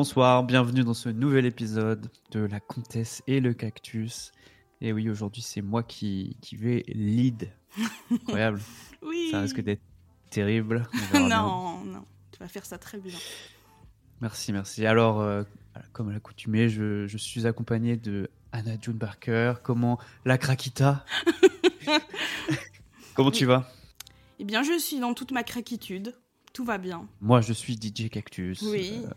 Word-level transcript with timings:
Bonsoir, 0.00 0.44
bienvenue 0.44 0.82
dans 0.82 0.94
ce 0.94 1.10
nouvel 1.10 1.44
épisode 1.44 2.10
de 2.30 2.40
La 2.40 2.58
Comtesse 2.58 3.22
et 3.26 3.38
le 3.38 3.52
Cactus. 3.52 4.32
Et 4.80 4.94
oui, 4.94 5.10
aujourd'hui, 5.10 5.42
c'est 5.42 5.60
moi 5.60 5.82
qui, 5.82 6.38
qui 6.40 6.56
vais 6.56 6.84
lead. 6.88 7.52
Incroyable. 8.10 8.62
oui. 9.02 9.28
Ça 9.30 9.42
risque 9.42 9.60
d'être 9.60 9.82
terrible. 10.30 10.88
non, 11.12 11.84
non, 11.84 12.06
tu 12.32 12.38
vas 12.38 12.48
faire 12.48 12.64
ça 12.64 12.78
très 12.78 12.96
bien. 12.96 13.14
Merci, 14.22 14.54
merci. 14.54 14.86
Alors, 14.86 15.20
euh, 15.20 15.42
comme 15.92 16.08
à 16.08 16.14
l'accoutumée, 16.14 16.70
je, 16.70 17.06
je 17.06 17.18
suis 17.18 17.46
accompagné 17.46 17.98
de 17.98 18.30
Anna 18.52 18.80
June 18.80 18.94
Barker. 18.94 19.56
Comment 19.62 19.98
la 20.24 20.38
craquita 20.38 21.04
Comment 23.14 23.30
tu 23.30 23.44
vas? 23.44 23.70
Eh 24.38 24.44
bien, 24.44 24.62
je 24.62 24.78
suis 24.78 24.98
dans 24.98 25.12
toute 25.12 25.32
ma 25.32 25.42
craquitude. 25.42 26.16
Tout 26.54 26.64
va 26.64 26.78
bien. 26.78 27.06
Moi, 27.20 27.42
je 27.42 27.52
suis 27.52 27.74
DJ 27.74 28.08
Cactus. 28.08 28.62
Oui. 28.62 29.02
Euh, 29.04 29.10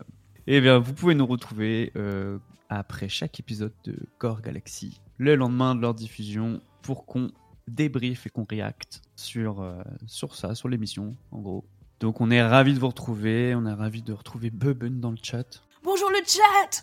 eh 0.46 0.60
bien, 0.60 0.78
vous 0.78 0.94
pouvez 0.94 1.14
nous 1.14 1.26
retrouver 1.26 1.92
euh, 1.96 2.38
après 2.68 3.08
chaque 3.08 3.38
épisode 3.40 3.72
de 3.84 3.96
Core 4.18 4.40
Galaxy, 4.42 5.00
le 5.18 5.36
lendemain 5.36 5.74
de 5.74 5.80
leur 5.80 5.94
diffusion, 5.94 6.60
pour 6.82 7.06
qu'on 7.06 7.30
débriefe 7.68 8.26
et 8.26 8.30
qu'on 8.30 8.44
réacte 8.44 9.00
sur, 9.16 9.60
euh, 9.62 9.82
sur 10.06 10.34
ça, 10.34 10.54
sur 10.54 10.68
l'émission, 10.68 11.16
en 11.32 11.40
gros. 11.40 11.64
Donc, 12.00 12.20
on 12.20 12.30
est 12.30 12.42
ravis 12.42 12.74
de 12.74 12.78
vous 12.78 12.88
retrouver. 12.88 13.54
On 13.54 13.64
est 13.66 13.72
ravis 13.72 14.02
de 14.02 14.12
retrouver 14.12 14.50
Bubben 14.50 15.00
dans 15.00 15.10
le 15.10 15.16
chat. 15.22 15.62
Bonjour 15.82 16.10
le 16.10 16.18
chat 16.26 16.82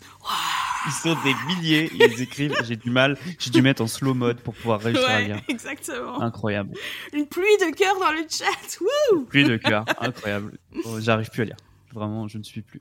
Ils 0.86 0.92
sont 0.92 1.16
des 1.22 1.34
milliers, 1.46 1.90
ils 1.92 2.22
écrivent. 2.22 2.54
J'ai 2.64 2.76
du 2.76 2.90
mal, 2.90 3.18
j'ai 3.38 3.50
dû 3.50 3.60
mettre 3.62 3.82
en 3.82 3.86
slow 3.88 4.14
mode 4.14 4.40
pour 4.40 4.54
pouvoir 4.54 4.80
réussir 4.80 5.08
à 5.08 5.20
lire. 5.20 5.40
exactement. 5.48 6.20
Incroyable. 6.20 6.74
Une 7.12 7.26
pluie 7.26 7.56
de 7.60 7.74
cœur 7.74 7.98
dans 7.98 8.12
le 8.12 8.24
chat. 8.28 8.80
Wouh 8.80 9.24
Plus 9.24 9.44
de 9.44 9.56
cœur, 9.56 9.84
incroyable. 10.00 10.58
Oh, 10.84 11.00
J'arrive 11.00 11.30
plus 11.30 11.42
à 11.42 11.44
lire. 11.46 11.56
Vraiment, 11.92 12.26
je 12.26 12.38
ne 12.38 12.42
suis 12.42 12.62
plus. 12.62 12.80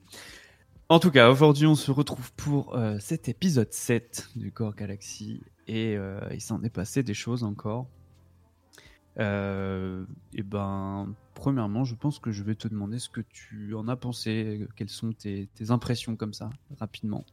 En 0.92 1.00
tout 1.00 1.10
cas, 1.10 1.30
aujourd'hui, 1.30 1.68
on 1.68 1.76
se 1.76 1.90
retrouve 1.90 2.34
pour 2.34 2.76
euh, 2.76 2.98
cet 3.00 3.30
épisode 3.30 3.72
7 3.72 4.28
du 4.36 4.52
Core 4.52 4.76
Galaxy. 4.76 5.40
Et 5.66 5.96
euh, 5.96 6.20
il 6.34 6.42
s'en 6.42 6.62
est 6.64 6.70
passé 6.70 7.02
des 7.02 7.14
choses 7.14 7.46
encore. 7.46 7.88
Euh, 9.18 10.04
et 10.34 10.44
ben, 10.44 11.16
premièrement, 11.34 11.86
je 11.86 11.96
pense 11.96 12.20
que 12.20 12.34
je 12.34 12.44
vais 12.44 12.56
te 12.56 12.68
demander 12.68 13.00
ce 13.00 13.08
que 13.08 13.22
tu 13.22 13.74
en 13.74 13.88
as 13.88 13.96
pensé. 13.96 14.68
Quelles 14.76 14.90
sont 14.90 15.14
tes, 15.14 15.48
tes 15.56 15.72
impressions 15.72 16.18
comme 16.18 16.34
ça, 16.34 16.50
rapidement? 16.78 17.24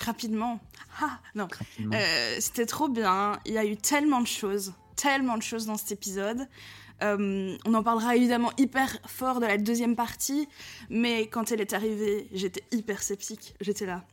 Rapidement. 0.00 0.60
Ah, 1.00 1.18
non. 1.34 1.48
Euh, 1.92 2.36
C'était 2.38 2.66
trop 2.66 2.88
bien. 2.88 3.40
Il 3.46 3.54
y 3.54 3.58
a 3.58 3.64
eu 3.64 3.76
tellement 3.76 4.20
de 4.20 4.28
choses. 4.28 4.74
Tellement 4.94 5.38
de 5.38 5.42
choses 5.42 5.66
dans 5.66 5.76
cet 5.76 5.90
épisode. 5.90 6.46
Euh, 7.02 7.56
on 7.66 7.74
en 7.74 7.82
parlera 7.82 8.16
évidemment 8.16 8.52
hyper 8.58 8.98
fort 9.06 9.40
de 9.40 9.46
la 9.46 9.58
deuxième 9.58 9.96
partie, 9.96 10.48
mais 10.88 11.26
quand 11.28 11.50
elle 11.52 11.60
est 11.60 11.72
arrivée, 11.72 12.28
j'étais 12.32 12.62
hyper 12.70 13.02
sceptique. 13.02 13.54
J'étais 13.60 13.86
là. 13.86 14.04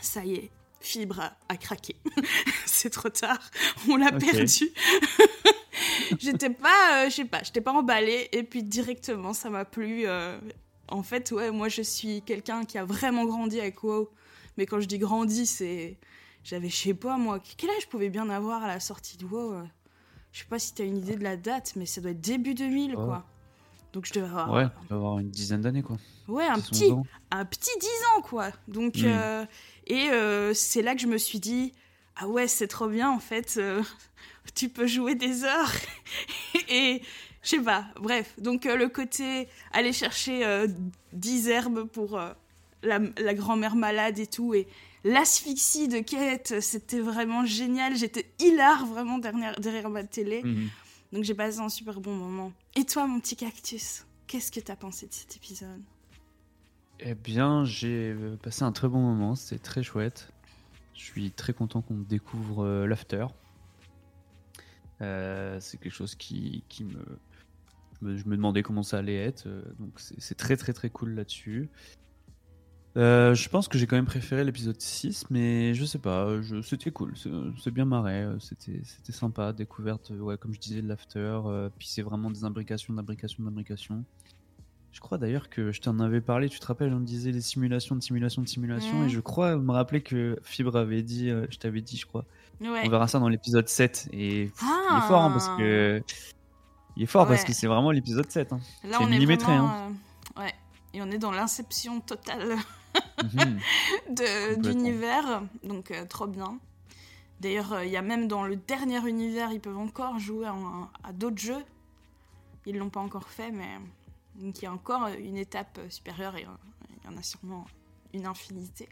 Ça 0.00 0.24
y 0.24 0.34
est, 0.34 0.50
Fibre 0.80 1.20
a, 1.20 1.36
a 1.48 1.56
craqué. 1.56 1.96
C'est 2.66 2.90
trop 2.90 3.08
tard. 3.08 3.40
On 3.88 3.96
l'a 3.96 4.14
Ok. 4.14 4.18
perdu. 4.20 4.70
j'étais 6.20 6.50
pas, 6.50 7.04
euh, 7.04 7.10
je 7.10 7.14
sais 7.14 7.24
pas, 7.24 7.42
j'étais 7.42 7.60
pas 7.60 7.72
emballée 7.72 8.28
et 8.32 8.42
puis 8.42 8.62
directement 8.62 9.32
ça 9.32 9.50
m'a 9.50 9.64
plu. 9.64 10.02
euh, 10.06 10.38
en 10.88 11.02
fait, 11.02 11.32
ouais, 11.32 11.50
moi 11.50 11.68
je 11.68 11.82
suis 11.82 12.22
quelqu'un 12.22 12.64
qui 12.64 12.78
a 12.78 12.84
vraiment 12.84 13.24
grandi 13.24 13.60
avec 13.60 13.82
WoW. 13.82 14.08
Mais 14.56 14.66
quand 14.66 14.80
je 14.80 14.86
dis 14.86 14.98
grandi, 14.98 15.46
c'est 15.46 15.98
j'avais, 16.44 16.68
je 16.68 16.76
sais 16.76 16.94
pas 16.94 17.16
moi, 17.18 17.40
quel 17.56 17.70
âge 17.70 17.82
je 17.82 17.88
pouvais 17.88 18.08
bien 18.08 18.28
avoir 18.30 18.62
à 18.62 18.68
la 18.68 18.80
sortie 18.80 19.16
de 19.16 19.24
WoW 19.24 19.54
Je 20.36 20.42
sais 20.42 20.48
pas 20.50 20.58
si 20.58 20.74
t'as 20.74 20.84
une 20.84 20.98
idée 20.98 21.16
de 21.16 21.24
la 21.24 21.38
date, 21.38 21.72
mais 21.76 21.86
ça 21.86 22.02
doit 22.02 22.10
être 22.10 22.20
début 22.20 22.52
2000 22.52 22.92
Oh. 22.94 23.06
quoi. 23.06 23.24
Donc 23.94 24.04
je 24.04 24.12
devais 24.12 24.26
avoir 24.26 24.52
Ouais, 24.52 24.66
tu 24.82 24.88
vas 24.90 24.96
avoir 24.96 25.18
une 25.18 25.30
dizaine 25.30 25.62
d'années, 25.62 25.82
quoi. 25.82 25.96
ouais, 26.28 26.44
un 26.44 26.58
10, 26.58 26.68
petit, 26.68 26.84
11 26.84 26.92
ans. 26.92 27.06
un 27.30 27.44
petit 27.46 27.70
10 27.80 27.86
ans, 28.14 28.20
quoi. 28.20 28.50
Donc, 28.68 28.96
Mm. 28.96 29.04
euh, 29.06 29.46
et 29.86 30.10
euh, 30.10 30.52
c'est 30.52 30.82
là 30.82 30.94
que 30.94 31.00
je 31.00 31.06
me 31.06 31.16
suis 31.16 31.40
dit, 31.40 31.72
ah 32.16 32.28
ouais, 32.28 32.48
c'est 32.48 32.68
trop 32.68 32.86
bien, 32.86 33.10
en 33.10 33.18
fait, 33.18 33.54
euh, 33.56 33.82
tu 34.54 34.68
peux 34.68 34.86
jouer 34.86 35.14
des 35.14 35.44
heures. 35.44 35.72
et 36.68 37.00
je 37.42 37.48
sais 37.48 37.60
pas, 37.62 37.86
bref. 37.98 38.34
Donc, 38.38 38.66
le 38.66 38.88
côté 38.88 39.48
aller 39.72 39.94
chercher 39.94 40.44
euh, 40.44 40.68
10 41.14 41.48
herbes 41.48 41.84
pour 41.84 42.20
la, 42.82 42.98
la 42.98 43.34
grand-mère 43.34 43.76
malade 43.76 44.18
et 44.18 44.26
tout, 44.26 44.54
et 44.54 44.66
l'asphyxie 45.04 45.88
de 45.88 46.00
Kate, 46.00 46.60
c'était 46.60 47.00
vraiment 47.00 47.44
génial. 47.44 47.96
J'étais 47.96 48.30
hilar 48.38 48.86
vraiment 48.86 49.18
derrière, 49.18 49.58
derrière 49.60 49.90
ma 49.90 50.04
télé. 50.04 50.42
Mhm. 50.42 50.68
Donc, 51.12 51.24
j'ai 51.24 51.34
passé 51.34 51.60
un 51.60 51.68
super 51.68 52.00
bon 52.00 52.14
moment. 52.14 52.52
Et 52.74 52.84
toi, 52.84 53.06
mon 53.06 53.20
petit 53.20 53.36
cactus, 53.36 54.06
qu'est-ce 54.26 54.50
que 54.50 54.60
t'as 54.60 54.76
pensé 54.76 55.06
de 55.06 55.12
cet 55.12 55.36
épisode? 55.36 55.82
Eh 56.98 57.14
bien, 57.14 57.64
j'ai 57.64 58.10
euh, 58.10 58.36
passé 58.36 58.64
un 58.64 58.72
très 58.72 58.88
bon 58.88 59.00
moment, 59.00 59.34
c'était 59.34 59.62
très 59.62 59.82
chouette. 59.82 60.32
Je 60.94 61.02
suis 61.02 61.30
très 61.30 61.52
content 61.52 61.82
qu'on 61.82 61.98
découvre 61.98 62.64
euh, 62.64 62.86
l'after. 62.86 63.26
Euh, 65.02 65.60
c'est 65.60 65.78
quelque 65.78 65.92
chose 65.92 66.14
qui, 66.14 66.64
qui 66.68 66.84
me, 66.84 67.04
je 68.00 68.06
me... 68.06 68.16
Je 68.16 68.24
me 68.24 68.36
demandais 68.36 68.62
comment 68.62 68.82
ça 68.82 68.98
allait 68.98 69.16
être, 69.16 69.46
euh, 69.46 69.62
donc 69.78 70.00
c'est 70.00 70.34
très 70.34 70.56
très 70.56 70.72
très 70.72 70.88
cool 70.88 71.10
là-dessus. 71.14 71.68
Euh, 72.96 73.34
je 73.34 73.48
pense 73.50 73.68
que 73.68 73.76
j'ai 73.76 73.86
quand 73.86 73.96
même 73.96 74.06
préféré 74.06 74.42
l'épisode 74.42 74.80
6, 74.80 75.26
mais 75.28 75.74
je 75.74 75.84
sais 75.84 75.98
pas, 75.98 76.40
je... 76.40 76.62
c'était 76.62 76.90
cool, 76.90 77.12
c'est 77.62 77.70
bien 77.70 77.84
marré, 77.84 78.22
euh, 78.22 78.38
c'était 78.38 78.80
c'était 78.84 79.12
sympa, 79.12 79.52
découverte, 79.52 80.12
euh, 80.12 80.18
ouais, 80.20 80.38
comme 80.38 80.54
je 80.54 80.58
disais, 80.60 80.80
de 80.80 80.88
l'after, 80.88 81.18
euh, 81.44 81.68
puis 81.78 81.88
c'est 81.88 82.00
vraiment 82.00 82.30
des 82.30 82.44
imbrications, 82.44 82.94
d'imbrications, 82.94 83.44
d'imbrications. 83.44 84.02
Je 84.92 85.00
crois 85.00 85.18
d'ailleurs 85.18 85.50
que 85.50 85.72
je 85.72 85.80
t'en 85.82 86.00
avais 86.00 86.22
parlé, 86.22 86.48
tu 86.48 86.58
te 86.58 86.64
rappelles, 86.66 86.94
on 86.94 87.00
disait 87.00 87.32
les 87.32 87.42
simulations 87.42 87.96
de 87.96 88.02
simulations 88.02 88.40
de 88.40 88.48
simulations, 88.48 89.04
et 89.04 89.10
je 89.10 89.20
crois 89.20 89.56
me 89.56 89.72
rappeler 89.72 90.00
que 90.00 90.38
Fibre 90.42 90.76
avait 90.76 91.02
dit, 91.02 91.28
euh, 91.28 91.46
je 91.50 91.58
t'avais 91.58 91.82
dit, 91.82 91.98
je 91.98 92.06
crois, 92.06 92.24
Ouais. 92.62 92.80
on 92.82 92.88
verra 92.88 93.06
ça 93.08 93.18
dans 93.18 93.28
l'épisode 93.28 93.68
7, 93.68 94.08
et 94.14 94.44
il 94.44 94.50
Ah. 94.62 95.02
est 95.04 95.08
fort, 95.08 95.20
hein, 95.22 95.30
parce 95.32 95.48
que... 95.50 96.02
Il 96.96 97.02
est 97.02 97.06
fort 97.06 97.26
parce 97.28 97.44
que 97.44 97.52
c'est 97.52 97.66
vraiment 97.66 97.90
l'épisode 97.90 98.30
7. 98.30 98.54
hein. 98.54 98.60
Là, 98.82 98.96
C'est 98.96 99.04
on 99.04 99.08
est 99.08 99.10
millimétré, 99.10 99.52
vraiment, 99.52 99.92
et 100.96 101.02
on 101.02 101.10
est 101.10 101.18
dans 101.18 101.30
l'inception 101.30 102.00
totale 102.00 102.56
Mhm. 103.22 103.60
d'univers, 104.62 105.42
donc 105.62 105.90
euh, 105.90 106.06
trop 106.06 106.26
bien. 106.26 106.58
D'ailleurs, 107.40 107.72
euh, 107.74 107.84
il 107.84 107.90
y 107.90 107.96
a 107.96 108.02
même 108.02 108.26
dans 108.26 108.44
le 108.44 108.56
dernier 108.56 109.06
univers, 109.06 109.52
ils 109.52 109.60
peuvent 109.60 109.76
encore 109.76 110.18
jouer 110.18 110.46
à 111.04 111.12
d'autres 111.12 111.38
jeux. 111.38 111.62
Ils 112.64 112.78
l'ont 112.78 112.88
pas 112.88 113.00
encore 113.00 113.28
fait, 113.28 113.50
mais 113.50 113.68
donc 114.36 114.58
il 114.58 114.64
y 114.64 114.66
a 114.66 114.72
encore 114.72 115.08
une 115.08 115.36
étape 115.36 115.78
euh, 115.78 115.90
supérieure 115.90 116.36
et 116.36 116.44
euh, 116.44 116.98
il 117.04 117.10
y 117.10 117.14
en 117.14 117.18
a 117.18 117.22
sûrement 117.22 117.66
une 118.14 118.26
infinité. 118.26 118.88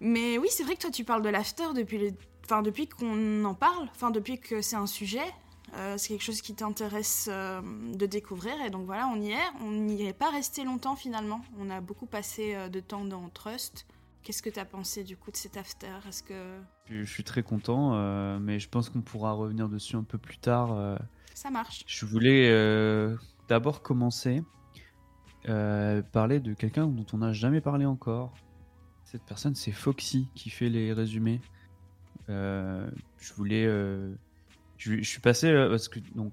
Mais 0.00 0.38
oui, 0.38 0.48
c'est 0.50 0.62
vrai 0.62 0.74
que 0.76 0.80
toi, 0.80 0.90
tu 0.90 1.04
parles 1.04 1.22
de 1.22 1.28
l'after 1.28 1.74
depuis, 1.74 1.98
les... 1.98 2.14
enfin, 2.44 2.62
depuis 2.62 2.88
qu'on 2.88 3.44
en 3.44 3.54
parle, 3.54 3.88
enfin, 3.90 4.10
depuis 4.10 4.38
que 4.38 4.62
c'est 4.62 4.76
un 4.76 4.86
sujet. 4.86 5.34
Euh, 5.74 5.94
c'est 5.98 6.08
quelque 6.08 6.22
chose 6.22 6.40
qui 6.40 6.54
t'intéresse 6.54 7.28
euh, 7.30 7.60
de 7.94 8.06
découvrir 8.06 8.54
et 8.64 8.70
donc 8.70 8.86
voilà 8.86 9.06
on 9.08 9.20
y 9.20 9.32
est 9.32 9.48
on 9.60 9.70
n'y 9.70 10.06
est 10.06 10.14
pas 10.14 10.30
resté 10.30 10.64
longtemps 10.64 10.96
finalement 10.96 11.42
on 11.58 11.68
a 11.68 11.82
beaucoup 11.82 12.06
passé 12.06 12.54
euh, 12.54 12.68
de 12.70 12.80
temps 12.80 13.04
dans 13.04 13.28
Trust 13.28 13.86
qu'est-ce 14.22 14.42
que 14.42 14.48
t'as 14.48 14.64
pensé 14.64 15.04
du 15.04 15.16
coup 15.16 15.30
de 15.30 15.36
cet 15.36 15.58
after? 15.58 15.88
Est-ce 16.08 16.22
que 16.22 16.58
Je 16.86 17.02
je 17.02 17.10
suis 17.10 17.24
très 17.24 17.42
content, 17.42 17.92
mais 18.38 18.58
je 18.58 18.68
pense 18.68 18.90
qu'on 18.90 19.00
pourra 19.00 19.32
revenir 19.32 19.68
dessus 19.68 19.96
un 19.96 20.02
peu 20.02 20.18
plus 20.18 20.38
tard. 20.38 20.98
ça 21.34 21.50
marche 21.50 21.82
Je 21.86 22.04
voulais 22.04 23.16
d'abord 23.48 23.80
commencer 23.80 24.42
parler 25.44 26.40
de 26.40 26.52
quelqu'un 26.52 26.86
dont 26.88 27.06
on 27.14 27.18
n'a 27.18 27.32
jamais 27.32 27.62
parlé 27.62 27.86
encore. 27.86 28.34
Cette 29.04 29.22
personne, 29.22 29.54
c'est 29.54 29.72
Foxy 29.72 30.28
qui 30.34 30.50
fait 30.50 30.68
les 30.68 30.92
résumés. 30.92 31.40
Je 32.28 33.32
voulais, 33.34 33.66
je, 34.78 34.96
je 34.96 35.02
suis 35.08 35.20
passé 35.20 35.48
euh, 35.48 35.68
parce 35.68 35.88
que 35.88 36.00
donc 36.14 36.32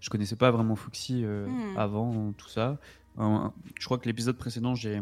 je 0.00 0.10
connaissais 0.10 0.36
pas 0.36 0.50
vraiment 0.50 0.76
Foxy 0.76 1.24
euh, 1.24 1.46
Hmm. 1.46 1.76
avant 1.78 2.32
tout 2.32 2.48
ça. 2.48 2.78
Je 3.18 3.84
crois 3.84 3.98
que 3.98 4.06
l'épisode 4.06 4.36
précédent, 4.36 4.74
j'ai 4.76 5.00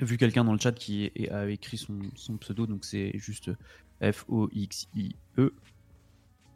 vu 0.00 0.16
quelqu'un 0.18 0.44
dans 0.44 0.52
le 0.52 0.58
chat 0.58 0.72
qui 0.72 1.10
a 1.30 1.48
écrit 1.48 1.78
son, 1.78 1.98
son 2.14 2.36
pseudo, 2.36 2.66
donc 2.66 2.84
c'est 2.84 3.12
juste 3.16 3.50
F 4.02 4.24
O 4.28 4.48
X 4.52 4.86
I 4.94 5.14
E. 5.38 5.52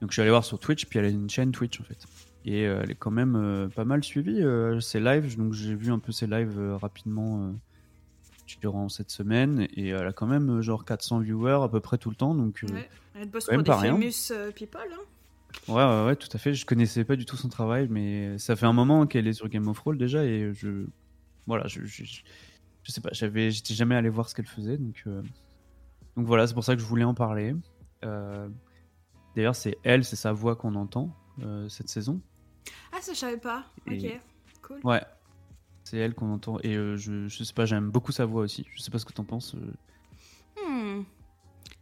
Donc 0.00 0.11
je 0.11 0.15
suis 0.15 0.21
allé 0.23 0.31
voir 0.31 0.44
sur 0.44 0.59
Twitch, 0.59 0.85
puis 0.87 0.99
elle 0.99 1.06
a 1.06 1.09
une 1.09 1.31
chaîne 1.31 1.50
Twitch 1.53 1.81
en 1.81 1.85
fait. 1.85 2.05
Et 2.44 2.67
euh, 2.67 2.81
elle 2.82 2.91
est 2.91 2.94
quand 2.97 3.11
même 3.12 3.37
euh, 3.37 3.69
pas 3.69 3.85
mal 3.85 4.03
suivie, 4.05 4.43
euh, 4.43 4.81
ses 4.81 5.00
lives, 5.00 5.37
donc 5.38 5.53
j'ai 5.55 5.75
vu 5.77 5.91
un 5.93 5.99
peu 5.99 6.12
ses 6.12 6.27
lives 6.27 6.59
rapidement 6.81 7.55
durant 8.61 8.88
cette 8.91 9.11
semaine, 9.11 9.67
et 9.77 9.88
elle 9.88 10.06
a 10.09 10.12
quand 10.12 10.27
même 10.27 10.61
genre 10.61 10.85
400 10.85 11.21
viewers 11.21 11.62
à 11.62 11.69
peu 11.69 11.81
près 11.81 11.97
tout 11.97 12.11
le 12.11 12.17
temps, 12.17 12.35
donc 12.35 12.61
Ouais. 12.71 12.88
elle 13.15 13.31
bosse 13.31 13.47
pour 13.47 13.62
des 13.62 13.71
famous 13.71 13.99
people 14.55 14.81
hein. 14.93 15.00
Ouais, 15.69 15.75
ouais, 15.75 16.05
ouais, 16.06 16.17
tout 16.17 16.29
à 16.32 16.38
fait, 16.38 16.55
je 16.55 16.64
connaissais 16.67 17.05
pas 17.05 17.17
du 17.17 17.25
tout 17.25 17.37
son 17.37 17.49
travail, 17.49 17.88
mais 17.88 18.38
ça 18.38 18.56
fait 18.56 18.67
un 18.67 18.73
moment 18.73 19.06
qu'elle 19.06 19.26
est 19.26 19.32
sur 19.32 19.49
Game 19.49 19.67
of 19.69 19.76
Thrones 19.79 19.99
déjà, 19.99 20.25
et 20.25 20.53
je... 20.55 20.87
Voilà, 21.47 21.67
je, 21.67 21.85
je, 21.85 22.05
je- 22.05 22.23
je 22.85 22.91
sais 22.93 23.00
pas, 23.00 23.11
j'avais, 23.12 23.50
j'étais 23.50 23.75
jamais 23.75 23.94
allé 23.94 24.09
voir 24.09 24.29
ce 24.29 24.35
qu'elle 24.35 24.47
faisait, 24.47 24.76
donc... 24.79 25.03
euh, 25.06 25.23
Donc 26.17 26.26
voilà, 26.26 26.47
c'est 26.47 26.55
pour 26.55 26.64
ça 26.64 26.75
que 26.75 26.81
je 26.82 26.87
voulais 26.87 27.05
en 27.05 27.14
parler. 27.14 27.55
Euh, 28.05 28.49
D'ailleurs, 29.37 29.56
c'est 29.56 29.79
elle, 29.82 30.05
c'est 30.05 30.17
sa 30.17 30.32
voix 30.32 30.56
qu'on 30.56 30.75
entend 30.75 31.17
euh, 31.43 31.69
cette 31.69 31.88
saison. 31.88 32.20
ah 32.93 33.00
ça 33.00 33.12
je 33.15 33.19
savais 33.19 33.38
pas 33.38 33.65
Et- 33.91 34.17
ok 34.17 34.20
cool 34.62 34.81
Ouais. 34.85 35.03
c'est 35.85 35.97
elle 35.97 36.15
qu'on 36.15 36.31
entend. 36.32 36.58
Et 36.62 36.75
je, 36.75 37.29
je 37.29 37.44
sais 37.44 37.55
pas, 37.55 37.65
j'aime 37.65 37.91
beaucoup 37.91 38.12
sa 38.12 38.26
voix 38.26 38.43
aussi. 38.43 38.67
Je 38.75 38.82
sais 38.82 38.91
pas 38.91 38.99
ce 38.99 39.05
que 39.06 39.12
t'en 39.15 39.25
penses. 39.25 39.55
Hmm. 40.62 41.03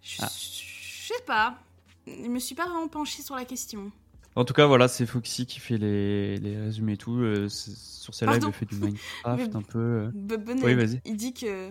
Je 0.02 0.16
Ah. 0.22 0.28
je 0.28 1.12
sais 1.12 1.22
pas. 1.26 1.58
Je 2.06 2.28
me 2.28 2.38
suis 2.38 2.54
pas 2.54 2.64
vraiment 2.66 2.88
penchée 2.88 3.22
sur 3.22 3.36
la 3.36 3.44
question. 3.44 3.90
En 4.36 4.44
tout 4.44 4.54
cas, 4.54 4.66
voilà, 4.66 4.86
c'est 4.88 5.06
Foxy 5.06 5.44
qui 5.46 5.58
fait 5.60 5.76
les, 5.76 6.36
les 6.38 6.56
résumés 6.58 6.92
et 6.92 6.96
tout. 6.96 7.16
euh, 7.18 7.48
sur 7.48 8.14
celle-là, 8.14 8.38
il 8.40 8.52
fait 8.52 8.66
du 8.66 8.74
Minecraft 8.80 9.48
Mais- 9.52 9.56
un 9.56 9.62
peu. 9.62 9.78
euh. 9.78 10.10
Oui, 10.62 10.74
vas-y. 10.74 11.00
il 11.04 11.16
dit 11.16 11.34
que 11.34 11.70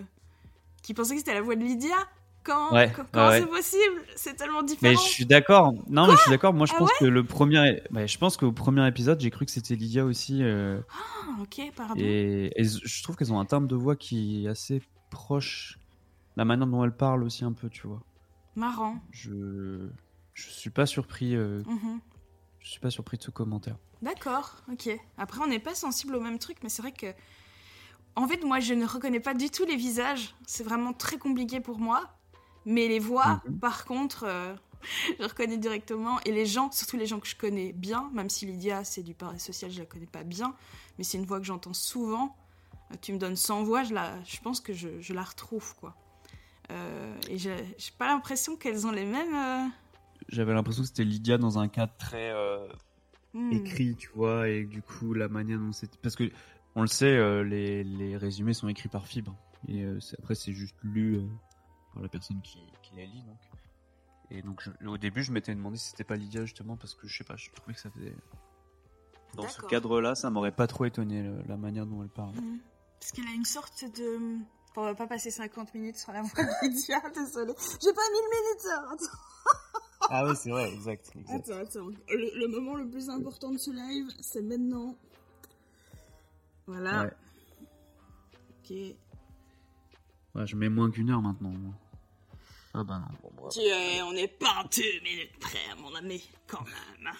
qu'il 0.82 0.94
pensait 0.94 1.12
que 1.14 1.18
c'était 1.20 1.34
la 1.34 1.42
voix 1.42 1.56
de 1.56 1.62
Lydia. 1.62 1.96
Quand, 2.42 2.72
Ouais, 2.72 2.90
quand- 3.12 3.30
c'est 3.32 3.46
possible? 3.46 4.02
C'est 4.16 4.34
tellement 4.34 4.60
Mais 4.62 4.66
différent. 4.68 4.94
je 5.02 5.08
suis 5.08 5.26
d'accord. 5.26 5.74
Non, 5.88 6.06
mais 6.06 6.14
je 6.16 6.22
suis 6.22 6.30
d'accord. 6.30 6.54
Moi, 6.54 6.64
je 6.66 6.72
Ah 6.74 6.78
pense 6.78 6.90
que 6.98 7.04
le 7.04 7.22
premier, 7.22 7.82
je 7.94 8.16
pense 8.18 8.38
qu'au 8.38 8.50
premier 8.50 8.86
épisode, 8.88 9.20
j'ai 9.20 9.30
cru 9.30 9.44
que 9.44 9.50
c'était 9.50 9.74
Lydia 9.74 10.06
aussi. 10.06 10.42
euh, 10.42 10.80
Ah, 10.90 11.42
ok, 11.42 11.60
pardon. 11.76 11.94
et, 11.98 12.50
et 12.56 12.64
je 12.64 13.02
trouve 13.02 13.16
qu'elles 13.16 13.30
ont 13.32 13.40
un 13.40 13.44
timbre 13.44 13.68
de 13.68 13.76
voix 13.76 13.94
qui 13.94 14.46
est 14.46 14.48
assez 14.48 14.80
proche. 15.10 15.78
La 16.36 16.46
manière 16.46 16.66
dont 16.66 16.82
elles 16.82 16.96
parlent 16.96 17.24
aussi 17.24 17.44
un 17.44 17.52
peu, 17.52 17.68
tu 17.68 17.86
vois. 17.86 18.00
Marrant. 18.56 18.96
Je, 19.10 19.88
je 20.34 20.48
suis 20.50 20.70
pas 20.70 20.86
surpris. 20.86 21.34
euh, 21.36 21.62
Mhm. 21.66 22.00
je 22.60 22.68
suis 22.68 22.80
pas 22.80 22.90
surpris 22.90 23.16
de 23.18 23.22
ce 23.22 23.30
commentaire. 23.30 23.76
D'accord, 24.02 24.56
ok. 24.72 24.88
Après, 25.18 25.40
on 25.42 25.46
n'est 25.46 25.58
pas 25.58 25.74
sensible 25.74 26.14
au 26.14 26.20
même 26.20 26.38
truc, 26.38 26.58
mais 26.62 26.68
c'est 26.68 26.82
vrai 26.82 26.92
que. 26.92 27.12
En 28.16 28.26
fait, 28.26 28.42
moi, 28.44 28.58
je 28.60 28.74
ne 28.74 28.84
reconnais 28.86 29.20
pas 29.20 29.34
du 29.34 29.50
tout 29.50 29.64
les 29.64 29.76
visages. 29.76 30.34
C'est 30.46 30.64
vraiment 30.64 30.92
très 30.92 31.16
compliqué 31.18 31.60
pour 31.60 31.78
moi. 31.78 32.08
Mais 32.66 32.88
les 32.88 32.98
voix, 32.98 33.40
Mhm. 33.46 33.58
par 33.60 33.84
contre, 33.84 34.24
euh, 34.24 34.54
je 35.20 35.24
reconnais 35.24 35.56
directement. 35.58 36.18
Et 36.24 36.32
les 36.32 36.44
gens, 36.46 36.70
surtout 36.72 36.96
les 36.96 37.06
gens 37.06 37.20
que 37.20 37.26
je 37.28 37.36
connais 37.36 37.72
bien, 37.72 38.10
même 38.12 38.28
si 38.30 38.46
Lydia, 38.46 38.84
c'est 38.84 39.02
du 39.02 39.14
parasocial, 39.14 39.70
je 39.70 39.78
la 39.78 39.86
connais 39.86 40.06
pas 40.06 40.24
bien, 40.24 40.54
mais 40.98 41.04
c'est 41.04 41.18
une 41.18 41.24
voix 41.26 41.38
que 41.38 41.46
j'entends 41.46 41.72
souvent. 41.74 42.36
Euh, 42.90 42.96
Tu 43.00 43.12
me 43.12 43.18
donnes 43.18 43.36
100 43.36 43.62
voix, 43.62 43.84
je, 43.84 43.94
la, 43.94 44.22
je 44.24 44.38
pense 44.40 44.60
que 44.60 44.72
je, 44.72 45.00
je 45.00 45.12
la 45.14 45.22
retrouve, 45.22 45.74
quoi. 45.76 45.94
Euh, 46.70 47.16
et 47.28 47.38
j'ai 47.38 47.56
j'ai 47.78 47.92
pas 47.98 48.06
l'impression 48.06 48.56
qu'elles 48.56 48.86
ont 48.86 48.92
les 48.92 49.04
mêmes. 49.06 49.72
J'avais 50.30 50.54
l'impression 50.54 50.82
que 50.82 50.88
c'était 50.88 51.04
Lydia 51.04 51.38
dans 51.38 51.58
un 51.58 51.68
cadre 51.68 51.92
très 51.98 52.30
euh, 52.30 52.66
hmm. 53.34 53.52
écrit, 53.52 53.96
tu 53.96 54.08
vois, 54.14 54.48
et 54.48 54.64
du 54.64 54.80
coup 54.82 55.12
la 55.12 55.28
manière 55.28 55.58
dont 55.58 55.72
c'était. 55.72 55.98
Parce 56.02 56.16
que 56.16 56.30
on 56.76 56.82
le 56.82 56.86
sait, 56.88 57.16
euh, 57.16 57.42
les, 57.42 57.82
les 57.84 58.16
résumés 58.16 58.54
sont 58.54 58.68
écrits 58.68 58.88
par 58.88 59.06
Fibre. 59.06 59.36
Et 59.68 59.82
euh, 59.82 59.98
après, 60.18 60.34
c'est 60.34 60.52
juste 60.52 60.76
lu 60.82 61.20
par 61.92 62.02
la 62.02 62.08
personne 62.08 62.40
qui, 62.42 62.60
qui 62.82 62.94
les 62.94 63.06
lit. 63.06 63.22
Donc. 63.22 63.38
Et 64.30 64.42
donc, 64.42 64.62
je- 64.62 64.86
au 64.86 64.96
début, 64.96 65.24
je 65.24 65.32
m'étais 65.32 65.52
demandé 65.54 65.76
si 65.76 65.90
c'était 65.90 66.04
pas 66.04 66.14
Lydia, 66.14 66.44
justement, 66.44 66.76
parce 66.76 66.94
que 66.94 67.08
je 67.08 67.18
sais 67.18 67.24
pas, 67.24 67.34
je 67.36 67.50
trouvais 67.50 67.74
que 67.74 67.80
ça 67.80 67.90
faisait. 67.90 68.14
Dans 69.34 69.48
ce 69.48 69.60
cadre-là, 69.62 70.14
ça 70.14 70.30
m'aurait 70.30 70.52
pas 70.54 70.66
trop 70.68 70.84
étonné, 70.84 71.22
le- 71.22 71.42
la 71.48 71.56
manière 71.56 71.86
dont 71.86 72.02
elle 72.02 72.08
parle. 72.08 72.34
Mhm. 72.36 72.60
Parce 73.00 73.12
qu'elle 73.12 73.26
a 73.26 73.34
une 73.34 73.44
sorte 73.44 73.84
de. 73.96 74.38
On 74.76 74.84
va 74.84 74.94
pas 74.94 75.08
passer 75.08 75.32
50 75.32 75.74
minutes 75.74 75.96
sur 75.96 76.12
la 76.12 76.22
voix 76.22 76.30
de 76.44 76.66
Lydia, 76.68 77.00
désolée. 77.14 77.54
J'ai 77.82 77.92
pas 77.92 78.08
mis 78.12 78.18
le 78.22 78.30
minuteur. 78.30 78.92
Attends, 78.92 79.18
Ah 80.12 80.26
oui, 80.26 80.34
c'est 80.36 80.50
vrai, 80.50 80.72
exact. 80.72 81.12
attends. 81.28 81.52
attends. 81.56 81.86
Le, 82.08 82.38
le 82.40 82.48
moment 82.48 82.74
le 82.74 82.88
plus 82.88 83.08
important 83.08 83.50
de 83.50 83.58
ce 83.58 83.70
live, 83.70 84.08
c'est 84.20 84.42
maintenant. 84.42 84.96
Voilà. 86.66 87.04
Ouais. 87.04 87.10
Ok. 88.58 88.70
Ouais, 90.34 90.46
je 90.46 90.56
mets 90.56 90.68
moins 90.68 90.90
qu'une 90.90 91.10
heure 91.10 91.22
maintenant. 91.22 91.52
Ah 92.74 92.84
bah 92.84 93.00
non, 93.00 93.30
bon. 93.34 93.48
Tu 93.48 93.60
es, 93.60 94.02
on 94.02 94.12
n'est 94.12 94.28
pas 94.28 94.64
deux 94.76 95.00
minutes 95.02 95.36
près, 95.40 95.74
mon 95.78 95.94
ami, 95.94 96.28
quand 96.46 96.64
même. 96.64 97.14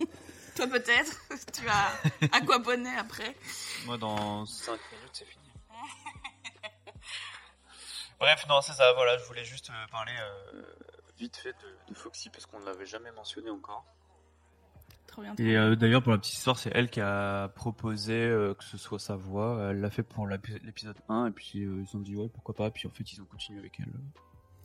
Toi 0.56 0.66
peut-être? 0.66 1.16
Tu 1.52 1.66
as 1.68 1.92
aquaponé 2.32 2.94
après? 2.96 3.34
Moi, 3.86 3.96
dans 3.96 4.44
5 4.44 4.72
minutes, 4.92 5.10
c'est 5.12 5.24
fini. 5.24 5.44
Bref, 8.20 8.44
non, 8.48 8.60
c'est 8.60 8.74
ça, 8.74 8.92
voilà, 8.94 9.16
je 9.18 9.24
voulais 9.24 9.44
juste 9.44 9.70
euh, 9.70 9.86
parler 9.90 10.12
euh, 10.20 10.62
vite 11.22 11.36
fait 11.36 11.52
de, 11.52 11.90
de 11.92 11.94
Foxy 11.94 12.28
parce 12.30 12.46
qu'on 12.46 12.60
ne 12.60 12.64
l'avait 12.66 12.86
jamais 12.86 13.12
mentionné 13.12 13.50
encore. 13.50 13.84
Trop 15.06 15.22
bien. 15.22 15.34
Et 15.38 15.56
euh, 15.56 15.76
d'ailleurs, 15.76 16.02
pour 16.02 16.12
la 16.12 16.18
petite 16.18 16.34
histoire, 16.34 16.58
c'est 16.58 16.70
elle 16.74 16.88
qui 16.90 17.00
a 17.00 17.48
proposé 17.48 18.14
euh, 18.14 18.54
que 18.54 18.64
ce 18.64 18.76
soit 18.78 18.98
sa 18.98 19.14
voix. 19.14 19.68
Elle 19.70 19.80
l'a 19.80 19.90
fait 19.90 20.02
pour 20.02 20.26
l'épi- 20.26 20.58
l'épisode 20.64 20.96
1 21.08 21.26
et 21.26 21.30
puis 21.30 21.64
euh, 21.64 21.80
ils 21.80 21.86
se 21.86 21.92
sont 21.92 22.00
dit 22.00 22.16
ouais, 22.16 22.28
pourquoi 22.28 22.54
pas. 22.54 22.70
Puis 22.70 22.86
en 22.88 22.90
fait, 22.90 23.12
ils 23.12 23.20
ont 23.20 23.24
continué 23.26 23.58
avec 23.58 23.78
elle. 23.80 23.92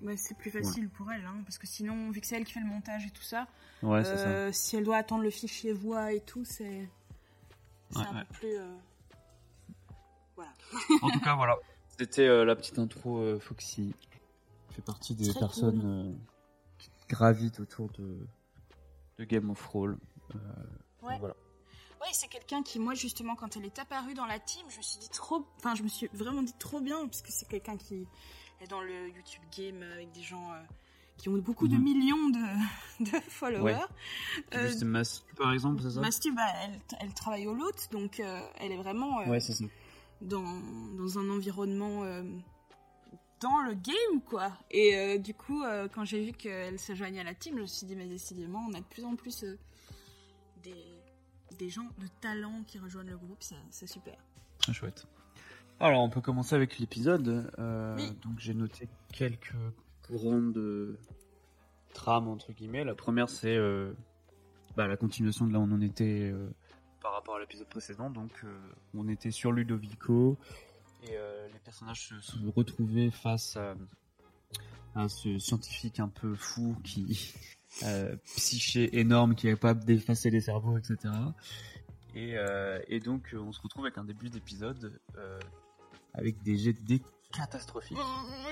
Bah, 0.01 0.11
c'est 0.15 0.37
plus 0.37 0.51
facile 0.51 0.89
pour 0.89 1.11
elle, 1.11 1.25
hein, 1.25 1.41
parce 1.43 1.57
que 1.57 1.65
sinon, 1.67 2.11
vu 2.11 2.21
que 2.21 2.27
c'est 2.27 2.35
elle 2.37 2.45
qui 2.45 2.53
fait 2.53 2.59
le 2.59 2.67
montage 2.67 3.05
et 3.05 3.09
tout 3.09 3.23
ça, 3.23 3.47
Ouais, 3.83 4.03
c'est 4.03 4.17
ça. 4.17 4.53
Si 4.53 4.75
elle 4.77 4.83
doit 4.83 4.97
attendre 4.97 5.23
le 5.23 5.29
fichier 5.31 5.73
voix 5.73 6.11
et 6.13 6.21
tout, 6.21 6.45
c'est 6.45 6.87
c'est 7.91 7.99
Ouais, 7.99 8.05
un 8.05 8.15
ouais. 8.15 8.23
peu 8.25 8.33
plus. 8.35 8.57
euh, 8.57 8.75
Voilà. 10.35 10.51
En 11.01 11.09
tout 11.09 11.19
cas, 11.19 11.35
voilà. 11.35 11.55
C'était 11.99 12.27
euh, 12.27 12.45
la 12.45 12.55
petite 12.55 12.77
intro 12.79 13.17
euh, 13.19 13.39
Foxy. 13.39 13.93
Elle 14.69 14.75
fait 14.75 14.81
partie 14.83 15.15
des 15.15 15.29
Très 15.29 15.39
personnes 15.39 15.81
euh, 15.83 16.13
qui 17.07 17.15
gravitent 17.15 17.59
autour 17.59 17.89
de, 17.91 18.27
de 19.17 19.23
Game 19.25 19.49
of 19.49 19.61
Thrones. 19.61 19.97
Euh, 20.35 20.37
Ouais. 21.03 21.17
Voilà. 21.19 21.35
Ouais, 22.01 22.07
c'est 22.11 22.27
quelqu'un 22.27 22.63
qui, 22.63 22.79
moi, 22.79 22.93
justement, 22.93 23.35
quand 23.35 23.55
elle 23.55 23.65
est 23.65 23.79
apparue 23.79 24.13
dans 24.13 24.25
la 24.25 24.39
team, 24.39 24.65
je 24.69 24.77
me 24.77 24.81
suis 24.81 24.99
dit 24.99 25.09
trop. 25.09 25.45
Enfin, 25.57 25.73
je 25.75 25.83
me 25.83 25.87
suis 25.87 26.07
vraiment 26.13 26.41
dit 26.41 26.53
trop 26.59 26.81
bien, 26.81 27.05
parce 27.07 27.21
que 27.21 27.31
c'est 27.31 27.47
quelqu'un 27.47 27.77
qui 27.77 28.07
est 28.61 28.67
dans 28.67 28.81
le 28.81 29.07
YouTube 29.09 29.41
game 29.55 29.81
avec 29.83 30.11
des 30.11 30.21
gens 30.23 30.51
euh, 30.51 30.59
qui 31.17 31.29
ont 31.29 31.37
beaucoup 31.37 31.67
de 31.67 31.75
Mhm. 31.75 31.83
millions 31.83 32.29
de, 32.29 32.39
de 33.11 33.19
followers. 33.29 33.61
Ouais. 33.75 33.79
Euh, 34.55 34.69
c'était 34.69 34.85
Massy, 34.85 35.21
par 35.37 35.53
exemple, 35.53 35.81
c'est 35.81 35.91
ça 35.91 36.01
Masty, 36.01 36.31
bah, 36.31 36.41
elle, 36.63 36.79
elle 36.99 37.13
travaille 37.13 37.47
au 37.47 37.53
lot, 37.53 37.87
donc 37.91 38.19
euh, 38.19 38.41
elle 38.59 38.71
est 38.71 38.77
vraiment 38.77 39.19
Ouais, 39.27 39.39
c'est 39.39 39.53
dans, 40.21 40.43
dans 40.97 41.19
un 41.19 41.29
environnement 41.29 42.03
dans 43.39 43.61
le 43.61 43.73
game, 43.73 44.21
quoi. 44.25 44.51
Et 44.71 44.95
euh, 44.95 45.17
du 45.17 45.33
coup, 45.33 45.63
euh, 45.63 45.87
quand 45.93 46.05
j'ai 46.05 46.25
vu 46.25 46.31
qu'elle 46.31 46.79
se 46.79 46.95
joignait 46.95 47.19
à 47.19 47.23
la 47.23 47.33
team, 47.33 47.55
je 47.57 47.61
me 47.61 47.67
suis 47.67 47.85
dit, 47.85 47.95
mais 47.95 48.07
décidément, 48.07 48.65
on 48.69 48.73
a 48.73 48.79
de 48.79 48.85
plus 48.85 49.05
en 49.05 49.15
plus 49.15 49.43
euh, 49.43 49.57
des, 50.63 50.85
des 51.57 51.69
gens 51.69 51.87
de 51.99 52.07
talent 52.21 52.63
qui 52.65 52.79
rejoignent 52.79 53.09
le 53.11 53.17
groupe, 53.17 53.43
c'est 53.69 53.87
super. 53.87 54.15
Très 54.59 54.73
chouette. 54.73 55.05
Alors, 55.79 56.01
on 56.01 56.09
peut 56.09 56.21
commencer 56.21 56.55
avec 56.55 56.79
l'épisode. 56.79 57.51
Euh, 57.59 57.95
Oui. 57.95 58.11
Donc, 58.23 58.39
j'ai 58.39 58.53
noté 58.55 58.89
quelques 59.13 59.53
courants 60.07 60.41
de 60.41 60.97
trame, 61.93 62.27
entre 62.27 62.51
guillemets. 62.51 62.83
La 62.83 62.95
première, 62.95 63.29
c'est 63.29 63.55
euh, 63.55 63.93
bah, 64.75 64.87
la 64.87 64.97
continuation 64.97 65.45
de 65.45 65.53
là 65.53 65.59
où 65.59 65.63
on 65.63 65.71
en 65.71 65.81
était 65.81 66.31
euh, 66.33 66.49
par 67.01 67.13
rapport 67.13 67.35
à 67.35 67.39
l'épisode 67.39 67.67
précédent. 67.67 68.09
Donc, 68.09 68.31
euh, 68.43 68.57
on 68.95 69.07
était 69.07 69.29
sur 69.31 69.51
Ludovico 69.51 70.37
et 71.03 71.11
euh, 71.11 71.47
les 71.51 71.59
personnages 71.59 72.07
se 72.07 72.19
sont 72.21 72.51
retrouvés 72.55 73.11
face 73.11 73.57
à, 73.57 73.75
à 74.95 75.07
ce 75.09 75.39
scientifique 75.39 75.99
un 75.99 76.09
peu 76.09 76.35
fou 76.35 76.75
qui. 76.83 77.33
euh, 77.83 78.15
psyché 78.35 78.97
énorme 78.99 79.35
qui 79.35 79.47
est 79.47 79.51
capable 79.53 79.83
d'effacer 79.85 80.29
les 80.29 80.41
cerveaux, 80.41 80.77
etc. 80.77 81.13
Et, 82.15 82.35
euh, 82.35 82.79
et 82.87 82.99
donc, 82.99 83.35
on 83.37 83.51
se 83.51 83.61
retrouve 83.61 83.85
avec 83.85 83.97
un 83.97 84.03
début 84.03 84.29
d'épisode 84.29 84.99
euh, 85.17 85.39
avec 86.13 86.41
des 86.41 86.57
jets 86.57 86.73
de 86.73 86.99
catastrophiques. 87.31 87.97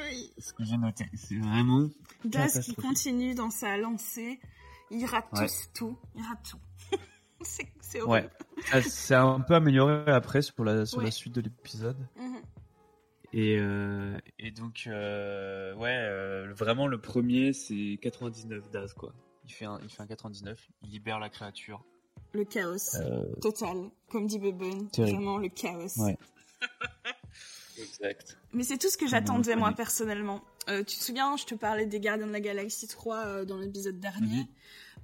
Oui. 0.04 0.32
Ce 0.38 0.54
que 0.54 0.64
j'ai 0.64 0.78
noté, 0.78 1.06
c'est 1.16 1.38
vraiment. 1.38 1.90
Daz 2.24 2.60
qui 2.60 2.76
continue 2.76 3.34
dans 3.34 3.50
sa 3.50 3.78
lancée, 3.78 4.40
il 4.92 5.06
rate 5.06 5.28
Ouais. 5.34 5.48
tout, 5.74 5.98
il 6.16 6.22
rate 6.22 6.44
tout. 6.52 6.60
c'est 7.48 7.68
c'est 7.82 8.02
Ouais. 8.02 8.28
horrible. 8.28 8.34
Ça 8.72 8.82
s'est 8.82 9.16
un 9.16 9.40
peu 9.40 9.56
amélioré 9.56 10.12
après 10.12 10.42
sur 10.42 10.64
la, 10.64 10.86
sur 10.86 11.00
Ouais. 11.00 11.06
la 11.06 11.12
suite 11.12 11.34
de 11.36 11.42
l'épisode. 11.42 11.98
Mhm. 12.18 12.42
Et, 13.34 13.58
euh, 13.60 14.18
et 14.40 14.52
donc, 14.52 14.84
euh, 14.88 15.74
ouais, 15.76 15.90
euh, 15.94 16.54
vraiment 16.54 16.88
le 16.88 17.00
premier, 17.02 17.52
c'est 17.54 18.00
99 18.02 18.70
Daz, 18.72 18.94
quoi. 18.94 19.14
Il 19.46 19.52
fait, 19.54 19.66
un, 19.66 19.80
il 19.84 19.90
fait 19.90 20.02
un 20.02 20.08
99, 20.08 20.70
il 20.84 20.90
libère 20.90 21.20
la 21.20 21.30
créature. 21.30 21.84
Le 22.32 22.46
chaos 22.46 22.96
Euh, 22.96 23.24
total, 23.42 23.90
comme 24.10 24.26
dit 24.28 24.40
Terrible. 24.40 24.88
vraiment 24.98 25.38
le 25.38 25.50
chaos. 25.50 25.88
Ouais. 25.98 26.18
exact. 27.78 28.38
Mais 28.54 28.64
c'est 28.64 28.78
tout 28.78 28.90
ce 28.90 28.98
que 28.98 29.08
j'attendais 29.08 29.54
on 29.54 29.58
moi 29.60 29.68
connaît. 29.68 29.76
personnellement. 29.78 30.42
Euh, 30.70 30.80
tu 30.80 30.98
te 30.98 31.04
souviens, 31.04 31.36
je 31.38 31.46
te 31.46 31.56
parlais 31.56 31.86
des 31.86 32.00
Gardiens 32.00 32.28
de 32.28 32.32
la 32.32 32.40
Galaxie 32.40 32.88
3 32.88 33.26
euh, 33.26 33.46
dans 33.46 33.58
l'épisode 33.58 34.00
dernier. 34.00 34.46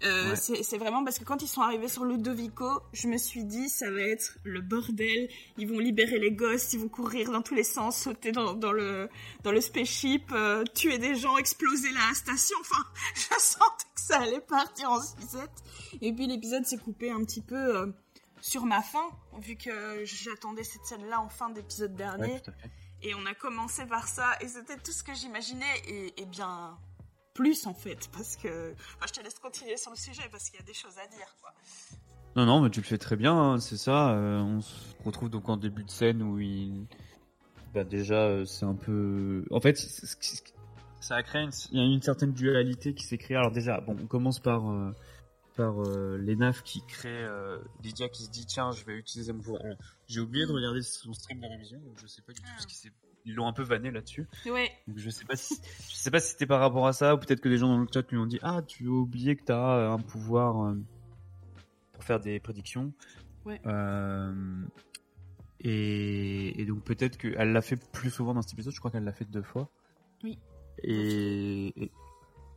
Euh, 0.03 0.31
Ouais. 0.31 0.63
c'est 0.63 0.77
vraiment 0.77 1.03
parce 1.03 1.19
que 1.19 1.23
quand 1.23 1.41
ils 1.43 1.47
sont 1.47 1.61
arrivés 1.61 1.87
sur 1.87 2.05
Ludovico, 2.05 2.81
je 2.93 3.07
me 3.07 3.17
suis 3.17 3.43
dit 3.43 3.69
ça 3.69 3.91
va 3.91 4.01
être 4.01 4.37
le 4.43 4.61
bordel. 4.61 5.29
Ils 5.57 5.67
vont 5.67 5.77
libérer 5.79 6.17
les 6.17 6.31
gosses, 6.31 6.73
ils 6.73 6.79
vont 6.79 6.89
courir 6.89 7.31
dans 7.31 7.41
tous 7.43 7.53
les 7.53 7.63
sens, 7.63 7.97
sauter 7.97 8.31
dans, 8.31 8.53
dans 8.53 8.71
le 8.71 9.09
dans 9.43 9.51
le 9.51 9.61
spaceship, 9.61 10.31
euh, 10.31 10.63
tuer 10.73 10.97
des 10.97 11.15
gens, 11.15 11.37
exploser 11.37 11.91
la 11.91 12.13
station. 12.15 12.57
Enfin, 12.61 12.83
je 13.15 13.39
sentais 13.39 13.85
que 13.93 14.01
ça 14.01 14.19
allait 14.21 14.41
partir 14.41 14.89
en 14.91 15.01
sucette. 15.01 15.51
Et 16.01 16.11
puis 16.13 16.25
l'épisode 16.27 16.65
s'est 16.65 16.77
coupé 16.79 17.11
un 17.11 17.23
petit 17.23 17.41
peu 17.41 17.55
euh, 17.77 17.85
sur 18.41 18.65
ma 18.65 18.81
fin, 18.81 19.07
vu 19.39 19.55
que 19.55 20.03
j'attendais 20.03 20.63
cette 20.63 20.83
scène-là 20.85 21.21
en 21.21 21.29
fin 21.29 21.49
d'épisode 21.51 21.95
dernier. 21.95 22.33
Ouais. 22.33 22.41
Et 23.03 23.15
on 23.15 23.25
a 23.25 23.33
commencé 23.33 23.85
par 23.85 24.07
ça, 24.07 24.31
et 24.41 24.47
c'était 24.47 24.77
tout 24.77 24.91
ce 24.91 25.03
que 25.03 25.13
j'imaginais, 25.13 25.65
et, 25.87 26.21
et 26.21 26.25
bien 26.25 26.77
plus 27.33 27.65
en 27.67 27.73
fait, 27.73 28.09
parce 28.13 28.35
que... 28.35 28.73
Enfin, 28.97 29.05
je 29.07 29.13
te 29.13 29.21
laisse 29.23 29.39
continuer 29.39 29.77
sur 29.77 29.91
le 29.91 29.97
sujet, 29.97 30.23
parce 30.31 30.49
qu'il 30.49 30.59
y 30.59 30.63
a 30.63 30.65
des 30.65 30.73
choses 30.73 30.97
à 30.97 31.07
dire, 31.07 31.35
quoi. 31.41 31.53
Non, 32.35 32.45
non, 32.45 32.61
mais 32.61 32.69
tu 32.69 32.79
le 32.79 32.85
fais 32.85 32.97
très 32.97 33.15
bien, 33.15 33.33
hein, 33.35 33.59
c'est 33.59 33.77
ça. 33.77 34.11
euh, 34.11 34.39
on 34.39 34.61
se 34.61 34.75
retrouve 35.03 35.29
donc 35.29 35.49
en 35.49 35.57
début 35.57 35.83
de 35.83 35.89
scène 35.89 36.21
où 36.21 36.39
il. 36.39 36.85
Bah, 37.73 37.83
déjà, 37.83 38.23
euh, 38.25 38.45
c'est 38.45 38.65
un 38.65 38.75
peu. 38.75 39.45
En 39.51 39.59
fait, 39.59 39.77
ça 40.99 41.15
a 41.15 41.23
créé 41.23 41.41
une... 41.41 41.51
il 41.71 41.77
y 41.77 41.81
a 41.81 41.85
une 41.85 42.01
certaine 42.01 42.31
dualité 42.33 42.93
qui 42.93 43.03
s'est 43.03 43.17
créée. 43.17 43.35
Alors, 43.37 43.51
déjà, 43.51 43.81
bon, 43.81 43.97
on 44.01 44.07
commence 44.07 44.39
par. 44.39 44.69
euh, 44.69 44.91
par 45.57 45.83
euh, 45.83 46.17
l'ENAF 46.17 46.63
qui 46.63 46.81
crée 46.87 47.09
euh, 47.09 47.59
Lydia 47.83 48.07
qui 48.07 48.23
se 48.23 48.29
dit 48.29 48.45
tiens 48.45 48.71
je 48.71 48.85
vais 48.85 48.93
utiliser 48.95 49.33
mon 49.33 49.41
pouvoir. 49.41 49.61
J'ai 50.07 50.21
oublié 50.21 50.45
de 50.45 50.51
regarder 50.53 50.81
son 50.81 51.11
stream 51.13 51.41
de 51.41 51.45
révision 51.45 51.77
donc 51.81 51.99
je 51.99 52.07
sais 52.07 52.21
pas 52.21 52.31
du 52.31 52.39
tout 52.41 52.47
ce 52.57 52.67
qui 52.67 52.75
s'est 52.75 52.89
ils 53.25 53.35
l'ont 53.35 53.47
un 53.47 53.53
peu 53.53 53.63
vanné 53.63 53.91
là-dessus 53.91 54.27
Ouais. 54.45 54.71
donc 54.87 54.97
je 54.97 55.09
sais 55.09 55.25
pas 55.25 55.35
si 55.35 55.55
je 55.89 55.95
sais 55.95 56.11
pas 56.11 56.19
si 56.19 56.31
c'était 56.31 56.45
par 56.45 56.59
rapport 56.59 56.87
à 56.87 56.93
ça 56.93 57.13
ou 57.15 57.17
peut-être 57.17 57.41
que 57.41 57.49
des 57.49 57.57
gens 57.57 57.67
dans 57.69 57.77
le 57.79 57.87
chat 57.93 58.09
lui 58.11 58.17
ont 58.17 58.25
dit 58.25 58.39
ah 58.41 58.61
tu 58.67 58.87
as 58.87 58.91
oublié 58.91 59.35
que 59.35 59.43
tu 59.45 59.51
as 59.51 59.91
un 59.91 59.99
pouvoir 59.99 60.65
euh, 60.67 60.75
pour 61.93 62.03
faire 62.03 62.19
des 62.19 62.39
prédictions. 62.39 62.93
Ouais. 63.45 63.59
Euh, 63.65 64.63
et, 65.59 66.59
et 66.61 66.65
donc 66.65 66.83
peut-être 66.83 67.17
qu'elle 67.17 67.51
l'a 67.53 67.61
fait 67.61 67.75
plus 67.91 68.09
souvent 68.09 68.33
dans 68.33 68.41
cet 68.41 68.53
épisode. 68.53 68.73
Je 68.73 68.79
crois 68.79 68.91
qu'elle 68.91 69.03
l'a 69.03 69.13
fait 69.13 69.25
deux 69.29 69.43
fois. 69.43 69.69
Oui. 70.23 70.39
Et, 70.83 71.67
et- 71.83 71.91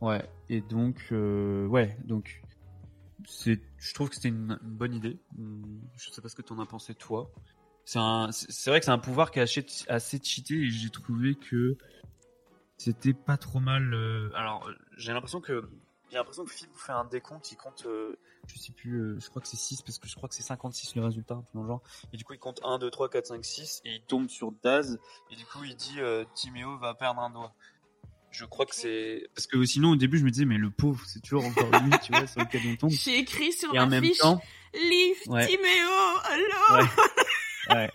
ouais. 0.01 0.27
Et 0.49 0.61
donc 0.61 1.07
euh, 1.11 1.67
ouais 1.67 1.97
donc 2.05 2.41
je 3.27 3.93
trouve 3.93 4.09
que 4.09 4.15
c'était 4.15 4.29
une, 4.29 4.57
une 4.63 4.75
bonne 4.75 4.93
idée. 4.93 5.17
Hum, 5.37 5.79
Je 5.97 6.09
sais 6.11 6.21
pas 6.21 6.29
ce 6.29 6.35
que 6.35 6.41
t'en 6.41 6.59
as 6.59 6.65
pensé 6.65 6.93
toi. 6.95 7.31
C'est 7.85 7.99
un, 7.99 8.31
c'est 8.31 8.51
c'est 8.51 8.69
vrai 8.71 8.79
que 8.79 8.85
c'est 8.85 8.91
un 8.91 8.97
pouvoir 8.97 9.31
qui 9.31 9.39
est 9.39 9.87
assez, 9.87 10.19
cheaté 10.23 10.55
et 10.55 10.69
j'ai 10.69 10.89
trouvé 10.89 11.35
que 11.35 11.77
c'était 12.77 13.13
pas 13.13 13.37
trop 13.37 13.59
mal. 13.59 13.93
euh, 13.93 14.29
Alors, 14.35 14.67
euh, 14.67 14.73
j'ai 14.97 15.13
l'impression 15.13 15.39
que 15.39 15.69
j'ai 16.11 16.17
l'impression 16.17 16.45
que 16.45 16.51
Phil 16.51 16.67
vous 16.71 16.77
fait 16.79 16.91
un 16.91 17.05
décompte, 17.05 17.51
il 17.51 17.55
compte, 17.57 17.83
euh, 17.87 18.15
je 18.47 18.57
sais 18.59 18.71
plus, 18.71 18.99
euh, 18.99 19.19
je 19.19 19.27
crois 19.29 19.41
que 19.41 19.47
c'est 19.47 19.57
6 19.57 19.81
parce 19.81 19.97
que 19.99 20.07
je 20.07 20.15
crois 20.15 20.29
que 20.29 20.35
c'est 20.35 20.43
56 20.43 20.95
le 20.95 21.03
résultat, 21.03 21.43
dans 21.53 21.61
le 21.63 21.67
genre. 21.67 21.81
Et 22.13 22.17
du 22.17 22.23
coup, 22.23 22.33
il 22.33 22.39
compte 22.39 22.59
1, 22.63 22.77
2, 22.79 22.89
3, 22.89 23.09
4, 23.09 23.25
5, 23.27 23.43
6 23.45 23.81
et 23.85 23.95
il 23.95 24.01
tombe 24.03 24.29
sur 24.29 24.51
Daz 24.63 24.99
et 25.31 25.35
du 25.35 25.45
coup, 25.45 25.63
il 25.63 25.75
dit 25.75 25.99
Timéo 26.35 26.77
va 26.77 26.93
perdre 26.95 27.21
un 27.21 27.29
doigt. 27.29 27.53
Je 28.31 28.43
crois 28.45 28.65
que 28.65 28.75
c'est 28.75 29.29
parce 29.33 29.47
que 29.47 29.63
sinon 29.63 29.91
au 29.91 29.95
début 29.95 30.17
je 30.17 30.25
me 30.25 30.29
disais 30.29 30.43
mais 30.43 30.57
le 30.57 30.69
pauvre 30.69 31.01
c'est 31.07 31.21
toujours 31.21 31.45
encore 31.45 31.69
lui 31.83 31.91
tu 32.03 32.11
vois 32.11 32.27
sur 32.27 32.41
lequel 32.41 32.63
on 32.67 32.75
tombe 32.75 32.89
J'ai 32.89 33.19
écrit 33.19 33.53
sur 33.53 33.73
et 33.73 33.79
en 33.79 33.83
ma 33.83 33.91
même 33.91 34.03
fiche 34.03 34.17
temps 34.17 34.41
Liv 34.73 35.15
Ouais. 35.27 35.47
Timéo, 35.47 35.89
allô 36.25 36.43
Ouais. 36.83 36.89
Ouais. 37.69 37.91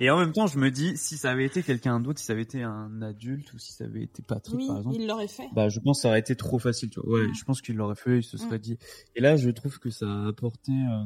Et 0.00 0.10
en 0.10 0.18
même 0.18 0.32
temps, 0.32 0.46
je 0.46 0.58
me 0.58 0.70
dis, 0.70 0.96
si 0.96 1.16
ça 1.16 1.30
avait 1.30 1.44
été 1.44 1.62
quelqu'un 1.62 2.00
d'autre, 2.00 2.18
si 2.18 2.26
ça 2.26 2.32
avait 2.32 2.42
été 2.42 2.62
un 2.62 3.02
adulte 3.02 3.52
ou 3.52 3.58
si 3.58 3.72
ça 3.72 3.84
avait 3.84 4.02
été 4.02 4.22
Patrick, 4.22 4.56
Oui, 4.58 4.66
par 4.66 4.78
exemple, 4.78 4.96
il 4.96 5.06
l'aurait 5.06 5.28
fait. 5.28 5.48
bah, 5.52 5.68
je 5.68 5.78
pense 5.80 5.98
que 5.98 6.02
ça 6.02 6.08
aurait 6.08 6.20
été 6.20 6.34
trop 6.36 6.58
facile, 6.58 6.90
tu 6.90 7.00
vois. 7.00 7.20
Ouais, 7.20 7.26
je 7.34 7.44
pense 7.44 7.60
qu'il 7.60 7.76
l'aurait 7.76 7.94
fait, 7.94 8.18
il 8.18 8.22
se 8.22 8.36
serait 8.38 8.58
dit. 8.58 8.78
Et 9.14 9.20
là, 9.20 9.36
je 9.36 9.50
trouve 9.50 9.78
que 9.78 9.90
ça 9.90 10.06
a 10.06 10.28
apporté 10.28 10.72
euh, 10.72 11.04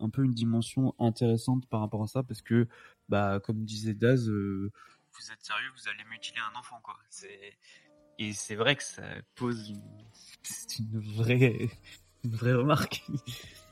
un 0.00 0.08
peu 0.10 0.24
une 0.24 0.32
dimension 0.34 0.94
intéressante 0.98 1.66
par 1.68 1.80
rapport 1.80 2.02
à 2.02 2.06
ça 2.08 2.22
parce 2.22 2.42
que, 2.42 2.66
bah, 3.08 3.40
comme 3.42 3.64
disait 3.64 3.94
Daz, 3.94 4.28
euh, 4.28 4.70
vous 5.12 5.32
êtes 5.32 5.42
sérieux, 5.44 5.68
vous 5.76 5.88
allez 5.88 6.04
mutiler 6.10 6.40
un 6.52 6.58
enfant, 6.58 6.80
quoi. 6.82 6.96
C'est, 7.08 7.54
et 8.18 8.32
c'est 8.32 8.56
vrai 8.56 8.76
que 8.76 8.82
ça 8.84 9.02
pose 9.36 9.70
une, 9.70 9.82
c'est 10.42 10.78
une 10.80 10.98
vraie, 10.98 11.68
une 12.24 12.34
vraie 12.34 12.54
remarque. 12.54 13.02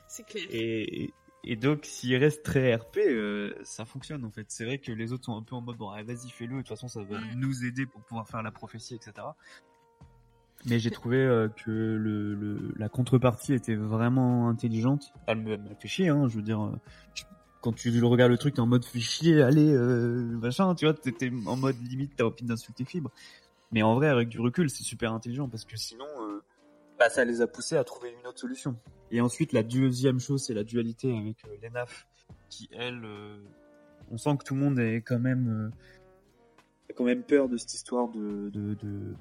C'est 0.07 0.25
clair. 0.25 0.45
Et, 0.51 1.13
et 1.43 1.55
donc, 1.55 1.85
s'il 1.85 2.15
reste 2.15 2.43
très 2.43 2.75
RP, 2.75 2.97
euh, 2.99 3.53
ça 3.63 3.85
fonctionne 3.85 4.23
en 4.25 4.29
fait. 4.31 4.45
C'est 4.49 4.65
vrai 4.65 4.77
que 4.77 4.91
les 4.91 5.11
autres 5.11 5.25
sont 5.25 5.35
un 5.37 5.41
peu 5.41 5.55
en 5.55 5.61
mode 5.61 5.77
bon, 5.77 5.89
vas-y, 5.89 6.29
fais-le. 6.29 6.53
De 6.53 6.57
toute 6.59 6.67
façon, 6.69 6.87
ça 6.87 7.03
va 7.03 7.17
nous 7.35 7.65
aider 7.65 7.85
pour 7.85 8.01
pouvoir 8.01 8.27
faire 8.27 8.43
la 8.43 8.51
prophétie, 8.51 8.93
etc. 8.95 9.27
Mais 10.65 10.77
j'ai 10.77 10.91
trouvé 10.91 11.17
euh, 11.17 11.47
que 11.49 11.71
le, 11.71 12.35
le- 12.35 12.73
la 12.77 12.87
contrepartie 12.87 13.53
était 13.53 13.73
vraiment 13.75 14.47
intelligente. 14.49 15.11
Elle 15.25 15.39
me, 15.39 15.53
elle 15.53 15.61
me 15.61 15.73
fait 15.79 15.87
chier, 15.87 16.09
hein. 16.09 16.27
Je 16.27 16.35
veux 16.35 16.43
dire, 16.43 16.61
euh, 16.63 16.71
je- 17.15 17.23
quand 17.61 17.73
tu 17.73 17.89
le 17.89 18.05
regardes 18.05 18.31
le 18.31 18.37
truc, 18.37 18.53
t'es 18.53 18.59
en 18.59 18.67
mode 18.67 18.85
fais 18.85 18.99
chier, 18.99 19.41
allez, 19.41 19.71
euh, 19.73 20.21
machin, 20.37 20.75
tu 20.75 20.85
vois, 20.85 20.93
t'étais 20.93 21.31
en 21.47 21.55
mode 21.57 21.77
limite, 21.81 22.11
t'as 22.15 22.25
envie 22.25 22.43
d'insulter 22.45 22.85
Fibre. 22.85 23.09
Mais 23.71 23.81
en 23.81 23.95
vrai, 23.95 24.07
avec 24.09 24.29
du 24.29 24.39
recul, 24.39 24.69
c'est 24.69 24.83
super 24.83 25.13
intelligent 25.13 25.47
parce 25.47 25.63
que 25.65 25.77
sinon, 25.77 26.05
bah, 27.01 27.09
ça 27.09 27.25
les 27.25 27.41
a 27.41 27.47
poussés 27.47 27.77
à 27.77 27.83
trouver 27.83 28.11
une 28.19 28.27
autre 28.27 28.37
solution. 28.39 28.77
Et 29.09 29.21
ensuite, 29.21 29.53
la 29.53 29.63
deuxième 29.63 30.19
chose, 30.19 30.45
c'est 30.45 30.53
la 30.53 30.63
dualité 30.63 31.17
avec 31.17 31.43
euh, 31.45 31.57
l'ENAF, 31.63 32.05
qui 32.47 32.69
elle, 32.73 33.01
euh, 33.03 33.37
on 34.11 34.17
sent 34.17 34.37
que 34.37 34.43
tout 34.43 34.53
le 34.53 34.59
monde 34.59 34.77
est 34.77 35.01
quand 35.01 35.17
même, 35.17 35.71
euh, 35.71 36.91
a 36.91 36.93
quand 36.93 37.03
même 37.03 37.23
peur 37.23 37.49
de 37.49 37.57
cette 37.57 37.73
histoire 37.73 38.07
de, 38.09 38.51
de, 38.51 38.75
de- 38.75 39.15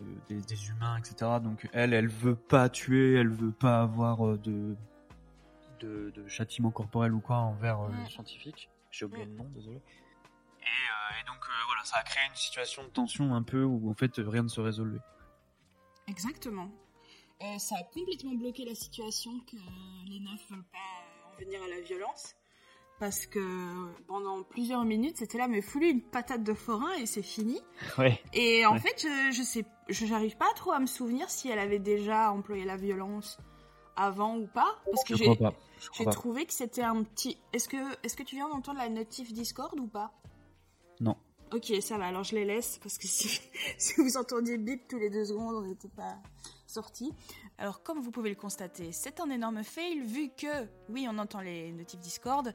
de- 0.00 0.18
des, 0.30 0.40
des 0.40 0.68
humains, 0.70 0.96
etc. 0.96 1.32
Donc 1.42 1.68
elle, 1.74 1.92
elle 1.92 2.08
veut 2.08 2.34
pas 2.34 2.70
tuer, 2.70 3.12
elle 3.16 3.28
veut 3.28 3.52
pas 3.52 3.82
avoir 3.82 4.26
euh, 4.26 4.38
de, 4.38 4.74
de, 5.80 6.10
de 6.14 6.26
châtiment 6.28 6.70
corporel 6.70 7.12
ou 7.12 7.20
quoi 7.20 7.36
envers 7.36 7.80
euh, 7.82 7.88
les 8.04 8.10
scientifiques. 8.10 8.70
J'ai 8.90 9.04
oublié 9.04 9.26
le 9.26 9.32
nom, 9.32 9.44
désolé. 9.54 9.76
Et, 9.76 9.80
euh, 9.80 11.20
et 11.20 11.26
donc 11.26 11.44
euh, 11.44 11.52
voilà, 11.66 11.84
ça 11.84 11.98
a 11.98 12.02
créé 12.04 12.22
une 12.26 12.34
situation 12.36 12.84
de 12.84 12.88
tension 12.88 13.34
un 13.34 13.42
peu 13.42 13.64
où 13.64 13.90
en 13.90 13.94
fait 13.94 14.14
rien 14.16 14.42
ne 14.44 14.48
se 14.48 14.62
résolvait. 14.62 15.00
Exactement. 16.08 16.70
Euh, 17.42 17.58
ça 17.58 17.76
a 17.78 17.82
complètement 17.92 18.34
bloqué 18.34 18.64
la 18.64 18.74
situation 18.74 19.30
que 19.40 19.56
les 20.08 20.20
neufs 20.20 20.50
veulent 20.50 20.64
pas 20.72 21.28
en 21.32 21.38
venir 21.38 21.60
à 21.62 21.68
la 21.68 21.80
violence. 21.80 22.34
Parce 22.98 23.26
que 23.26 23.92
pendant 24.06 24.42
plusieurs 24.42 24.84
minutes, 24.86 25.18
c'était 25.18 25.36
là, 25.36 25.48
mais 25.48 25.60
foulé 25.60 25.88
une 25.90 26.00
patate 26.00 26.42
de 26.42 26.54
forain 26.54 26.94
et 26.94 27.04
c'est 27.04 27.22
fini. 27.22 27.60
Ouais. 27.98 28.18
Et 28.32 28.64
en 28.64 28.72
Ouais. 28.72 28.80
fait, 28.80 29.02
je, 29.02 29.32
je 29.36 29.42
sais, 29.42 29.64
je 29.88 30.06
j'arrive 30.06 30.36
pas 30.38 30.50
trop 30.54 30.72
à 30.72 30.78
me 30.78 30.86
souvenir 30.86 31.28
si 31.28 31.50
elle 31.50 31.58
avait 31.58 31.78
déjà 31.78 32.32
employé 32.32 32.64
la 32.64 32.76
violence 32.78 33.36
avant 33.96 34.38
ou 34.38 34.46
pas. 34.46 34.78
Parce 34.90 35.04
que 35.04 35.14
Je 35.14 35.18
j'ai, 35.18 35.24
crois 35.34 35.50
pas. 35.50 35.56
Je 35.78 35.88
crois 35.90 36.04
j'ai 36.06 36.10
trouvé 36.10 36.46
que 36.46 36.54
c'était 36.54 36.82
un 36.82 37.02
petit. 37.02 37.36
Est-ce 37.52 37.68
que, 37.68 37.76
est-ce 38.02 38.16
que 38.16 38.22
tu 38.22 38.36
viens 38.36 38.48
d'entendre 38.48 38.78
la 38.78 38.88
notif 38.88 39.30
Discord 39.34 39.78
ou 39.78 39.86
pas? 39.88 40.12
Non. 41.00 41.16
Ok, 41.52 41.70
ça 41.82 41.98
va, 41.98 42.06
alors 42.06 42.24
je 42.24 42.34
les 42.34 42.44
laisse 42.46 42.78
parce 42.82 42.96
que 42.96 43.06
si, 43.06 43.40
si 43.78 43.94
vous 44.00 44.16
entendiez 44.16 44.56
bip 44.56 44.88
tous 44.88 44.98
les 44.98 45.10
deux 45.10 45.26
secondes, 45.26 45.54
on 45.56 45.66
n'était 45.68 45.88
pas 45.88 46.16
sortis. 46.66 47.12
Alors, 47.58 47.82
comme 47.82 48.00
vous 48.00 48.10
pouvez 48.10 48.30
le 48.30 48.36
constater, 48.36 48.92
c'est 48.92 49.20
un 49.20 49.30
énorme 49.30 49.62
fail 49.62 50.00
vu 50.00 50.30
que, 50.36 50.66
oui, 50.88 51.06
on 51.10 51.18
entend 51.18 51.40
les 51.40 51.72
notifs 51.72 52.00
Discord. 52.00 52.54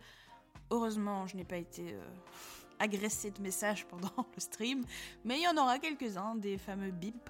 Heureusement, 0.69 1.27
je 1.27 1.35
n'ai 1.35 1.43
pas 1.43 1.57
été 1.57 1.93
euh, 1.93 2.01
agressée 2.79 3.31
de 3.31 3.41
messages 3.41 3.85
pendant 3.87 4.11
le 4.35 4.39
stream, 4.39 4.83
mais 5.23 5.37
il 5.37 5.43
y 5.43 5.47
en 5.47 5.57
aura 5.57 5.79
quelques-uns, 5.79 6.35
des 6.35 6.57
fameux 6.57 6.91
bip. 6.91 7.29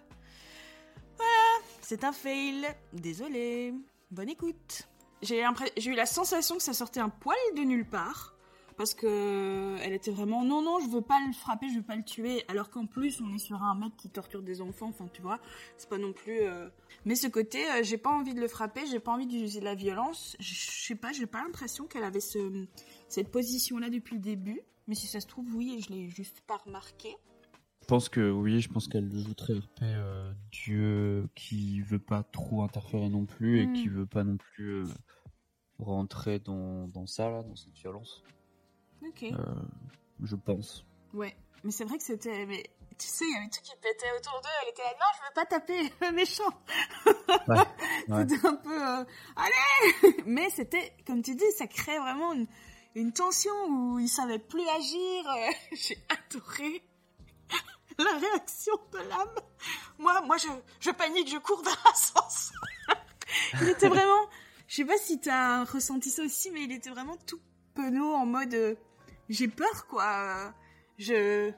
Voilà, 1.17 1.65
c'est 1.81 2.03
un 2.03 2.11
fail. 2.11 2.67
Désolé. 2.93 3.73
Bonne 4.09 4.29
écoute. 4.29 4.88
J'ai 5.21 5.43
eu 5.85 5.93
la 5.93 6.05
sensation 6.07 6.57
que 6.57 6.63
ça 6.63 6.73
sortait 6.73 7.00
un 7.00 7.09
poil 7.09 7.38
de 7.55 7.61
nulle 7.61 7.85
part 7.85 8.30
parce 8.81 8.95
que 8.95 9.75
elle 9.83 9.93
était 9.93 10.09
vraiment 10.09 10.43
non 10.43 10.63
non 10.63 10.79
je 10.79 10.89
veux 10.89 11.03
pas 11.03 11.19
le 11.27 11.33
frapper 11.33 11.69
je 11.69 11.75
veux 11.75 11.83
pas 11.83 11.95
le 11.95 12.01
tuer. 12.03 12.43
Alors 12.47 12.71
qu'en 12.71 12.88
plus 12.88 13.21
on 13.21 13.31
est 13.35 13.38
sur 13.38 13.61
un 13.61 13.75
mec 13.75 13.95
qui 13.95 14.09
torture 14.09 14.41
des 14.41 14.59
enfants 14.59 14.88
enfin 14.88 15.07
tu 15.13 15.21
vois. 15.21 15.39
C'est 15.77 15.88
pas 15.88 16.00
non 16.00 16.13
plus 16.13 16.39
euh, 16.41 16.67
mais 17.05 17.13
ce 17.13 17.27
côté 17.27 17.59
euh, 17.69 17.83
j'ai 17.83 18.00
pas 18.00 18.09
envie 18.09 18.33
de 18.33 18.39
le 18.41 18.47
frapper 18.47 18.81
j'ai 18.89 19.00
pas 19.00 19.11
envie 19.11 19.27
d'utiliser 19.27 19.59
de 19.59 19.65
la 19.65 19.75
violence. 19.75 20.35
Je 20.39 20.55
sais 20.55 20.95
pas 20.95 21.11
j'ai 21.11 21.27
pas 21.27 21.43
l'impression 21.43 21.85
qu'elle 21.85 22.03
avait 22.03 22.21
ce 22.21 22.65
cette 23.07 23.29
position 23.29 23.77
là 23.77 23.91
depuis 23.91 24.15
le 24.15 24.21
début. 24.21 24.61
Mais 24.88 24.95
si 24.95 25.05
ça 25.05 25.19
se 25.19 25.27
trouve 25.27 25.45
oui 25.55 25.75
et 25.77 25.81
je 25.81 25.91
l'ai 25.91 26.09
juste 26.09 26.41
pas 26.47 26.57
remarqué. 26.65 27.15
Je 27.81 27.85
pense 27.85 28.09
que 28.09 28.31
oui, 28.31 28.61
je 28.61 28.69
pense 28.69 28.88
qu'elle 28.88 29.11
joue 29.15 29.35
très 29.35 29.53
euh, 29.83 30.31
Dieu 30.51 31.29
qui 31.35 31.81
veut 31.81 32.00
pas 32.00 32.23
trop 32.23 32.63
interférer 32.63 33.09
non 33.09 33.27
plus 33.27 33.59
et 33.59 33.67
Mm. 33.67 33.73
qui 33.73 33.89
veut 33.89 34.07
pas 34.07 34.23
non 34.23 34.38
plus 34.38 34.71
euh, 34.71 34.88
rentrer 35.77 36.39
dans, 36.39 36.88
dans 36.88 37.05
ça 37.05 37.29
là, 37.29 37.43
dans 37.43 37.55
cette 37.55 37.75
violence. 37.75 38.23
Ok. 39.08 39.24
Euh, 39.24 39.36
je 40.24 40.36
pense. 40.36 40.86
ouais. 41.13 41.36
Mais 41.63 41.72
c'est 41.72 41.84
vrai 41.86 41.98
que 42.00 42.03
c'était 42.03 42.46
mais 42.48 42.63
tu 42.98 43.05
sais 43.08 43.24
il 43.25 43.34
y 43.34 43.38
avait 43.38 43.50
tout 43.50 43.62
qui 43.62 43.75
pétait 43.81 44.12
autour 44.17 44.41
d'eux. 44.41 44.50
Elle 44.63 44.70
était 44.70 44.81
là 44.81 44.93
non 44.93 45.05
je 45.15 45.27
veux 45.27 45.34
pas 45.36 45.46
taper 45.46 45.93
le 46.01 46.12
méchant. 46.12 46.43
Ouais, 47.48 47.58
ouais. 48.08 48.25
C'était 48.29 48.48
un 48.48 48.55
peu 48.55 48.81
euh, 48.88 49.03
allez 49.36 50.15
mais 50.25 50.50
c'était 50.50 50.96
comme 51.05 51.22
tu 51.22 51.36
dis 51.36 51.51
ça 51.55 51.67
crée 51.67 52.00
vraiment 52.00 52.34
une, 52.34 52.48
une 52.96 53.13
tension 53.13 53.51
où 53.70 54.00
ils 54.00 54.10
savaient 54.10 54.39
plus 54.39 54.67
agir. 54.67 55.24
J'ai 55.74 55.98
adoré 56.10 56.84
la 58.00 58.17
réaction 58.17 58.74
de 58.93 58.98
l'âme. 58.98 59.36
Moi 60.00 60.20
moi 60.22 60.38
je, 60.38 60.48
je 60.79 60.89
panique 60.89 61.29
je 61.29 61.38
cours 61.38 61.62
vers 61.63 61.79
l'ascenseur 61.86 62.58
il 63.62 63.70
était 63.70 63.88
vraiment 63.88 64.25
je 64.67 64.77
sais 64.77 64.86
pas 64.86 64.98
si 64.98 65.20
t'as 65.20 65.63
ressenti 65.65 66.10
ça 66.10 66.24
aussi 66.24 66.50
mais 66.51 66.63
il 66.63 66.72
était 66.72 66.89
vraiment 66.89 67.17
tout 67.27 67.39
penaud 67.75 68.13
en 68.13 68.25
mode 68.25 68.53
euh, 68.55 68.75
j'ai 69.31 69.47
peur 69.47 69.88
quoi 69.88 70.53
je 71.00 71.51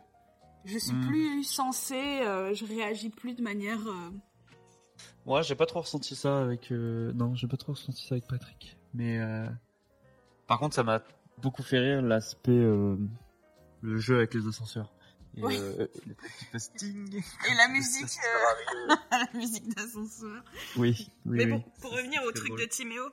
je 0.66 0.78
suis 0.78 0.94
Mm. 0.94 1.08
plus 1.08 1.44
sensée 1.44 2.22
euh, 2.22 2.54
je 2.54 2.66
réagis 2.66 3.10
plus 3.10 3.34
de 3.34 3.42
manière 3.42 3.86
euh, 3.88 4.10
Moi, 5.26 5.42
j'ai 5.42 5.56
pas 5.56 5.66
trop 5.66 5.82
ressenti 5.82 6.16
ça 6.16 6.40
avec. 6.40 6.72
euh, 6.72 7.12
Non, 7.14 7.36
j'ai 7.36 7.48
pas 7.48 7.58
trop 7.58 7.74
ressenti 7.74 8.06
ça 8.08 8.16
avec 8.16 8.28
Patrick. 8.28 8.78
Mais 8.94 9.20
euh, 9.20 9.46
par 10.48 10.60
contre, 10.60 10.76
ça 10.76 10.84
m'a 10.84 11.02
beaucoup 11.40 11.64
fait 11.64 11.80
rire 11.80 12.02
l'aspect 12.02 12.52
le 13.82 13.98
jeu 13.98 14.18
avec 14.18 14.34
les 14.34 14.48
ascenseurs. 14.48 14.94
Et, 15.36 15.44
Oui. 15.44 15.58
le 15.58 15.90
petit. 16.52 16.96
Et 17.50 17.56
la 17.56 17.68
musique, 17.70 18.06
la 19.12 19.28
musique 19.34 19.68
d'ascenseur. 19.76 20.44
Oui, 20.78 21.10
oui, 21.26 21.38
Mais 21.38 21.46
bon, 21.48 21.56
oui. 21.66 21.72
pour 21.82 21.92
revenir 21.92 22.22
au 22.24 22.32
truc 22.32 22.50
drôle. 22.50 22.62
de 22.62 22.66
Timéo, 22.66 23.04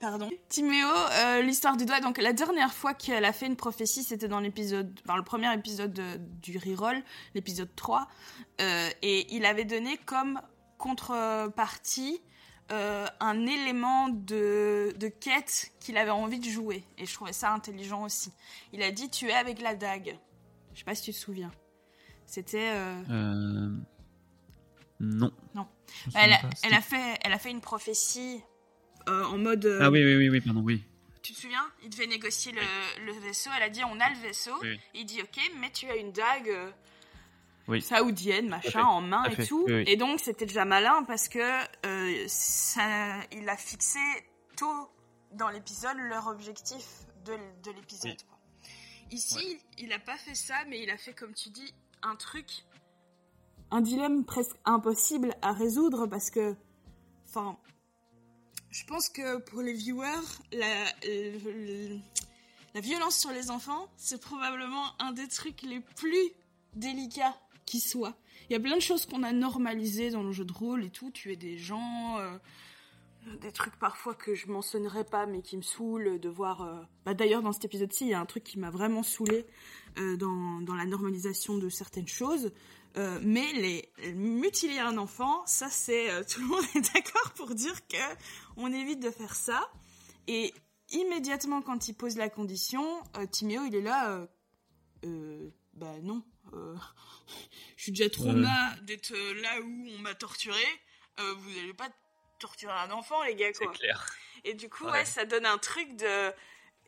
Pardon. 0.00 0.28
Timéo, 0.48 0.86
euh, 1.12 1.40
l'histoire 1.42 1.76
du 1.76 1.86
doigt. 1.86 2.00
Donc, 2.00 2.18
la 2.18 2.32
dernière 2.32 2.74
fois 2.74 2.92
qu'elle 2.94 3.24
a 3.24 3.32
fait 3.32 3.46
une 3.46 3.56
prophétie, 3.56 4.02
c'était 4.02 4.28
dans 4.28 4.40
l'épisode. 4.40 4.98
Enfin, 5.04 5.16
le 5.16 5.22
premier 5.22 5.52
épisode 5.54 5.92
de- 5.94 6.18
du 6.42 6.58
reroll, 6.58 7.02
l'épisode 7.34 7.74
3. 7.74 8.06
Euh, 8.60 8.90
et 9.02 9.34
il 9.34 9.46
avait 9.46 9.64
donné 9.64 9.96
comme 9.98 10.40
contrepartie 10.78 12.20
euh, 12.72 13.06
un 13.20 13.46
élément 13.46 14.08
de, 14.08 14.94
de 14.98 15.08
quête 15.08 15.70
qu'il 15.80 15.96
avait 15.96 16.10
envie 16.10 16.38
de 16.40 16.48
jouer. 16.48 16.84
Et 16.98 17.06
je 17.06 17.14
trouvais 17.14 17.32
ça 17.32 17.52
intelligent 17.52 18.02
aussi. 18.04 18.32
Il 18.72 18.82
a 18.82 18.90
dit 18.90 19.08
Tu 19.10 19.28
es 19.28 19.34
avec 19.34 19.60
la 19.60 19.74
dague. 19.74 20.18
Je 20.72 20.78
sais 20.80 20.84
pas 20.84 20.94
si 20.94 21.02
tu 21.02 21.12
te 21.12 21.16
souviens. 21.18 21.52
C'était. 22.26 22.72
Non. 25.00 25.30
Non. 25.54 25.66
Elle, 26.14 26.32
a, 26.32 26.40
elle, 26.62 26.74
fait, 26.82 27.18
elle 27.22 27.32
a 27.32 27.38
fait 27.38 27.50
une 27.50 27.60
prophétie 27.60 28.42
en 29.06 29.38
mode. 29.38 29.64
euh, 29.66 29.78
Ah 29.82 29.90
oui, 29.90 30.02
oui, 30.04 30.16
oui, 30.16 30.28
oui, 30.30 30.40
pardon, 30.40 30.60
oui. 30.62 30.82
Tu 31.22 31.32
te 31.32 31.40
souviens? 31.40 31.66
Il 31.82 31.90
devait 31.90 32.06
négocier 32.06 32.52
le, 32.52 32.60
le 33.06 33.12
vaisseau. 33.20 33.50
Elle 33.56 33.62
a 33.62 33.68
dit 33.70 33.82
on 33.84 33.98
a 34.00 34.10
le 34.10 34.16
vaisseau. 34.16 34.52
Oui. 34.62 34.78
Il 34.94 35.06
dit 35.06 35.22
ok, 35.22 35.40
mais 35.60 35.70
tu 35.70 35.88
as 35.88 35.96
une 35.96 36.12
dague 36.12 36.48
euh, 36.50 36.70
Oui. 37.68 37.80
saoudienne, 37.80 38.48
machin, 38.48 38.82
en 38.84 39.00
main 39.00 39.22
tout 39.24 39.30
et 39.30 39.34
fait, 39.36 39.46
tout. 39.46 39.66
Et 39.68 39.96
donc 39.96 40.20
c'était 40.20 40.44
déjà 40.46 40.64
malin 40.66 41.02
parce 41.04 41.28
que 41.28 41.38
euh, 41.86 42.24
ça, 42.28 43.20
il 43.32 43.48
a 43.48 43.56
fixé 43.56 43.98
tôt 44.56 44.90
dans 45.32 45.48
l'épisode 45.48 45.96
leur 45.96 46.26
objectif 46.26 46.84
de, 47.24 47.32
de 47.64 47.74
l'épisode. 47.74 48.16
Ici, 49.10 49.58
il 49.78 49.92
a 49.92 49.98
pas 49.98 50.16
fait 50.16 50.34
ça, 50.34 50.54
mais 50.68 50.82
il 50.82 50.90
a 50.90 50.96
fait 50.98 51.12
comme 51.14 51.32
tu 51.34 51.48
dis 51.48 51.72
un 52.02 52.16
truc, 52.16 52.46
un 53.70 53.80
dilemme 53.80 54.24
presque 54.24 54.56
impossible 54.66 55.34
à 55.40 55.52
résoudre 55.52 56.06
parce 56.06 56.30
que, 56.30 56.54
enfin, 57.28 57.56
je 58.74 58.84
pense 58.86 59.08
que 59.08 59.38
pour 59.38 59.62
les 59.62 59.72
viewers, 59.72 60.08
la, 60.52 60.84
le- 61.04 61.98
la 62.74 62.80
violence 62.80 63.16
sur 63.18 63.30
les 63.30 63.50
enfants, 63.50 63.88
c'est 63.96 64.20
probablement 64.20 65.00
un 65.00 65.12
des 65.12 65.28
trucs 65.28 65.62
les 65.62 65.78
plus 65.80 66.30
délicats 66.74 67.36
qui 67.66 67.78
soit. 67.78 68.14
Il 68.50 68.52
y 68.52 68.56
a 68.56 68.60
plein 68.60 68.74
de 68.76 68.82
choses 68.82 69.06
qu'on 69.06 69.22
a 69.22 69.32
normalisées 69.32 70.10
dans 70.10 70.24
le 70.24 70.32
jeu 70.32 70.44
de 70.44 70.52
rôle 70.52 70.84
et 70.84 70.90
tout, 70.90 71.10
tuer 71.12 71.36
des 71.36 71.56
gens, 71.56 72.18
euh, 72.18 72.36
des 73.40 73.52
trucs 73.52 73.76
parfois 73.76 74.14
que 74.14 74.34
je 74.34 74.46
mentionnerai 74.48 75.04
pas 75.04 75.26
mais 75.26 75.42
qui 75.42 75.56
me 75.56 75.62
saoulent 75.62 76.18
de 76.20 76.28
voir. 76.28 76.62
euh, 76.62 76.82
Bah, 77.04 77.14
D'ailleurs, 77.14 77.42
dans 77.42 77.52
cet 77.52 77.64
épisode-ci, 77.64 78.04
il 78.04 78.10
y 78.10 78.14
a 78.14 78.20
un 78.20 78.26
truc 78.26 78.44
qui 78.44 78.58
m'a 78.58 78.70
vraiment 78.70 79.02
saoulé 79.02 79.46
euh, 79.98 80.16
dans, 80.16 80.60
dans 80.60 80.74
la 80.74 80.84
normalisation 80.86 81.56
de 81.58 81.68
certaines 81.68 82.08
choses. 82.08 82.52
Euh, 82.96 83.18
mais 83.22 83.52
les 83.54 83.90
mutiler 84.14 84.78
un 84.78 84.98
enfant, 84.98 85.44
ça 85.46 85.68
c'est 85.68 86.10
euh, 86.10 86.22
tout 86.28 86.40
le 86.40 86.46
monde 86.46 86.64
est 86.76 86.94
d'accord 86.94 87.32
pour 87.34 87.54
dire 87.54 87.86
que 87.88 87.96
on 88.56 88.72
évite 88.72 89.00
de 89.00 89.10
faire 89.10 89.34
ça. 89.34 89.68
Et 90.28 90.54
immédiatement 90.90 91.60
quand 91.62 91.88
il 91.88 91.94
pose 91.94 92.16
la 92.16 92.28
condition, 92.28 92.86
euh, 93.16 93.26
Timéo 93.26 93.62
il 93.66 93.74
est 93.74 93.80
là, 93.82 94.10
euh, 94.12 94.26
euh, 95.06 95.50
bah 95.74 95.94
non, 96.02 96.22
euh, 96.52 96.76
je 97.76 97.82
suis 97.82 97.92
déjà 97.92 98.08
trop 98.10 98.26
Ouais. 98.26 98.32
mal 98.34 98.84
d'être 98.84 99.12
euh, 99.12 99.40
là 99.42 99.60
où 99.60 99.86
on 99.96 99.98
m'a 99.98 100.14
torturé. 100.14 100.62
Euh, 101.20 101.34
vous 101.38 101.50
allez 101.58 101.74
pas 101.74 101.88
torturer 102.38 102.72
un 102.72 102.90
enfant 102.90 103.22
les 103.22 103.34
gars 103.34 103.52
quoi. 103.52 103.72
clair. 103.72 104.06
Et 104.44 104.54
du 104.54 104.68
coup, 104.68 104.84
Ouais. 104.84 104.90
ouais. 104.92 105.04
ça 105.04 105.24
donne 105.24 105.46
un 105.46 105.58
truc 105.58 105.96
de. 105.96 106.32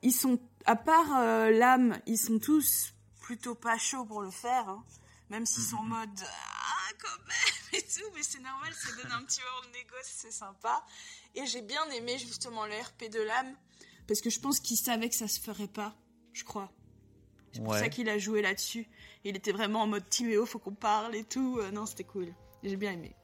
Ils 0.02 0.12
sont, 0.12 0.38
à 0.66 0.76
part 0.76 1.16
euh, 1.18 1.50
l'âme, 1.50 1.98
ils 2.06 2.18
sont 2.18 2.38
tous 2.38 2.92
plutôt 3.22 3.54
pas 3.54 3.78
chauds 3.78 4.04
pour 4.04 4.20
le 4.22 4.30
faire, 4.30 4.68
hein. 4.68 4.84
même 5.30 5.46
s'ils 5.46 5.64
sont 5.64 5.76
en 5.78 5.82
Mhm. 5.84 5.88
mode 5.88 6.20
ah 6.22 6.92
quand 7.00 7.18
même 7.26 7.80
et 7.80 7.82
tout, 7.82 8.10
mais 8.14 8.22
c'est 8.22 8.40
normal, 8.40 8.72
ça 8.74 8.90
donne 9.02 9.10
un 9.12 9.22
petit 9.24 9.40
moment 9.40 9.66
de 9.68 9.72
négoce, 9.78 10.04
c'est 10.04 10.30
sympa. 10.30 10.84
Et 11.34 11.46
j'ai 11.46 11.62
bien 11.62 11.84
aimé 11.90 12.18
justement 12.18 12.66
le 12.66 12.74
RP 12.74 13.08
de 13.10 13.20
l'âme 13.20 13.54
parce 14.06 14.20
que 14.20 14.30
je 14.30 14.38
pense 14.38 14.60
qu'il 14.60 14.76
savait 14.76 15.08
que 15.08 15.16
ça 15.16 15.26
se 15.28 15.40
ferait 15.40 15.66
pas, 15.66 15.94
je 16.34 16.44
crois. 16.44 16.70
C'est 17.52 17.60
pour 17.62 17.72
Ouais. 17.72 17.80
ça 17.80 17.88
qu'il 17.88 18.08
a 18.10 18.18
joué 18.18 18.42
là-dessus. 18.42 18.86
Il 19.24 19.34
était 19.34 19.52
vraiment 19.52 19.82
en 19.82 19.86
mode 19.86 20.06
Timéo, 20.10 20.44
faut 20.44 20.58
qu'on 20.58 20.74
parle 20.74 21.14
et 21.16 21.24
tout. 21.24 21.58
Euh, 21.58 21.70
non, 21.70 21.86
c'était 21.86 22.04
cool. 22.04 22.32
J'ai 22.62 22.76
bien 22.76 22.92
aimé. 22.92 23.16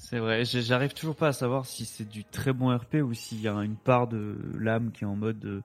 C'est 0.00 0.18
vrai, 0.18 0.44
j'arrive 0.46 0.94
toujours 0.94 1.14
pas 1.14 1.28
à 1.28 1.32
savoir 1.34 1.66
si 1.66 1.84
c'est 1.84 2.08
du 2.08 2.24
très 2.24 2.54
bon 2.54 2.74
RP 2.74 2.96
ou 2.96 3.12
s'il 3.12 3.40
y 3.40 3.48
a 3.48 3.52
une 3.52 3.76
part 3.76 4.08
de 4.08 4.38
l'âme 4.58 4.92
qui 4.92 5.04
est 5.04 5.06
en 5.06 5.14
mode 5.14 5.44
euh, 5.44 5.62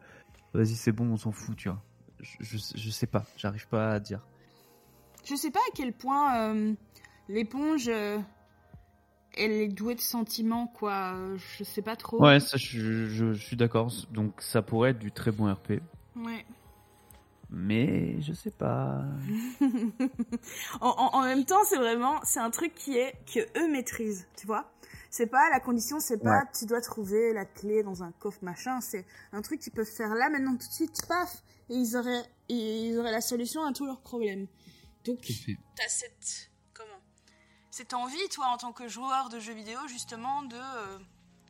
vas-y 0.53 0.75
c'est 0.75 0.91
bon 0.91 1.09
on 1.09 1.15
s'en 1.15 1.31
fout 1.31 1.55
tu 1.55 1.69
vois. 1.69 1.81
Je, 2.19 2.35
je, 2.41 2.57
je 2.75 2.89
sais 2.89 3.07
pas, 3.07 3.23
j'arrive 3.37 3.67
pas 3.69 3.93
à 3.93 3.99
dire. 4.01 4.19
Je 5.23 5.35
sais 5.35 5.51
pas 5.51 5.59
à 5.59 5.71
quel 5.73 5.93
point 5.93 6.37
euh, 6.37 6.73
l'éponge, 7.29 7.87
euh, 7.87 8.19
elle 9.37 9.51
est 9.51 9.67
douée 9.69 9.95
de 9.95 10.01
sentiments, 10.01 10.67
quoi. 10.67 11.15
Je 11.57 11.63
sais 11.63 11.81
pas 11.81 11.95
trop. 11.95 12.21
Ouais, 12.21 12.41
ça 12.41 12.57
je, 12.57 13.07
je, 13.07 13.33
je 13.33 13.41
suis 13.41 13.55
d'accord, 13.55 13.89
donc 14.11 14.41
ça 14.41 14.61
pourrait 14.61 14.91
être 14.91 14.99
du 14.99 15.13
très 15.13 15.31
bon 15.31 15.51
RP, 15.51 15.81
Ouais. 16.17 16.45
Mais 17.57 18.21
je 18.21 18.33
sais 18.33 18.51
pas. 18.51 19.01
en, 20.81 20.89
en- 20.89 21.15
en 21.15 21.21
même 21.23 21.45
temps, 21.45 21.63
c'est 21.63 21.77
vraiment, 21.77 22.19
c'est 22.23 22.39
un 22.39 22.51
truc 22.51 22.73
qui 22.75 22.97
est 22.97 23.13
que 23.33 23.39
eux 23.59 23.67
maîtrisent, 23.71 24.27
tu 24.37 24.45
vois. 24.45 24.71
C'est 25.09 25.27
pas 25.27 25.49
la 25.49 25.59
condition, 25.61 25.99
c'est 26.01 26.17
pas 26.17 26.39
Ouais. 26.39 26.49
tu 26.57 26.65
dois 26.65 26.81
trouver 26.81 27.31
la 27.33 27.45
clé 27.45 27.81
dans 27.83 28.03
un 28.03 28.11
coffre 28.11 28.39
machin. 28.43 28.81
C'est 28.81 29.05
un 29.31 29.41
truc 29.41 29.61
qu'ils 29.61 29.71
peuvent 29.71 29.85
faire 29.89 30.09
là, 30.13 30.29
maintenant 30.29 30.51
tout 30.57 30.67
de 30.67 30.73
suite, 30.73 31.07
paf, 31.07 31.41
et 31.69 31.75
ils 31.75 31.95
auraient, 31.95 32.25
et 32.49 32.87
ils 32.89 32.97
auraient 32.99 33.11
la 33.13 33.21
solution 33.21 33.63
à 33.65 33.71
tous 33.71 33.85
leurs 33.85 34.01
problèmes. 34.01 34.47
Donc 35.05 35.19
t'as 35.77 35.87
cette 35.87 36.49
comment 36.73 36.99
cette 37.71 37.93
envie 37.93 38.27
toi 38.29 38.47
en 38.47 38.57
tant 38.57 38.73
que 38.73 38.87
joueur 38.87 39.29
de 39.29 39.39
jeux 39.39 39.53
vidéo 39.53 39.77
justement 39.87 40.41
de 40.43 40.55
euh, 40.55 40.97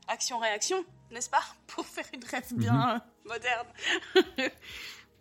action 0.09 0.37
réaction 0.39 0.83
n'est-ce 1.11 1.29
pas 1.29 1.41
pour 1.67 1.85
faire 1.85 2.05
une 2.13 2.23
rêve 2.25 2.53
bien 2.53 2.95
euh, 2.95 2.99
moderne 3.29 3.67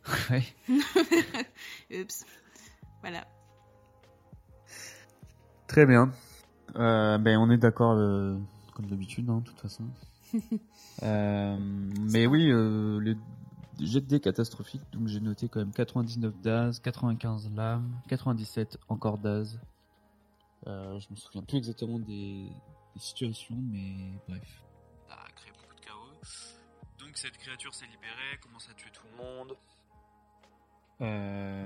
Ouais. 0.31 0.45
Oups. 1.91 2.27
voilà 3.01 3.27
Très 5.67 5.87
bien. 5.87 6.13
Euh, 6.77 7.19
ben, 7.19 7.39
on 7.39 7.51
est 7.51 7.59
d'accord 7.59 7.93
euh, 7.93 8.37
comme 8.75 8.87
d'habitude, 8.87 9.29
hein, 9.31 9.39
de 9.39 9.45
toute 9.45 9.61
façon. 9.61 9.85
Euh, 11.03 11.57
mais 11.59 12.27
oui, 12.29 12.51
euh, 12.51 13.01
le 13.01 13.17
jet 13.81 14.01
de 14.01 14.07
dés 14.07 14.21
catastrophique, 14.21 14.81
donc 14.93 15.09
j'ai 15.09 15.19
noté 15.19 15.49
quand 15.49 15.59
même 15.59 15.73
99 15.73 16.41
d'Az, 16.41 16.79
95 16.79 17.51
lames, 17.53 18.01
97 18.09 18.79
encore 18.89 19.19
d'Az. 19.19 19.61
Euh, 20.69 20.99
je 21.01 21.09
me 21.11 21.17
souviens 21.17 21.43
plus 21.43 21.59
exactement 21.59 21.99
des, 21.99 22.49
des 22.95 23.01
situations, 23.01 23.57
mais 23.57 24.13
bref. 24.29 24.63
Ça 25.09 25.15
a 25.15 25.31
créé 25.33 25.51
beaucoup 25.53 25.75
de 25.75 25.81
chaos. 25.81 26.13
Donc 27.01 27.17
cette 27.17 27.37
créature 27.39 27.75
s'est 27.75 27.87
libérée, 27.87 28.39
commence 28.41 28.69
à 28.71 28.75
tuer 28.75 28.91
tout 28.93 29.07
le 29.11 29.23
monde. 29.23 29.57
Euh, 31.05 31.65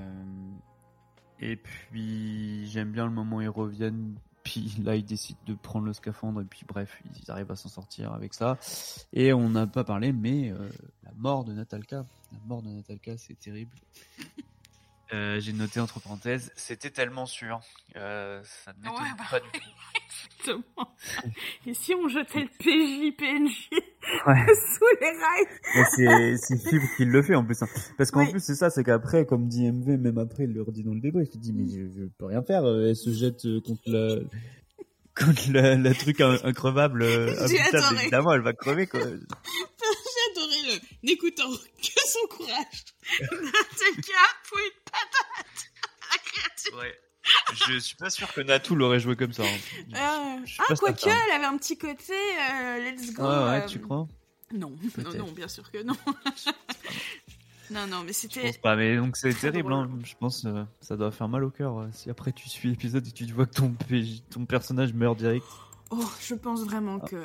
et 1.40 1.56
puis 1.56 2.66
j'aime 2.66 2.92
bien 2.92 3.06
le 3.06 3.12
moment 3.12 3.36
où 3.36 3.40
ils 3.40 3.48
reviennent. 3.48 4.16
Puis 4.44 4.74
là, 4.82 4.96
ils 4.96 5.04
décident 5.04 5.38
de 5.46 5.54
prendre 5.54 5.86
le 5.86 5.92
scaphandre. 5.92 6.40
Et 6.40 6.44
puis 6.44 6.64
bref, 6.66 7.02
ils 7.22 7.30
arrivent 7.30 7.50
à 7.50 7.56
s'en 7.56 7.68
sortir 7.68 8.12
avec 8.12 8.34
ça. 8.34 8.56
Et 9.12 9.32
on 9.32 9.50
n'a 9.50 9.66
pas 9.66 9.84
parlé, 9.84 10.12
mais 10.12 10.50
euh, 10.50 10.68
la 11.04 11.12
mort 11.16 11.44
de 11.44 11.52
Natalka. 11.52 12.06
La 12.32 12.38
mort 12.46 12.62
de 12.62 12.70
Natalka, 12.70 13.16
c'est 13.18 13.38
terrible. 13.38 13.76
Euh, 15.14 15.40
J'ai 15.40 15.54
noté 15.54 15.80
entre 15.80 16.00
parenthèses, 16.00 16.52
c'était 16.54 16.90
tellement 16.90 17.24
sûr. 17.24 17.60
Euh, 17.96 18.42
ça 18.44 18.72
ne 18.74 18.82
m'étonne 18.82 19.02
Ouais, 19.02 19.08
bah 19.16 19.24
pas 19.30 19.40
du 19.40 19.46
tout. 19.52 19.58
Exactement. 20.38 20.94
Et 21.66 21.74
si 21.74 21.94
on 21.94 22.08
jetait 22.08 22.40
le 22.42 22.48
PJ 22.58 23.16
PNJ 23.16 23.70
Ouais. 24.26 24.46
sous 24.54 25.00
les 25.00 25.10
rails 26.06 26.36
c'est 26.38 26.58
Fibre 26.68 26.86
qui 26.96 27.04
le 27.06 27.22
fait 27.22 27.34
en 27.34 27.44
plus. 27.44 27.60
hein. 27.62 27.68
Parce 27.96 28.10
qu'en 28.10 28.24
Oui. 28.24 28.30
plus, 28.32 28.40
c'est 28.40 28.54
ça, 28.54 28.68
c'est 28.70 28.84
qu'après, 28.84 29.24
comme 29.26 29.48
dit 29.48 29.70
MV, 29.70 29.96
même 29.98 30.18
après, 30.18 30.44
il 30.44 30.52
leur 30.54 30.70
dit 30.72 30.82
dans 30.84 30.94
le 30.94 31.00
débrief, 31.00 31.28
il 31.34 31.40
dit, 31.40 31.52
mais 31.54 31.66
je, 31.66 31.88
je 32.00 32.04
peux 32.18 32.26
rien 32.26 32.42
faire, 32.42 32.64
euh, 32.64 32.88
elle 32.88 32.96
se 32.96 33.10
jette 33.12 33.44
euh, 33.46 33.60
contre 33.60 33.82
la, 33.86 34.16
contre 35.14 35.52
la, 35.52 35.74
la 35.76 35.94
truc 35.94 36.20
in- 36.20 36.38
increvable, 36.44 37.02
évidemment, 38.02 38.32
elle 38.34 38.42
va 38.42 38.52
crever, 38.52 38.86
quoi. 38.86 39.00
N'écoutant 41.02 41.48
que 41.50 42.00
son 42.06 42.26
courage. 42.36 42.84
Natalka 43.20 44.24
pour 44.48 44.58
une 44.58 44.82
patate 44.84 45.70
à 46.02 46.12
la 46.12 46.18
créature. 46.18 46.78
Ouais. 46.78 47.00
Je 47.68 47.78
suis 47.78 47.96
pas 47.96 48.08
sûr 48.10 48.32
que 48.32 48.40
Natou 48.40 48.74
l'aurait 48.74 49.00
joué 49.00 49.14
comme 49.16 49.32
ça. 49.32 49.42
hein. 49.44 49.46
Euh, 49.94 50.46
Je 50.46 50.56
ah, 50.66 50.74
quoique, 50.76 51.08
elle 51.08 51.30
avait 51.32 51.44
un 51.44 51.58
petit 51.58 51.76
côté 51.76 52.12
euh, 52.14 52.78
let's 52.90 53.12
go. 53.12 53.22
Ouais, 53.22 53.28
ouais, 53.28 53.62
euh, 53.62 53.66
tu 53.66 53.80
crois? 53.80 54.08
Non, 54.54 54.72
non, 54.98 55.12
non, 55.14 55.32
bien 55.32 55.46
sûr 55.48 55.70
que 55.70 55.82
non. 55.82 55.94
non, 57.70 57.86
non, 57.86 58.00
mais 58.02 58.12
Je 58.14 58.18
c'était. 58.18 58.42
pense 58.44 58.56
pas, 58.58 58.76
mais 58.76 58.96
donc 58.96 59.16
c'est 59.18 59.34
terrible, 59.34 59.72
hein. 59.74 59.90
Je 60.04 60.14
pense, 60.18 60.46
euh, 60.46 60.64
ça 60.80 60.96
doit 60.96 61.10
faire 61.10 61.28
mal 61.28 61.44
au 61.44 61.50
cœur, 61.50 61.78
euh, 61.80 61.88
si 61.92 62.08
après 62.08 62.32
tu 62.32 62.48
suis 62.48 62.70
l'épisode 62.70 63.06
et 63.06 63.12
tu 63.12 63.26
vois 63.26 63.44
que 63.46 63.52
ton, 64.30 64.46
personnage 64.46 64.94
meurt 64.94 65.18
direct. 65.18 65.44
Oh, 65.90 66.10
je 66.22 66.34
pense 66.34 66.60
Ah. 66.62 66.66
vraiment 66.66 66.98
que. 66.98 67.22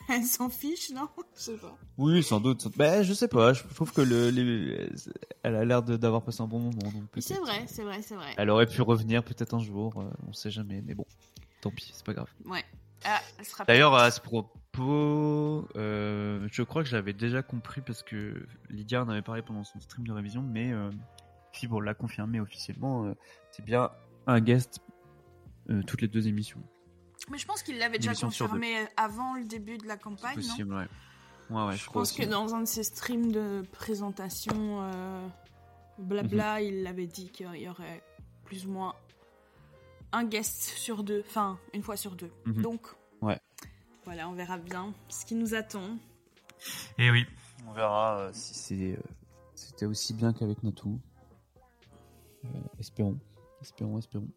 Elle 0.08 0.24
s'en 0.24 0.48
fiche, 0.48 0.90
non? 0.90 1.08
Je 1.36 1.40
sais 1.40 1.56
pas. 1.56 1.76
Oui, 1.98 2.22
sans 2.22 2.40
doute. 2.40 2.66
Ben, 2.76 3.02
je 3.02 3.12
sais 3.12 3.28
pas. 3.28 3.52
Je 3.52 3.62
trouve 3.74 3.92
que 3.92 4.00
le, 4.00 4.30
les- 4.30 4.88
elle 5.42 5.54
a 5.56 5.64
l'air 5.64 5.82
d'avoir 5.82 6.22
passé 6.22 6.42
un 6.42 6.46
bon 6.46 6.58
moment. 6.58 6.80
C'est 7.18 7.38
vrai, 7.38 7.64
c'est 7.66 7.82
vrai, 7.84 8.02
c'est 8.02 8.14
vrai. 8.16 8.32
Elle 8.36 8.50
aurait 8.50 8.66
pu 8.66 8.82
revenir 8.82 9.22
peut-être 9.22 9.54
un 9.54 9.60
jour. 9.60 9.92
euh, 10.00 10.10
on 10.26 10.32
sait 10.32 10.50
jamais. 10.50 10.82
Mais 10.84 10.94
bon, 10.94 11.04
tant 11.60 11.70
pis, 11.70 11.90
c'est 11.94 12.04
pas 12.04 12.14
grave. 12.14 12.28
Ouais. 12.44 12.64
Ah, 13.04 13.20
D'ailleurs, 13.66 13.94
à 13.94 14.10
ce, 14.10 14.20
pro- 14.20 14.50
dispo. 14.72 15.68
euh, 15.76 16.46
je 16.50 16.62
crois 16.62 16.82
que 16.82 16.88
j'avais 16.88 17.12
déjà 17.14 17.42
compris 17.42 17.80
parce 17.80 18.02
que 18.02 18.46
Lydia 18.68 19.02
en 19.04 19.08
avait 19.08 19.22
parlé 19.22 19.42
pendant 19.42 19.64
son 19.64 19.80
stream 19.80 20.06
de 20.06 20.12
révision, 20.12 20.42
mais 20.42 20.72
euh, 20.72 20.90
Fibre 21.52 21.80
l'a 21.80 21.94
confirmé 21.94 22.40
officiellement. 22.40 23.06
euh, 23.06 23.14
c'est 23.52 23.64
bien 23.64 23.90
un 24.26 24.40
guest 24.40 24.80
euh, 25.70 25.82
toutes 25.86 26.02
les 26.02 26.08
deux 26.08 26.28
émissions. 26.28 26.62
Mais 27.30 27.38
je 27.38 27.46
pense 27.46 27.62
qu'il 27.62 27.78
l'avait 27.78 27.98
déjà 27.98 28.14
confirmé 28.14 28.86
avant 28.96 29.34
le 29.34 29.44
début 29.44 29.78
de 29.78 29.86
la 29.86 29.94
C'est 29.94 30.00
campagne, 30.02 30.36
non 30.36 30.42
possible, 30.42 30.74
ouais. 30.74 30.86
Ouais, 31.50 31.64
ouais, 31.66 31.72
je, 31.72 31.78
Je 31.78 31.86
crois 31.86 32.02
pense 32.02 32.12
aussi. 32.12 32.20
que 32.22 32.26
dans 32.26 32.54
un 32.54 32.60
de 32.60 32.64
ses 32.66 32.82
streams 32.84 33.32
de 33.32 33.64
présentation, 33.72 34.82
euh, 34.82 35.26
blabla, 35.98 36.60
Mhm. 36.60 36.66
il 36.66 36.86
avait 36.86 37.06
dit 37.06 37.28
qu'il 37.30 37.54
y 37.56 37.68
aurait 37.68 38.02
plus 38.44 38.66
ou 38.66 38.70
moins 38.70 38.94
un 40.12 40.24
guest 40.24 40.62
sur 40.62 41.02
deux, 41.04 41.24
enfin 41.28 41.58
une 41.72 41.82
fois 41.82 41.96
sur 41.96 42.16
deux. 42.16 42.30
Mhm. 42.46 42.62
Donc, 42.62 42.80
Ouais. 43.22 43.38
voilà, 44.04 44.28
on 44.28 44.32
verra 44.32 44.58
bien 44.58 44.92
ce 45.08 45.24
qui 45.24 45.34
nous 45.34 45.54
attend. 45.54 45.98
Et 46.98 47.10
oui, 47.10 47.26
on 47.66 47.72
verra 47.72 48.18
euh, 48.18 48.30
si 48.32 48.54
c'est, 48.54 48.92
euh, 48.96 49.02
c'était 49.54 49.86
aussi 49.86 50.14
bien 50.14 50.32
qu'avec 50.32 50.62
Natou. 50.62 51.00
Euh, 52.44 52.48
espérons, 52.78 53.18
espérons, 53.60 53.98
espérons. 53.98 54.28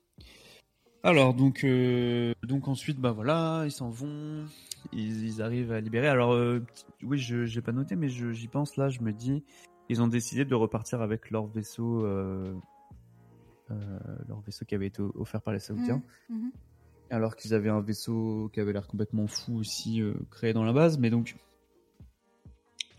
Alors 1.03 1.33
donc, 1.33 1.63
euh, 1.63 2.33
donc 2.43 2.67
ensuite, 2.67 2.97
bah 2.97 3.11
voilà, 3.11 3.63
ils 3.65 3.71
s'en 3.71 3.89
vont, 3.89 4.45
ils, 4.93 5.23
ils 5.25 5.41
arrivent 5.41 5.71
à 5.73 5.81
libérer. 5.81 6.07
Alors 6.07 6.31
euh, 6.33 6.61
oui, 7.01 7.17
je 7.19 7.45
j'ai 7.45 7.61
pas 7.61 7.73
noté, 7.73 7.95
mais 7.95 8.07
je- 8.09 8.31
j'y 8.31 8.47
pense 8.47 8.77
là. 8.77 8.89
Je 8.89 9.01
me 9.01 9.11
dis, 9.11 9.43
ils 9.89 10.01
ont 10.01 10.07
décidé 10.07 10.45
de 10.45 10.55
repartir 10.55 11.01
avec 11.01 11.29
leur 11.29 11.45
vaisseau, 11.47 12.05
euh, 12.05 12.55
euh, 13.71 13.99
leur 14.29 14.39
vaisseau 14.41 14.63
qui 14.65 14.75
avait 14.75 14.87
été 14.87 15.01
offert 15.01 15.41
par 15.41 15.53
les 15.53 15.59
Saoudiens 15.59 16.01
Mhm. 16.29 16.51
alors 17.09 17.35
qu'ils 17.35 17.53
avaient 17.53 17.69
un 17.69 17.81
vaisseau 17.81 18.49
qui 18.53 18.59
avait 18.59 18.73
l'air 18.73 18.87
complètement 18.87 19.27
fou 19.27 19.57
aussi 19.57 20.01
euh, 20.01 20.13
créé 20.31 20.51
dans 20.53 20.63
la 20.63 20.73
base 20.73 20.97
mais 20.97 21.09
donc 21.09 21.35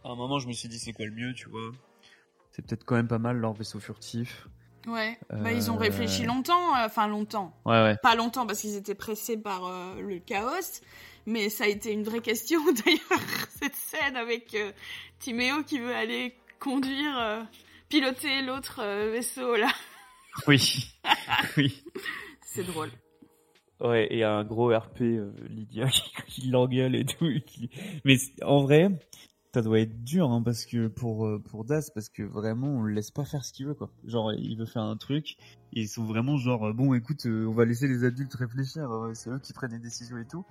à 0.05 0.11
un 0.11 0.15
moment 0.15 0.39
je 0.39 0.47
me 0.49 0.53
suis 0.53 0.69
dit 0.69 0.79
c'est 0.79 0.93
quoi 0.93 1.05
le 1.05 1.11
mieux 1.13 1.35
tu 1.35 1.49
vois? 1.49 1.73
c'est 2.53 2.65
peut-être 2.65 2.85
quand 2.85 2.95
même 2.95 3.09
pas 3.09 3.19
mal 3.19 3.39
leur 3.39 3.53
vaisseau 3.55 3.81
furtif 3.81 4.49
Ouais, 4.87 5.19
bah, 5.31 5.51
ils 5.53 5.71
ont 5.71 5.77
Euh, 5.77 5.79
réfléchi 5.79 6.25
longtemps, 6.25 6.75
euh, 6.77 6.87
enfin 6.87 7.09
longtemps. 7.09 7.55
ouais 7.65 7.83
ouais 7.83 7.97
Pas 8.03 8.15
longtemps 8.15 8.47
parce 8.47 8.61
qu'ils 8.61 8.77
étaient 8.77 8.95
pressés 8.95 9.37
par 9.39 9.65
euh, 9.67 10.01
le 10.01 10.19
chaos, 10.19 10.81
mais 11.27 11.49
ça 11.49 11.65
a 11.65 11.69
été 11.69 11.91
une 11.93 12.03
vraie 12.03 12.21
question 12.21 12.61
d'ailleurs, 12.85 13.21
cette 13.61 13.75
scène 13.77 14.17
avec 14.17 14.55
euh, 14.55 14.73
Timéo 15.21 15.63
qui 15.65 15.79
veut 15.79 15.95
aller 15.95 16.37
conduire, 16.61 17.19
euh, 17.19 17.43
piloter 17.89 18.43
l'autre 18.43 18.81
euh, 18.83 19.11
vaisseau 19.11 19.57
là. 19.57 19.69
oui 20.47 20.91
oui 21.57 21.83
C'est 22.43 22.65
drôle. 22.65 22.91
ouais 23.81 24.07
et 24.11 24.23
un 24.25 24.45
gros 24.45 24.69
RP 24.77 25.01
euh, 25.03 25.33
Lydia 25.49 25.89
qui, 25.89 26.13
qui 26.27 26.49
l'engueule 26.51 26.95
et 26.97 27.05
tout 27.07 27.31
qui- 27.47 27.71
mais 28.05 28.17
en 28.43 28.63
vrai 28.65 28.91
ça 29.55 29.63
doit 29.63 29.81
être 29.81 30.03
dur 30.05 30.31
hein, 30.31 30.43
parce 30.43 30.65
que 30.67 30.89
pour 30.89 31.27
euh, 31.27 31.39
pour 31.39 31.65
Das 31.65 31.91
parce 31.95 32.09
que 32.09 32.23
vraiment 32.23 32.67
on 32.69 32.83
le 32.83 32.93
laisse 32.93 33.11
pas 33.11 33.25
faire 33.25 33.45
ce 33.45 33.53
qu'il 33.53 33.67
veut 33.67 33.75
quoi 33.75 33.91
genre 34.05 34.33
il 34.33 34.57
veut 34.59 34.67
faire 34.67 34.83
un 34.83 34.97
truc 34.97 35.37
et 35.73 35.81
ils 35.83 35.89
sont 35.89 36.05
vraiment 36.05 36.37
genre 36.37 36.67
euh, 36.67 36.73
bon 36.73 36.93
écoute 36.95 37.25
euh, 37.27 37.47
on 37.47 37.55
va 37.55 37.65
laisser 37.65 37.87
les 37.89 38.05
adultes 38.05 38.35
réfléchir 38.35 38.91
euh, 38.91 39.15
c'est 39.15 39.31
eux 39.31 39.39
qui 39.39 39.53
prennent 39.53 39.73
les 39.73 39.79
décisions 39.79 40.19
et 40.19 40.27
tout 40.27 40.45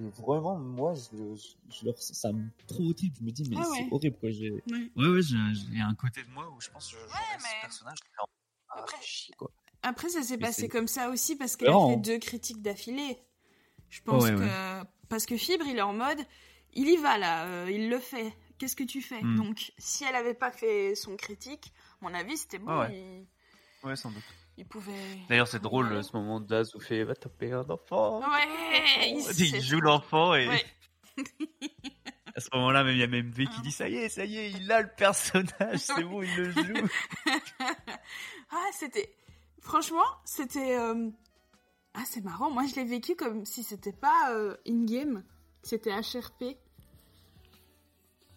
et 0.00 0.04
vraiment 0.20 0.58
moi 0.58 0.94
je, 0.94 1.16
je, 1.36 1.78
je 1.78 1.84
leur 1.86 1.96
ça 1.98 2.32
me 2.32 2.48
trop 2.66 2.92
trip 2.92 3.14
je 3.18 3.24
me 3.24 3.30
dis 3.30 3.48
mais 3.48 3.56
Ah 3.58 3.64
c'est 3.64 3.82
ouais. 3.82 3.88
horrible 3.90 4.16
quoi 4.18 4.30
j'ai 4.30 4.50
Ouais. 4.50 4.60
ouais 4.96 5.08
ouais 5.08 5.20
j'ai 5.22 5.80
un 5.80 5.94
côté 5.94 6.22
de 6.24 6.30
moi 6.30 6.48
où 6.54 6.60
je 6.60 6.68
pense 6.70 6.90
que 6.92 6.98
je 6.98 7.04
Ouais, 7.04 7.12
mais- 7.38 7.38
ce 7.38 7.60
personnage 7.62 7.98
en- 8.20 8.26
ah, 8.70 8.80
Après- 8.80 8.96
chier, 9.02 9.34
quoi 9.38 9.50
Après, 9.82 10.08
ça 10.08 10.22
s'est 10.22 10.36
passé 10.38 10.68
comme 10.68 10.88
ça 10.88 11.08
aussi 11.10 11.36
parce 11.36 11.56
qu'elle 11.56 11.68
a 11.68 11.72
fait 11.72 11.94
hein. 11.94 11.96
deux 11.96 12.18
critiques 12.18 12.60
d'affilée. 12.62 13.18
Je 13.88 14.02
pense 14.02 14.24
Ouais, 14.24 14.32
que. 14.32 14.40
ouais. 14.40 14.82
Parce 15.08 15.24
que 15.24 15.36
Fibre, 15.36 15.64
il 15.66 15.76
est 15.78 15.80
en 15.82 15.94
mode. 15.94 16.18
Il 16.74 16.86
y 16.88 16.96
va 16.98 17.16
là, 17.16 17.46
euh, 17.46 17.70
il 17.70 17.88
le 17.88 17.98
fait. 17.98 18.34
Qu'est-ce 18.58 18.76
que 18.76 18.84
tu 18.84 19.00
fais 19.00 19.20
Hmm. 19.22 19.36
Donc, 19.36 19.72
si 19.78 20.04
elle 20.04 20.16
avait 20.16 20.34
pas 20.34 20.50
fait 20.50 20.94
son 20.94 21.16
critique, 21.16 21.72
mon 22.00 22.12
avis, 22.14 22.36
c'était 22.36 22.58
bon. 22.58 22.70
Ah 22.70 22.88
il, 22.90 23.26
ouais 23.84 23.96
sans 23.96 24.10
doute 24.10 24.24
il 24.60 24.66
pouvait. 24.66 24.92
d'ailleurs 25.28 25.46
c'est 25.46 25.62
drôle 25.62 25.92
Ouais. 25.92 26.02
ce 26.02 26.10
moment 26.16 26.40
de 26.40 26.46
Das 26.48 26.74
où 26.74 26.80
fait 26.80 27.04
va 27.04 27.14
taper 27.14 27.52
un 27.52 27.68
enfant 27.70 28.18
Ouais, 28.20 29.14
il, 29.38 29.60
joue 29.62 29.80
l'enfant 29.80 30.34
et 30.34 30.48
Ouais. 30.48 30.64
à 32.34 32.40
ce 32.40 32.48
moment-là 32.54 32.82
même 32.82 32.94
il 32.94 32.98
y 32.98 33.02
a 33.04 33.06
même 33.06 33.30
V 33.30 33.44
qui 33.46 33.52
Ah. 33.58 33.62
dit 33.62 33.70
ça 33.70 33.88
y 33.88 33.94
est 33.96 34.08
ça 34.08 34.24
y 34.24 34.36
est 34.36 34.50
il 34.50 34.70
a 34.72 34.82
le 34.82 34.88
personnage 34.96 35.78
c'est 35.78 36.02
bon 36.02 36.22
il 36.22 36.34
le 36.36 36.50
joue 36.50 36.88
ah, 38.50 38.64
c'était. 38.72 39.14
Franchement, 39.60 40.04
c'était. 40.24 40.76
euh, 40.76 41.08
Ah, 41.94 42.02
c'est 42.04 42.22
marrant. 42.24 42.50
Moi, 42.50 42.64
je 42.66 42.74
l'ai 42.76 42.84
vécu 42.84 43.14
comme 43.16 43.44
si 43.44 43.62
c'était 43.62 43.92
pas 43.92 44.32
euh, 44.32 44.56
in-game, 44.66 45.22
c'était 45.62 45.90
HRP. 45.92 46.56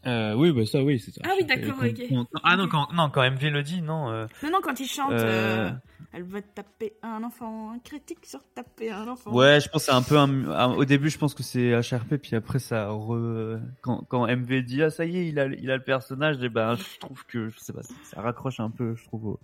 Euh, 0.06 0.34
oui 0.36 0.52
bah 0.52 0.66
ça 0.66 0.84
oui 0.84 1.00
c'est 1.00 1.12
ça 1.12 1.22
Ah 1.24 1.34
oui, 1.38 1.46
d'accord, 1.46 1.76
ok. 1.84 2.02
quand- 2.10 2.28
ah 2.44 2.56
non 2.58 2.68
quand 2.68 2.92
non 2.94 3.10
quand 3.10 3.22
MV 3.24 3.50
le 3.52 3.64
dit 3.64 3.82
non 3.82 4.10
euh, 4.10 4.26
Non, 4.44 4.50
non, 4.52 4.58
quand 4.64 4.80
il 4.80 4.88
chante, 4.88 5.12
Euh. 5.12 5.70
euh, 5.70 5.72
elle 6.14 6.24
va 6.24 6.42
taper 6.42 6.94
un 7.04 7.24
enfant, 7.24 7.72
un 7.72 7.80
critique 7.80 8.26
sur 8.26 8.42
taper 8.56 8.90
un 8.92 9.08
enfant. 9.08 9.32
ouais 9.34 9.60
je 9.62 9.70
pense 9.70 9.86
que 9.86 9.92
c'est 9.92 9.96
un 9.98 10.02
peu 10.02 10.18
un- 10.18 10.50
un- 10.50 10.74
au 10.76 10.86
début 10.86 11.10
je 11.10 11.18
pense 11.18 11.34
que 11.34 11.44
c'est 11.44 11.72
HRP 11.80 12.18
puis 12.18 12.36
après 12.36 12.60
ça 12.60 12.90
re... 12.90 13.60
quand 13.82 14.04
quand 14.10 14.28
MV 14.28 14.64
dit 14.64 14.82
ah 14.84 14.90
ça 14.90 15.06
y 15.06 15.18
est 15.18 15.28
il 15.28 15.40
a 15.40 15.46
il 15.46 15.70
a 15.72 15.78
le 15.78 15.84
personnage 15.84 16.42
et 16.44 16.50
ben 16.50 16.76
je 16.76 17.00
trouve 17.00 17.24
que 17.28 17.50
je 17.50 17.60
sais 17.60 17.72
pas 17.74 17.84
ça, 17.84 18.22
raccroche 18.22 18.60
un 18.60 18.70
peu 18.72 18.96
je 18.96 19.04
trouve 19.06 19.26
au, 19.28 19.40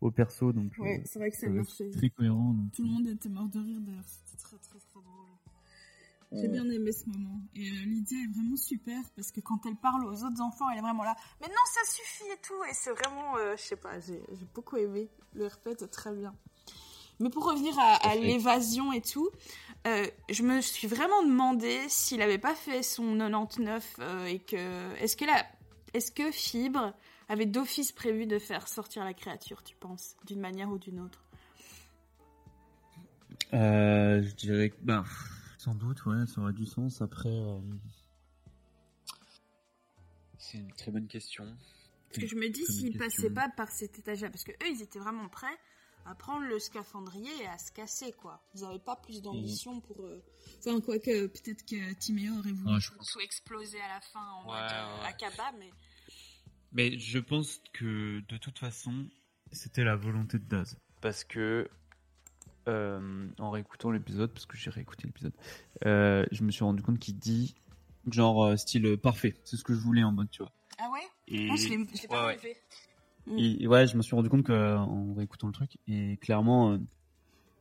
au 0.00 0.10
perso 0.10 0.52
donc 0.52 0.72
euh, 0.78 0.82
Ouais, 0.84 1.02
c'est 1.04 1.18
vrai 1.18 1.30
que 1.30 1.36
ça 1.36 1.48
marchait. 1.48 1.90
très 1.90 2.10
cohérent 2.10 2.54
donc. 2.54 2.72
Tout 2.74 2.84
le 2.84 2.90
monde 2.90 3.08
était 3.08 3.28
mort 3.28 3.48
de 3.48 3.58
rire 3.58 3.78
d'ailleurs, 3.80 4.04
c'était 4.06 4.38
très 4.42 4.56
très 4.58 4.78
très 4.78 5.00
drôle. 5.00 5.26
J'ai 6.32 6.48
bien 6.48 6.68
aimé 6.68 6.92
ce 6.92 7.06
moment. 7.08 7.40
Et 7.54 7.70
euh, 7.70 7.84
Lydia 7.84 8.18
est 8.18 8.32
vraiment 8.32 8.56
super 8.56 9.00
parce 9.14 9.30
que 9.30 9.40
quand 9.40 9.64
elle 9.64 9.76
parle 9.76 10.04
aux 10.04 10.24
autres 10.24 10.40
enfants, 10.40 10.68
elle 10.70 10.78
est 10.78 10.82
vraiment 10.82 11.04
là. 11.04 11.14
Mais 11.40 11.46
non, 11.46 11.54
ça 11.66 11.92
suffit 11.92 12.30
et 12.32 12.40
tout. 12.42 12.64
Et 12.68 12.74
c'est 12.74 12.90
vraiment, 12.90 13.36
euh, 13.36 13.54
je 13.56 13.62
sais 13.62 13.76
pas, 13.76 14.00
j'ai 14.00 14.20
beaucoup 14.54 14.76
aimé. 14.76 15.08
Le 15.34 15.46
RP 15.46 15.68
était 15.68 15.86
très 15.86 16.12
bien. 16.12 16.34
Mais 17.18 17.30
pour 17.30 17.46
revenir 17.46 17.74
à, 17.78 18.14
l'évasion 18.16 18.92
et 18.92 19.00
tout, 19.00 19.30
euh, 19.86 20.06
je 20.28 20.42
me 20.42 20.60
suis 20.60 20.86
vraiment 20.86 21.22
demandé 21.22 21.78
s'il 21.88 22.20
avait 22.20 22.38
pas 22.38 22.54
fait 22.54 22.82
son 22.82 23.16
99 23.16 23.96
euh, 24.00 24.26
et 24.26 24.38
que. 24.38 24.94
Est-ce 24.96 25.16
que, 25.16 25.24
la... 25.24 25.46
est 25.94 26.14
que 26.14 26.30
Fibre 26.30 26.92
avait 27.28 27.46
d'office 27.46 27.92
prévu 27.92 28.26
de 28.26 28.38
faire 28.38 28.68
sortir 28.68 29.02
la 29.04 29.14
créature, 29.14 29.62
tu 29.62 29.74
penses 29.76 30.16
D'une 30.26 30.40
manière 30.40 30.70
ou 30.70 30.78
d'une 30.78 31.00
autre? 31.00 31.22
Euh, 33.54 34.22
je 34.22 34.34
dirais 34.34 34.70
que, 34.70 34.76
bah, 34.82 35.04
sans 35.66 35.74
doute, 35.74 36.04
ouais, 36.06 36.24
ça 36.28 36.40
aurait 36.40 36.52
du 36.52 36.64
sens. 36.64 37.02
Après, 37.02 37.28
euh, 37.28 37.58
c'est 40.38 40.58
une 40.58 40.72
très 40.72 40.92
bonne 40.92 41.08
question. 41.08 41.44
Parce 42.08 42.20
que 42.20 42.26
je 42.28 42.36
me 42.36 42.48
dis 42.48 42.64
s'ils 42.66 42.96
passaient 42.96 43.30
pas 43.30 43.48
par 43.48 43.70
cet 43.72 43.98
étage-là, 43.98 44.30
parce 44.30 44.44
que 44.44 44.52
eux 44.52 44.70
ils 44.70 44.80
étaient 44.80 45.00
vraiment 45.00 45.28
prêts 45.28 45.58
à 46.04 46.14
prendre 46.14 46.46
le 46.46 46.60
scaphandrier 46.60 47.32
et 47.42 47.48
à 47.48 47.58
se 47.58 47.72
casser 47.72 48.12
quoi. 48.12 48.40
Ils 48.54 48.62
avaient 48.64 48.78
pas 48.78 48.94
plus 48.94 49.20
d'ambition 49.22 49.80
pour. 49.80 50.04
euh, 50.06 50.22
Enfin 50.60 50.80
quoi 50.80 51.00
que 51.00 51.26
peut-être 51.26 51.64
que 51.66 51.92
Timéo 51.94 52.34
aurait 52.38 52.52
voulu 52.52 52.74
Ouais, 52.74 52.80
pense. 52.96 53.10
tout 53.12 53.20
exploser 53.20 53.80
à 53.80 53.88
la 53.88 54.00
fin 54.00 54.20
en 54.20 54.42
Ouais, 54.48 54.54
mode 54.60 54.70
euh, 54.72 55.00
ouais. 55.00 55.06
Akaba, 55.08 55.50
mais 55.58 55.70
Mais 56.72 56.96
je 56.98 57.18
pense 57.18 57.60
que 57.72 58.20
de 58.28 58.36
toute 58.36 58.58
façon, 58.60 59.08
c'était 59.50 59.82
la 59.82 59.96
volonté 59.96 60.38
de 60.38 60.44
Daz. 60.44 60.76
Parce 61.02 61.24
que, 61.24 61.68
euh, 62.68 63.28
en 63.38 63.50
réécoutant 63.50 63.90
l'épisode, 63.90 64.32
parce 64.32 64.46
que 64.46 64.56
j'ai 64.56 64.70
réécouté 64.70 65.06
l'épisode, 65.06 65.32
euh, 65.84 66.24
je 66.32 66.42
me 66.42 66.50
suis 66.50 66.64
rendu 66.64 66.82
compte 66.82 66.98
qu'il 66.98 67.18
dit, 67.18 67.54
genre, 68.10 68.44
euh, 68.44 68.56
style 68.56 68.96
parfait. 68.98 69.34
C'est 69.44 69.56
ce 69.56 69.64
que 69.64 69.74
je 69.74 69.78
voulais 69.80 70.02
en 70.04 70.12
mode, 70.12 70.30
tu 70.30 70.42
vois. 70.42 70.52
ah 70.78 70.90
ouais? 70.90 71.00
Et... 71.28 71.46
Moi 71.46 71.56
je 71.56 71.68
l'ai 71.68 72.08
pas 72.08 72.26
Ouais, 72.26 72.34
relevé. 72.34 72.56
Et- 73.38 73.66
ouais, 73.66 73.86
je 73.86 73.96
me 73.96 74.02
suis 74.02 74.14
rendu 74.14 74.28
compte 74.28 74.44
que, 74.44 74.52
euh, 74.52 74.78
en 74.78 75.14
réécoutant 75.14 75.48
le 75.48 75.52
truc, 75.52 75.78
et 75.88 76.16
clairement, 76.18 76.78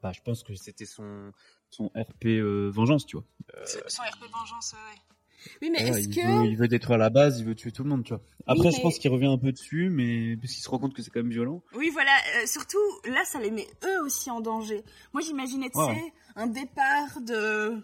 bah, 0.04 0.12
je 0.12 0.22
pense 0.22 0.44
que 0.44 0.54
c'était 0.56 0.86
son, 0.86 1.32
son 1.70 1.88
RP 1.96 2.40
vengeance, 2.72 3.06
tu 3.06 3.18
vois. 3.18 3.26
Sans 3.66 4.04
RP 4.04 4.24
vengeance, 4.32 4.74
ouais. 4.74 5.15
Oui 5.62 5.70
mais 5.72 5.84
Ouais, 5.84 6.00
est-ce 6.00 6.08
il, 6.10 6.16
que 6.16 6.22
veut, 6.40 6.46
il 6.46 6.58
veut 6.58 6.68
détruire 6.68 6.98
la 6.98 7.10
base, 7.10 7.40
il 7.40 7.46
veut 7.46 7.56
tuer 7.56 7.72
tout 7.72 7.84
le 7.84 7.90
monde, 7.90 8.04
tu 8.04 8.14
vois. 8.14 8.22
Après, 8.48 8.72
je 8.72 8.78
mais- 8.78 8.82
pense 8.82 8.98
qu'il 9.00 9.12
revient 9.12 9.28
un 9.28 9.38
peu 9.38 9.52
dessus, 9.52 9.90
mais 9.90 10.36
parce 10.38 10.54
qu'il 10.54 10.64
se 10.64 10.70
rend 10.70 10.80
compte 10.80 10.94
que 10.94 11.02
c'est 11.02 11.10
quand 11.12 11.20
même 11.22 11.32
violent. 11.32 11.62
Oui, 11.76 11.90
voilà, 11.92 12.12
euh, 12.38 12.46
surtout, 12.48 12.78
là, 13.06 13.24
ça 13.26 13.40
les 13.40 13.52
met 13.52 13.68
eux 13.84 14.02
aussi 14.04 14.30
en 14.32 14.42
danger. 14.42 14.84
Moi, 15.14 15.22
j'imaginais, 15.22 15.70
tu 15.70 15.78
Ouais, 15.78 15.94
sais, 15.96 16.14
un 16.36 16.48
départ 16.48 17.22
de... 17.22 17.78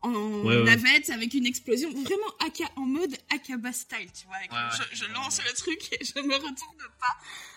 En 0.00 0.12
ouais. 0.44 0.62
navette 0.62 1.10
avec 1.10 1.34
une 1.34 1.44
explosion, 1.46 1.90
vraiment 1.90 2.30
aka- 2.46 2.70
en 2.76 2.82
mode 2.82 3.16
Akaba 3.34 3.72
style, 3.72 4.10
tu 4.12 4.26
vois. 4.28 4.36
avec 4.36 4.52
Ouais, 4.52 4.58
je, 4.92 4.96
je 5.04 5.12
lance 5.12 5.40
le 5.44 5.52
truc 5.54 5.92
et 5.92 6.04
je 6.04 6.20
me 6.20 6.34
retourne 6.34 6.78
pas. 7.00 7.16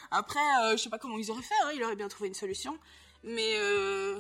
Après, 0.09 0.39
euh, 0.63 0.71
je 0.75 0.81
sais 0.81 0.89
pas 0.89 0.97
comment 0.97 1.19
ils 1.19 1.29
auraient 1.29 1.43
fait, 1.43 1.53
hein, 1.63 1.69
ils 1.75 1.83
auraient 1.83 1.95
bien 1.95 2.07
trouvé 2.07 2.29
une 2.29 2.33
solution. 2.33 2.75
Mais 3.23 3.53
euh, 3.57 4.19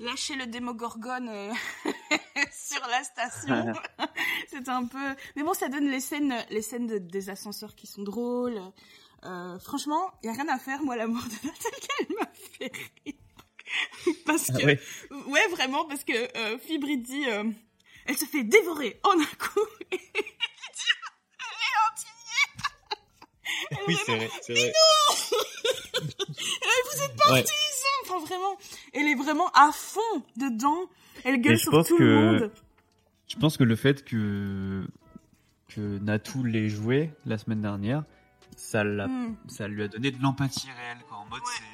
lâcher 0.00 0.34
le 0.36 0.46
démogorgone 0.46 1.28
euh, 1.28 1.52
sur 2.52 2.86
la 2.88 3.02
station, 3.04 3.72
c'est 4.48 4.68
un 4.68 4.86
peu... 4.86 5.14
Mais 5.36 5.42
bon, 5.42 5.54
ça 5.54 5.68
donne 5.68 5.90
les 5.90 6.00
scènes, 6.00 6.44
les 6.50 6.62
scènes 6.62 6.86
de- 6.86 6.98
des 6.98 7.30
ascenseurs 7.30 7.74
qui 7.74 7.86
sont 7.86 8.02
drôles. 8.02 8.60
Euh, 9.24 9.58
franchement, 9.58 10.12
il 10.22 10.26
y 10.26 10.30
a 10.30 10.32
rien 10.32 10.48
à 10.48 10.58
faire. 10.58 10.82
Moi, 10.82 10.94
la 10.96 11.06
mort 11.08 11.24
de 11.24 11.46
Nathalie, 11.46 11.88
elle 12.00 12.16
m'a 12.20 12.30
fait 12.58 12.72
rire. 13.04 13.14
parce 14.24 14.46
que, 14.46 14.52
Ah 14.62 14.64
ouais. 14.66 14.80
ouais. 15.26 15.48
vraiment, 15.48 15.84
parce 15.86 16.04
que 16.04 16.12
euh, 16.38 16.58
Fibre, 16.58 16.88
il 16.88 17.02
dit, 17.02 17.28
euh, 17.28 17.44
Elle 18.06 18.16
se 18.16 18.24
fait 18.26 18.44
dévorer 18.44 19.00
en 19.02 19.18
un 19.20 19.24
coup. 19.24 19.66
Elle 19.90 19.98
est 23.76 23.82
Oui, 23.86 23.96
c'est 24.06 24.16
vrai, 24.16 24.30
c'est 24.42 24.52
vrai. 24.54 24.72
vous 25.98 27.02
êtes 27.02 27.16
partis, 27.16 27.52
Enfin, 28.10 28.24
vraiment, 28.24 28.56
elle 28.94 29.06
est 29.08 29.14
vraiment 29.14 29.48
à 29.54 29.70
fond 29.72 30.00
dedans. 30.36 30.78
Elle 31.24 31.40
gueule 31.40 31.58
sur 31.58 31.84
tout 31.86 31.96
que- 31.96 32.02
le 32.02 32.14
monde. 32.14 32.50
Je 33.28 33.36
pense 33.36 33.56
que 33.56 33.64
le 33.64 33.76
fait 33.76 34.04
que 34.04 34.84
que 35.68 35.98
Natou 35.98 36.44
l'ait 36.44 36.68
joué 36.70 37.10
la 37.26 37.36
semaine 37.36 37.60
dernière, 37.60 38.04
ça 38.56 38.84
l'a, 38.84 39.06
Hmm. 39.06 39.36
ça 39.48 39.68
lui 39.68 39.82
a 39.82 39.88
donné 39.88 40.10
de 40.10 40.20
l'empathie 40.22 40.68
réelle, 40.70 40.98
quoi. 41.08 41.18
En 41.18 41.24
mode, 41.26 41.40
Ouais. 41.40 41.46
c'est 41.58 41.64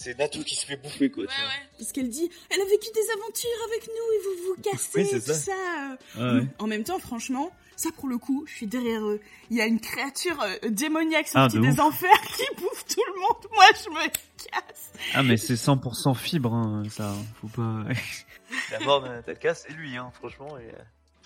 c'est 0.00 0.18
Natou 0.18 0.42
qui 0.44 0.54
se 0.56 0.64
fait 0.66 0.76
bouffer, 0.76 1.10
quoi. 1.10 1.24
Ouais, 1.24 1.28
tu 1.28 1.40
vois. 1.40 1.48
ouais. 1.48 1.68
Parce 1.78 1.92
qu'elle 1.92 2.08
dit, 2.08 2.28
elle 2.50 2.60
a 2.60 2.64
vécu 2.64 2.88
des 2.94 3.10
aventures 3.20 3.64
avec 3.66 3.86
nous 3.88 3.92
et 4.14 4.18
vous 4.24 4.44
vous 4.56 4.62
cassez, 4.62 5.00
Oui, 5.02 5.06
c'est 5.10 5.20
tout 5.20 5.26
ça. 5.26 5.34
ça. 5.34 5.98
Ouais, 6.16 6.40
ouais. 6.40 6.46
En 6.58 6.66
même 6.68 6.84
temps, 6.84 6.98
franchement, 6.98 7.50
ça 7.78 7.90
pour 7.92 8.08
le 8.08 8.18
coup, 8.18 8.44
je 8.46 8.54
suis 8.54 8.66
derrière 8.66 9.02
eux. 9.06 9.20
Il 9.50 9.56
y 9.56 9.60
a 9.60 9.66
une 9.66 9.80
créature 9.80 10.40
euh, 10.42 10.68
démoniaque 10.70 11.26
Ah, 11.34 11.48
sortie 11.48 11.56
de 11.58 11.62
des 11.62 11.72
ouf. 11.72 11.80
enfers 11.80 12.20
qui 12.36 12.42
bouffe 12.60 12.84
tout 12.86 13.00
le 13.14 13.20
monde. 13.20 13.46
Moi, 13.54 13.64
je 13.84 13.88
me 13.90 14.08
casse. 14.08 14.92
Ah 15.14 15.22
mais 15.22 15.36
c'est 15.36 15.54
100% 15.54 16.14
fibre, 16.14 16.52
hein, 16.54 16.82
ça. 16.90 17.14
Faut 17.40 17.48
pas. 17.48 17.84
La 18.72 18.80
mort 18.80 19.02
de 19.02 19.08
Natalka, 19.08 19.54
c'est 19.54 19.72
lui, 19.72 19.96
hein, 19.96 20.10
franchement. 20.14 20.58
Et, 20.58 20.70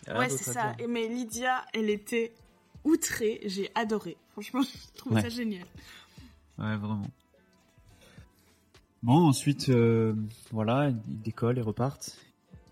euh, 0.09 0.19
Ouais, 0.19 0.29
c'est 0.29 0.53
ça. 0.53 0.75
Et 0.81 0.87
mais 0.88 1.07
Lydia, 1.09 1.65
elle 1.73 1.88
était 1.88 2.33
outrée. 2.85 3.41
J'ai 3.47 3.71
adoré. 3.77 4.17
Franchement, 4.33 4.62
je 4.62 4.99
trouve 4.99 5.12
Ouais. 5.15 5.23
ça 5.23 5.29
génial. 5.29 5.65
Ouais, 6.59 6.77
vraiment. 6.77 7.07
Bon, 9.03 9.27
ensuite, 9.29 9.69
euh, 9.69 10.15
voilà, 10.51 10.88
ils 10.91 11.23
décollent 11.23 11.59
et 11.59 11.62
repartent. 11.62 12.17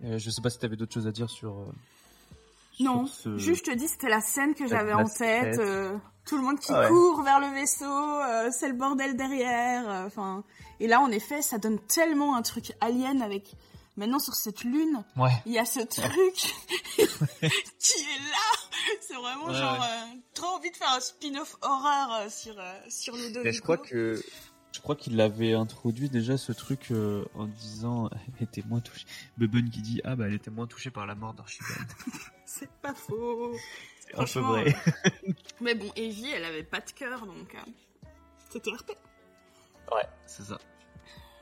Euh, 0.04 0.18
je 0.18 0.30
sais 0.30 0.40
pas 0.42 0.50
si 0.50 0.58
t'avais 0.58 0.76
d'autres 0.76 0.94
choses 0.94 1.06
à 1.06 1.12
dire 1.12 1.28
sur. 1.30 1.52
euh, 1.58 1.64
sur 1.64 1.72
Non, 2.80 3.06
ce- 3.06 3.38
juste 3.38 3.66
je 3.66 3.70
te 3.72 3.76
dis, 3.76 3.86
c'était 3.88 4.08
la 4.08 4.20
scène 4.20 4.54
que 4.54 4.66
j'avais 4.66 4.92
en 4.92 5.04
tête. 5.08 5.58
euh, 5.58 5.96
tout 6.26 6.36
le 6.36 6.42
monde 6.42 6.58
qui 6.58 6.72
Ah 6.72 6.80
ouais. 6.80 6.88
court 6.88 7.22
vers 7.22 7.40
le 7.40 7.48
vaisseau, 7.54 7.84
euh, 7.84 8.50
c'est 8.52 8.68
le 8.68 8.74
bordel 8.74 9.16
derrière. 9.16 9.88
euh, 9.88 10.06
Enfin, 10.06 10.42
et 10.80 10.86
là, 10.86 11.00
en 11.00 11.10
effet, 11.10 11.42
ça 11.42 11.58
donne 11.58 11.78
tellement 11.78 12.34
un 12.36 12.42
truc 12.42 12.72
alien 12.80 13.22
avec. 13.22 13.52
Maintenant, 13.96 14.18
sur 14.20 14.34
cette 14.34 14.62
lune, 14.64 15.02
Ouais. 15.16 15.30
il 15.46 15.52
y 15.52 15.58
a 15.58 15.64
ce 15.64 15.80
truc 15.80 16.34
qui 16.96 17.02
est 17.02 18.18
là. 18.30 18.96
C'est 19.00 19.14
vraiment 19.14 19.52
genre 19.52 19.82
euh, 19.82 20.14
trop 20.34 20.46
envie 20.56 20.70
de 20.70 20.76
faire 20.76 20.92
un 20.92 21.00
spin-off 21.00 21.56
horreur 21.62 22.14
euh, 22.14 22.28
sur 22.30 22.58
euh, 22.58 22.72
sur 22.88 23.14
Ludovico. 23.14 23.40
Mais 23.44 23.52
je 23.52 23.60
crois 23.62 23.76
que. 23.78 24.22
Je 24.72 24.80
crois 24.80 24.94
qu'il 24.96 25.20
avait 25.20 25.52
introduit 25.52 26.08
déjà 26.08 26.36
ce 26.36 26.52
truc 26.52 26.90
euh, 26.90 27.24
en 27.34 27.46
disant 27.46 28.08
elle 28.38 28.44
était 28.44 28.62
moins 28.68 28.80
touchée. 28.80 29.06
Bubun 29.36 29.68
qui 29.68 29.82
dit 29.82 30.00
ah 30.04 30.16
bah 30.16 30.26
elle 30.28 30.34
était 30.34 30.50
moins 30.50 30.66
touchée 30.66 30.90
par 30.90 31.06
la 31.06 31.14
mort 31.14 31.34
d'Archibald. 31.34 31.86
c'est 32.44 32.70
pas 32.82 32.94
faux. 32.94 33.52
C'est 34.00 34.14
un 34.14 34.18
peu 34.20 34.26
Franchement, 34.26 34.48
vrai. 34.52 34.74
Mais 35.60 35.74
bon, 35.74 35.90
Evie, 35.96 36.30
elle 36.30 36.44
avait 36.44 36.62
pas 36.62 36.80
de 36.80 36.90
cœur, 36.90 37.26
donc 37.26 37.54
euh, 37.54 37.70
c'était 38.50 38.70
RP. 38.70 38.90
Ouais, 39.92 40.06
c'est 40.26 40.44
ça. 40.44 40.58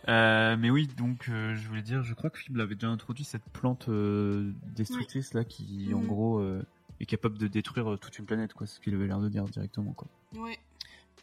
Euh, 0.09 0.57
mais 0.57 0.71
oui, 0.71 0.87
donc 0.87 1.29
euh, 1.29 1.55
je 1.55 1.69
voulais 1.69 1.83
dire, 1.83 2.03
je 2.03 2.15
crois 2.15 2.31
que 2.31 2.39
Fib 2.39 2.59
avait 2.61 2.77
déjà 2.77 2.89
introduit 2.89 3.25
cette 3.25 3.45
plante 3.53 3.91
euh, 3.91 4.53
destructrice 4.75 5.35
là 5.35 5.45
qui 5.45 5.91
en 5.93 5.99
Mhm. 6.01 6.07
gros 6.07 6.39
euh, 6.39 6.65
est 7.01 7.05
capable 7.05 7.37
de 7.37 7.47
détruire 7.47 7.93
euh, 7.93 7.97
toute 7.99 8.19
une 8.19 8.25
planète 8.25 8.55
quoi, 8.55 8.67
ce 8.67 8.81
qu'il 8.81 8.95
avait 8.95 9.07
l'air 9.07 9.19
de 9.21 9.29
dire 9.29 9.45
directement 9.45 9.93
quoi. 9.93 10.09
Ouais. 10.35 10.59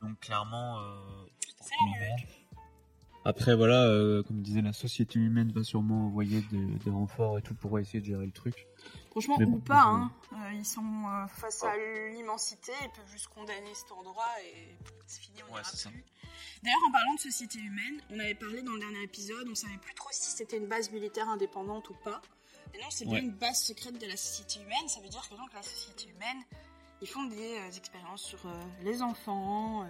Donc 0.01 0.19
clairement. 0.19 0.79
euh. 0.79 1.25
Après 3.27 3.55
voilà, 3.55 3.81
euh, 3.88 4.21
comme 4.21 4.41
disait 4.43 4.62
la 4.62 4.71
société 4.71 5.17
humaine 5.17 5.51
va 5.51 5.63
sûrement 5.63 6.05
envoyer 6.05 6.41
des, 6.51 6.63
des 6.63 6.91
renforts 6.91 7.39
et 7.39 7.41
tout 7.41 7.55
pour 7.55 7.79
essayer 7.79 7.99
de 7.99 8.05
gérer 8.05 8.25
le 8.25 8.31
truc. 8.31 8.67
Franchement, 9.10 9.38
Mais 9.39 9.45
ou 9.45 9.51
bon, 9.51 9.60
pas, 9.62 9.81
hein. 9.84 10.12
Euh, 10.34 10.53
ils 10.53 10.65
sont 10.65 10.84
euh, 11.08 11.25
face 11.27 11.63
à 11.63 11.73
l'immensité, 12.13 12.71
ils 12.84 12.89
peuvent 12.91 13.10
juste 13.12 13.27
condamner 13.29 13.73
cet 13.73 13.91
endroit 13.93 14.29
et 14.45 14.77
c'est 15.08 15.21
fini, 15.21 15.39
on 15.49 15.55
Ouais, 15.55 15.62
plus. 15.63 15.89
D'ailleurs, 16.62 16.77
en 16.88 16.91
parlant 16.91 17.15
de 17.15 17.19
société 17.19 17.58
humaine, 17.58 17.99
on 18.12 18.19
avait 18.19 18.36
parlé 18.36 18.62
dans 18.62 18.73
le 18.73 18.79
dernier 18.79 19.01
épisode, 19.01 19.47
on 19.49 19.55
savait 19.55 19.77
plus 19.79 19.95
trop 19.95 20.10
si 20.12 20.29
c'était 20.29 20.58
une 20.58 20.67
base 20.67 20.91
militaire 20.91 21.27
indépendante 21.27 21.89
ou 21.89 21.95
pas. 22.03 22.21
Et 22.75 22.77
non, 22.77 22.88
c'est 22.91 23.05
bien 23.05 23.15
Ouais. 23.15 23.21
une 23.21 23.31
base 23.31 23.60
secrète 23.60 23.99
de 23.99 24.05
la 24.05 24.17
société 24.17 24.60
humaine, 24.63 24.88
ça 24.88 24.99
veut 25.01 25.10
dire 25.10 25.27
que 25.27 25.34
donc 25.36 25.51
la 25.53 25.63
société 25.63 26.10
humaine, 26.10 26.43
ils 27.01 27.08
font 27.08 27.23
des 27.25 27.36
euh, 27.58 27.77
expériences 27.77 28.23
sur 28.23 28.39
euh, 28.45 28.51
les 28.84 29.01
enfants. 29.01 29.84
euh, 29.84 29.86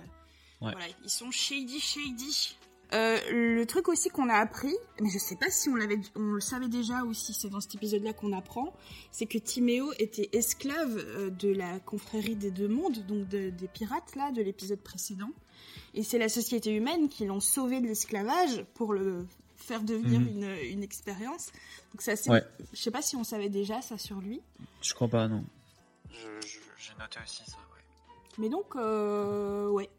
Ouais. 0.61 0.71
Voilà, 0.71 0.85
ils 1.03 1.09
sont 1.09 1.31
shady, 1.31 1.79
shady. 1.81 2.55
Le 2.93 3.63
truc 3.65 3.89
aussi 3.89 4.07
qu'on 4.09 4.29
a 4.29 4.35
appris, 4.35 4.73
mais 5.01 5.09
je 5.09 5.17
sais 5.19 5.35
pas 5.35 5.49
si 5.49 5.67
on 5.67 5.75
l'avait, 5.75 5.99
on 6.15 6.21
le 6.31 6.39
savait 6.39 6.69
déjà 6.69 7.03
ou 7.03 7.13
si 7.13 7.33
c'est 7.33 7.49
dans 7.49 7.59
cet 7.59 7.75
épisode-là 7.75 8.13
qu'on 8.13 8.31
apprend, 8.31 8.73
c'est 9.11 9.25
que 9.25 9.37
Timéo 9.37 9.91
était 9.99 10.29
esclave 10.31 11.29
de 11.37 11.49
la 11.49 11.79
confrérie 11.81 12.37
des 12.37 12.51
deux 12.51 12.69
mondes, 12.69 13.05
donc 13.05 13.27
de- 13.27 13.49
des 13.49 13.67
pirates 13.67 14.15
là, 14.15 14.31
de 14.31 14.41
l'épisode 14.41 14.79
précédent. 14.79 15.29
Et 15.93 16.03
c'est 16.03 16.17
la 16.19 16.29
société 16.29 16.73
humaine 16.73 17.09
qui 17.09 17.25
l'ont 17.25 17.41
sauvé 17.41 17.81
de 17.81 17.87
l'esclavage 17.87 18.63
pour 18.75 18.93
le 18.93 19.27
faire 19.57 19.81
devenir 19.81 20.21
Mhm. 20.21 20.27
une, 20.27 20.57
une 20.71 20.83
expérience. 20.83 21.47
Donc 21.91 22.01
ça, 22.01 22.15
c'est, 22.15 22.29
Ouais. 22.29 22.43
je 22.71 22.79
sais 22.81 22.91
pas 22.91 23.01
si 23.01 23.17
on 23.17 23.25
savait 23.25 23.49
déjà 23.49 23.81
ça 23.81 23.97
sur 23.97 24.19
lui. 24.21 24.41
Je 24.81 24.93
crois 24.93 25.09
pas 25.09 25.27
non. 25.27 25.43
J'ai 26.11 26.93
noté 26.99 27.19
aussi 27.23 27.43
ça. 27.49 27.57
Ouais. 27.57 27.83
Mais 28.37 28.49
donc, 28.49 28.75
euh, 28.75 29.69
ouais. 29.69 29.89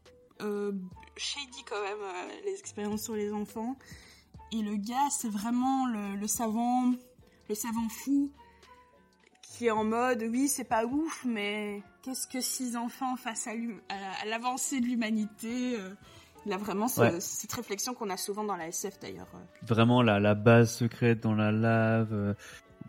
Euh, 0.43 0.73
shady 1.17 1.65
quand 1.69 1.81
même, 1.83 1.99
euh, 2.03 2.29
les 2.45 2.59
expériences 2.59 3.05
sur 3.05 3.15
les 3.15 3.33
enfants. 3.33 3.77
Et 4.53 4.63
le 4.63 4.77
gars, 4.77 5.09
c'est 5.11 5.31
vraiment 5.31 5.87
le, 5.87 6.15
le 6.17 6.27
savant, 6.27 6.93
le 7.49 7.55
savant 7.55 7.89
fou, 7.89 8.31
qui 9.43 9.67
est 9.67 9.71
en 9.71 9.85
mode, 9.85 10.23
oui, 10.31 10.49
c'est 10.49 10.65
pas 10.65 10.85
ouf, 10.85 11.25
mais 11.25 11.83
qu'est-ce 12.03 12.29
que 12.29 12.41
six 12.43 12.77
enfants 12.77 13.17
face 13.17 13.47
à, 13.49 13.55
l'avancée 14.27 14.81
de 14.81 14.87
l'humanité 14.87 15.77
euh, 15.81 15.95
Il 16.45 16.53
a 16.53 16.59
vraiment 16.59 16.87
ce- 16.89 17.01
Ouais. 17.01 17.21
cette 17.21 17.53
réflexion 17.55 17.95
qu'on 17.95 18.11
a 18.11 18.17
souvent 18.19 18.45
dans 18.45 18.55
la 18.57 18.69
SF 18.69 19.01
d'ailleurs. 19.01 19.27
Vraiment 19.63 20.03
la, 20.03 20.21
la 20.21 20.35
base 20.35 20.73
secrète 20.77 21.21
dans 21.21 21.35
la 21.35 21.51
lave 21.51 22.13
euh, 22.13 22.35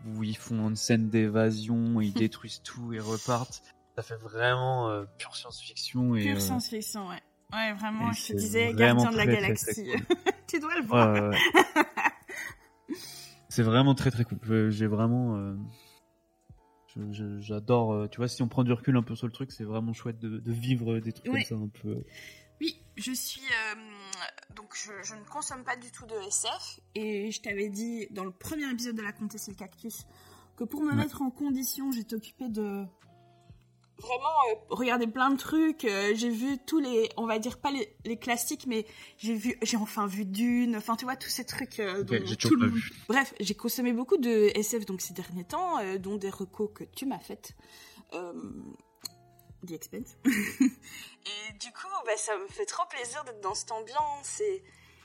où 0.06 0.22
ils 0.22 0.36
font 0.36 0.68
une 0.68 0.76
scène 0.76 1.08
d'évasion, 1.10 2.00
ils 2.00 2.12
détruisent 2.14 2.62
tout 2.62 2.92
et 2.92 3.00
repartent. 3.00 3.62
Ça 3.96 4.02
fait 4.02 4.16
vraiment 4.16 4.88
euh, 4.90 5.04
pure 5.18 5.34
science-fiction 5.36 6.14
et 6.14 6.22
Pure 6.22 6.36
euh, 6.36 6.40
science-fiction, 6.40 7.08
ouais. 7.08 7.20
Ouais, 7.52 7.72
vraiment, 7.72 8.12
je 8.12 8.26
te 8.28 8.32
disais, 8.34 8.74
gardien 8.74 9.10
de 9.10 9.16
la 9.16 9.24
très, 9.24 9.32
très, 9.32 9.42
galaxie. 9.42 9.90
tu 10.46 10.60
dois 10.60 10.76
le 10.78 10.84
voir. 10.86 11.12
ouais, 11.14 11.28
ouais. 11.30 12.94
c'est 13.48 13.62
vraiment 13.62 13.94
très 13.94 14.10
très 14.10 14.24
cool. 14.24 14.38
Je- 14.42 14.70
J'ai 14.70 14.86
vraiment. 14.86 15.36
euh, 15.36 15.56
J'adore. 17.40 17.92
euh, 17.92 18.08
tu 18.08 18.16
vois, 18.18 18.28
si 18.28 18.42
on 18.42 18.48
prend 18.48 18.64
du 18.64 18.72
recul 18.72 18.96
un 18.96 19.02
peu 19.02 19.14
sur 19.14 19.26
le 19.26 19.32
truc, 19.32 19.52
c'est 19.52 19.64
vraiment 19.64 19.92
chouette 19.92 20.18
de, 20.18 20.38
de 20.38 20.52
vivre 20.52 20.98
des 20.98 21.12
trucs 21.12 21.32
Ouais. 21.32 21.44
comme 21.44 21.58
ça 21.58 21.64
un 21.64 21.68
peu. 21.68 22.02
Oui, 22.60 22.82
je 22.96 23.12
suis. 23.12 23.40
euh, 23.42 23.74
donc, 24.56 24.74
je, 24.74 24.92
je 25.02 25.14
ne 25.14 25.24
consomme 25.24 25.64
pas 25.64 25.76
du 25.76 25.90
tout 25.92 26.06
de 26.06 26.14
SF. 26.26 26.80
Et 26.94 27.30
je 27.30 27.40
t'avais 27.40 27.68
dit 27.68 28.06
dans 28.10 28.24
le 28.24 28.30
premier 28.32 28.70
épisode 28.70 28.96
de 28.96 29.02
La 29.02 29.12
Comtesse 29.12 29.48
et 29.48 29.52
le 29.52 29.56
Cactus 29.56 30.06
que 30.56 30.64
pour 30.64 30.82
me 30.82 30.88
Ouais. 30.90 30.96
mettre 30.96 31.22
en 31.22 31.30
condition, 31.30 31.92
j'étais 31.92 32.14
occupée 32.16 32.48
de. 32.48 32.84
Vraiment, 34.00 34.28
euh, 34.52 34.54
regarder 34.70 35.08
plein 35.08 35.30
de 35.30 35.36
trucs. 35.36 35.84
euh, 35.84 36.12
j'ai 36.14 36.30
vu 36.30 36.56
tous 36.66 36.78
les. 36.78 37.08
On 37.16 37.26
va 37.26 37.38
dire 37.40 37.58
pas 37.58 37.72
les, 37.72 37.96
les 38.04 38.16
classiques, 38.16 38.66
mais 38.68 38.86
j'ai 39.16 39.34
vu. 39.34 39.56
J'ai 39.62 39.76
enfin 39.76 40.06
vu 40.06 40.24
Dune. 40.24 40.76
Enfin, 40.76 40.94
tu 40.94 41.04
vois, 41.04 41.16
tous 41.16 41.28
ces 41.30 41.44
trucs. 41.44 41.80
euh, 41.80 42.04
dont 42.04 42.14
J'ai 42.24 42.36
tout 42.36 42.48
toujours 42.48 42.64
le 42.64 42.70
vu. 42.70 42.90
Bref, 43.08 43.34
j'ai 43.40 43.54
consommé 43.54 43.92
beaucoup 43.92 44.16
de 44.16 44.52
SF 44.56 44.86
donc 44.86 45.00
ces 45.00 45.14
derniers 45.14 45.42
temps, 45.44 45.78
euh, 45.80 45.98
dont 45.98 46.16
des 46.16 46.30
recos 46.30 46.70
que 46.74 46.84
tu 46.84 47.06
m'as 47.06 47.18
faites. 47.18 47.56
The 49.66 49.72
Expense. 49.72 50.16
et 50.24 51.52
du 51.58 51.72
coup, 51.72 51.86
bah, 52.06 52.16
ça 52.16 52.36
me 52.38 52.46
fait 52.48 52.66
trop 52.66 52.86
plaisir 52.88 53.24
d'être 53.24 53.40
dans 53.40 53.54
cette 53.54 53.72
ambiance 53.72 54.40
et 54.40 54.62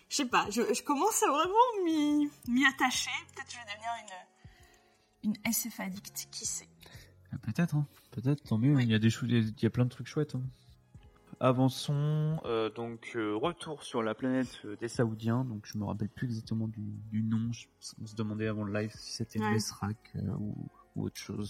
je 0.10 0.18
sais 0.18 0.26
pas, 0.28 0.48
je, 0.52 0.62
je 0.74 0.84
commence 0.84 1.24
à 1.24 1.28
vraiment 1.32 1.84
m'y 1.86 2.30
m'y 2.48 2.66
attacher. 2.68 3.10
Peut-être 3.34 3.48
que 3.48 3.54
je 3.54 3.58
vais 3.58 3.64
devenir 3.74 3.90
une, 5.24 5.32
une 5.32 5.50
SF 5.52 5.80
addict, 5.80 6.28
qui 6.32 6.46
sait. 6.46 6.68
Ah, 7.32 7.38
Peut-être, 7.42 7.76
hein. 7.76 7.88
peut-être, 8.12 8.44
tant 8.44 8.58
mieux. 8.60 8.76
Oui. 8.76 8.84
Il 8.84 8.92
y 8.92 8.96
a 8.96 9.00
des 9.00 9.10
choses, 9.10 9.28
il 9.30 9.54
y 9.62 9.66
a 9.66 9.70
plein 9.72 9.86
de 9.86 9.90
trucs 9.90 10.08
chouettes. 10.08 10.36
hein. 10.36 10.44
Avançons, 11.40 12.40
euh, 12.46 12.70
donc 12.70 13.12
euh, 13.16 13.36
retour 13.36 13.84
sur 13.84 14.02
la 14.04 14.14
planète 14.14 14.62
euh, 14.66 14.78
des 14.78 14.88
Saoudiens. 14.88 15.44
Donc 15.44 15.66
je 15.66 15.78
me 15.78 15.84
rappelle 15.84 16.10
plus 16.10 16.28
exactement 16.28 16.68
du, 16.68 16.80
du 16.82 17.24
nom. 17.24 17.52
Je- 17.52 17.66
on 18.02 18.06
se 18.06 18.16
demandait 18.16 18.48
avant 18.48 18.64
le 18.64 18.72
live 18.80 18.92
si 18.96 19.14
c'était 19.14 19.40
Ouais. 19.40 19.52
Mesrak 19.52 19.98
euh, 20.16 20.22
ou, 20.40 20.56
ou 20.96 21.06
autre 21.06 21.20
chose. 21.20 21.50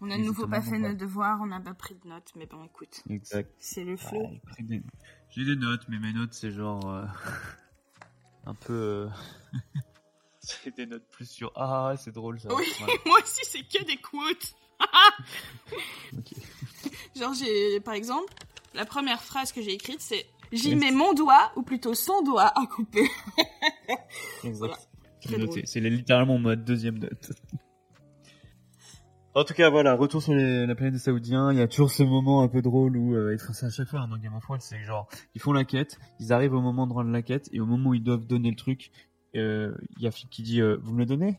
On 0.00 0.06
plus 0.06 0.12
a 0.12 0.18
de 0.18 0.22
nouveau 0.22 0.46
pas 0.46 0.60
fait 0.62 0.78
nos 0.78 0.94
devoirs, 0.94 1.40
on 1.42 1.46
n'a 1.46 1.60
pas 1.60 1.74
pris 1.74 1.94
de 1.94 2.08
notes, 2.08 2.32
mais 2.36 2.46
bon, 2.46 2.64
écoute. 2.64 3.02
Exact. 3.10 3.50
c'est 3.58 3.84
le 3.84 3.94
Ah, 3.94 4.08
flow. 4.08 4.30
j'ai 4.58 4.64
des- 4.64 4.82
J'ai 5.30 5.44
des 5.44 5.56
notes, 5.56 5.82
mais 5.88 5.98
mes 5.98 6.12
notes 6.12 6.34
c'est 6.34 6.50
genre 6.52 6.88
euh, 6.90 7.04
un 8.46 8.54
peu. 8.54 8.72
euh, 8.72 9.08
c'est 10.40 10.76
des 10.76 10.86
notes 10.86 11.06
plus 11.10 11.28
sur 11.28 11.52
ah 11.56 11.94
c'est 11.98 12.12
drôle 12.12 12.38
ça. 12.40 12.54
Oui. 12.54 12.64
Voilà. 12.78 12.92
Moi 13.06 13.18
aussi, 13.22 13.40
c'est 13.44 13.62
que 13.66 13.84
des 13.84 13.96
quotes. 13.96 14.54
Genre, 17.16 17.34
j'ai, 17.34 17.80
par 17.80 17.94
exemple, 17.94 18.32
la 18.74 18.84
première 18.84 19.22
phrase 19.22 19.52
que 19.52 19.62
j'ai 19.62 19.72
écrite, 19.72 20.00
c'est 20.00 20.26
J'y 20.52 20.76
mets 20.76 20.90
mon 20.90 21.14
doigt, 21.14 21.50
ou 21.56 21.62
plutôt 21.62 21.94
son 21.94 22.22
doigt, 22.22 22.52
à 22.58 22.66
couper. 22.66 23.08
Exact. 24.44 24.52
Voilà. 25.24 25.46
Drôle. 25.46 25.62
C'est 25.64 25.80
littéralement 25.80 26.38
ma 26.38 26.56
deuxième 26.56 26.98
note. 26.98 27.32
En 29.34 29.44
tout 29.44 29.54
cas, 29.54 29.70
voilà, 29.70 29.94
retour 29.94 30.22
sur 30.22 30.34
les- 30.34 30.66
la 30.66 30.74
planète 30.74 30.92
des 30.92 30.98
Saoudiens. 30.98 31.52
Il 31.52 31.58
y 31.58 31.62
a 31.62 31.68
toujours 31.68 31.90
ce 31.90 32.02
moment 32.02 32.42
un 32.42 32.48
peu 32.48 32.60
drôle 32.60 32.96
où 32.98 33.14
euh, 33.14 33.36
ça 33.38 33.66
à 33.66 33.70
chaque 33.70 33.88
fois 33.88 34.00
hein, 34.00 34.08
dans 34.08 34.18
Game 34.18 34.34
of 34.34 34.42
Thrones. 34.42 34.60
C'est 34.60 34.82
genre, 34.84 35.08
ils 35.34 35.40
font 35.40 35.52
la 35.52 35.64
quête, 35.64 35.98
ils 36.20 36.32
arrivent 36.34 36.52
au 36.54 36.60
moment 36.60 36.86
de 36.86 36.92
rendre 36.92 37.10
la 37.10 37.22
quête, 37.22 37.48
et 37.52 37.60
au 37.60 37.64
moment 37.66 37.90
où 37.90 37.94
ils 37.94 38.02
doivent 38.02 38.26
donner 38.26 38.50
le 38.50 38.56
truc, 38.56 38.90
euh, 39.34 39.74
il 39.96 40.02
y 40.02 40.06
a 40.06 40.10
Philippe 40.10 40.30
qui 40.30 40.42
dit 40.42 40.60
euh, 40.60 40.76
Vous 40.82 40.92
me 40.92 40.98
le 40.98 41.06
donnez? 41.06 41.38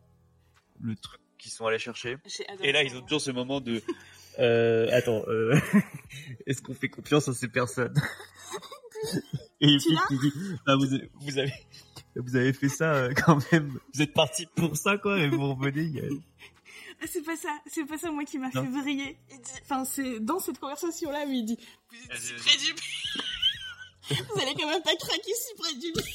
Le 0.81 0.95
truc 0.95 1.21
qu'ils 1.37 1.51
sont 1.51 1.67
allés 1.67 1.77
chercher. 1.77 2.17
Et 2.61 2.71
là, 2.71 2.83
ils 2.83 2.95
ont 2.95 3.01
toujours 3.01 3.21
ce 3.21 3.29
moment 3.31 3.61
de 3.61 3.81
euh, 4.39 4.87
Attends, 4.91 5.21
euh, 5.27 5.55
est-ce 6.47 6.61
qu'on 6.63 6.73
fait 6.73 6.89
confiance 6.89 7.27
à 7.27 7.33
ces 7.33 7.47
personnes 7.47 7.93
Et 9.61 9.77
Philippe 9.79 9.99
qui 10.07 10.17
dit 10.17 10.33
Ah, 10.65 10.75
vous, 10.77 10.87
vous, 11.21 11.37
avez, 11.37 11.53
vous 12.15 12.35
avez 12.35 12.53
fait 12.53 12.69
ça 12.69 12.93
euh, 12.95 13.13
quand 13.13 13.37
même. 13.51 13.77
Vous 13.93 14.01
êtes 14.01 14.13
parti 14.13 14.47
pour 14.55 14.75
ça, 14.75 14.97
quoi, 14.97 15.19
et 15.19 15.29
vous 15.29 15.53
revenez. 15.53 16.01
Il 17.01 17.07
c'est 17.11 17.21
pas 17.21 17.35
ça, 17.35 17.49
c'est 17.67 17.85
pas 17.85 17.97
ça 17.97 18.11
moi 18.11 18.23
qui 18.25 18.37
m'a 18.37 18.51
fait 18.51 18.61
briller. 18.61 19.17
Il 19.31 19.41
dit, 19.41 19.51
enfin 19.63 19.85
c'est 19.85 20.19
dans 20.19 20.39
cette 20.39 20.59
conversation 20.59 21.11
là 21.11 21.25
où 21.25 21.31
il 21.31 21.45
dit, 21.45 21.57
vous 21.91 22.15
êtes 22.15 22.21
si 22.21 22.33
près 22.33 22.57
du 22.57 22.73
but. 22.73 24.23
vous 24.33 24.41
allez 24.41 24.53
quand 24.55 24.67
même 24.67 24.81
pas 24.83 24.95
craquer 24.95 25.33
si 25.33 25.55
près 25.57 25.73
du 25.75 25.91
but. 25.91 26.05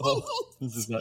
Oh, 0.00 0.22
c'est 0.60 0.80
ça. 0.80 0.98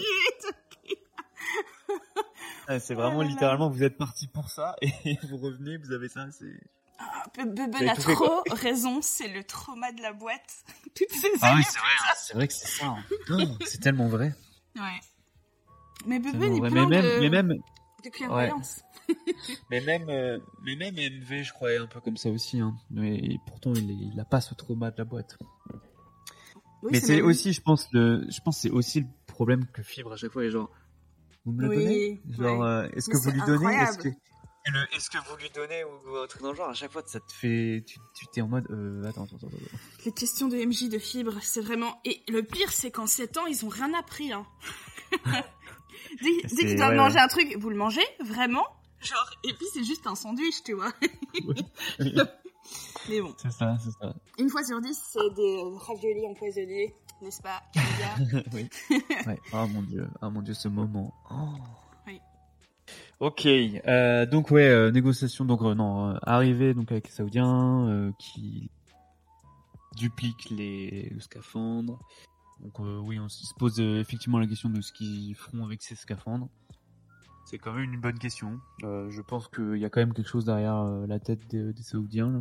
Ah, 2.68 2.80
c'est 2.80 2.94
Oh 2.94 2.98
vraiment 2.98 3.22
littéralement, 3.22 3.70
vous 3.70 3.84
êtes 3.84 3.98
parti 3.98 4.28
pour 4.28 4.50
ça 4.50 4.76
et 4.82 5.18
vous 5.30 5.38
revenez, 5.38 5.78
vous 5.78 5.92
avez 5.92 6.10
ça. 6.10 6.26
C'est 6.32 6.60
Ah, 7.00 7.26
a 7.90 7.96
trop 7.96 8.44
raison, 8.52 9.02
c'est 9.02 9.28
le 9.28 9.44
trauma 9.44 9.92
de 9.92 10.02
la 10.02 10.14
boîte. 10.14 10.64
Toutes 10.96 11.10
ces 11.12 11.32
ah 11.42 11.56
oui, 11.58 11.64
c'est 11.64 11.80
vrai. 11.80 11.90
C'est 12.18 12.34
vrai 12.36 12.48
que 12.48 12.54
c'est 12.54 12.68
ça. 12.68 12.86
hein. 12.86 13.04
Oh, 13.32 13.42
c'est 13.66 13.82
tellement 13.82 14.08
vrai. 14.08 14.34
Ouais. 14.76 15.00
Mais 16.06 16.20
est 16.20 16.60
vrai. 16.60 16.70
plein 16.70 16.88
Mais 16.88 17.02
même, 17.02 17.04
de, 17.04 17.20
mais 17.20 17.30
même, 17.30 17.54
de 18.04 18.10
clairvoyance. 18.10 18.82
mais 19.70 19.82
même, 19.82 20.10
euh, 20.10 20.40
mais 20.64 20.76
même 20.76 20.96
MV, 20.96 21.44
je 21.44 21.54
croyais 21.54 21.78
un 21.78 21.88
peu 21.88 22.00
comme 22.02 22.18
ça 22.18 22.30
aussi. 22.30 22.60
Hein. 22.60 22.76
Mais 22.92 23.38
pourtant, 23.48 23.74
il, 23.76 23.90
est- 23.92 24.10
il 24.14 24.20
a 24.20 24.26
pas 24.26 24.42
ce 24.42 24.54
trauma 24.54 24.92
de 24.92 24.98
la 24.98 25.06
boîte. 25.06 25.38
Oui, 26.84 26.90
mais 26.92 27.00
c'est 27.00 27.16
même- 27.18 27.26
aussi, 27.26 27.54
je 27.54 27.62
pense, 27.62 27.88
le, 27.94 28.26
je 28.30 28.40
pense, 28.42 28.58
c'est 28.60 28.70
aussi 28.70 29.02
le 29.02 29.08
problème 29.28 29.66
que 29.68 29.82
Fibre 29.84 30.12
à 30.14 30.18
chaque 30.18 30.32
fois 30.32 30.44
est 30.44 30.52
genre, 30.52 30.70
vous 31.46 31.54
me 31.54 31.62
le 31.64 31.70
Oui, 31.70 31.76
donnez? 31.78 32.22
Genre, 32.38 32.60
ouais. 32.60 32.66
euh, 32.68 32.90
est-ce 32.94 33.10
que 33.10 33.18
vous 33.18 33.32
lui 33.32 33.42
donnez? 33.46 33.74
Est-ce 33.76 33.98
que, 33.98 34.08
est-ce 34.96 35.30
vous 35.30 35.38
lui 35.38 35.50
donnez 35.54 35.84
ou 35.84 36.16
un 36.18 36.28
truc 36.28 36.42
dans 36.42 36.52
le 36.52 36.56
genre? 36.58 36.70
À 36.70 36.74
chaque 36.74 36.92
fois, 36.92 37.04
ça 37.06 37.20
te 37.20 37.32
fait, 37.34 37.84
tu, 37.86 37.98
tu 38.16 38.26
t'es 38.34 38.42
en 38.42 38.48
mode, 38.48 38.66
euh, 38.72 39.04
attends, 39.06 39.24
attends, 39.26 39.36
attends. 39.38 39.48
attends. 39.48 39.78
Les 40.06 40.12
questions 40.12 40.48
de 40.50 40.58
MJ 40.58 40.90
de 40.90 41.00
fibre, 41.00 41.34
c'est 41.42 41.62
vraiment. 41.62 42.00
Et 42.06 42.22
le 42.30 42.44
pire, 42.44 42.72
c'est 42.72 42.92
qu'en 42.92 43.08
7 43.08 43.38
ans, 43.38 43.46
ils 43.46 43.66
ont 43.66 43.70
rien 43.70 43.94
appris. 43.94 44.32
Hein. 44.32 44.46
dès 46.22 46.48
dès 46.56 46.66
qu'ils 46.66 46.76
doivent 46.76 46.92
ouais, 46.92 46.98
manger 46.98 47.16
ouais. 47.16 47.22
un 47.22 47.28
truc, 47.28 47.56
vous 47.60 47.70
le 47.70 47.76
mangez 47.76 48.06
Vraiment? 48.24 48.66
Genre, 49.02 49.30
et 49.44 49.54
puis 49.54 49.66
c'est 49.74 49.84
juste 49.84 50.08
un 50.08 50.16
sandwich, 50.16 50.64
tu 50.64 50.74
vois. 50.74 50.92
Mais 53.10 53.20
bon, 53.20 53.34
c'est 53.38 53.52
ça, 53.52 53.78
c'est 53.84 53.92
ça. 53.92 54.14
une 54.40 54.50
fois 54.50 54.64
sur 54.64 54.80
10, 54.80 54.98
c'est 55.12 55.34
des 55.36 55.62
raviolis 55.78 56.26
empoisonnés, 56.28 56.96
n'est-ce 57.22 57.42
pas, 57.42 57.62
oui. 58.54 58.70
Ouais. 59.28 59.40
Oh 59.54 59.68
mon 59.68 59.82
dieu, 59.82 60.08
oh 60.22 60.30
mon 60.30 60.42
dieu, 60.42 60.54
ce 60.54 60.70
moment. 60.70 61.14
Oh. 61.30 61.36
Oui. 62.08 62.20
Ok, 63.20 63.46
euh, 63.46 64.26
donc 64.26 64.52
ouais, 64.52 64.68
euh, 64.70 64.92
négociation, 64.92 65.44
donc 65.44 65.62
euh, 65.64 65.76
non, 65.76 66.12
euh, 66.12 66.18
arrivée 66.24 66.74
donc 66.74 66.92
avec 66.92 67.08
les 67.08 67.14
Saoudiens 67.14 67.88
euh, 67.90 68.12
qui 68.18 68.70
dupliquent 69.98 70.50
les 70.50 71.10
le 71.14 71.20
scaphandre. 71.20 72.00
Donc 72.64 72.80
euh, 72.80 73.00
oui, 73.00 73.20
on 73.20 73.30
se 73.30 73.54
pose 73.56 73.80
euh, 73.80 74.00
effectivement 74.00 74.40
la 74.40 74.48
question 74.48 74.70
de 74.70 74.82
ce 74.82 74.92
qu'ils 74.92 75.36
feront 75.36 75.66
avec 75.66 75.82
ces 75.82 75.96
scaphandres. 75.96 76.50
C'est 77.46 77.58
quand 77.60 77.74
même 77.74 77.94
une 77.94 78.00
bonne 78.02 78.18
question. 78.18 78.60
Euh, 78.84 79.10
je 79.12 79.22
pense 79.22 79.48
qu'il 79.50 79.78
y 79.78 79.86
a 79.86 79.90
quand 79.90 80.00
même 80.00 80.14
quelque 80.14 80.30
chose 80.30 80.46
derrière 80.46 80.84
la 81.08 81.20
tête 81.20 81.46
des, 81.50 81.74
des 81.74 81.84
Saoudiens. 81.84 82.32
là. 82.32 82.40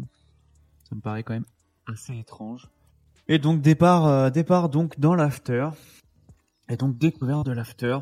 Ça 0.88 0.94
me 0.94 1.00
paraît 1.00 1.22
quand 1.24 1.34
même 1.34 1.44
assez 1.86 2.16
étrange. 2.16 2.68
Et 3.28 3.38
donc 3.38 3.60
départ, 3.62 4.06
euh, 4.06 4.30
départ 4.30 4.68
donc 4.68 4.98
dans 4.98 5.14
l'after. 5.14 5.70
Et 6.68 6.76
donc 6.76 6.98
découverte 6.98 7.46
de 7.46 7.52
l'after. 7.52 7.98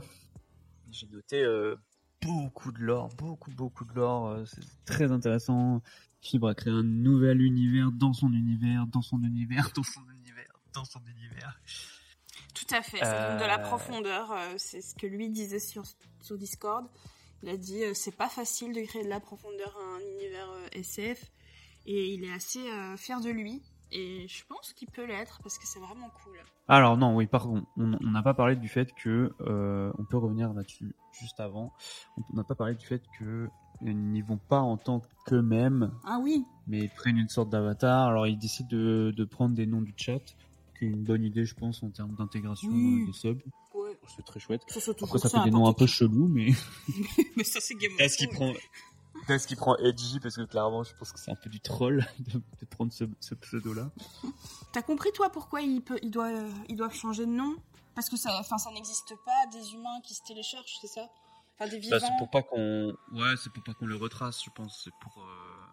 J'ai 0.90 1.06
noté 1.08 1.42
euh, 1.42 1.76
beaucoup 2.22 2.72
de 2.72 2.80
lore, 2.80 3.08
beaucoup 3.16 3.50
beaucoup 3.52 3.84
de 3.84 3.94
lore. 3.94 4.28
euh, 4.28 4.44
c'est 4.44 4.62
très 4.84 5.12
intéressant. 5.12 5.82
Fibre 6.20 6.48
a 6.48 6.54
créé 6.54 6.72
un 6.72 6.82
nouvel 6.82 7.40
univers 7.40 7.90
dans 7.92 8.12
son 8.12 8.32
univers, 8.32 8.86
dans 8.86 9.02
son 9.02 9.22
univers, 9.22 9.70
dans 9.74 9.82
son 9.82 10.02
univers, 10.10 10.52
dans 10.74 10.84
son 10.84 11.00
univers. 11.06 11.60
Tout 12.54 12.74
à 12.74 12.82
fait, 12.82 12.98
ça 12.98 13.28
donne 13.30 13.38
de 13.40 13.44
la 13.46 13.60
Euh. 13.60 13.62
profondeur. 13.68 14.32
euh, 14.32 14.54
c'est 14.56 14.80
ce 14.80 14.94
que 14.94 15.06
lui 15.06 15.28
disait 15.30 15.58
sur, 15.60 15.82
sur 16.20 16.36
Discord. 16.38 16.86
Il 17.42 17.48
a 17.48 17.56
dit 17.56 17.84
euh, 17.84 17.92
c'est 17.94 18.16
pas 18.16 18.28
facile 18.28 18.74
de 18.74 18.80
créer 18.82 19.02
de 19.04 19.08
la 19.08 19.20
profondeur 19.20 19.76
à 19.78 19.96
un 19.96 20.00
univers 20.18 20.48
SF. 20.72 21.30
Et 21.86 22.12
il 22.12 22.24
est 22.24 22.32
assez 22.32 22.60
fier 22.98 23.20
de 23.20 23.30
lui. 23.30 23.62
Et 23.92 24.28
je 24.28 24.44
pense 24.46 24.72
qu'il 24.74 24.88
peut 24.88 25.04
l'être 25.06 25.40
parce 25.42 25.58
que 25.58 25.66
c'est 25.66 25.80
vraiment 25.80 26.10
cool. 26.22 26.36
Alors 26.68 26.96
non, 26.96 27.16
oui, 27.16 27.26
par 27.26 27.44
contre, 27.44 27.66
on 27.76 27.94
on 28.00 28.10
n'a 28.10 28.22
pas 28.22 28.34
parlé 28.34 28.54
du 28.54 28.68
fait 28.68 28.92
que 28.94 29.32
euh, 29.40 29.90
on 29.98 30.04
peut 30.04 30.18
revenir 30.18 30.52
là-dessus 30.52 30.94
juste 31.12 31.40
avant. 31.40 31.72
On 32.18 32.36
n'a 32.36 32.44
pas 32.44 32.54
parlé 32.54 32.74
du 32.76 32.86
fait 32.86 33.02
que 33.18 33.48
ils 33.82 33.96
n'y 33.96 34.20
vont 34.20 34.36
pas 34.36 34.60
en 34.60 34.76
tant 34.76 35.02
qu'eux-mêmes, 35.26 35.90
Ah 36.04 36.18
oui, 36.22 36.44
mais 36.66 36.80
ils 36.80 36.90
prennent 36.90 37.16
une 37.16 37.30
sorte 37.30 37.48
d'avatar. 37.48 38.08
Alors 38.08 38.26
ils 38.26 38.38
décident 38.38 38.68
de, 38.70 39.12
de 39.16 39.24
prendre 39.24 39.54
des 39.56 39.66
noms 39.66 39.80
du 39.80 39.94
chat, 39.96 40.20
qui 40.80 40.86
est 40.86 40.88
une 40.88 41.04
bonne 41.04 41.22
idée, 41.22 41.44
je 41.44 41.54
pense, 41.54 41.82
en 41.84 41.90
termes 41.90 42.16
d'intégration 42.16 42.68
Oui. 42.72 43.02
euh, 43.02 43.06
des 43.06 43.12
subs. 43.12 43.40
ouais. 43.74 43.96
C'est 44.16 44.24
très 44.24 44.40
chouette. 44.40 44.62
Après, 44.68 44.80
ça 45.18 45.28
ça, 45.28 45.38
fait 45.38 45.44
des 45.44 45.50
noms 45.52 45.68
un 45.68 45.72
peu 45.72 45.86
qui. 45.86 45.92
chelous, 45.92 46.26
mais 46.26 46.48
Mais 47.36 47.44
ça, 47.44 47.60
c'est 47.60 47.74
Game 47.76 47.92
of 47.94 48.00
est-ce 48.00 48.16
qu'il 48.16 48.28
Thrones. 48.30 48.54
prend 48.54 48.60
est-ce 49.34 49.46
qu'il 49.46 49.56
prend 49.56 49.76
Edgy 49.76 50.18
parce 50.20 50.36
que 50.36 50.42
clairement, 50.42 50.82
je 50.82 50.94
pense 50.96 51.12
que 51.12 51.20
c'est 51.20 51.30
un 51.30 51.36
peu 51.36 51.50
du 51.50 51.60
troll 51.60 52.04
de, 52.20 52.32
de 52.38 52.66
prendre 52.68 52.92
ce, 52.92 53.04
ce 53.20 53.34
pseudo-là. 53.34 53.90
T'as 54.72 54.82
compris, 54.82 55.10
toi, 55.12 55.30
pourquoi 55.30 55.60
il 55.60 55.82
peut, 55.82 55.98
il 56.02 56.10
doit, 56.10 56.30
ils 56.68 56.76
doivent 56.76 56.94
changer 56.94 57.26
de 57.26 57.30
nom? 57.32 57.54
Parce 57.94 58.08
que 58.08 58.16
ça, 58.16 58.36
enfin, 58.40 58.56
ça 58.58 58.70
n'existe 58.72 59.14
pas, 59.26 59.46
des 59.52 59.74
humains 59.74 60.00
qui 60.04 60.14
se 60.14 60.22
téléchargent, 60.26 60.78
c'est 60.80 60.86
ça? 60.86 61.08
Enfin, 61.58 61.68
des 61.70 61.78
vivants. 61.78 61.96
Bah, 62.00 62.06
c'est 62.06 62.16
pour 62.18 62.30
pas 62.30 62.42
qu'on. 62.42 62.96
Ouais, 63.12 63.34
c'est 63.36 63.52
pour 63.52 63.62
pas 63.62 63.74
qu'on 63.74 63.86
le 63.86 63.96
retrace, 63.96 64.42
je 64.44 64.50
pense. 64.50 64.80
C'est 64.84 64.94
pour. 65.02 65.22
euh, 65.22 65.66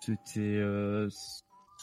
C'était 0.00 0.40
euh, 0.40 1.08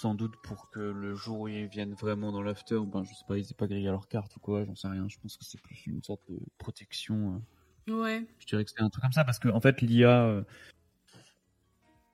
sans 0.01 0.15
doute 0.15 0.33
pour 0.43 0.69
que 0.71 0.79
le 0.79 1.13
jour 1.13 1.41
où 1.41 1.47
ils 1.47 1.67
viennent 1.67 1.93
vraiment 1.93 2.31
dans 2.31 2.41
l'after, 2.41 2.79
ben 2.87 3.03
je 3.03 3.13
sais 3.13 3.23
pas, 3.27 3.37
ils 3.37 3.45
aient 3.49 3.53
pas 3.55 3.67
grillé 3.67 3.85
leur 3.85 4.07
carte 4.07 4.35
ou 4.35 4.39
quoi, 4.39 4.65
j'en 4.65 4.75
sais 4.75 4.87
rien. 4.87 5.07
Je 5.07 5.17
pense 5.19 5.37
que 5.37 5.45
c'est 5.45 5.61
plus 5.61 5.85
une 5.85 6.01
sorte 6.03 6.21
de 6.29 6.39
protection. 6.57 7.41
euh. 7.87 8.01
Ouais. 8.01 8.25
Je 8.39 8.45
dirais 8.47 8.65
que 8.65 8.71
c'est 8.71 8.81
un 8.81 8.89
truc 8.89 9.03
comme 9.03 9.11
ça 9.11 9.23
parce 9.23 9.37
que 9.39 9.49
en 9.49 9.61
fait 9.61 9.81
l'IA. 9.81 10.25
euh, 10.25 10.43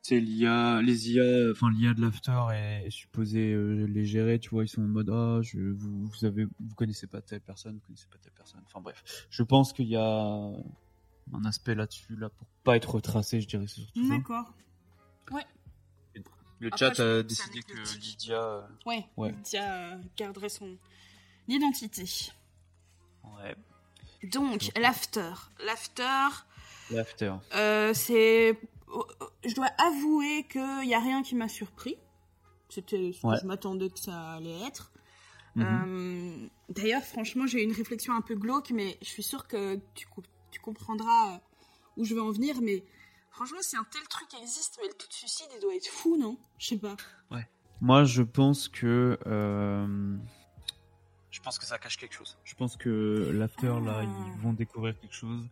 c'est 0.01 0.19
l'IA, 0.19 0.81
les 0.81 1.11
IA, 1.11 1.51
enfin 1.51 1.69
l'IA 1.71 1.93
de 1.93 2.01
l'after 2.01 2.39
est, 2.53 2.87
est 2.87 2.89
supposée 2.91 3.53
euh, 3.53 3.85
les 3.85 4.05
gérer, 4.05 4.39
tu 4.39 4.49
vois, 4.49 4.63
ils 4.63 4.69
sont 4.69 4.81
en 4.81 4.87
mode 4.87 5.09
ah, 5.09 5.39
je, 5.41 5.59
vous, 5.59 6.07
vous 6.07 6.25
avez, 6.25 6.45
vous 6.45 6.75
connaissez 6.75 7.07
pas 7.07 7.21
telle 7.21 7.41
personne, 7.41 7.75
vous 7.75 7.81
connaissez 7.87 8.07
pas 8.09 8.17
telle 8.21 8.33
personne. 8.33 8.61
Enfin 8.65 8.81
bref, 8.81 9.27
je 9.29 9.43
pense 9.43 9.71
qu'il 9.73 9.87
y 9.87 9.95
a 9.95 10.03
un 11.33 11.45
aspect 11.45 11.75
là-dessus 11.75 12.15
là 12.15 12.29
pour 12.29 12.47
pas 12.63 12.75
être 12.77 12.95
retracé, 12.95 13.41
je 13.41 13.47
dirais. 13.47 13.65
D'accord. 13.95 14.53
Le 16.59 16.67
Après, 16.67 16.77
chat 16.93 16.99
a 17.03 17.23
décidé 17.23 17.61
que 17.61 17.73
que- 17.73 17.97
Lydia, 17.99 18.41
euh, 18.41 18.61
Ouais. 18.85 19.05
Ouais. 19.17 19.31
Lydia 19.31 19.93
euh, 19.93 19.97
garderait 20.17 20.49
son 20.49 20.77
identité. 21.47 22.03
ouais, 23.23 23.55
Donc, 24.31 24.71
l'after. 24.75 25.33
L'after, 25.63 26.27
l'after. 26.91 27.33
euh, 27.55 27.93
c'est. 27.93 28.59
oh, 28.87 29.05
oh, 29.21 29.25
Je 29.45 29.53
dois 29.53 29.69
avouer 29.77 30.45
qu'il 30.49 30.81
n'y 30.87 30.95
a 30.95 30.99
rien 30.99 31.21
qui 31.23 31.35
m'a 31.35 31.47
surpris. 31.47 31.95
C'était 32.69 33.11
ce 33.13 33.21
que 33.21 33.27
Ouais. 33.27 33.37
je 33.41 33.45
m'attendais 33.47 33.89
que 33.89 33.99
ça 33.99 34.31
allait 34.31 34.61
être. 34.65 34.91
Mhm. 35.55 35.63
Euh, 35.65 36.47
D'ailleurs, 36.69 37.03
franchement, 37.03 37.47
j'ai 37.47 37.61
eu 37.61 37.63
une 37.63 37.71
réflexion 37.71 38.13
un 38.13 38.21
peu 38.21 38.35
glauque, 38.35 38.71
mais 38.71 38.97
je 39.01 39.07
suis 39.07 39.23
sûre 39.23 39.47
que 39.47 39.79
tu, 39.95 40.05
co- 40.07 40.21
tu 40.51 40.59
comprendras 40.59 41.39
où 41.95 42.03
je 42.03 42.13
veux 42.13 42.21
en 42.21 42.31
venir. 42.31 42.61
Mais 42.61 42.83
franchement, 43.37 43.59
si 43.61 43.77
un 43.77 43.85
tel 43.91 44.01
truc 44.07 44.27
existe, 44.41 44.79
mais 44.81 44.87
le 44.87 44.93
taux 44.95 45.07
de 45.07 45.13
suicide, 45.13 45.47
il 45.55 45.61
doit 45.61 45.75
être 45.75 45.87
fou, 45.87 46.17
non? 46.17 46.37
Je 46.57 46.67
sais 46.69 46.77
pas. 46.77 46.95
Moi, 47.79 48.03
je 48.05 48.23
pense 48.23 48.67
que 48.69 49.19
euh, 49.27 50.17
je 51.29 51.39
pense 51.41 51.59
que 51.59 51.65
ça 51.65 51.77
cache 51.77 51.95
quelque 51.97 52.15
chose. 52.15 52.35
Je 52.43 52.55
pense 52.55 52.75
que 52.75 53.29
l'after 53.35 53.67
là, 53.85 53.99
Ah. 53.99 54.03
ils 54.03 54.41
vont 54.41 54.53
découvrir 54.53 54.99
quelque 54.99 55.13
chose. 55.13 55.45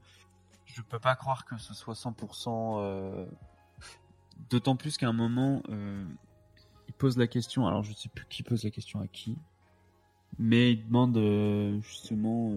Je 0.65 0.81
peux 0.81 0.97
pas 0.97 1.15
croire 1.15 1.45
que 1.45 1.55
ce 1.59 1.75
soit 1.75 1.93
100%. 1.93 2.79
euh, 2.81 3.27
D'autant 4.49 4.75
plus 4.75 4.97
qu'à 4.97 5.07
un 5.07 5.13
moment, 5.13 5.61
euh, 5.69 6.03
il 6.87 6.93
pose 6.95 7.15
la 7.17 7.27
question. 7.27 7.67
Alors, 7.67 7.83
je 7.83 7.93
sais 7.93 8.09
plus 8.09 8.25
qui 8.27 8.41
pose 8.41 8.63
la 8.63 8.71
question 8.71 8.99
à 9.01 9.07
qui, 9.07 9.37
mais 10.39 10.71
il 10.73 10.85
demande 10.87 11.15
euh, 11.17 11.79
justement. 11.81 12.51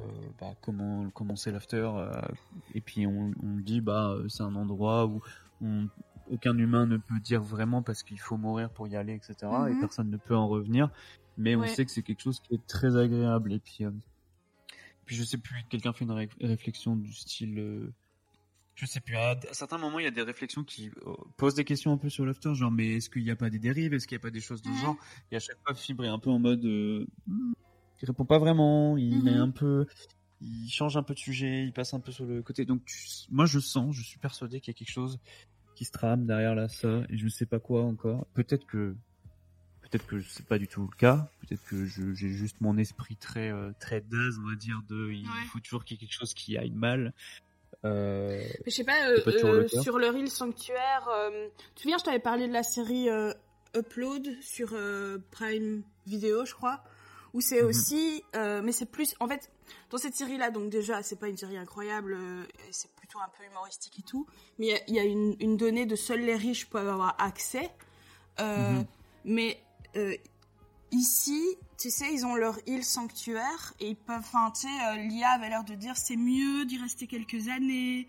Euh, 0.00 0.30
bah, 0.38 0.54
comment 0.60 1.10
comment 1.10 1.36
c'est 1.36 1.52
l'after 1.52 1.76
euh, 1.96 2.10
et 2.72 2.80
puis 2.80 3.06
on, 3.06 3.32
on 3.42 3.56
dit 3.58 3.80
bah 3.80 4.10
euh, 4.10 4.28
c'est 4.28 4.42
un 4.42 4.54
endroit 4.56 5.06
où 5.06 5.20
on, 5.60 5.88
aucun 6.26 6.56
humain 6.58 6.86
ne 6.86 6.96
peut 6.96 7.20
dire 7.20 7.42
vraiment 7.42 7.82
parce 7.82 8.02
qu'il 8.02 8.20
faut 8.20 8.36
mourir 8.36 8.70
pour 8.72 8.88
y 8.88 8.96
aller 8.96 9.14
etc 9.14 9.34
et 9.70 9.74
Mhm. 9.74 9.78
personne 9.78 10.10
ne 10.10 10.16
peut 10.16 10.34
en 10.36 10.48
revenir 10.48 10.90
mais 11.36 11.56
on 11.56 11.66
sait 11.66 11.84
que 11.84 11.92
c'est 11.92 12.02
quelque 12.02 12.22
chose 12.22 12.40
qui 12.40 12.54
est 12.54 12.66
très 12.66 12.96
agréable 12.96 13.52
et 13.52 13.60
puis 13.60 13.84
euh, 13.84 13.90
puis 15.04 15.16
je 15.16 15.22
sais 15.22 15.38
plus 15.38 15.64
quelqu'un 15.68 15.92
fait 15.92 16.04
une 16.04 16.10
ré- 16.12 16.28
réflexion 16.40 16.96
du 16.96 17.12
style 17.12 17.58
euh, 17.58 17.94
je 18.76 18.86
sais 18.86 19.00
plus. 19.00 19.16
À 19.16 19.36
certains 19.52 19.78
moments, 19.78 20.00
il 20.00 20.04
y 20.04 20.08
a 20.08 20.10
des 20.10 20.22
réflexions 20.22 20.64
qui 20.64 20.90
euh, 21.06 21.14
posent 21.36 21.54
des 21.54 21.64
questions 21.64 21.92
un 21.92 21.98
peu 21.98 22.08
sur 22.10 22.26
l'after, 22.26 22.54
genre 22.54 22.72
mais 22.72 22.96
est-ce 22.96 23.08
qu'il 23.10 23.22
n'y 23.22 23.30
a 23.30 23.36
pas 23.36 23.50
des 23.50 23.60
dérives, 23.60 23.94
est-ce 23.94 24.08
qu'il 24.08 24.16
n'y 24.16 24.20
a 24.20 24.22
pas 24.22 24.30
des 24.32 24.40
choses 24.40 24.62
de 24.62 24.72
genre? 24.72 24.98
Et 25.30 25.36
à 25.36 25.40
chaque 25.40 25.58
fois, 25.64 25.74
Fibre 25.76 26.04
est 26.04 26.08
un 26.08 26.18
peu 26.18 26.30
en 26.30 26.40
mode, 26.40 26.64
il 28.04 28.06
répond 28.06 28.24
pas 28.24 28.38
vraiment, 28.38 28.96
il 28.96 29.28
est 29.28 29.36
un 29.36 29.50
peu, 29.50 29.86
il 30.40 30.68
change 30.70 30.96
un 30.96 31.02
peu 31.02 31.14
de 31.14 31.18
sujet, 31.18 31.64
il 31.64 31.72
passe 31.72 31.94
un 31.94 32.00
peu 32.00 32.12
sur 32.12 32.24
le 32.24 32.42
côté. 32.42 32.64
Donc 32.64 32.82
moi, 33.30 33.46
je 33.46 33.58
sens, 33.58 33.94
je 33.96 34.02
suis 34.02 34.18
persuadé 34.18 34.60
qu'il 34.60 34.72
y 34.72 34.76
a 34.76 34.78
quelque 34.78 34.92
chose 34.92 35.18
qui 35.74 35.84
se 35.84 35.92
trame 35.92 36.26
derrière 36.26 36.54
là 36.54 36.68
ça, 36.68 37.02
et 37.08 37.16
je 37.16 37.24
ne 37.24 37.30
sais 37.30 37.46
pas 37.46 37.58
quoi 37.58 37.82
encore. 37.82 38.26
Peut-être 38.34 38.66
que 38.66 38.94
peut-être 39.82 40.06
que 40.06 40.20
c'est 40.20 40.46
pas 40.46 40.58
du 40.58 40.68
tout 40.68 40.82
le 40.82 40.96
cas. 40.96 41.28
Peut-être 41.40 41.64
que 41.64 41.84
j'ai 41.84 42.28
juste 42.28 42.60
mon 42.60 42.76
esprit 42.78 43.16
très 43.16 43.50
euh, 43.50 43.72
très 43.80 44.00
daze, 44.00 44.38
on 44.40 44.48
va 44.48 44.56
dire, 44.56 44.82
de 44.88 45.10
il 45.10 45.26
faut 45.50 45.60
toujours 45.60 45.84
qu'il 45.84 45.96
y 45.96 45.98
ait 45.98 46.06
quelque 46.06 46.16
chose 46.16 46.34
qui 46.34 46.56
aille 46.56 46.70
mal. 46.70 47.12
Euh, 47.84 48.42
je 48.64 48.70
sais 48.70 48.84
pas, 48.84 49.08
euh, 49.08 49.18
euh, 49.26 49.68
sur 49.68 49.98
le 49.98 50.08
Reel 50.08 50.30
Sanctuaire, 50.30 51.08
tu 51.58 51.74
te 51.74 51.80
souviens, 51.82 51.98
je 51.98 52.04
t'avais 52.04 52.18
parlé 52.18 52.48
de 52.48 52.52
la 52.52 52.62
série 52.62 53.08
Upload 53.76 54.26
sur 54.40 54.74
Prime 55.30 55.82
Video, 56.06 56.44
je 56.46 56.54
crois, 56.54 56.82
où 57.34 57.40
c'est 57.40 57.60
mhm. 57.60 57.68
aussi, 57.68 58.24
mais 58.34 58.72
c'est 58.72 58.86
plus, 58.86 59.14
en 59.20 59.28
fait, 59.28 59.50
dans 59.90 59.98
cette 59.98 60.14
série-là, 60.14 60.50
donc 60.50 60.70
déjà, 60.70 61.02
c'est 61.02 61.18
pas 61.18 61.28
une 61.28 61.36
série 61.36 61.58
incroyable, 61.58 62.16
c'est 62.70 62.90
plutôt 62.92 63.18
un 63.18 63.28
peu 63.36 63.44
humoristique 63.44 63.98
et 63.98 64.02
tout, 64.02 64.26
mais 64.58 64.82
il 64.88 64.94
y, 64.94 64.98
a 64.98 65.04
une, 65.04 65.36
une, 65.40 65.56
donnée 65.56 65.84
de 65.84 65.96
seuls 65.96 66.20
les 66.20 66.36
riches 66.36 66.70
peuvent 66.70 66.88
avoir 66.88 67.16
accès, 67.18 67.70
mhm. 68.38 68.86
mais 69.24 69.60
ici, 70.94 71.58
tu 71.78 71.90
sais, 71.90 72.12
ils 72.12 72.24
ont 72.24 72.36
leur 72.36 72.56
île 72.66 72.84
sanctuaire 72.84 73.74
et 73.80 73.88
ils 73.88 73.96
peuvent, 73.96 74.18
enfin, 74.18 74.50
tu 74.52 74.62
sais, 74.62 74.68
euh, 74.68 74.96
l'IA 74.96 75.30
avait 75.30 75.48
l'air 75.48 75.64
de 75.64 75.74
dire 75.74 75.96
c'est 75.96 76.16
mieux 76.16 76.64
d'y 76.64 76.78
rester 76.78 77.06
quelques 77.06 77.48
années 77.48 78.08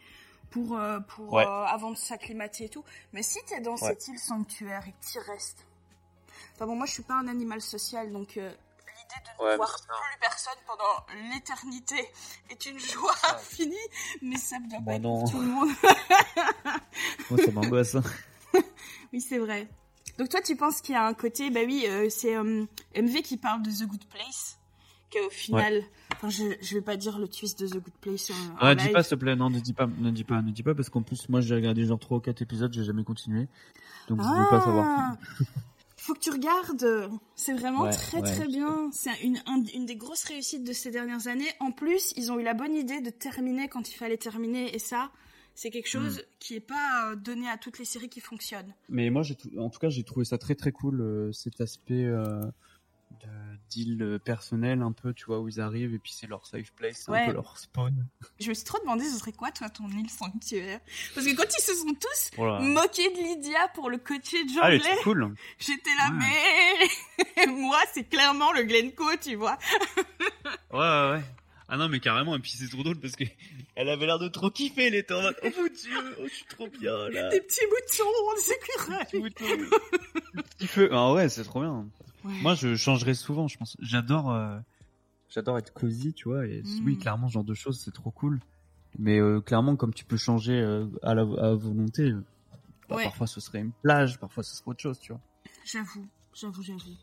pour, 0.52 0.78
euh, 0.78 1.00
pour 1.00 1.40
euh, 1.40 1.44
avant 1.44 1.92
de 1.92 1.98
s'acclimater 1.98 2.66
et 2.66 2.70
tout. 2.70 2.84
Mais 3.14 3.24
si 3.24 3.40
tu 3.48 3.54
es 3.54 3.62
dans 3.62 3.78
cette 3.78 4.08
île 4.08 4.20
sanctuaire 4.20 4.88
et 4.88 4.92
que 4.92 5.12
tu 5.12 5.20
restes, 5.20 5.66
enfin 6.54 6.68
bon, 6.68 6.76
moi 6.76 6.86
je 6.86 6.94
suis 6.94 7.04
pas 7.04 7.16
un 7.16 7.28
animal 7.28 7.62
social, 7.62 8.12
donc 8.12 8.40
l'idée 9.16 9.32
de 9.40 9.52
ne 9.52 9.56
voir 9.56 9.76
plus 9.76 10.20
personne 10.20 10.54
pendant 10.68 11.30
l'éternité 11.34 11.96
est 12.50 12.66
une 12.66 12.80
joie 12.80 13.16
infinie, 13.30 13.76
mais 14.22 14.38
ça 14.38 14.60
ne 14.60 14.70
doit 14.70 14.80
pas 14.86 14.96
être 14.96 15.32
tout 15.32 15.42
le 15.42 15.48
monde. 15.48 15.70
Moi, 17.30 17.40
ça 17.44 17.52
m'angoisse. 17.52 17.98
Oui, 19.14 19.22
c'est 19.22 19.38
vrai. 19.38 19.68
Donc 20.18 20.30
toi, 20.30 20.42
tu 20.42 20.56
penses 20.56 20.82
qu'il 20.82 20.94
y 20.94 20.98
a 20.98 21.06
un 21.06 21.14
côté, 21.14 21.50
bah 21.50 21.62
oui, 21.66 21.86
euh, 21.88 22.08
c'est 22.10 22.36
euh, 22.36 22.66
MV 22.96 23.22
qui 23.22 23.38
parle 23.38 23.62
de 23.62 23.70
The 23.70 23.88
Good 23.88 24.06
Place, 24.06 24.60
qu'au 25.12 25.30
final, 25.30 25.84
enfin, 26.14 26.30
je, 26.30 26.44
je 26.62 26.76
vais 26.76 26.82
pas 26.82 26.96
dire 26.98 27.18
le 27.20 27.28
twist 27.28 27.60
de 27.60 27.68
The 27.68 27.76
Good 27.76 27.94
Place. 28.02 28.32
En, 28.32 28.34
ah, 28.60 28.76
dis 28.76 28.90
pas 28.90 29.04
s'il 29.04 29.12
te 29.12 29.16
plaît, 29.24 29.36
non, 29.36 29.50
ne 29.50 29.60
dis 29.60 29.74
pas, 29.74 29.88
ne 29.88 30.12
dis 30.12 30.24
pas, 30.24 30.42
ne 30.42 30.52
dis 30.52 30.64
pas, 30.64 30.74
parce 30.74 30.90
qu'en 30.90 31.02
plus, 31.02 31.30
moi, 31.30 31.42
j'ai 31.42 31.56
regardé 31.56 31.86
genre 31.86 32.00
3 32.00 32.18
ou 32.18 32.22
4 32.22 32.42
épisodes, 32.42 32.74
j'ai 32.74 32.84
jamais 32.84 33.04
continué, 33.04 33.48
donc 34.08 34.22
je 34.22 34.28
veux 34.28 34.50
pas 34.50 34.62
savoir. 34.62 35.14
Faut 36.06 36.14
que 36.14 36.20
tu 36.20 36.30
regardes, 36.30 37.10
c'est 37.36 37.54
vraiment 37.54 37.90
très 37.90 38.22
très 38.22 38.46
bien. 38.46 38.92
C'est 38.92 39.20
une, 39.24 39.42
une 39.74 39.88
des 39.88 39.96
grosses 39.96 40.24
réussites 40.26 40.64
de 40.64 40.72
ces 40.72 40.92
dernières 40.92 41.28
années. 41.28 41.50
En 41.60 41.72
plus, 41.72 42.14
ils 42.16 42.32
ont 42.32 42.40
eu 42.40 42.44
la 42.44 42.54
bonne 42.54 42.76
idée 42.76 43.02
de 43.02 43.10
terminer 43.10 43.70
quand 43.70 43.90
il 43.90 43.96
fallait 43.96 44.16
terminer, 44.16 44.76
et 44.76 44.78
ça, 44.78 45.10
c'est 45.56 45.72
quelque 45.72 45.90
chose 45.90 46.20
hmm. 46.20 46.38
qui 46.38 46.56
est 46.58 46.60
pas 46.60 47.10
euh, 47.10 47.16
donné 47.16 47.50
à 47.50 47.58
toutes 47.58 47.80
les 47.80 47.86
séries 47.86 48.10
qui 48.10 48.20
fonctionnent. 48.20 48.72
Mais 48.88 49.10
moi, 49.10 49.24
en 49.58 49.70
tout 49.72 49.80
cas, 49.80 49.90
j'ai 49.90 50.04
trouvé 50.04 50.26
ça 50.26 50.38
très 50.38 50.54
très 50.54 50.72
cool 50.72 51.02
euh, 51.02 51.32
cet 51.32 51.60
aspect 51.60 52.06
euh, 52.06 52.40
de 53.22 53.58
deal 53.70 54.20
personnel 54.24 54.82
un 54.82 54.92
peu, 54.92 55.14
tu 55.14 55.26
vois, 55.26 55.40
où 55.40 55.50
ils 55.50 55.60
arrivent 55.60 55.94
et 55.94 56.00
puis 56.00 56.14
c'est 56.16 56.28
leur 56.28 56.46
safe 56.46 56.72
place, 56.74 57.04
c'est 57.06 57.12
un 57.12 57.28
peu 57.28 57.34
leur 57.34 57.58
spawn. 57.58 58.06
Je 58.40 58.50
me 58.50 58.54
suis 58.54 58.64
trop 58.64 58.80
demandé 58.80 59.04
ce 59.06 59.18
serait 59.20 59.32
quoi 59.32 59.52
toi 59.52 59.70
ton 59.70 59.88
île 59.90 60.10
sanctuaire? 60.10 60.80
Parce 61.14 61.26
que 61.26 61.36
quand 61.36 61.44
ils 61.44 61.62
se 61.62 61.74
sont 61.74 61.94
tous 61.94 62.38
moqués 62.62 63.10
de 63.10 63.18
Lydia 63.18 63.68
pour 63.74 63.90
le 63.90 63.98
côté 63.98 64.44
de 64.44 64.52
ah, 64.62 65.02
cool. 65.04 65.36
j'étais 65.60 65.90
là 65.98 66.12
mais 66.12 67.48
moi 67.48 67.80
c'est 67.94 68.10
clairement 68.10 68.52
le 68.54 68.64
Glencoe, 68.64 69.18
tu 69.22 69.36
vois. 69.36 69.58
ouais 70.72 70.80
ouais 70.80 71.12
ouais. 71.12 71.24
Ah 71.68 71.78
non, 71.78 71.90
mais 71.90 72.00
carrément, 72.00 72.36
et 72.36 72.40
puis 72.40 72.52
c'est 72.52 72.70
trop 72.70 72.84
drôle 72.84 73.00
parce 73.00 73.16
que 73.16 73.24
elle 73.76 73.90
avait 73.90 74.06
l'air 74.06 74.20
de 74.20 74.28
trop 74.28 74.52
kiffer, 74.52 74.88
elle 74.88 74.96
était 74.96 75.14
en 75.14 75.22
mode, 75.22 75.36
oh 75.44 75.48
mon 75.58 75.68
dieu, 75.68 76.16
oh, 76.20 76.24
je 76.28 76.34
suis 76.34 76.46
trop 76.46 76.68
bien 76.68 77.10
là. 77.10 77.30
Des 77.30 77.42
petits 77.42 77.66
moutons, 77.66 78.06
des 78.36 78.52
écureuils. 78.54 79.24
Des 79.24 79.30
petits 79.32 80.80
moutons. 80.80 80.96
Ah 80.96 81.14
ouais, 81.14 81.30
c'est 81.30 81.44
trop 81.44 81.62
bien. 81.62 81.88
Moi, 82.42 82.56
je 82.56 82.76
changerais 82.76 83.14
souvent, 83.14 83.48
je 83.48 83.58
pense. 83.58 83.78
J'adore, 83.80 84.32
euh, 84.32 84.58
j'adore 85.30 85.58
être 85.58 85.74
cosy, 85.74 86.14
tu 86.14 86.30
vois, 86.30 86.46
et 86.46 86.64
oui, 86.84 86.96
mm. 86.96 87.00
clairement, 87.00 87.28
ce 87.28 87.34
genre 87.34 87.44
de 87.44 87.54
choses, 87.54 87.80
c'est 87.80 87.94
trop 87.94 88.12
cool. 88.12 88.40
Mais 88.98 89.20
euh, 89.20 89.42
clairement, 89.42 89.76
comme 89.76 89.94
tu 89.94 90.06
peux 90.06 90.18
changer 90.18 90.54
euh, 90.54 90.88
à 91.04 91.14
la 91.14 91.22
à 91.22 91.54
volonté, 91.54 92.14
bah, 92.90 92.98
parfois 93.04 93.28
ce 93.28 93.42
serait 93.42 93.60
une 93.60 93.74
plage, 93.84 94.20
parfois 94.20 94.44
ce 94.44 94.56
serait 94.56 94.72
autre 94.72 94.82
chose, 94.82 95.00
tu 95.00 95.12
vois. 95.12 95.22
J'avoue, 95.66 96.08
j'avoue, 96.34 96.64
j'avoue. 96.64 96.96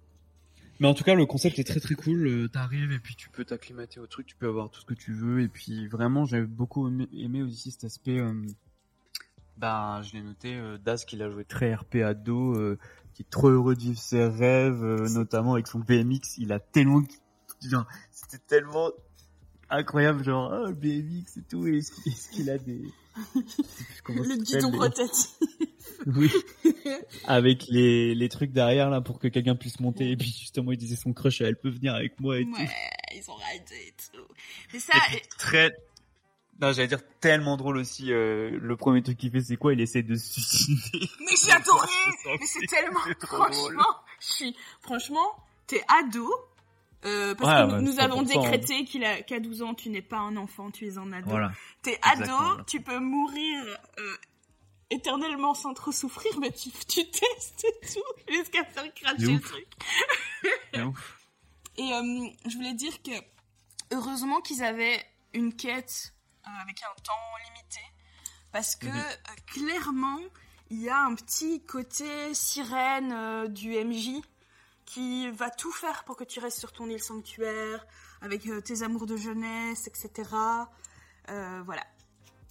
Mais 0.81 0.89
en 0.89 0.95
tout 0.95 1.05
cas, 1.05 1.15
le 1.15 1.27
concept 1.27 1.61
est 1.61 1.65
très 1.65 1.79
très 1.79 1.95
cool. 1.95 2.49
T'arrives 2.51 2.91
et 2.91 2.99
puis 2.99 3.15
tu 3.15 3.29
peux 3.29 3.45
t'acclimater 3.45 4.01
au 4.01 4.09
truc, 4.09 4.27
tu 4.27 4.35
peux 4.35 4.49
avoir 4.49 4.69
tout 4.69 4.81
ce 4.81 4.87
que 4.87 4.95
tu 4.95 5.13
veux. 5.13 5.41
Et 5.41 5.49
puis 5.49 5.87
vraiment, 5.87 6.25
j'ai 6.25 6.43
beaucoup 6.43 6.89
aimé, 6.89 7.43
aussi 7.43 7.71
cet 7.71 7.85
aspect. 7.85 8.19
Euh, 8.19 8.33
bah, 9.59 10.01
je 10.03 10.15
l'ai 10.15 10.23
noté, 10.23 10.57
euh, 10.57 10.79
Das 10.79 11.05
qu'il 11.05 11.23
a 11.23 11.31
joué 11.31 11.45
très 11.45 11.73
RP 11.73 11.97
ado, 11.97 12.57
euh, 12.57 12.79
qui 13.15 13.23
est 13.23 13.31
trop 13.31 13.49
heureux 13.49 13.75
de 13.75 13.81
vivre 13.81 13.99
ses 13.99 14.25
rêves, 14.25 14.83
notamment 15.13 15.55
avec 15.55 15.67
son 15.67 15.79
BMX. 15.79 16.39
Il 16.39 16.53
a 16.53 16.59
tellement, 16.59 17.03
c'était 18.11 18.39
tellement 18.47 18.91
incroyable, 19.71 20.25
genre 20.25 20.53
oh, 20.53 20.73
BMX 20.73 21.37
et 21.39 21.43
tout. 21.49 21.67
Est-ce 21.67 22.31
qu'il 22.31 22.51
a 22.51 22.59
des 22.59 22.83
le 24.09 24.43
guidon 24.43 24.71
rotatif. 24.71 25.31
Oui. 26.07 26.31
avec 27.25 27.67
les, 27.69 28.15
les 28.15 28.29
trucs 28.29 28.53
derrière 28.53 28.91
là 28.91 29.01
pour 29.01 29.19
que 29.19 29.29
quelqu'un 29.29 29.55
puisse 29.55 29.81
monter 29.81 30.11
et 30.11 30.17
puis 30.17 30.29
justement 30.29 30.73
il 30.73 30.79
disait 30.79 30.97
son 30.97 31.13
crush 31.13 31.41
elle 31.41 31.57
peut 31.57 31.71
venir 31.71 31.95
avec 31.95 32.19
moi 32.21 32.39
et 32.39 32.45
ouais, 32.45 32.69
ils 33.15 33.31
ont 33.31 33.35
raidé 33.35 33.89
et 33.89 33.95
tout. 34.13 34.27
Mais 34.73 34.79
ça 34.79 34.95
très 35.39 35.73
non, 36.63 36.73
j'allais 36.73 36.87
dire 36.87 37.03
tellement 37.19 37.57
drôle 37.57 37.77
aussi. 37.77 38.13
Euh, 38.13 38.57
le 38.63 38.77
premier 38.77 39.03
truc 39.03 39.19
qu'il 39.19 39.33
fait, 39.33 39.41
c'est 39.41 39.57
quoi? 39.57 39.73
Il 39.73 39.81
essaie 39.81 40.05
de 40.05 40.15
se 40.15 40.41
suicider. 40.41 41.11
Mais 41.21 41.35
j'ai 41.45 41.51
adoré. 41.51 41.89
Mais 42.39 42.47
c'est 42.47 42.67
tellement. 42.69 43.01
Franchement, 43.21 43.97
je 44.21 44.27
suis. 44.27 44.57
Franchement, 44.81 45.45
t'es 45.67 45.83
ado. 45.89 46.33
Euh, 47.05 47.35
parce 47.35 47.73
que 47.73 47.81
nous, 47.81 47.99
avons 47.99 48.23
décrété 48.23 48.85
qu'il 48.85 49.05
a 49.05 49.23
qu'à 49.23 49.41
12 49.41 49.63
ans, 49.63 49.75
tu 49.75 49.91
n'es 49.91 50.03
pas 50.03 50.19
un 50.19 50.37
enfant, 50.37 50.71
tu 50.71 50.87
es 50.87 50.99
un 50.99 51.13
ado. 51.13 51.29
Voilà. 51.29 51.51
T'es 51.83 51.99
ado, 52.01 52.63
tu 52.65 52.81
peux 52.81 53.01
mourir 53.01 53.59
euh, 53.99 54.17
éternellement 54.91 55.55
sans 55.55 55.75
trop 55.75 55.91
souffrir, 55.91 56.31
mais 56.39 56.53
tu, 56.53 56.71
tu 56.71 57.05
testes 57.11 57.67
tout 57.93 58.33
jusqu'à 58.33 58.63
faire 58.67 58.95
cracher 58.95 59.33
le 59.33 59.41
truc. 59.41 59.67
Et 61.77 61.91
je 62.49 62.55
voulais 62.55 62.75
dire 62.75 63.03
que 63.03 63.11
heureusement 63.91 64.41
qu'ils 64.41 64.63
avaient 64.63 65.05
une 65.35 65.53
quête 65.55 66.15
avec 66.45 66.83
un 66.83 67.03
temps 67.03 67.13
limité, 67.45 67.81
parce 68.53 68.77
que 68.77 68.87
mhm. 68.87 68.97
euh, 68.97 69.35
clairement, 69.47 70.21
il 70.71 70.83
y 70.83 70.89
a 70.89 70.99
un 70.99 71.15
petit 71.15 71.63
côté 71.65 72.35
sirène 72.35 73.49
du 73.53 73.73
MJ 73.73 74.23
qui 74.85 75.31
va 75.31 75.51
tout 75.51 75.73
faire 75.73 76.05
pour 76.05 76.17
que 76.17 76.25
tu 76.25 76.41
restes 76.41 76.59
sur 76.59 76.73
ton 76.73 76.89
île 76.89 77.03
sanctuaire, 77.03 77.87
avec 78.21 78.43
tes 78.65 78.83
amours 78.83 79.07
de 79.07 79.17
jeunesse, 79.17 79.87
etc. 79.87 80.29
voilà. 81.29 81.85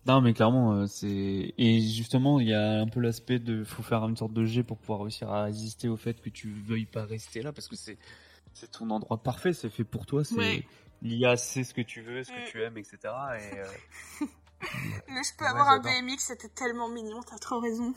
Non, 0.08 0.20
mais 0.20 0.34
clairement, 0.34 0.74
euh, 0.74 0.88
c'est 0.88 1.54
et 1.58 1.82
justement, 1.82 2.40
il 2.40 2.48
y 2.48 2.54
a 2.54 2.80
un 2.80 2.88
peu 2.88 3.00
l'aspect 3.00 3.38
de 3.38 3.64
faut 3.64 3.84
faire 3.84 4.04
une 4.04 4.18
sorte 4.18 4.34
de 4.34 4.46
jet 4.46 4.64
pour 4.64 4.78
pouvoir 4.80 5.02
réussir 5.02 5.32
à 5.32 5.44
résister 5.44 5.88
au 5.88 5.98
fait 5.98 6.20
que 6.22 6.30
tu 6.30 6.52
veuilles 6.52 6.88
pas 6.88 7.06
rester 7.06 7.44
là 7.44 7.52
parce 7.54 7.68
que 7.68 7.76
c'est 7.76 8.00
c'est 8.54 8.72
ton 8.72 8.90
endroit 8.90 9.22
parfait, 9.22 9.54
c'est 9.54 9.70
fait 9.70 9.84
pour 9.84 10.06
toi, 10.08 10.24
c'est 10.24 10.66
l'IA 11.02 11.38
sait 11.38 11.64
ce 11.64 11.74
que 11.74 11.82
tu 11.82 12.02
veux, 12.02 12.24
ce 12.24 12.32
que 12.32 12.50
tu 12.50 12.62
aimes, 12.62 12.78
etc. 12.78 12.98
Et 13.04 13.60
euh, 13.60 14.26
Mais 15.08 15.24
je 15.24 15.36
peux 15.38 15.46
avoir 15.46 15.70
un 15.70 15.80
BMX, 15.80 16.18
c'était 16.20 16.50
tellement 16.50 16.88
mignon, 16.88 17.22
t'as 17.28 17.38
trop 17.38 17.60
raison. 17.60 17.94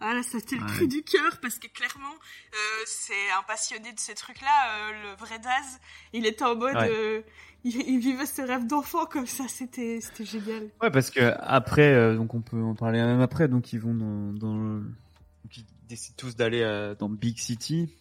Ah 0.00 0.14
là, 0.14 0.22
c'était 0.22 0.56
le 0.56 0.66
cri 0.66 0.88
du 0.88 1.02
cœur 1.02 1.38
parce 1.40 1.58
que 1.58 1.68
clairement, 1.68 2.14
euh, 2.14 2.82
c'est 2.86 3.30
un 3.38 3.42
passionné 3.42 3.92
de 3.92 4.00
ces 4.00 4.14
trucs-là. 4.14 4.48
Euh, 4.48 5.02
le 5.02 5.16
vrai 5.16 5.38
Daz, 5.38 5.78
il 6.12 6.26
était 6.26 6.44
en 6.44 6.56
mode, 6.56 6.76
euh, 6.76 7.22
il, 7.64 7.98
vivait 7.98 8.26
ce 8.26 8.42
rêve 8.42 8.66
d'enfant 8.66 9.04
comme 9.06 9.26
ça, 9.26 9.44
c'était 9.48 10.00
c'était 10.00 10.24
génial. 10.24 10.70
Ouais, 10.80 10.90
parce 10.90 11.10
que 11.10 11.34
après, 11.40 11.92
euh, 11.92 12.16
donc 12.16 12.34
on 12.34 12.40
peut 12.40 12.60
en 12.60 12.74
parler 12.74 13.00
même 13.00 13.20
après. 13.20 13.48
Donc 13.48 13.72
ils 13.72 13.80
vont 13.80 13.94
dans, 13.94 14.32
dans 14.32 14.82
ils 15.54 15.64
décident 15.88 16.16
tous 16.16 16.36
d'aller 16.36 16.62
euh, 16.62 16.94
dans 16.94 17.08
Big 17.08 17.38
City. 17.38 17.94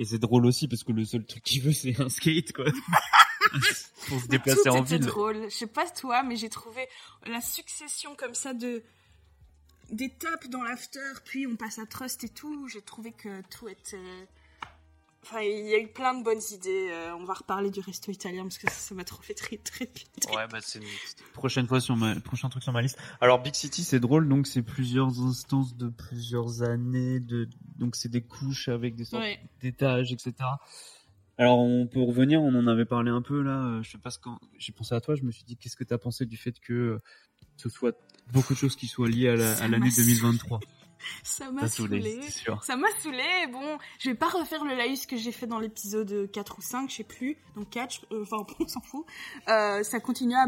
Et 0.00 0.04
c'est 0.04 0.18
drôle 0.18 0.46
aussi 0.46 0.68
parce 0.68 0.84
que 0.84 0.92
le 0.92 1.04
seul 1.04 1.24
truc 1.24 1.42
qu'il 1.42 1.62
veut, 1.62 1.72
c'est 1.72 2.00
un 2.00 2.08
skate, 2.08 2.52
quoi. 2.52 2.66
pour 4.08 4.20
se 4.20 4.26
déplacer 4.26 4.68
en 4.68 4.82
ville. 4.82 5.02
C'est 5.02 5.08
drôle. 5.08 5.44
Je 5.44 5.54
sais 5.54 5.66
pas 5.66 5.88
toi, 5.88 6.22
mais 6.22 6.36
j'ai 6.36 6.48
trouvé 6.48 6.88
la 7.26 7.40
succession 7.40 8.14
comme 8.16 8.34
ça 8.34 8.54
de 8.54 8.82
d'étapes 9.90 10.48
dans 10.48 10.62
l'after, 10.62 11.00
puis 11.24 11.46
on 11.46 11.56
passe 11.56 11.78
à 11.78 11.86
Trust 11.86 12.24
et 12.24 12.28
tout. 12.28 12.68
J'ai 12.68 12.82
trouvé 12.82 13.12
que 13.12 13.40
tout 13.48 13.68
était 13.68 14.28
Enfin, 15.24 15.42
il 15.42 15.66
y 15.66 15.74
a 15.74 15.78
eu 15.78 15.88
plein 15.88 16.14
de 16.14 16.22
bonnes 16.22 16.40
idées. 16.52 16.88
Euh, 16.90 17.14
on 17.16 17.24
va 17.24 17.34
reparler 17.34 17.70
du 17.70 17.80
resto 17.80 18.10
italien 18.10 18.44
parce 18.44 18.56
que 18.56 18.70
ça 18.70 18.94
m'a 18.94 19.04
trop 19.04 19.20
fait 19.20 19.34
très 19.34 19.58
très 19.58 19.84
vite. 19.84 20.26
Ouais, 20.34 20.46
bah 20.50 20.58
c'est 20.62 20.78
une 20.78 20.86
prochaine 21.34 21.66
fois 21.66 21.80
sur 21.80 21.96
ma 21.96 22.18
prochain 22.20 22.48
truc 22.48 22.62
sur 22.62 22.72
ma 22.72 22.80
liste. 22.80 22.98
Alors 23.20 23.42
Big 23.42 23.54
City, 23.54 23.84
c'est 23.84 24.00
drôle, 24.00 24.28
donc 24.28 24.46
c'est 24.46 24.62
plusieurs 24.62 25.20
instances 25.20 25.76
de 25.76 25.88
plusieurs 25.88 26.62
années, 26.62 27.20
de 27.20 27.48
donc 27.76 27.96
c'est 27.96 28.08
des 28.08 28.22
couches 28.22 28.68
avec 28.68 28.94
des 28.94 29.04
sortes 29.04 29.24
d'étages, 29.60 30.12
etc. 30.12 30.32
Alors 31.38 31.58
on 31.58 31.86
peut 31.86 32.02
revenir, 32.02 32.42
on 32.42 32.54
en 32.54 32.66
avait 32.66 32.84
parlé 32.84 33.10
un 33.10 33.22
peu 33.22 33.42
là. 33.42 33.64
Euh, 33.64 33.82
je 33.82 33.90
sais 33.92 33.98
pas 33.98 34.10
ce 34.10 34.18
quand 34.18 34.38
j'ai 34.58 34.72
pensé 34.72 34.94
à 34.94 35.00
toi, 35.00 35.14
je 35.14 35.22
me 35.22 35.30
suis 35.30 35.44
dit 35.44 35.56
qu'est-ce 35.56 35.76
que 35.76 35.84
tu 35.84 35.94
as 35.94 35.98
pensé 35.98 36.26
du 36.26 36.36
fait 36.36 36.58
que 36.60 36.98
ce 37.56 37.68
soit 37.68 37.96
beaucoup 38.32 38.54
de 38.54 38.58
choses 38.58 38.76
qui 38.76 38.86
soient 38.86 39.08
liées 39.08 39.28
à 39.28 39.68
l'année 39.68 39.90
2023. 39.96 40.60
ça 41.22 41.50
m'a 41.50 41.68
saoulé. 41.68 42.20
Ça 42.62 42.76
m'a 42.76 42.88
saoulé. 43.00 43.46
Bon, 43.52 43.78
je 43.98 44.10
vais 44.10 44.16
pas 44.16 44.28
refaire 44.28 44.64
le 44.64 44.74
laïus 44.74 45.06
que 45.06 45.16
j'ai 45.16 45.32
fait 45.32 45.46
dans 45.46 45.58
l'épisode 45.58 46.30
4 46.30 46.58
ou 46.58 46.62
5, 46.62 46.90
je 46.90 46.96
sais 46.96 47.04
plus. 47.04 47.36
Donc 47.56 47.70
4, 47.70 48.06
euh, 48.12 48.22
enfin, 48.22 48.44
on 48.60 48.68
s'en 48.68 48.80
fout. 48.80 49.04
Euh, 49.48 49.82
ça 49.82 50.00
continue 50.00 50.34
à, 50.34 50.46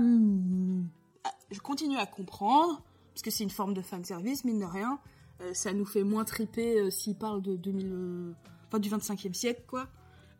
Je 1.50 1.60
continue 1.60 1.96
à 1.96 2.06
comprendre, 2.06 2.82
parce 3.14 3.22
que 3.22 3.30
c'est 3.30 3.44
une 3.44 3.50
forme 3.50 3.74
de 3.74 3.82
fan 3.82 4.04
service, 4.04 4.44
mine 4.44 4.60
de 4.60 4.64
rien. 4.64 4.98
Euh, 5.40 5.54
ça 5.54 5.72
nous 5.72 5.86
fait 5.86 6.04
moins 6.04 6.24
triper 6.24 6.90
s'il 6.90 7.16
parle 7.16 7.42
de 7.42 7.56
2000... 7.56 8.34
Enfin, 8.68 8.78
du 8.78 8.88
25e 8.88 9.34
siècle, 9.34 9.62
quoi. 9.66 9.88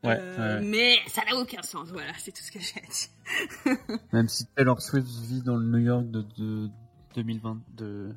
Ouais, 0.03 0.61
Mais 0.63 0.97
ça 1.09 1.23
n'a 1.25 1.37
aucun 1.37 1.63
sens, 1.63 1.91
voilà, 1.91 2.13
c'est 2.19 2.33
tout 2.33 2.43
ce 2.43 2.51
que 2.51 2.59
j'ai 2.59 2.81
à 2.81 3.77
dire. 3.77 3.99
Même 4.13 4.29
si 4.29 4.47
Taylor 4.57 4.81
Swift 4.81 5.07
vit 5.07 5.43
dans 5.43 5.57
le 5.57 5.67
New 5.67 5.85
York 5.85 6.11
de, 6.11 6.25
de 6.39 6.71
2022 7.15 8.15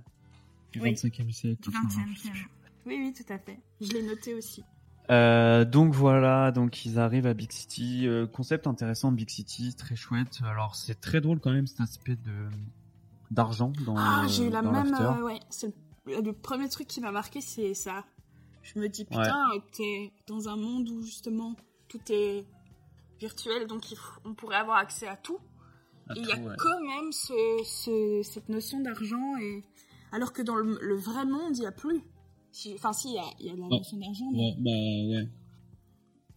du 0.72 0.80
25e 0.80 1.32
siècle. 1.32 1.70
Oui, 2.86 2.98
oui, 3.00 3.14
tout 3.14 3.32
à 3.32 3.38
fait. 3.38 3.60
Je 3.82 3.92
l'ai 3.92 4.04
noté 4.04 4.34
aussi. 4.34 4.64
Euh, 5.10 5.66
donc 5.66 5.94
voilà, 5.94 6.52
donc 6.52 6.86
ils 6.86 6.98
arrivent 6.98 7.28
à 7.28 7.34
Big 7.34 7.52
City. 7.52 8.08
Euh, 8.08 8.26
concept 8.26 8.68
intéressant, 8.68 9.12
Big 9.12 9.30
City, 9.30 9.74
très 9.76 9.96
chouette. 9.96 10.40
Alors 10.46 10.76
c'est 10.76 11.00
très 11.00 11.20
drôle 11.20 11.40
quand 11.40 11.52
même 11.52 11.68
cet 11.68 11.82
aspect 11.82 12.16
de 12.16 12.50
d'argent 13.32 13.74
dans. 13.86 13.96
Ah, 13.98 14.26
j'ai 14.28 14.46
eu 14.48 14.50
la 14.50 14.62
même. 14.62 14.94
Euh, 14.94 15.24
ouais, 15.24 15.40
c'est 15.50 15.74
le, 16.06 16.32
premier 16.32 16.70
truc 16.70 16.88
qui 16.88 17.02
m'a 17.02 17.12
marqué, 17.12 17.42
c'est 17.42 17.74
ça. 17.74 18.06
Je 18.62 18.80
me 18.80 18.88
dis 18.88 19.04
putain, 19.04 19.50
t'es 19.74 20.14
dans 20.28 20.48
un 20.48 20.56
monde 20.56 20.88
où 20.90 21.04
justement 21.04 21.56
tout 21.94 22.12
est 22.12 22.46
virtuel, 23.20 23.68
donc 23.68 23.84
on 24.26 24.34
pourrait 24.34 24.58
avoir 24.58 24.78
accès 24.78 25.08
à 25.08 25.16
tout. 25.16 25.40
et 26.16 26.20
il 26.20 26.26
y 26.26 26.32
a 26.32 26.56
quand 26.58 26.82
même 26.82 27.12
ce, 27.12 28.22
cette 28.24 28.50
notion 28.50 28.80
d'argent 28.82 29.38
et 29.38 29.64
alors 30.12 30.34
que 30.34 30.42
dans 30.42 30.56
le, 30.56 30.96
vrai 30.96 31.26
monde, 31.26 31.56
il 31.56 31.62
n'y 31.62 31.68
a 31.68 31.72
plus. 31.72 32.02
Enfin, 32.76 32.94
si, 32.94 33.10
il 33.10 33.16
y 33.16 33.20
a, 33.20 33.24
y 33.40 33.50
a 33.50 33.56
la 33.56 33.68
notion 33.68 33.98
d'argent. 33.98 34.26
Mais... 34.32 34.38
Ouais, 34.38 34.56
bah, 34.60 35.20
ouais. 35.20 35.30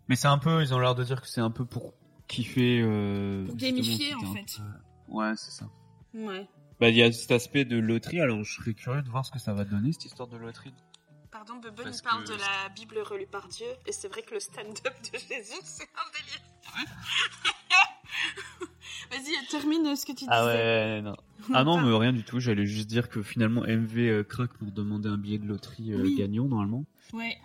Mais 0.08 0.16
c'est 0.16 0.28
un 0.28 0.38
peu, 0.38 0.62
ils 0.62 0.72
ont 0.72 0.78
l'air 0.78 0.94
de 0.94 1.04
dire 1.04 1.20
que 1.20 1.28
c'est 1.28 1.40
un 1.40 1.50
peu 1.50 1.64
pour 1.64 1.94
kiffer. 2.28 2.80
Euh, 2.82 3.44
pour 3.46 3.56
gamifier, 3.56 4.14
en 4.14 4.32
fait. 4.32 4.60
Ouais, 5.08 5.32
c'est 5.36 5.50
ça. 5.50 5.68
Ouais. 6.14 6.48
Bah, 6.80 6.88
il 6.90 6.96
y 6.96 7.02
a 7.02 7.10
cet 7.12 7.32
aspect 7.32 7.64
de 7.64 7.76
loterie, 7.76 8.20
alors 8.20 8.42
je 8.44 8.54
serais 8.54 8.74
curieux 8.74 9.02
de 9.02 9.08
voir 9.08 9.24
ce 9.26 9.30
que 9.30 9.38
ça 9.38 9.52
va 9.52 9.64
donner, 9.64 9.92
cette 9.92 10.06
histoire 10.06 10.28
de 10.28 10.36
loterie. 10.36 10.72
Pardon, 11.30 11.56
Bubble 11.56 11.84
nous 11.84 12.02
parle 12.02 12.24
de 12.24 12.34
la 12.34 12.68
Bible 12.74 12.98
relue 12.98 13.26
par 13.26 13.48
Dieu, 13.48 13.66
et 13.86 13.92
c'est 13.92 14.08
vrai 14.08 14.22
que 14.22 14.34
le 14.34 14.40
stand-up 14.40 14.94
de 15.12 15.18
Jésus, 15.18 15.60
c'est 15.64 15.88
un 15.94 16.10
délire. 16.12 16.42
Vas-y, 19.10 19.46
termine 19.48 19.96
ce 19.96 20.04
que 20.04 20.12
tu 20.12 20.24
disais. 20.24 20.30
Ah 20.30 20.46
ouais, 20.46 21.02
non. 21.02 21.16
Ah 21.52 21.64
non, 21.64 21.80
mais 21.80 21.96
rien 21.96 22.12
du 22.12 22.24
tout. 22.24 22.40
J'allais 22.40 22.66
juste 22.66 22.88
dire 22.88 23.08
que 23.08 23.22
finalement 23.22 23.62
MV 23.62 23.98
euh, 23.98 24.24
craque 24.24 24.52
pour 24.54 24.70
demander 24.72 25.08
un 25.08 25.18
billet 25.18 25.38
de 25.38 25.46
loterie 25.46 25.92
euh, 25.92 26.16
gagnant 26.16 26.46
normalement. 26.46 26.84
Ouais. 27.12 27.38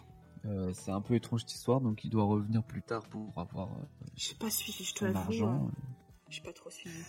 Euh, 0.45 0.71
c'est 0.73 0.91
un 0.91 1.01
peu 1.01 1.13
étrange 1.13 1.41
cette 1.41 1.53
histoire, 1.53 1.81
donc 1.81 2.03
il 2.03 2.09
doit 2.09 2.23
revenir 2.23 2.63
plus 2.63 2.81
tard 2.81 3.03
pour 3.09 3.31
avoir. 3.37 3.69
J'ai 4.15 4.33
pas 4.35 4.49
suivi, 4.49 4.83
je 4.83 4.93
te 4.95 5.05
l'avoue. 5.05 5.45
Hein. 5.45 5.71
J'ai 6.29 6.41
pas 6.41 6.53
trop 6.53 6.69
suivi. 6.69 7.03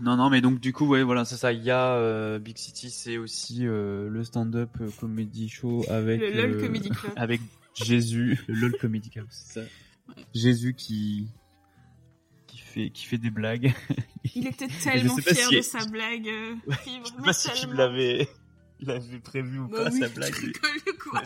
Non, 0.00 0.16
non, 0.16 0.28
mais 0.28 0.40
donc 0.40 0.60
du 0.60 0.72
coup, 0.72 0.86
ouais, 0.86 1.02
voilà, 1.02 1.24
c'est 1.24 1.36
ça. 1.36 1.52
Il 1.52 1.62
y 1.62 1.70
a 1.70 2.38
Big 2.38 2.58
City, 2.58 2.90
c'est 2.90 3.16
aussi 3.16 3.60
le 3.62 4.22
stand-up 4.24 4.70
comedy 4.98 5.48
show 5.48 5.84
avec 5.88 6.20
le 6.20 6.32
LOL 6.32 6.60
Comedy 6.60 6.88
Club. 6.90 7.12
avec 7.16 7.40
Jésus, 7.74 8.40
le 8.48 8.54
LOL 8.54 8.76
Comedy 8.78 9.10
Club, 9.10 9.26
c'est 9.30 9.60
ça. 9.60 9.66
Jésus 10.34 10.74
qui 10.74 11.28
qui 12.74 13.06
fait 13.06 13.18
des 13.18 13.30
blagues. 13.30 13.72
Il 14.34 14.46
était 14.48 14.68
tellement 14.68 15.16
fier 15.16 15.50
de 15.50 15.60
sa 15.60 15.84
blague. 15.86 16.28
Euh, 16.28 16.54
je 16.68 17.08
sais 17.08 17.22
pas 17.24 17.32
si 17.32 17.66
l'avait 17.66 18.28
il 18.80 18.90
avait 18.90 19.20
prévu 19.20 19.60
ou 19.60 19.68
bah 19.68 19.84
pas 19.84 19.90
sa 19.90 20.08
blague. 20.08 20.34
Quoi. 20.98 21.22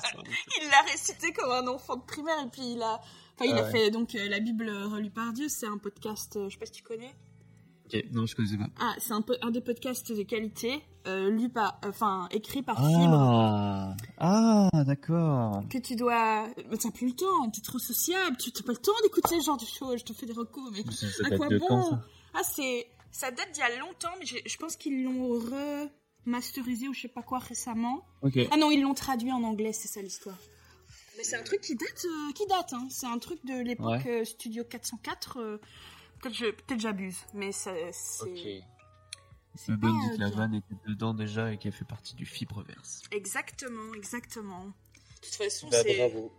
il 0.61 0.69
l'a 0.69 0.91
récité 0.91 1.33
comme 1.33 1.51
un 1.51 1.67
enfant 1.67 1.97
de 1.97 2.03
primaire 2.03 2.39
et 2.45 2.51
puis 2.51 2.73
il 2.75 2.83
a, 2.83 3.01
enfin, 3.35 3.51
il 3.51 3.57
a 3.57 3.65
fait 3.65 3.91
donc 3.91 4.15
euh, 4.15 4.29
la 4.29 4.41
Bible 4.41 4.69
relue 4.71 5.11
par 5.11 5.33
Dieu. 5.33 5.49
C'est 5.49 5.67
un 5.67 5.79
podcast, 5.79 6.37
euh, 6.37 6.49
je 6.49 6.55
sais 6.55 6.59
pas 6.59 6.67
si 6.67 6.73
tu 6.73 6.83
connais. 6.83 7.15
Ok, 7.89 8.05
non, 8.13 8.27
je 8.27 8.37
connaissais 8.37 8.59
pas. 8.59 8.69
Ah, 8.81 8.95
c'est 8.99 9.13
un, 9.13 9.23
peu, 9.23 9.37
un 9.41 9.51
des 9.51 9.63
podcasts 9.63 10.13
de 10.13 10.23
qualité, 10.23 10.83
euh, 11.07 11.31
lu 11.31 11.49
par, 11.49 11.81
enfin, 11.87 12.29
écrit 12.31 12.63
par 12.63 12.77
ah. 12.79 12.89
Fibre. 12.89 13.97
Ah, 14.19 14.85
d'accord. 14.85 15.63
Que 15.71 15.79
tu 15.79 15.97
dois, 15.97 16.49
mais 16.71 16.77
t'as 16.77 16.91
plus 16.91 17.07
le 17.09 17.15
temps, 17.15 17.49
t'es 17.51 17.63
trop 17.63 17.79
sociable, 17.79 18.37
tu 18.37 18.53
t'as 18.53 18.63
pas 18.63 18.73
le 18.73 18.79
temps 18.79 18.93
d'écouter 19.03 19.41
ce 19.41 19.47
genre 19.47 19.57
de 19.57 19.65
choses, 19.65 20.01
je 20.01 20.05
te 20.05 20.13
fais 20.13 20.27
des 20.27 20.35
recours, 20.35 20.71
mais 20.71 20.85
à 21.25 21.37
quoi 21.37 21.49
bon? 21.49 21.99
ah, 22.35 22.43
c'est, 22.43 22.87
ça 23.11 23.31
date 23.31 23.53
d'il 23.53 23.61
y 23.61 23.63
a 23.63 23.79
longtemps, 23.79 24.13
mais 24.19 24.27
je, 24.27 24.57
pense 24.59 24.77
qu'ils 24.77 25.03
l'ont 25.03 25.41
remasterisé 26.27 26.89
ou 26.89 26.95
je 26.95 27.03
sais 27.03 27.09
pas 27.09 27.23
quoi 27.23 27.39
récemment. 27.39 28.05
Ok. 28.21 28.39
Ah 28.51 28.59
non, 28.59 28.71
ils 28.71 28.83
l'ont 28.83 28.95
traduit 28.95 29.33
en 29.33 29.43
anglais, 29.45 29.73
c'est 29.73 29.89
ça 29.89 30.03
l'histoire. 30.03 30.39
Mais 31.17 31.25
c'est 31.25 31.37
un 31.37 31.43
truc 31.43 31.63
qui 31.63 31.75
date, 31.75 32.05
euh, 32.05 32.33
qui 32.35 32.47
date, 32.47 32.75
hein. 32.75 32.87
C'est 32.91 33.07
un 33.07 33.19
truc 33.19 33.45
de 33.47 33.59
l'époque 33.63 34.07
euh, 34.07 34.25
Studio 34.25 34.63
404. 34.65 35.59
Peut-être 36.21 36.81
j'abuse, 36.81 37.19
mais 37.35 37.53
c'est. 37.53 37.91
Ok. 38.21 38.65
C'est 39.55 39.77
bon 39.77 39.93
dit 39.93 40.17
que 40.17 40.21
la 40.21 40.31
vanne 40.31 40.55
était 40.55 40.77
dedans 40.87 41.15
déjà 41.15 41.53
et 41.53 41.59
qu'elle 41.59 41.73
fait 41.73 41.85
partie 41.85 42.15
du 42.15 42.27
fibreverse. 42.27 43.03
Exactement, 43.11 43.93
exactement. 43.95 44.67
De 44.67 44.73
toute 45.23 45.35
façon, 45.35 45.69
bah, 45.69 45.79
c'est. 45.83 45.97
Bravo. 45.97 46.33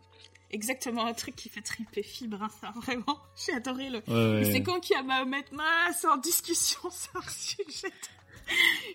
Exactement 0.52 1.06
un 1.06 1.14
truc 1.14 1.36
qui 1.36 1.50
fait 1.50 1.62
triper 1.62 2.02
fibre, 2.02 2.42
hein, 2.42 2.50
ça, 2.62 2.74
vraiment. 2.76 3.20
J'ai 3.46 3.54
adoré 3.54 3.90
le. 3.90 4.02
C'est 4.46 4.64
quand 4.64 4.80
qu'il 4.80 4.96
y 4.96 5.00
a 5.00 5.04
Mahomet 5.04 5.46
Mas 5.52 6.06
en 6.06 6.18
discussion 6.18 6.90
sur 6.90 7.18
un 7.18 7.30
sujet. 7.30 7.94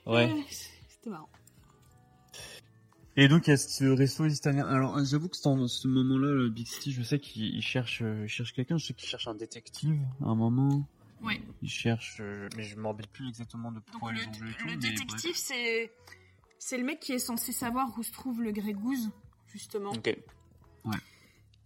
Ouais. 0.06 0.44
C'était 0.50 1.10
marrant. 1.10 1.28
Et 3.16 3.28
donc 3.28 3.46
il 3.46 3.50
y 3.50 3.52
a 3.52 3.56
ce 3.56 3.84
resto 3.84 4.26
italien. 4.26 4.66
Alors 4.66 5.04
j'avoue 5.04 5.28
que 5.28 5.40
dans 5.44 5.68
ce 5.68 5.86
moment-là, 5.86 6.32
le 6.32 6.48
Big 6.48 6.66
City, 6.66 6.92
je 6.92 7.02
sais 7.02 7.20
qu'il 7.20 7.62
cherche, 7.62 8.02
euh, 8.02 8.26
cherche 8.26 8.52
quelqu'un. 8.52 8.76
Je 8.76 8.86
sais 8.86 8.94
qu'il 8.94 9.08
cherche 9.08 9.28
un 9.28 9.34
détective 9.34 10.00
à 10.20 10.28
un 10.28 10.34
moment. 10.34 10.88
Ouais. 11.22 11.40
Il 11.62 11.70
cherche, 11.70 12.18
euh, 12.20 12.48
mais 12.56 12.64
je 12.64 12.78
rappelle 12.80 13.06
plus 13.06 13.28
exactement 13.28 13.70
de 13.70 13.80
pourquoi 13.80 14.12
ils 14.12 14.18
ont 14.18 14.44
Le, 14.44 14.52
tout, 14.52 14.66
le 14.66 14.76
détective, 14.76 15.36
c'est 15.36 15.92
c'est 16.58 16.76
le 16.76 16.84
mec 16.84 16.98
qui 16.98 17.12
est 17.12 17.18
censé 17.18 17.52
savoir 17.52 17.96
où 17.96 18.02
se 18.02 18.12
trouve 18.12 18.42
le 18.42 18.50
Grégouze, 18.50 19.10
justement. 19.46 19.92
Ok. 19.92 20.16
Ouais. 20.84 20.96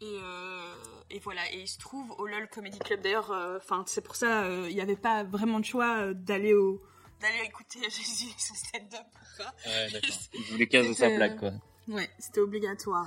Et, 0.00 0.04
euh, 0.04 0.74
et, 1.10 1.18
voilà, 1.18 1.40
et 1.52 1.62
il 1.62 1.66
se 1.68 1.78
trouve 1.78 2.10
au 2.18 2.26
LOL 2.26 2.48
Comedy 2.48 2.78
Club. 2.78 3.00
D'ailleurs, 3.00 3.32
enfin, 3.56 3.84
c'est 3.86 4.00
pour 4.00 4.16
ça, 4.16 4.48
il 4.68 4.74
n'y 4.74 4.80
avait 4.80 4.96
pas 4.96 5.24
vraiment 5.24 5.60
de 5.60 5.64
choix 5.64 6.12
d'aller 6.14 6.54
au 6.54 6.82
d'aller 7.20 7.44
écouter 7.44 7.80
Jésus 7.84 8.32
son 8.38 8.54
stand-up. 8.54 9.06
Ouais, 9.66 9.90
d'accord. 9.92 10.10
Il 10.34 10.52
voulait 10.52 10.66
caser 10.66 10.94
sa 10.94 11.08
blague, 11.10 11.38
quoi. 11.38 11.52
Ouais, 11.88 12.08
c'était 12.18 12.40
obligatoire. 12.40 13.06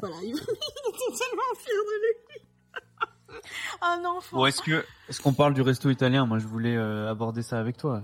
voilà, 0.00 0.16
il 0.22 0.36
était 0.36 1.18
tellement 1.18 1.54
fier 1.58 1.74
de 1.74 2.00
lui. 2.00 3.40
Ah 3.80 3.98
non, 4.00 4.20
Bon, 4.30 4.46
est-ce 4.46 4.62
que 4.62 4.84
est-ce 5.08 5.20
qu'on 5.20 5.32
parle 5.34 5.54
du 5.54 5.62
resto 5.62 5.90
italien? 5.90 6.24
Moi, 6.24 6.38
je 6.38 6.46
voulais 6.46 6.76
euh, 6.76 7.10
aborder 7.10 7.42
ça 7.42 7.58
avec 7.58 7.76
toi. 7.76 8.02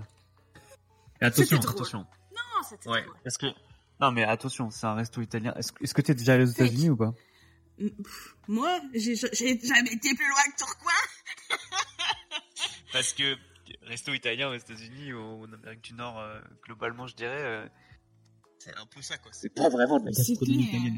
Et 1.21 1.25
attention, 1.25 1.57
attention. 1.57 1.99
Non, 2.31 2.63
c'était 2.67 2.89
ouais. 2.89 3.05
Est-ce 3.25 3.37
que 3.37 3.47
non, 4.01 4.11
mais 4.11 4.23
attention, 4.23 4.69
c'est 4.69 4.85
un 4.85 4.95
resto 4.95 5.21
italien. 5.21 5.53
Est-ce 5.55 5.71
est-ce 5.79 5.93
que 5.93 6.01
t'es 6.01 6.15
déjà 6.15 6.33
allé 6.33 6.43
aux 6.43 6.47
États-Unis 6.47 6.89
ou 6.89 6.97
pas? 6.97 7.13
Moi, 8.47 8.81
j'ai 8.93 9.15
jamais 9.15 9.93
été 9.93 10.13
plus 10.13 10.27
loin 10.27 10.43
que 10.51 10.57
Tourcoing. 10.59 11.57
Parce 12.91 13.13
que 13.13 13.37
resto 13.91 14.13
italien 14.13 14.49
aux 14.49 14.55
États-Unis 14.55 15.13
ou 15.13 15.43
en 15.43 15.53
Amérique 15.53 15.81
du 15.83 15.93
Nord, 15.93 16.17
euh, 16.19 16.39
globalement, 16.63 17.07
je 17.07 17.15
dirais. 17.15 17.41
Euh, 17.41 17.67
c'est 18.57 18.75
un 18.77 18.85
peu 18.85 19.01
ça, 19.01 19.17
quoi. 19.17 19.31
C'est 19.33 19.53
pas 19.53 19.69
vraiment 19.69 19.99
de 19.99 20.05
la 20.05 20.11
gastronomie 20.11 20.63
italienne. 20.63 20.97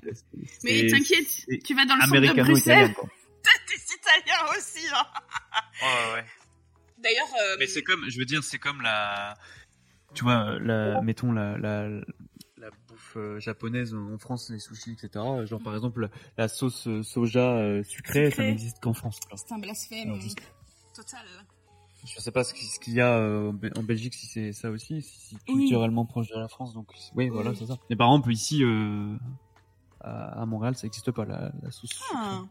Mais 0.64 0.88
t'inquiète, 0.88 1.64
tu 1.64 1.76
vas 1.76 1.86
dans 1.86 1.96
le 1.96 2.02
centre 2.02 2.36
de 2.36 2.44
Bruxelles. 2.44 2.94
T'es 3.44 3.96
italien 3.96 4.58
aussi, 4.58 4.86
hein. 4.94 5.06
Ouais, 5.82 6.14
ouais. 6.14 6.26
D'ailleurs. 6.98 7.28
Euh, 7.42 7.58
Mais 7.60 7.68
c'est 7.68 7.84
comme, 7.84 8.10
je 8.10 8.18
veux 8.20 8.26
dire, 8.26 8.44
c'est 8.44 8.60
comme 8.60 8.82
la. 8.82 9.38
Tu 10.14 10.24
vois, 10.24 10.60
la, 10.60 11.02
mettons 11.02 11.32
la, 11.32 11.58
la, 11.58 11.90
la 11.90 12.70
bouffe 12.88 13.18
japonaise 13.40 13.94
en 13.94 14.18
France, 14.20 14.50
les 14.50 14.60
sushis, 14.60 14.92
etc. 14.92 15.26
Genre, 15.46 15.62
par 15.62 15.74
exemple, 15.76 16.10
la 16.38 16.48
sauce 16.48 16.88
soja 17.02 17.84
sucrée, 17.84 18.30
ça 18.32 18.44
n'existe 18.44 18.80
qu'en 18.82 18.94
France. 18.94 19.20
C'est 19.36 19.54
un 19.54 19.60
blasphème. 19.60 20.20
Total. 20.94 21.26
Je 22.06 22.20
sais 22.20 22.32
pas 22.32 22.44
ce 22.44 22.54
qu'il 22.54 22.94
y 22.94 23.02
a 23.02 23.18
euh, 23.18 23.52
en 23.78 23.84
Belgique 23.84 24.14
si 24.14 24.28
c'est 24.28 24.52
ça 24.52 24.70
aussi, 24.70 25.02
si 25.02 25.38
culturellement 25.46 26.06
proche 26.06 26.28
de 26.30 26.36
la 26.38 26.48
France. 26.48 26.74
Donc 26.74 26.92
oui, 27.16 27.30
voilà, 27.30 27.56
c'est 27.56 27.66
ça. 27.68 27.78
Mais 27.90 27.96
par 27.96 28.10
exemple 28.10 28.32
ici, 28.32 28.64
euh, 28.64 29.16
à 30.02 30.46
Montréal, 30.46 30.76
ça 30.76 30.84
n'existe 30.86 31.12
pas 31.12 31.26
la, 31.26 31.52
la 31.62 31.72
sauce 31.72 31.92
sucrée. 31.92 32.16
Ah. 32.16 32.44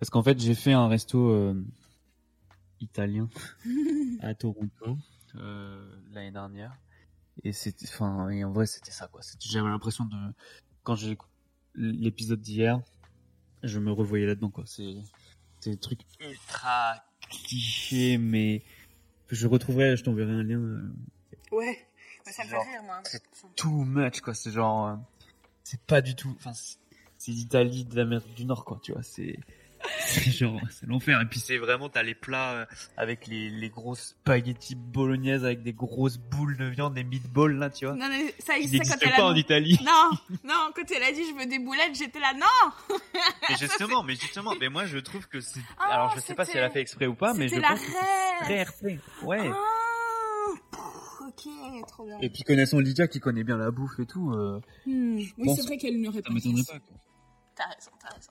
Parce 0.00 0.10
qu'en 0.10 0.22
fait, 0.22 0.38
j'ai 0.40 0.54
fait 0.54 0.72
un 0.72 0.88
resto 0.88 1.30
euh, 1.30 1.64
italien 2.80 3.28
à 4.20 4.34
Toronto 4.34 4.98
euh, 5.36 5.96
l'année 6.12 6.32
dernière. 6.32 6.74
Et 7.44 7.52
c'était, 7.52 7.86
enfin, 7.88 8.30
et 8.30 8.44
en 8.44 8.52
vrai, 8.52 8.66
c'était 8.66 8.90
ça, 8.90 9.06
quoi. 9.08 9.22
C'était- 9.22 9.48
J'avais 9.48 9.68
l'impression 9.68 10.04
de, 10.06 10.16
quand 10.82 10.94
j'ai 10.94 11.16
l'épisode 11.74 12.40
d'hier, 12.40 12.80
je 13.62 13.78
me 13.78 13.92
revoyais 13.92 14.26
là-dedans, 14.26 14.50
quoi. 14.50 14.64
C'est, 14.66 14.96
c'est 15.60 15.70
des 15.70 15.76
trucs 15.76 16.00
ultra 16.20 17.04
clichés, 17.30 18.18
mais 18.18 18.62
je 19.30 19.46
retrouverai, 19.46 19.96
je 19.96 20.04
t'enverrai 20.04 20.32
un 20.32 20.42
lien. 20.42 20.58
euh, 20.58 20.92
Ouais. 21.52 21.86
Mais 22.26 22.32
ça 22.32 22.44
me 22.44 22.48
fait 22.48 22.56
rire, 22.58 22.82
moi. 22.84 23.00
c'est 23.04 23.22
too 23.54 23.70
much, 23.84 24.20
quoi. 24.20 24.34
C'est 24.34 24.50
genre, 24.50 24.88
euh, 24.88 24.96
c'est 25.62 25.80
pas 25.82 26.00
du 26.00 26.14
tout, 26.16 26.34
enfin, 26.38 26.52
c'est- 26.52 26.78
c'est 27.18 27.30
l'Italie 27.32 27.84
de 27.84 27.94
l'Amérique 27.96 28.34
du 28.34 28.44
Nord, 28.44 28.64
quoi. 28.64 28.78
Tu 28.82 28.92
vois, 28.92 29.02
c'est, 29.02 29.38
c'est 30.00 30.30
genre, 30.30 30.60
c'est 30.70 30.86
l'enfer. 30.86 31.20
Et 31.20 31.26
puis 31.26 31.40
c'est 31.40 31.58
vraiment, 31.58 31.88
t'as 31.88 32.02
les 32.02 32.14
plats 32.14 32.52
euh, 32.52 32.66
avec 32.96 33.26
les, 33.26 33.50
les 33.50 33.68
grosses 33.70 34.14
spaghettis 34.20 34.74
bolognaises 34.74 35.44
avec 35.44 35.62
des 35.62 35.72
grosses 35.72 36.18
boules 36.18 36.56
de 36.56 36.64
viande, 36.66 36.94
des 36.94 37.04
meatballs, 37.04 37.56
là, 37.58 37.70
tu 37.70 37.86
vois. 37.86 37.94
Non, 37.94 38.08
mais 38.08 38.34
ça, 38.38 38.54
quand 38.54 38.96
elle 39.02 39.10
pas 39.10 39.22
a 39.22 39.24
en 39.24 39.34
Italie. 39.34 39.78
Non, 39.84 40.10
non, 40.44 40.70
quand 40.74 40.90
elle 40.90 41.02
a 41.02 41.12
dit 41.12 41.22
je 41.28 41.34
veux 41.38 41.46
des 41.46 41.58
boulettes, 41.58 41.94
j'étais 41.96 42.20
là, 42.20 42.32
non 42.34 42.96
Mais 43.48 43.56
justement, 43.60 44.02
mais 44.02 44.14
justement, 44.14 44.54
mais 44.60 44.68
moi 44.68 44.86
je 44.86 44.98
trouve 44.98 45.26
que 45.28 45.40
c'est. 45.40 45.60
Ah, 45.78 45.94
Alors 45.94 46.14
je 46.16 46.20
sais 46.20 46.34
pas 46.34 46.44
si 46.44 46.56
elle 46.56 46.64
a 46.64 46.70
fait 46.70 46.80
exprès 46.80 47.06
ou 47.06 47.14
pas, 47.14 47.34
mais 47.34 47.48
je 47.48 47.56
la 47.56 47.68
pense 47.70 47.80
que 47.80 47.86
c'est 47.90 48.44
très 48.44 48.62
rêve 48.62 48.68
RP. 48.68 49.24
Ouais. 49.24 49.50
Ah, 49.52 49.56
Ok, 51.28 51.52
trop 51.88 52.06
bien. 52.06 52.18
Et 52.20 52.30
puis 52.30 52.42
connaissant 52.42 52.78
Lydia 52.78 53.08
qui 53.08 53.20
connaît 53.20 53.44
bien 53.44 53.56
la 53.56 53.70
bouffe 53.70 53.98
et 53.98 54.06
tout, 54.06 54.30
euh, 54.32 54.60
Hmm, 54.86 55.16
Oui, 55.38 55.50
c'est 55.56 55.66
vrai 55.66 55.76
qu'elle 55.76 56.00
n'aurait 56.00 56.18
ça 56.18 56.22
pas 56.28 56.32
m'étonnerait 56.32 56.60
dit. 56.62 56.66
pas. 56.66 56.78
Quoi. 56.78 56.96
T'as 57.56 57.64
raison, 57.64 57.90
t'as 58.00 58.14
raison. 58.14 58.30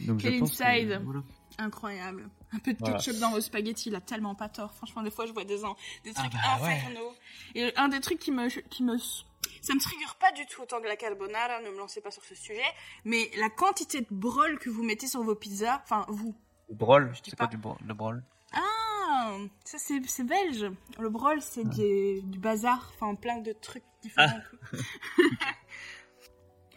Donc 0.00 0.20
Quel 0.20 0.34
je 0.34 0.38
pense 0.40 0.56
que- 0.58 0.62
inside. 0.64 1.00
voilà. 1.04 1.22
Incroyable. 1.58 2.28
Un 2.52 2.58
peu 2.58 2.74
de 2.74 2.78
Voilà. 2.80 2.96
ketchup 2.98 3.18
dans 3.18 3.30
vos 3.30 3.40
spaghettis, 3.40 3.88
il 3.88 3.94
a 3.94 4.00
tellement 4.02 4.34
pas 4.34 4.48
tort. 4.50 4.74
Franchement, 4.74 5.02
des 5.02 5.10
fois, 5.10 5.24
je 5.26 5.32
vois 5.32 5.44
des, 5.44 5.64
en- 5.64 5.74
des 6.04 6.10
Ah 6.16 6.20
trucs 6.20 6.32
bah 6.32 6.38
ouais. 6.62 6.72
infernaux. 6.74 7.14
Et 7.54 7.72
un 7.76 7.88
des 7.88 8.00
trucs 8.00 8.18
qui 8.18 8.30
me, 8.30 8.48
qui 8.68 8.82
me, 8.82 8.98
ça 8.98 9.74
me 9.74 9.80
trigger 9.80 10.04
pas 10.20 10.32
du 10.32 10.44
tout 10.46 10.60
autant 10.62 10.80
que 10.82 10.86
la 10.86 10.96
carbonara, 10.96 11.60
ne 11.62 11.70
me 11.70 11.78
lancez 11.78 12.02
pas 12.02 12.10
sur 12.10 12.22
ce 12.24 12.34
sujet, 12.34 12.60
mais 13.04 13.30
la 13.38 13.48
quantité 13.48 14.02
de 14.02 14.06
brol 14.10 14.58
que 14.58 14.68
vous 14.68 14.82
mettez 14.82 15.06
sur 15.06 15.22
vos 15.22 15.34
pizzas, 15.34 15.80
enfin, 15.84 16.04
vous. 16.08 16.34
Brol, 16.68 17.10
dis 17.12 17.20
c'est 17.30 17.36
pas. 17.36 17.44
quoi 17.46 17.50
du 17.50 17.56
brol, 17.56 17.76
le 17.86 17.94
brol? 17.94 18.22
Ah, 18.52 19.36
ça 19.64 19.78
c'est, 19.78 20.00
c'est 20.06 20.24
belge. 20.24 20.66
Le 20.98 21.08
brol, 21.08 21.40
c'est 21.40 21.64
du, 21.64 22.20
du 22.22 22.38
bazar, 22.38 22.92
enfin, 22.96 23.14
plein 23.14 23.38
de 23.38 23.52
trucs 23.52 23.84
différents. 24.02 24.28
Ah. 24.72 24.76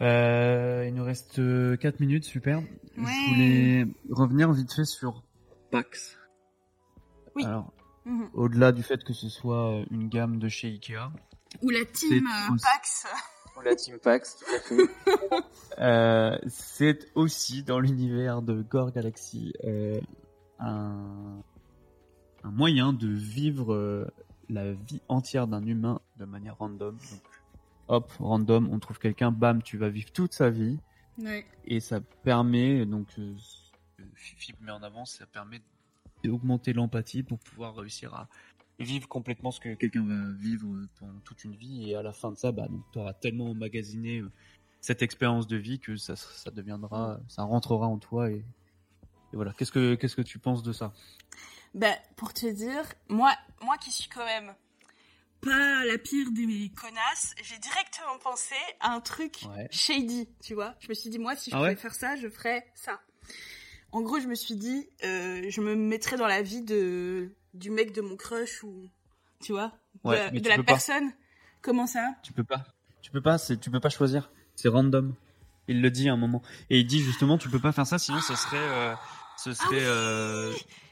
Euh, 0.00 0.84
il 0.88 0.94
nous 0.94 1.04
reste 1.04 1.40
4 1.78 2.00
minutes, 2.00 2.24
super. 2.24 2.58
Ouais. 2.58 2.64
Je 2.96 3.28
voulais 3.34 3.86
revenir 4.10 4.50
vite 4.52 4.72
fait 4.72 4.84
sur 4.84 5.22
Pax. 5.70 6.16
Oui. 7.36 7.44
Alors, 7.44 7.72
Mhm. 8.06 8.30
au-delà 8.32 8.72
du 8.72 8.82
fait 8.82 9.04
que 9.04 9.12
ce 9.12 9.28
soit 9.28 9.72
euh, 9.80 9.84
une 9.90 10.08
gamme 10.08 10.38
de 10.38 10.48
chez 10.48 10.68
Ikea, 10.68 11.10
Ou 11.62 11.68
la 11.70 11.84
team 11.84 12.26
euh, 12.26 12.54
aussi- 12.54 12.64
Pax. 12.64 13.06
la 13.62 13.76
Team 13.76 13.98
Pax, 13.98 14.38
tout 14.38 14.54
à 14.54 14.58
fait. 14.60 14.76
Euh, 15.78 16.36
c'est 16.48 17.10
aussi 17.14 17.62
dans 17.62 17.78
l'univers 17.80 18.42
de 18.42 18.60
Gore 18.60 18.90
Galaxy 18.92 19.52
euh, 19.64 19.98
un, 20.58 21.40
un 22.42 22.50
moyen 22.50 22.92
de 22.92 23.08
vivre 23.08 23.72
euh, 23.72 24.06
la 24.50 24.72
vie 24.72 25.00
entière 25.08 25.46
d'un 25.46 25.64
humain 25.64 26.00
de 26.18 26.24
manière 26.26 26.58
random. 26.58 26.96
Donc, 26.96 27.20
hop, 27.90 28.12
random, 28.18 28.68
on 28.70 28.78
trouve 28.78 28.98
quelqu'un, 28.98 29.32
bam, 29.32 29.62
tu 29.62 29.76
vas 29.76 29.88
vivre 29.88 30.12
toute 30.12 30.32
sa 30.32 30.48
vie. 30.48 30.78
Ouais. 31.18 31.44
Et 31.64 31.80
ça 31.80 32.00
permet, 32.00 32.86
donc, 32.86 33.08
euh, 33.18 33.34
Fifi 34.14 34.54
met 34.60 34.70
en 34.70 34.82
avant, 34.82 35.04
ça 35.04 35.26
permet 35.26 35.60
d'augmenter 36.24 36.72
l'empathie 36.72 37.22
pour 37.22 37.38
pouvoir 37.38 37.74
réussir 37.74 38.14
à 38.14 38.28
vivre 38.78 39.08
complètement 39.08 39.50
ce 39.50 39.60
que 39.60 39.74
quelqu'un 39.74 40.06
va 40.06 40.32
vivre 40.38 40.66
pendant 40.98 41.18
toute 41.20 41.44
une 41.44 41.56
vie. 41.56 41.90
Et 41.90 41.96
à 41.96 42.02
la 42.02 42.12
fin 42.12 42.30
de 42.30 42.36
ça, 42.36 42.52
bah, 42.52 42.68
tu 42.92 42.98
auras 42.98 43.12
tellement 43.12 43.50
emmagasiné 43.50 44.20
euh, 44.20 44.30
cette 44.80 45.02
expérience 45.02 45.46
de 45.46 45.56
vie 45.56 45.80
que 45.80 45.96
ça, 45.96 46.16
ça 46.16 46.50
deviendra, 46.50 47.20
ça 47.28 47.42
rentrera 47.42 47.86
en 47.86 47.98
toi. 47.98 48.30
Et, 48.30 48.36
et 48.36 49.36
voilà. 49.36 49.52
Qu'est-ce 49.52 49.72
que, 49.72 49.96
qu'est-ce 49.96 50.16
que 50.16 50.22
tu 50.22 50.38
penses 50.38 50.62
de 50.62 50.72
ça? 50.72 50.92
Ben, 51.74 51.94
pour 52.16 52.32
te 52.32 52.50
dire, 52.50 52.84
moi, 53.08 53.32
moi 53.62 53.76
qui 53.78 53.90
suis 53.90 54.08
quand 54.08 54.24
même 54.24 54.54
pas 55.40 55.84
la 55.84 55.98
pire 55.98 56.30
des 56.32 56.70
connasses, 56.80 57.34
j'ai 57.42 57.58
directement 57.58 58.18
pensé 58.22 58.54
à 58.80 58.92
un 58.92 59.00
truc 59.00 59.40
Ouais. 59.48 59.68
shady, 59.70 60.28
tu 60.42 60.54
vois. 60.54 60.74
Je 60.80 60.88
me 60.88 60.94
suis 60.94 61.10
dit, 61.10 61.18
moi, 61.18 61.36
si 61.36 61.50
je 61.50 61.56
Ah 61.56 61.58
pouvais 61.58 61.70
ouais 61.70 61.76
faire 61.76 61.94
ça, 61.94 62.16
je 62.16 62.28
ferais 62.28 62.66
ça. 62.74 63.00
En 63.92 64.02
gros, 64.02 64.20
je 64.20 64.26
me 64.28 64.34
suis 64.34 64.54
dit, 64.56 64.88
euh, 65.04 65.42
je 65.48 65.60
me 65.60 65.74
mettrais 65.74 66.16
dans 66.16 66.26
la 66.28 66.42
vie 66.42 66.62
de 66.62 67.34
du 67.54 67.70
mec 67.70 67.92
de 67.92 68.00
mon 68.00 68.16
crush 68.16 68.62
ou, 68.62 68.88
tu 69.42 69.52
vois, 69.52 69.72
de 70.04 70.08
Ouais, 70.08 70.30
la, 70.30 70.56
de 70.56 70.62
pas. 70.62 70.72
personne. 70.72 71.10
Comment 71.62 71.86
ça? 71.86 72.14
Tu 72.22 72.32
peux 72.32 72.44
pas. 72.44 72.64
Tu 73.02 73.10
peux 73.10 73.20
pas. 73.20 73.38
C'est, 73.38 73.58
tu 73.58 73.70
peux 73.70 73.80
pas 73.80 73.88
choisir. 73.90 74.30
C'est 74.54 74.68
random. 74.68 75.14
Il 75.68 75.82
le 75.82 75.90
dit 75.90 76.08
à 76.08 76.12
un 76.12 76.16
moment. 76.16 76.42
Et 76.68 76.80
il 76.80 76.86
dit 76.86 77.00
justement, 77.00 77.38
tu 77.38 77.48
peux 77.48 77.58
pas 77.58 77.72
faire 77.72 77.86
ça, 77.86 77.98
sinon 77.98 78.20
ce 78.20 78.34
serait, 78.34 78.56
euh, 78.58 78.94
ce 79.36 79.52
serait. 79.52 79.68
oui. 79.76 79.82
euh, 79.82 80.50
oui, 80.52 80.64
il 80.66 80.89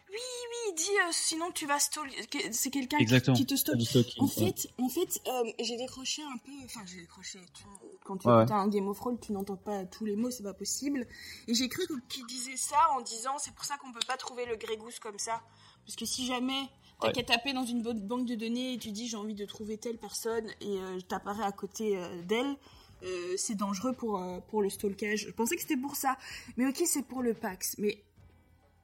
dit, 0.79 0.99
euh, 1.07 1.11
sinon 1.13 1.51
tu 1.53 1.67
vas 1.67 1.79
stalk. 1.79 2.11
que- 2.31 2.39
C'est 2.53 2.71
quelqu'un 2.71 2.99
qui, 2.99 3.07
te 3.47 3.55
stalk. 3.57 3.81
stalking, 3.83 4.23
En 4.23 4.27
ouais. 4.27 4.31
fait, 4.33 4.69
en 4.79 4.89
fait, 4.89 5.21
euh, 5.27 5.53
j'ai 5.61 5.77
décroché 5.77 6.23
un 6.23 6.37
peu. 6.39 6.53
Enfin, 6.65 6.81
j'ai 6.87 7.01
décroché. 7.01 7.39
tu- 7.53 7.65
quand 8.05 8.17
tu 8.17 8.27
Ouais, 8.29 8.43
écoutes 8.43 8.53
un 8.53 8.69
Game 8.69 8.89
of 8.89 8.97
Thrones, 8.99 9.19
tu 9.21 9.33
n'entends 9.33 9.57
pas 9.57 9.85
tous 9.85 10.05
les 10.05 10.17
mots, 10.17 10.31
c'est 10.31 10.43
pas 10.43 10.55
possible. 10.55 11.07
Et 11.47 11.55
j'ai 11.55 11.69
cru 11.69 11.87
que- 11.87 12.01
qu'il 12.09 12.25
disait 12.27 12.57
ça 12.57 12.79
en 12.97 13.01
disant, 13.03 13.37
c'est 13.39 13.55
pour 13.55 13.65
ça 13.65 13.77
qu'on 13.79 13.93
peut 13.93 14.01
pas 14.07 14.17
trouver 14.17 14.47
le 14.47 14.57
Grégousse 14.57 14.99
comme 14.99 15.19
ça, 15.19 15.43
parce 15.85 15.97
que 15.97 16.07
si 16.07 16.25
jamais 16.27 16.63
t'as 17.01 17.09
Ouais. 17.09 17.13
qu'à 17.13 17.23
taper 17.23 17.53
dans 17.53 17.65
une 17.67 17.83
bonne 17.83 18.01
banque 18.01 18.27
de 18.27 18.35
données 18.35 18.73
et 18.75 18.79
tu 18.79 18.91
dis 18.93 19.07
j'ai 19.09 19.17
envie 19.17 19.35
de 19.35 19.45
trouver 19.45 19.77
telle 19.79 19.99
personne 19.99 20.47
et 20.61 20.79
euh, 20.79 21.01
t'apparais 21.01 21.45
à 21.45 21.53
côté 21.53 21.97
euh, 21.99 22.23
d'elle. 22.23 22.57
euh, 23.05 23.37
c'est 23.37 23.55
dangereux 23.55 23.93
pour, 23.93 24.21
euh, 24.21 24.41
pour 24.51 24.61
le 24.61 24.69
stalkage. 24.71 25.27
Je 25.29 25.31
pensais 25.31 25.55
que 25.55 25.63
c'était 25.63 25.77
pour 25.77 25.95
ça. 25.95 26.17
Mais 26.57 26.67
ok, 26.67 26.83
c'est 26.85 27.05
pour 27.07 27.23
le 27.23 27.33
Pax. 27.33 27.77
Mais 27.79 28.03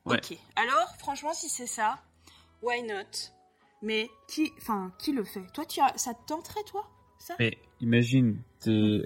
Ouais. 0.06 0.16
ok. 0.18 0.38
Alors, 0.56 0.94
franchement, 0.98 1.32
si 1.32 1.48
c'est 1.48 1.66
ça, 1.66 1.98
why 2.62 2.82
not? 2.82 3.30
Mais 3.82 4.10
qui, 4.28 4.52
enfin, 4.58 4.92
qui 4.98 5.12
le 5.12 5.24
fait? 5.24 5.46
Toi, 5.52 5.64
tu 5.66 5.80
as, 5.80 5.96
ça 5.96 6.14
te 6.14 6.24
tenterait, 6.26 6.62
toi 6.64 6.86
Ça? 7.18 7.34
Mais 7.38 7.58
imagine, 7.80 8.40
t'es. 8.60 9.02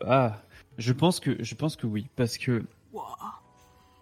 Ah, 0.00 0.42
je 0.76 0.92
pense 0.92 1.20
que, 1.20 1.42
je 1.42 1.54
pense 1.54 1.76
que 1.76 1.86
oui, 1.86 2.08
parce 2.16 2.38
que 2.38 2.64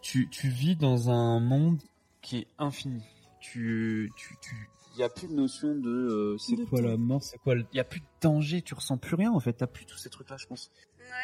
tu, 0.02 0.28
tu 0.30 0.48
vis 0.48 0.76
dans 0.76 1.10
un 1.10 1.40
monde 1.40 1.80
qui 2.22 2.38
est 2.38 2.46
infini. 2.58 3.02
Tu, 3.40 4.12
tu, 4.16 4.36
tu, 4.40 4.70
y 4.96 5.02
a 5.02 5.08
plus 5.08 5.28
de 5.28 5.34
notion 5.34 5.74
de 5.74 5.88
euh, 5.90 6.38
c'est 6.38 6.56
De 6.56 6.64
quoi 6.64 6.80
temps. 6.80 6.88
la 6.88 6.96
mort, 6.96 7.22
c'est 7.22 7.38
quoi, 7.38 7.54
le- 7.54 7.66
y 7.72 7.80
a 7.80 7.84
plus 7.84 8.00
de 8.00 8.06
danger, 8.20 8.62
tu 8.62 8.74
ressens 8.74 8.96
plus 8.98 9.14
rien 9.14 9.30
en 9.32 9.40
fait, 9.40 9.52
t'as 9.52 9.66
plus 9.66 9.86
tous 9.86 9.98
ces 9.98 10.10
trucs-là, 10.10 10.36
je 10.38 10.46
pense. 10.46 10.70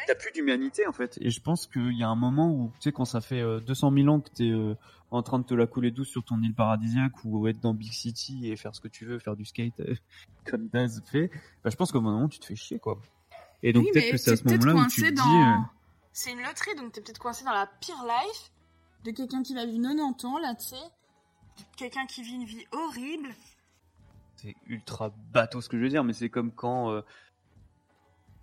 T'as 0.07 0.15
plus 0.15 0.31
d'humanité 0.31 0.85
en 0.87 0.91
fait. 0.93 1.17
Et 1.21 1.29
je 1.29 1.41
pense 1.41 1.67
qu'il 1.67 1.97
y 1.97 2.03
a 2.03 2.09
un 2.09 2.15
moment 2.15 2.49
où, 2.51 2.71
tu 2.79 2.81
sais, 2.83 2.91
quand 2.91 3.05
ça 3.05 3.21
fait 3.21 3.41
euh, 3.41 3.59
200 3.61 3.91
000 3.93 4.07
ans 4.09 4.19
que 4.21 4.29
t'es 4.29 4.49
euh, 4.49 4.75
en 5.11 5.21
train 5.23 5.39
de 5.39 5.45
te 5.45 5.53
la 5.53 5.65
couler 5.67 5.91
douce 5.91 6.09
sur 6.09 6.23
ton 6.23 6.41
île 6.41 6.53
paradisiaque 6.53 7.13
ou 7.23 7.47
être 7.47 7.59
dans 7.59 7.73
Big 7.73 7.91
City 7.93 8.49
et 8.51 8.55
faire 8.55 8.75
ce 8.75 8.81
que 8.81 8.87
tu 8.87 9.05
veux, 9.05 9.19
faire 9.19 9.35
du 9.35 9.45
skate 9.45 9.79
euh, 9.79 9.95
comme 10.45 10.67
Daz 10.69 11.01
fait, 11.05 11.29
bah, 11.63 11.69
je 11.69 11.75
pense 11.75 11.91
qu'au 11.91 12.01
moment 12.01 12.27
tu 12.27 12.39
te 12.39 12.45
fais 12.45 12.55
chier 12.55 12.79
quoi. 12.79 12.99
Et 13.61 13.71
donc 13.73 13.85
Oui, 13.85 13.91
peut-être 13.93 14.11
que 14.11 14.17
c'est 14.17 14.31
à 14.31 14.35
ce 14.35 14.43
moment-là 14.45 14.75
où 14.75 14.87
tu 14.87 15.01
te 15.01 15.07
dis. 15.07 15.13
dans- 15.13 15.53
euh, 15.53 15.63
C'est 16.11 16.31
une 16.33 16.41
loterie, 16.41 16.75
donc 16.75 16.91
t'es 16.91 17.01
peut-être 17.01 17.19
coincé 17.19 17.45
dans 17.45 17.53
la 17.53 17.67
pire 17.79 18.03
life 18.03 18.51
de 19.05 19.11
quelqu'un 19.11 19.41
qui 19.43 19.53
va 19.55 19.65
vivre 19.65 19.81
90 19.81 20.25
ans, 20.25 20.37
là, 20.39 20.53
tu 20.55 20.65
sais. 20.67 20.75
Quelqu'un 21.77 22.05
qui 22.07 22.23
vit 22.23 22.33
une 22.33 22.45
vie 22.45 22.65
horrible. 22.71 23.29
c'est 24.35 24.55
ultra 24.67 25.13
bateau 25.31 25.61
ce 25.61 25.69
que 25.69 25.77
je 25.77 25.83
veux 25.83 25.89
dire, 25.89 26.03
mais 26.03 26.13
c'est 26.13 26.29
comme 26.29 26.51
quand 26.51 26.91
euh, 26.91 27.01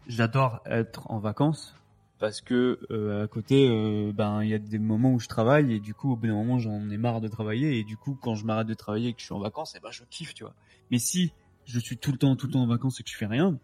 j'adore 0.06 0.60
être 0.66 1.10
en 1.10 1.18
vacances 1.18 1.74
parce 2.18 2.40
que 2.42 2.78
euh, 2.90 3.24
à 3.24 3.28
côté, 3.28 3.66
euh, 3.68 4.12
ben 4.14 4.42
il 4.42 4.50
y 4.50 4.54
a 4.54 4.58
des 4.58 4.78
moments 4.78 5.12
où 5.14 5.20
je 5.20 5.28
travaille 5.28 5.72
et 5.72 5.80
du 5.80 5.94
coup 5.94 6.12
au 6.12 6.16
bout 6.16 6.26
d'un 6.26 6.34
moment 6.34 6.58
j'en 6.58 6.88
ai 6.90 6.96
marre 6.98 7.20
de 7.20 7.28
travailler 7.28 7.78
et 7.78 7.84
du 7.84 7.96
coup 7.96 8.18
quand 8.20 8.34
je 8.34 8.44
m'arrête 8.44 8.66
de 8.66 8.74
travailler 8.74 9.08
et 9.08 9.12
que 9.14 9.20
je 9.20 9.24
suis 9.26 9.34
en 9.34 9.38
vacances, 9.40 9.74
et 9.74 9.80
ben 9.80 9.90
je 9.90 10.02
kiffe, 10.10 10.34
tu 10.34 10.44
vois. 10.44 10.54
Mais 10.90 10.98
si 10.98 11.32
je 11.64 11.78
suis 11.78 11.96
tout 11.96 12.12
le 12.12 12.18
temps 12.18 12.36
tout 12.36 12.46
le 12.46 12.52
temps 12.52 12.62
en 12.62 12.66
vacances 12.66 13.00
et 13.00 13.02
que 13.04 13.10
je 13.10 13.16
fais 13.16 13.26
rien, 13.26 13.58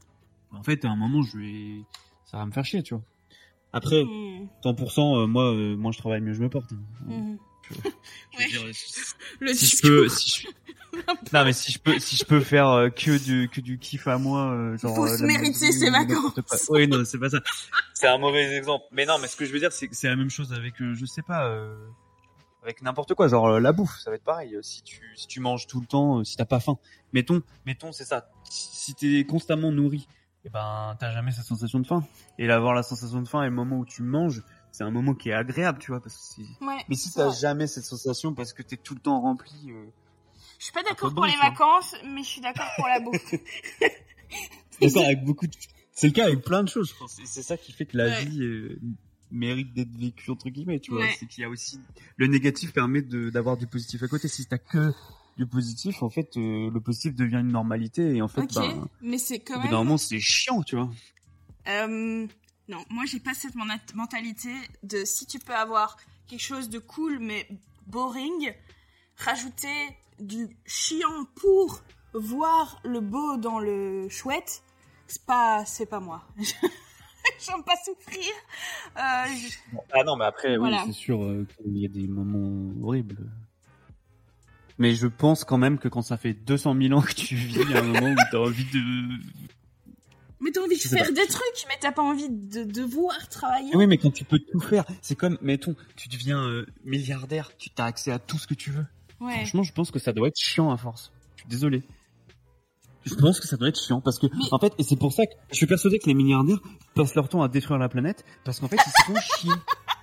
en 0.52 0.62
fait 0.62 0.84
à 0.84 0.90
un 0.90 0.96
moment 0.96 1.22
je 1.22 1.38
vais, 1.38 1.84
ça 2.24 2.38
va 2.38 2.46
me 2.46 2.52
faire 2.52 2.64
chier, 2.64 2.82
tu 2.82 2.94
vois. 2.94 3.02
Après, 3.72 4.04
Hmm. 4.04 4.46
100%, 4.64 5.16
euh, 5.18 5.26
moi, 5.26 5.52
euh, 5.52 5.76
moins 5.76 5.92
je 5.92 5.98
travaille, 5.98 6.20
mieux 6.22 6.32
je 6.32 6.40
me 6.42 6.48
porte. 6.48 6.72
hein. 6.72 6.78
Mhm. 7.06 7.38
Je 8.38 8.38
veux 8.38 8.38
Ouais. 8.38 8.48
dire, 8.48 8.74
si- 8.74 9.14
Le 9.40 9.54
si 9.54 9.76
je 9.76 9.82
peux, 9.82 10.08
si 10.08 10.42
je... 10.42 10.48
non 11.32 11.44
mais 11.44 11.52
si 11.52 11.72
je 11.72 11.78
peux, 11.78 11.98
si 11.98 12.16
je 12.16 12.24
peux 12.24 12.40
faire 12.40 12.68
euh, 12.68 12.88
que 12.90 13.18
du 13.22 13.48
que 13.48 13.60
du 13.60 13.78
kiff 13.78 14.06
à 14.08 14.18
moi, 14.18 14.50
euh, 14.52 14.76
genre. 14.78 14.94
Faut 14.96 15.08
se 15.08 15.22
mériter 15.24 15.48
musique 15.66 15.72
ses 15.72 15.90
vacances. 15.90 16.66
Oui 16.70 16.86
non 16.88 17.04
c'est 17.04 17.18
pas 17.18 17.30
ça. 17.30 17.38
C'est 17.94 18.08
un 18.08 18.18
mauvais 18.18 18.56
exemple. 18.56 18.84
Mais 18.92 19.04
non 19.06 19.18
mais 19.18 19.28
ce 19.28 19.36
que 19.36 19.44
je 19.44 19.52
veux 19.52 19.58
dire 19.58 19.72
c'est 19.72 19.88
que 19.88 19.94
c'est 19.96 20.08
la 20.08 20.16
même 20.16 20.30
chose 20.30 20.52
avec 20.52 20.80
euh, 20.82 20.94
je 20.94 21.04
sais 21.06 21.22
pas 21.22 21.46
euh, 21.48 21.74
avec 22.62 22.82
n'importe 22.82 23.14
quoi 23.14 23.28
genre 23.28 23.58
la 23.60 23.72
bouffe 23.72 23.98
ça 23.98 24.10
va 24.10 24.16
être 24.16 24.24
pareil. 24.24 24.56
Si 24.62 24.82
tu 24.82 25.00
si 25.16 25.26
tu 25.26 25.40
manges 25.40 25.66
tout 25.66 25.80
le 25.80 25.86
temps, 25.86 26.22
si 26.24 26.36
t'as 26.36 26.44
pas 26.46 26.60
faim, 26.60 26.78
mettons 27.12 27.42
mettons 27.66 27.92
c'est 27.92 28.04
ça. 28.06 28.28
Si 28.48 28.94
t'es 28.94 29.24
constamment 29.24 29.72
nourri 29.72 30.06
et 30.44 30.48
ben 30.50 30.94
t'as 31.00 31.12
jamais 31.12 31.32
cette 31.32 31.46
sensation 31.46 31.80
de 31.80 31.86
faim. 31.86 32.06
Et 32.38 32.48
avoir 32.50 32.72
la 32.74 32.82
sensation 32.82 33.20
de 33.20 33.28
faim 33.28 33.42
et 33.42 33.46
le 33.46 33.54
moment 33.54 33.78
où 33.78 33.84
tu 33.84 34.02
manges, 34.02 34.42
c'est 34.76 34.84
un 34.84 34.90
moment 34.90 35.14
qui 35.14 35.30
est 35.30 35.32
agréable, 35.32 35.78
tu 35.78 35.90
vois. 35.90 36.00
Parce 36.02 36.34
que 36.36 36.64
Ouais, 36.64 36.84
Mais 36.88 36.96
si 36.96 37.10
t'as 37.12 37.30
jamais 37.32 37.66
cette 37.66 37.84
sensation 37.84 38.34
parce 38.34 38.52
que 38.52 38.62
t'es 38.62 38.76
tout 38.76 38.94
le 38.94 39.00
temps 39.00 39.20
rempli. 39.22 39.54
euh, 39.70 39.86
Je 40.58 40.64
suis 40.64 40.72
pas 40.72 40.82
d'accord 40.82 41.10
pour 41.14 41.22
bon, 41.22 41.24
les 41.24 41.34
vois. 41.36 41.48
vacances, 41.50 41.94
mais 42.04 42.22
je 42.22 42.28
suis 42.28 42.40
d'accord 42.42 42.66
pour 42.76 42.86
la 42.86 43.00
bouffe. 43.00 43.34
D'accord, 44.80 45.04
avec 45.04 45.24
beaucoup 45.24 45.46
de... 45.46 45.52
C'est 45.92 46.08
le 46.08 46.12
cas 46.12 46.24
avec 46.26 46.42
plein 46.42 46.62
de 46.62 46.68
choses, 46.68 46.90
je 46.90 46.98
pense. 46.98 47.18
Et 47.18 47.24
c'est 47.24 47.42
ça 47.42 47.56
qui 47.56 47.72
fait 47.72 47.86
que 47.86 47.96
la 47.96 48.06
Ouais. 48.08 48.24
vie 48.26 48.42
euh, 48.42 48.78
mérite 49.30 49.72
d'être 49.72 49.96
vécue, 49.96 50.30
entre 50.30 50.50
guillemets, 50.50 50.78
tu 50.80 50.90
vois. 50.90 51.00
Ouais. 51.00 51.16
C'est 51.18 51.26
qu'il 51.26 51.40
y 51.40 51.44
a 51.44 51.48
aussi... 51.48 51.80
Le 52.16 52.26
négatif 52.26 52.72
permet 52.74 53.00
de- 53.00 53.30
d'avoir 53.30 53.56
du 53.56 53.66
positif 53.66 54.02
à 54.02 54.08
côté. 54.08 54.28
Si 54.28 54.44
t'as 54.46 54.58
que 54.58 54.92
du 55.38 55.46
positif, 55.46 56.02
en 56.02 56.10
fait, 56.10 56.36
euh, 56.36 56.70
le 56.70 56.80
positif 56.80 57.14
devient 57.14 57.36
une 57.40 57.52
normalité. 57.52 58.16
Et 58.16 58.20
en 58.22 58.28
fait, 58.28 58.52
ben, 58.54 58.86
mais 59.00 59.16
c'est 59.18 59.38
quand 59.40 59.58
même. 59.60 59.70
d'un 59.70 59.78
moment, 59.78 59.96
c'est 59.96 60.20
chiant, 60.20 60.62
tu 60.62 60.76
vois. 60.76 60.90
Euh, 61.68 62.26
non, 62.68 62.84
moi 62.90 63.04
j'ai 63.06 63.20
pas 63.20 63.34
cette 63.34 63.54
mentalité 63.94 64.52
de 64.82 65.04
si 65.04 65.26
tu 65.26 65.38
peux 65.38 65.54
avoir 65.54 65.96
quelque 66.26 66.42
chose 66.42 66.68
de 66.68 66.78
cool 66.78 67.18
mais 67.20 67.46
boring, 67.86 68.52
rajouter 69.16 69.96
du 70.18 70.48
chiant 70.66 71.24
pour 71.36 71.82
voir 72.14 72.80
le 72.84 73.00
beau 73.00 73.36
dans 73.36 73.58
le 73.60 74.08
chouette, 74.08 74.62
c'est 75.06 75.24
pas, 75.24 75.64
c'est 75.66 75.86
pas 75.86 76.00
moi. 76.00 76.26
J'aime 77.40 77.62
pas 77.64 77.74
souffrir. 77.84 78.32
Euh, 78.96 79.34
je- 79.36 79.76
Ah 79.92 80.04
non, 80.04 80.16
mais 80.16 80.24
après, 80.24 80.56
Voilà. 80.56 80.78
oui, 80.78 80.82
c'est 80.86 80.92
sûr 80.98 81.22
euh, 81.22 81.46
qu'il 81.56 81.76
y 81.76 81.84
a 81.84 81.88
des 81.88 82.06
moments 82.06 82.72
horribles. 82.86 83.18
Mais 84.78 84.94
je 84.94 85.06
pense 85.06 85.44
quand 85.44 85.58
même 85.58 85.78
que 85.78 85.88
quand 85.88 86.02
ça 86.02 86.16
fait 86.16 86.34
200 86.34 86.74
000 86.80 86.92
ans 86.98 87.02
que 87.02 87.12
tu 87.14 87.34
vis, 87.34 87.56
il 87.60 87.70
y 87.70 87.74
a 87.74 87.80
un 87.80 87.82
moment 87.82 88.10
où 88.12 88.16
t'as 88.30 88.38
envie 88.38 88.64
de... 88.64 89.08
Mais 90.40 90.50
t'as 90.50 90.60
envie 90.60 90.76
de 90.76 90.82
faire 90.82 91.12
des 91.12 91.26
trucs, 91.26 91.64
mais 91.68 91.74
t'as 91.80 91.92
pas 91.92 92.02
envie 92.02 92.28
de 92.28 92.64
devoir 92.64 93.28
travailler. 93.28 93.74
Oui, 93.74 93.86
mais 93.86 93.96
quand 93.96 94.10
tu 94.10 94.24
peux 94.24 94.38
tout 94.38 94.60
faire, 94.60 94.84
c'est 95.00 95.14
comme, 95.14 95.38
mettons, 95.40 95.74
tu 95.96 96.08
deviens 96.08 96.42
euh, 96.46 96.66
milliardaire, 96.84 97.52
tu 97.56 97.70
as 97.78 97.84
accès 97.84 98.12
à 98.12 98.18
tout 98.18 98.38
ce 98.38 98.46
que 98.46 98.54
tu 98.54 98.70
veux. 98.70 98.84
Ouais. 99.20 99.32
Franchement, 99.36 99.62
je 99.62 99.72
pense 99.72 99.90
que 99.90 99.98
ça 99.98 100.12
doit 100.12 100.28
être 100.28 100.38
chiant 100.38 100.70
à 100.70 100.76
force. 100.76 101.10
Je 101.36 101.42
suis 101.42 101.48
désolé. 101.48 101.82
Je 103.04 103.14
pense 103.14 103.40
que 103.40 103.46
ça 103.46 103.56
doit 103.56 103.68
être 103.68 103.80
chiant 103.80 104.00
parce 104.00 104.18
que, 104.18 104.26
en 104.50 104.58
fait, 104.58 104.72
et 104.78 104.82
c'est 104.82 104.96
pour 104.96 105.12
ça 105.12 105.26
que 105.26 105.32
je 105.50 105.56
suis 105.56 105.66
persuadé 105.66 105.98
que 105.98 106.06
les 106.06 106.14
milliardaires 106.14 106.58
passent 106.94 107.14
leur 107.14 107.28
temps 107.28 107.40
à 107.42 107.48
détruire 107.48 107.78
la 107.78 107.88
planète 107.88 108.24
parce 108.44 108.58
qu'en 108.58 108.68
fait, 108.68 108.78
ils 108.84 108.90
se 108.90 109.04
font 109.06 109.20
chier. 109.38 109.52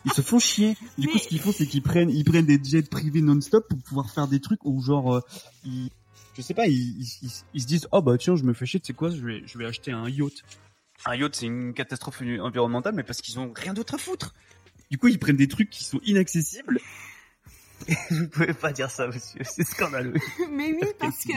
Ils 0.05 0.13
se 0.13 0.21
font 0.21 0.39
chier. 0.39 0.77
Du 0.97 1.07
coup, 1.09 1.17
ce 1.17 1.27
qu'ils 1.27 1.39
font, 1.39 1.51
c'est 1.51 1.67
qu'ils 1.67 1.83
prennent, 1.83 2.09
ils 2.09 2.23
prennent 2.23 2.45
des 2.45 2.59
jets 2.63 2.83
privés 2.83 3.21
non-stop 3.21 3.67
pour 3.67 3.79
pouvoir 3.79 4.09
faire 4.09 4.27
des 4.27 4.39
trucs 4.39 4.63
où, 4.63 4.81
genre, 4.81 5.15
euh, 5.15 5.21
ils, 5.65 5.89
je 6.35 6.41
sais 6.41 6.53
pas, 6.53 6.67
ils, 6.67 6.73
ils, 7.01 7.07
ils- 7.23 7.43
ils 7.53 7.61
se 7.61 7.67
disent, 7.67 7.87
oh 7.91 8.01
bah 8.01 8.17
tiens, 8.17 8.35
je 8.35 8.43
me 8.43 8.53
fais 8.53 8.65
chier, 8.65 8.79
tu 8.79 8.87
sais 8.87 8.93
quoi, 8.93 9.09
je 9.09 9.25
vais, 9.25 9.41
je 9.45 9.57
vais 9.57 9.65
acheter 9.65 9.91
un 9.91 10.07
yacht. 10.09 10.43
Un 11.05 11.15
yacht, 11.15 11.35
c'est 11.35 11.45
une 11.47 11.73
catastrophe 11.73 12.21
environnementale, 12.21 12.93
mais 12.95 13.03
parce 13.03 13.21
qu'ils 13.21 13.39
ont 13.39 13.51
rien 13.55 13.73
d'autre 13.73 13.95
à 13.95 13.97
foutre. 13.97 14.33
Du 14.91 14.97
coup, 14.97 15.07
ils 15.07 15.19
prennent 15.19 15.35
des 15.37 15.47
trucs 15.47 15.69
qui 15.69 15.83
sont 15.83 15.99
inaccessibles. 16.03 16.79
Vous 18.11 18.27
pouvez 18.29 18.53
pas 18.53 18.71
dire 18.71 18.89
ça, 18.89 19.07
monsieur, 19.07 19.41
c'est 19.43 19.63
scandaleux. 19.65 20.13
Mais 20.51 20.71
oui, 20.73 20.87
parce 20.99 21.23
que, 21.25 21.33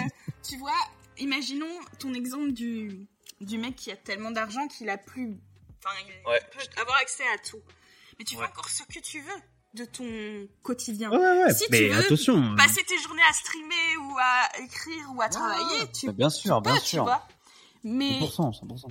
tu 0.49 0.57
vois, 0.59 0.76
imaginons 1.18 1.66
ton 1.99 2.14
exemple 2.14 2.53
du, 2.53 3.07
du 3.40 3.59
mec 3.59 3.74
qui 3.74 3.90
a 3.90 3.97
tellement 3.97 4.30
d'argent 4.30 4.68
qu'il 4.68 4.88
a 4.88 4.99
plus. 4.99 5.36
Enfin, 5.84 5.94
il 6.07 6.28
Ouais. 6.30 6.40
peut 6.53 6.80
avoir 6.80 6.99
accès 6.99 7.24
à 7.34 7.38
tout. 7.38 7.61
Mais 8.18 8.24
tu 8.24 8.34
fais 8.36 8.42
Ouais. 8.42 8.47
encore 8.47 8.68
ce 8.68 8.82
que 8.84 9.01
tu 9.01 9.20
veux 9.20 9.40
de 9.76 9.84
ton 9.84 10.48
quotidien. 10.62 11.10
Ouais, 11.10 11.18
ouais, 11.18 11.44
ouais. 11.44 11.54
Si 11.54 11.64
tu 11.66 11.70
mais 11.70 11.88
veux 11.88 11.98
attention. 11.98 12.54
Passer 12.56 12.82
tes 12.84 12.98
journées 12.98 13.22
à 13.28 13.32
streamer 13.32 13.96
ou 14.00 14.16
à 14.18 14.48
écrire 14.64 15.12
ou 15.14 15.22
à 15.22 15.28
travailler, 15.28 15.90
tu 15.92 16.06
Bah, 16.06 16.12
bien 16.12 16.30
sûr, 16.30 16.60
peux, 16.62 16.70
bien 16.70 16.80
tu 16.80 16.86
sûr. 16.86 17.04
vois. 17.04 17.26
Mais 17.84 18.18
100%, 18.20 18.52
100%. 18.52 18.88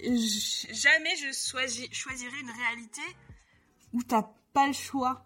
j- 0.00 0.68
jamais 0.72 1.14
je 1.16 1.32
choisi- 1.32 1.88
choisirais 1.92 2.40
une 2.40 2.50
réalité 2.50 3.02
où 3.92 4.02
t'as 4.02 4.26
pas 4.52 4.66
le 4.66 4.72
choix 4.72 5.24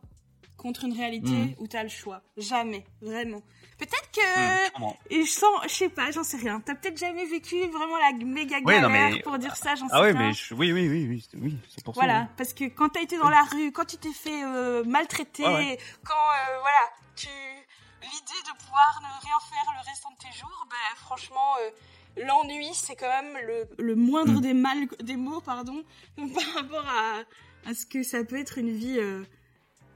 contre 0.57 0.85
une 0.85 0.93
réalité 0.93 1.33
Mhm. 1.33 1.55
où 1.59 1.67
t'as 1.67 1.83
le 1.83 1.89
choix. 1.89 2.23
Jamais, 2.37 2.85
vraiment. 3.01 3.43
Peut-être 3.81 4.11
que 4.13 4.79
Mmh, 4.79 4.95
je 5.11 5.29
sens, 5.29 5.51
je 5.65 5.69
sais 5.75 5.89
pas, 5.89 6.11
j'en 6.13 6.23
sais 6.23 6.37
rien. 6.37 6.61
T'as 6.61 6.75
peut-être 6.75 6.99
jamais 6.99 7.25
vécu 7.25 7.57
vraiment 7.69 7.97
la 7.99 8.13
méga 8.25 8.61
galère 8.61 8.89
mais- 8.91 9.21
pour 9.23 9.39
dire 9.39 9.57
ça, 9.57 9.75
j'en 9.75 9.87
sais 9.89 9.95
Ah 9.95 10.03
ouais, 10.03 10.13
rien. 10.13 10.19
mais 10.29 10.33
je- 10.35 10.55
oui, 10.55 10.71
oui, 10.73 10.87
oui, 10.89 11.07
oui, 11.09 11.27
c'est- 11.29 11.37
oui, 11.39 11.57
100%. 11.79 11.93
Voilà, 11.95 12.21
oui. 12.21 12.27
parce 12.37 12.53
que 12.55 12.65
quand 12.67 12.91
t'as 12.91 13.01
été 13.01 13.17
dans 13.19 13.31
la 13.31 13.43
rue, 13.43 13.73
quand 13.73 13.87
tu 13.87 13.97
t'es 13.97 14.13
fait 14.13 14.45
euh, 14.45 14.85
maltraiter, 14.85 15.45
ouais. 15.45 15.79
quand 16.05 16.13
euh, 16.15 16.59
voilà, 16.61 16.79
tu 17.17 17.27
l'idée 18.03 18.43
de 18.47 18.65
pouvoir 18.65 19.01
ne 19.03 19.23
rien 19.27 19.39
faire 19.51 19.73
le 19.75 19.89
restant 19.91 20.11
de 20.11 20.17
tes 20.19 20.39
jours, 20.39 20.67
ben 20.71 20.97
franchement, 20.97 21.55
euh, 21.63 21.71
l'ennui 22.27 22.69
c'est 22.75 22.97
quand 22.97 23.09
même 23.09 23.37
le, 23.47 23.69
le 23.79 23.95
moindre 23.97 24.39
Mm. 24.39 24.41
des 24.41 24.55
mal, 24.55 24.79
des 25.03 25.17
mots, 25.17 25.41
pardon, 25.41 25.83
par 26.35 26.55
rapport 26.55 26.87
à, 26.87 27.69
à 27.71 27.75
ce 27.75 27.87
que 27.87 28.03
ça 28.03 28.25
peut 28.25 28.39
être 28.39 28.59
une 28.59 28.77
vie 28.77 28.99
euh, 28.99 29.25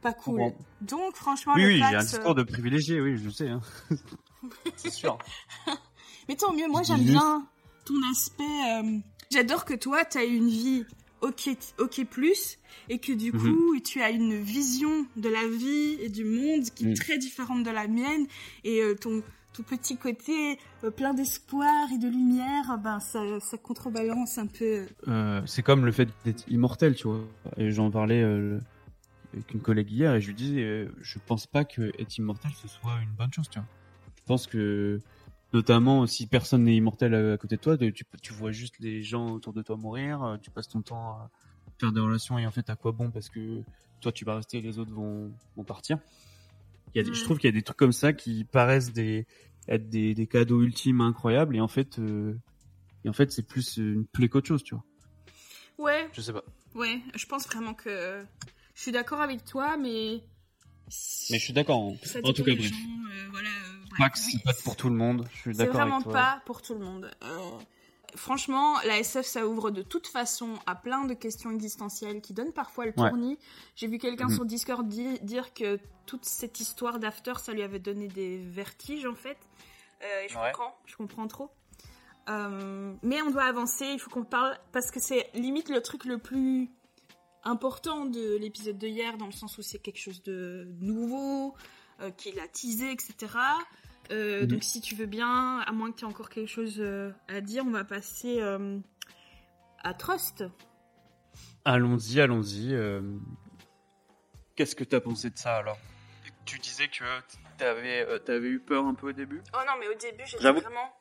pas 0.05 0.13
cool. 0.13 0.39
comprends. 0.41 0.59
Donc 0.83 1.17
franchement, 1.17 1.55
Oui, 1.57 1.63
le 1.63 1.67
oui, 1.69 1.77
j'ai 1.79 1.85
un 1.85 1.91
Pax, 1.99 2.15
euh, 2.15 2.17
discours 2.19 2.35
de 2.37 2.43
privilégié, 2.45 3.01
oui, 3.01 3.17
je 3.17 3.31
sais. 3.31 3.49
Hein. 3.49 3.61
c'est 4.77 4.91
sûr. 4.93 5.19
Mais 6.29 6.37
tant 6.37 6.53
mieux, 6.53 6.69
moi 6.69 6.83
j'aime 6.83 7.05
bien 7.05 7.47
ton 7.85 7.95
aspect. 8.11 8.43
euh, 8.71 8.99
J'adore 9.33 9.65
que 9.65 9.75
toi, 9.75 10.05
tu 10.05 10.19
as 10.19 10.25
une 10.25 10.49
vie 10.49 10.85
ok, 11.23 11.51
ok 11.79 12.05
plus 12.05 12.59
et 12.89 12.99
que 12.99 13.13
du 13.13 13.33
Mhm. 13.33 13.41
coup, 13.41 13.81
tu 13.81 14.03
as 14.03 14.11
une 14.11 14.35
vision 14.41 15.07
de 15.17 15.29
la 15.29 15.47
vie 15.49 15.97
et 16.01 16.09
du 16.11 16.25
monde 16.25 16.65
qui 16.75 16.85
est 16.85 16.89
Mhm. 16.89 16.95
très 16.95 17.19
différente 17.19 17.63
de 17.65 17.71
la 17.71 17.89
mienne 17.89 18.27
et 18.65 18.81
euh, 18.83 18.95
ton, 18.95 19.23
ton 19.55 19.63
petit 19.63 19.97
côté 19.97 20.59
euh, 20.83 20.91
plein 20.91 21.15
d'espoir 21.15 21.89
et 21.95 21.99
de 21.99 22.09
lumière, 22.09 22.79
ben 22.83 23.01
ça, 23.01 23.21
ça 23.41 23.57
contrebalance 23.57 24.37
un 24.39 24.47
peu. 24.47 24.87
Euh, 25.09 25.41
c'est 25.47 25.63
comme 25.63 25.87
le 25.87 25.93
fait 25.93 26.09
d'être 26.25 26.45
immortel, 26.49 26.95
tu 26.95 27.09
vois. 27.09 27.21
Et 27.57 27.71
j'en 27.71 27.91
parlais 27.91 28.23
euh, 28.23 28.59
avec 29.35 29.53
une 29.53 29.61
collègue 29.61 29.91
hier 29.91 30.14
et 30.14 30.20
je 30.20 30.28
lui 30.28 30.35
disais, 30.35 30.62
euh, 30.62 30.89
je 31.01 31.18
pense 31.18 31.47
pas 31.47 31.64
que 31.64 31.93
être 31.99 32.16
immortel 32.18 32.51
ce 32.53 32.68
soit 32.68 33.01
une 33.03 33.11
bonne 33.11 33.32
chose, 33.32 33.49
tu 33.51 33.59
vois. 33.59 33.68
Je 34.16 34.22
pense 34.26 34.47
que, 34.47 35.01
notamment, 35.53 36.07
si 36.07 36.26
personne 36.26 36.64
n'est 36.64 36.76
immortel 36.76 37.14
à, 37.14 37.32
à 37.35 37.37
côté 37.37 37.57
de 37.57 37.61
toi, 37.61 37.76
tu, 37.76 37.93
tu 38.22 38.32
vois 38.32 38.53
juste 38.53 38.76
les 38.80 39.03
gens 39.03 39.32
autour 39.32 39.53
de 39.53 39.62
toi 39.62 39.76
mourir, 39.76 40.22
euh, 40.22 40.37
tu 40.39 40.51
passes 40.51 40.68
ton 40.68 40.82
temps 40.82 41.11
à 41.11 41.30
faire 41.78 41.93
des 41.93 42.01
relations 42.01 42.39
et 42.39 42.47
en 42.47 42.51
fait, 42.51 42.70
à 42.70 42.76
quoi 42.76 42.93
bon 42.93 43.11
Parce 43.11 43.28
que 43.28 43.61
toi, 44.01 44.12
tu 44.12 44.24
vas 44.24 44.37
rester 44.37 44.59
et 44.59 44.62
les 44.62 44.78
autres 44.78 44.93
vont, 44.93 45.32
vont 45.57 45.64
partir. 45.64 45.99
Il 46.95 46.99
y 46.99 47.01
a 47.01 47.05
des-. 47.05 47.12
Je 47.14 47.24
trouve 47.24 47.39
qu'il 47.39 47.49
y 47.49 47.53
a 47.53 47.57
des 47.57 47.62
trucs 47.62 47.76
comme 47.76 47.93
ça 47.93 48.12
qui 48.12 48.45
paraissent 48.45 48.93
des, 48.93 49.26
être 49.68 49.89
des, 49.89 50.14
des 50.14 50.26
cadeaux 50.26 50.62
ultimes 50.62 51.01
incroyables 51.01 51.57
et 51.57 51.61
en 51.61 51.68
fait, 51.68 51.99
euh, 51.99 52.35
et 53.05 53.09
en 53.09 53.12
fait, 53.12 53.30
c'est 53.32 53.47
plus 53.47 53.76
une 53.76 54.07
plaie 54.07 54.28
qu'autre 54.28 54.49
chose, 54.49 54.62
tu 54.62 54.74
vois. 54.74 54.85
Ouais, 55.76 56.09
Je 56.12 56.20
sais 56.20 56.32
pas. 56.32 56.45
ouais, 56.74 57.01
je 57.16 57.26
pense 57.26 57.47
vraiment 57.47 57.74
que 57.74 58.24
je 58.75 58.83
suis 58.83 58.93
d'accord 58.93 59.20
avec 59.20 59.45
toi, 59.45 59.77
mais. 59.77 60.22
Mais 61.31 61.39
je 61.39 61.45
suis 61.45 61.53
d'accord. 61.53 61.79
En, 61.79 61.97
Ça 62.05 62.18
en 62.22 62.33
tout 62.33 62.45
cas, 62.45 62.55
bref. 62.55 62.62
gens, 62.68 62.75
euh, 62.75 63.29
voilà, 63.31 63.49
euh, 63.49 63.87
Oui, 63.99 64.07
c'est 64.14 64.43
pas 64.43 64.53
pour 64.64 64.77
tout 64.77 64.89
le 64.89 64.97
monde. 64.97 65.27
Je 65.33 65.39
suis 65.41 65.53
C'est 65.55 65.59
d'accord 65.64 65.81
vraiment 65.81 65.95
avec 65.97 66.05
toi. 66.05 66.12
pas 66.12 66.43
pour 66.45 66.61
tout 66.62 66.75
le 66.75 66.81
monde. 66.81 67.11
Euh, 67.22 67.39
franchement, 68.16 68.75
la 68.85 68.99
SF, 68.99 69.25
ça 69.27 69.47
ouvre 69.47 69.70
de 69.70 69.83
toute 69.83 70.07
façon 70.09 70.59
à 70.66 70.75
plein 70.75 71.05
de 71.05 71.14
questions 71.14 71.51
existentielles 71.53 72.20
qui 72.20 72.33
donnent 72.35 72.53
parfois 72.53 72.85
le 72.87 72.93
Ouais. 72.97 73.09
tournis. 73.09 73.39
J'ai 73.77 73.87
vu 73.87 73.99
quelqu'un 73.99 74.29
Mhm. 74.29 74.35
sur 74.35 74.45
Discord 74.45 74.87
di- 74.87 75.18
dire 75.20 75.55
que 75.55 75.79
toute 76.07 76.25
cette 76.25 76.61
histoire 76.61 76.99
d'After, 76.99 77.35
ça 77.39 77.53
lui 77.53 77.62
avait 77.62 77.79
donné 77.79 78.09
des 78.09 78.39
vertiges 78.39 79.07
en 79.07 79.14
fait. 79.14 79.39
Euh, 80.03 80.25
et 80.25 80.29
je 80.29 80.37
Ouais. 80.37 80.53
comprends, 80.53 80.77
je 80.87 80.97
comprends 80.97 81.27
trop. 81.29 81.51
Euh, 82.29 82.95
mais 83.03 83.20
on 83.22 83.31
doit 83.31 83.45
avancer, 83.45 83.87
il 83.87 83.99
faut 83.99 84.11
qu'on 84.11 84.25
parle 84.25 84.59
parce 84.72 84.91
que 84.91 85.01
c'est 85.01 85.31
limite 85.35 85.68
le 85.70 85.81
truc 85.83 86.05
le 86.05 86.18
plus 86.18 86.70
important 87.45 88.05
de 88.07 88.36
l'épisode 88.36 88.78
de 88.78 88.86
hier 88.88 89.16
dans 89.16 89.26
le 89.26 89.32
sens 89.32 89.59
où 89.59 89.62
c'est 89.62 89.78
quelque 89.78 90.01
chose 90.01 90.22
de 90.22 90.66
nouveau, 90.80 91.55
euh, 92.01 92.11
qu'il 92.11 92.38
a 92.40 92.49
teasé, 92.49 92.90
etc. 92.90 93.14
Euh. 94.11 94.47
Donc 94.47 94.62
si 94.64 94.80
tu 94.80 94.95
veux 94.95 95.07
bien, 95.07 95.61
à 95.61 95.72
moins 95.72 95.90
que 95.92 95.97
tu 95.99 96.05
aies 96.05 96.09
encore 96.09 96.28
quelque 96.28 96.49
chose 96.51 96.76
euh, 96.78 97.11
à 97.28 97.40
dire, 97.40 97.64
on 97.66 97.70
va 97.70 97.84
passer 97.84 98.40
euh, 98.40 98.78
à 99.82 99.95
Trust. 99.95 100.45
Allons-y, 101.64 102.20
allons-y. 102.20 102.74
euh, 102.74 103.01
Qu'est-ce 104.57 104.76
que 104.76 104.84
t'as 104.84 105.01
pensé 105.01 105.30
de 105.30 105.38
ça 105.38 105.57
alors? 105.57 105.78
Tu 106.45 106.59
disais 106.59 106.88
que 106.88 107.05
t'avais 107.57 108.07
euh, 108.07 108.18
t'avais 108.18 108.49
eu 108.49 108.61
peur 108.61 108.84
un 108.84 108.95
peu 108.95 109.09
au 109.09 109.12
début? 109.12 109.42
Oh 109.55 109.59
non, 109.66 109.72
mais 109.80 109.88
au 109.88 109.95
début, 109.95 110.22
j'étais 110.26 110.42
J'avoue- 110.42 110.61
vraiment... 110.61 110.92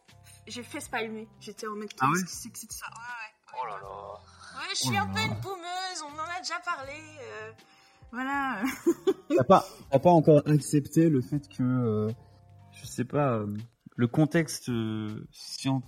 J'ai 0.48 0.64
fait 0.64 0.80
spalmer. 0.80 1.28
J'étais 1.42 1.68
en 1.68 1.76
mode, 1.76 1.90
Ah 2.00 2.08
ouais 2.08 2.14
qu'est-ce 2.14 2.24
que 2.26 2.32
c'est 2.32 2.50
que 2.50 2.58
c'est 2.60 2.68
que 2.68 2.74
ça? 2.74 2.86
Ouais, 2.88 3.54
ouais. 3.54 3.60
Oh 3.62 3.66
là 3.68 3.80
là. 3.82 4.20
Ouais, 4.56 4.76
je 4.76 4.82
Oh 4.84 4.88
suis 4.88 4.98
un 4.98 5.08
peu 5.08 5.20
une 5.22 5.40
boumeuse, 5.42 6.02
on 6.04 6.20
en 6.20 6.38
a 6.38 6.40
déjà 6.40 6.60
parlé. 6.64 6.94
euh, 6.94 7.52
Voilà. 8.12 8.62
T'as 9.36 9.44
pas, 9.44 9.66
t'as 9.92 10.00
pas 10.00 10.12
encore 10.12 10.42
accepté 10.48 11.10
le 11.10 11.22
fait 11.22 11.48
que, 11.50 11.64
euh, 11.64 12.12
je 12.72 12.86
sais 12.86 13.06
pas, 13.06 13.38
euh, 13.38 13.48
le 13.96 14.08
contexte 14.08 14.70
euh, 14.70 15.28
scien- 15.32 15.82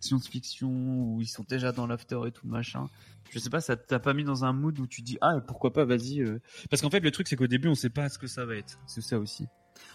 science-fiction 0.00 0.68
où 0.68 1.18
ils 1.20 1.26
sont 1.28 1.44
déjà 1.48 1.72
dans 1.72 1.86
l'after 1.86 2.20
et 2.26 2.32
tout 2.32 2.46
machin. 2.46 2.88
Je 3.30 3.38
sais 3.38 3.50
pas, 3.50 3.60
ça 3.60 3.76
t'a 3.76 4.00
pas 4.00 4.12
mis 4.12 4.24
dans 4.24 4.44
un 4.44 4.52
mood 4.52 4.78
où 4.80 4.86
tu 4.86 5.02
dis 5.02 5.16
ah 5.20 5.40
pourquoi 5.46 5.72
pas, 5.72 5.84
vas-y. 5.84 6.20
euh. 6.20 6.40
Parce 6.68 6.82
qu'en 6.82 6.90
fait 6.90 7.00
le 7.00 7.10
truc 7.10 7.28
c'est 7.28 7.36
qu'au 7.36 7.46
début 7.46 7.68
on 7.68 7.74
sait 7.74 7.90
pas 7.90 8.08
ce 8.08 8.18
que 8.18 8.26
ça 8.26 8.44
va 8.44 8.56
être. 8.56 8.78
C'est 8.86 9.02
ça 9.02 9.18
aussi. 9.18 9.46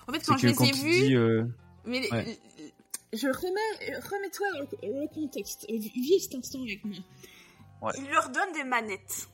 En 0.08 0.14
fait, 0.14 0.24
quand 0.26 0.38
je 0.38 0.48
les 0.48 0.54
quand 0.56 0.64
ai 0.66 0.72
vus, 0.72 1.02
dis, 1.08 1.16
euh, 1.16 1.44
mais 1.86 2.10
Ouais. 2.12 2.40
je 3.14 3.28
remets, 3.28 3.98
remets-toi 4.00 4.48
le 4.84 5.08
contexte. 5.14 5.66
Vis 5.70 6.22
cet 6.22 6.36
instant 6.36 6.62
avec 6.62 6.84
moi. 6.86 6.96
Il 7.98 8.10
leur 8.10 8.30
donne 8.30 8.52
des 8.54 8.64
manettes. 8.64 9.28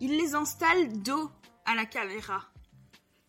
Il 0.00 0.16
les 0.16 0.34
installe 0.34 1.02
dos 1.02 1.30
à 1.64 1.74
la 1.74 1.84
caméra. 1.84 2.44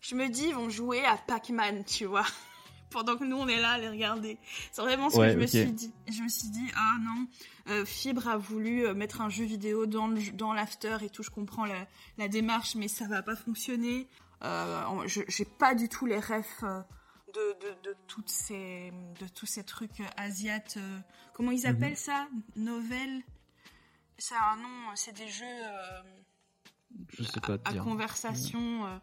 Je 0.00 0.14
me 0.14 0.28
dis, 0.28 0.48
ils 0.48 0.54
vont 0.54 0.70
jouer 0.70 1.04
à 1.04 1.16
Pac-Man, 1.16 1.84
tu 1.84 2.06
vois 2.06 2.26
pendant 2.90 3.16
que 3.16 3.24
nous 3.24 3.36
on 3.36 3.48
est 3.48 3.60
là 3.60 3.72
à 3.72 3.78
les 3.78 3.88
regarder. 3.88 4.38
C'est 4.72 4.82
vraiment 4.82 5.10
ce 5.10 5.16
que 5.16 5.30
je 5.30 5.36
me 5.36 5.46
suis 5.46 5.72
dit. 5.72 5.92
Je 6.10 6.22
me 6.22 6.28
suis 6.28 6.48
dit 6.48 6.66
ah 6.74 6.94
non, 7.00 7.26
euh, 7.68 7.84
Fibre 7.84 8.28
a 8.28 8.36
voulu 8.36 8.86
euh, 8.86 8.94
mettre 8.94 9.20
un 9.20 9.28
jeu 9.28 9.44
vidéo 9.44 9.86
dans 9.86 10.08
dans 10.34 10.52
l'after 10.52 10.98
et 11.02 11.10
tout. 11.10 11.22
Je 11.22 11.30
comprends 11.30 11.66
la, 12.18 12.28
démarche, 12.28 12.74
mais 12.74 12.88
ça 12.88 13.06
va 13.06 13.22
pas 13.22 13.36
fonctionner. 13.36 14.08
Euh, 14.42 15.06
je 15.06 15.20
j'ai 15.28 15.44
pas 15.44 15.74
du 15.74 15.88
tout 15.88 16.06
les 16.06 16.18
refs 16.18 16.64
de, 17.34 17.56
de, 17.84 17.94
toutes 18.08 18.28
ces 18.28 18.92
de 19.20 19.28
tous 19.28 19.46
ces 19.46 19.64
trucs 19.64 20.02
asiates. 20.16 20.78
comment 21.34 21.52
ils 21.52 21.68
mhm. 21.68 21.76
appellent 21.76 21.96
ça? 21.96 22.26
Novel. 22.56 23.22
A 24.30 24.52
un 24.52 24.56
nom. 24.56 24.94
C'est 24.94 25.14
des 25.14 25.28
jeux. 25.28 25.44
je 27.08 27.22
sais 27.22 27.40
pas 27.40 27.58
à, 27.64 27.74
conversation 27.74 29.00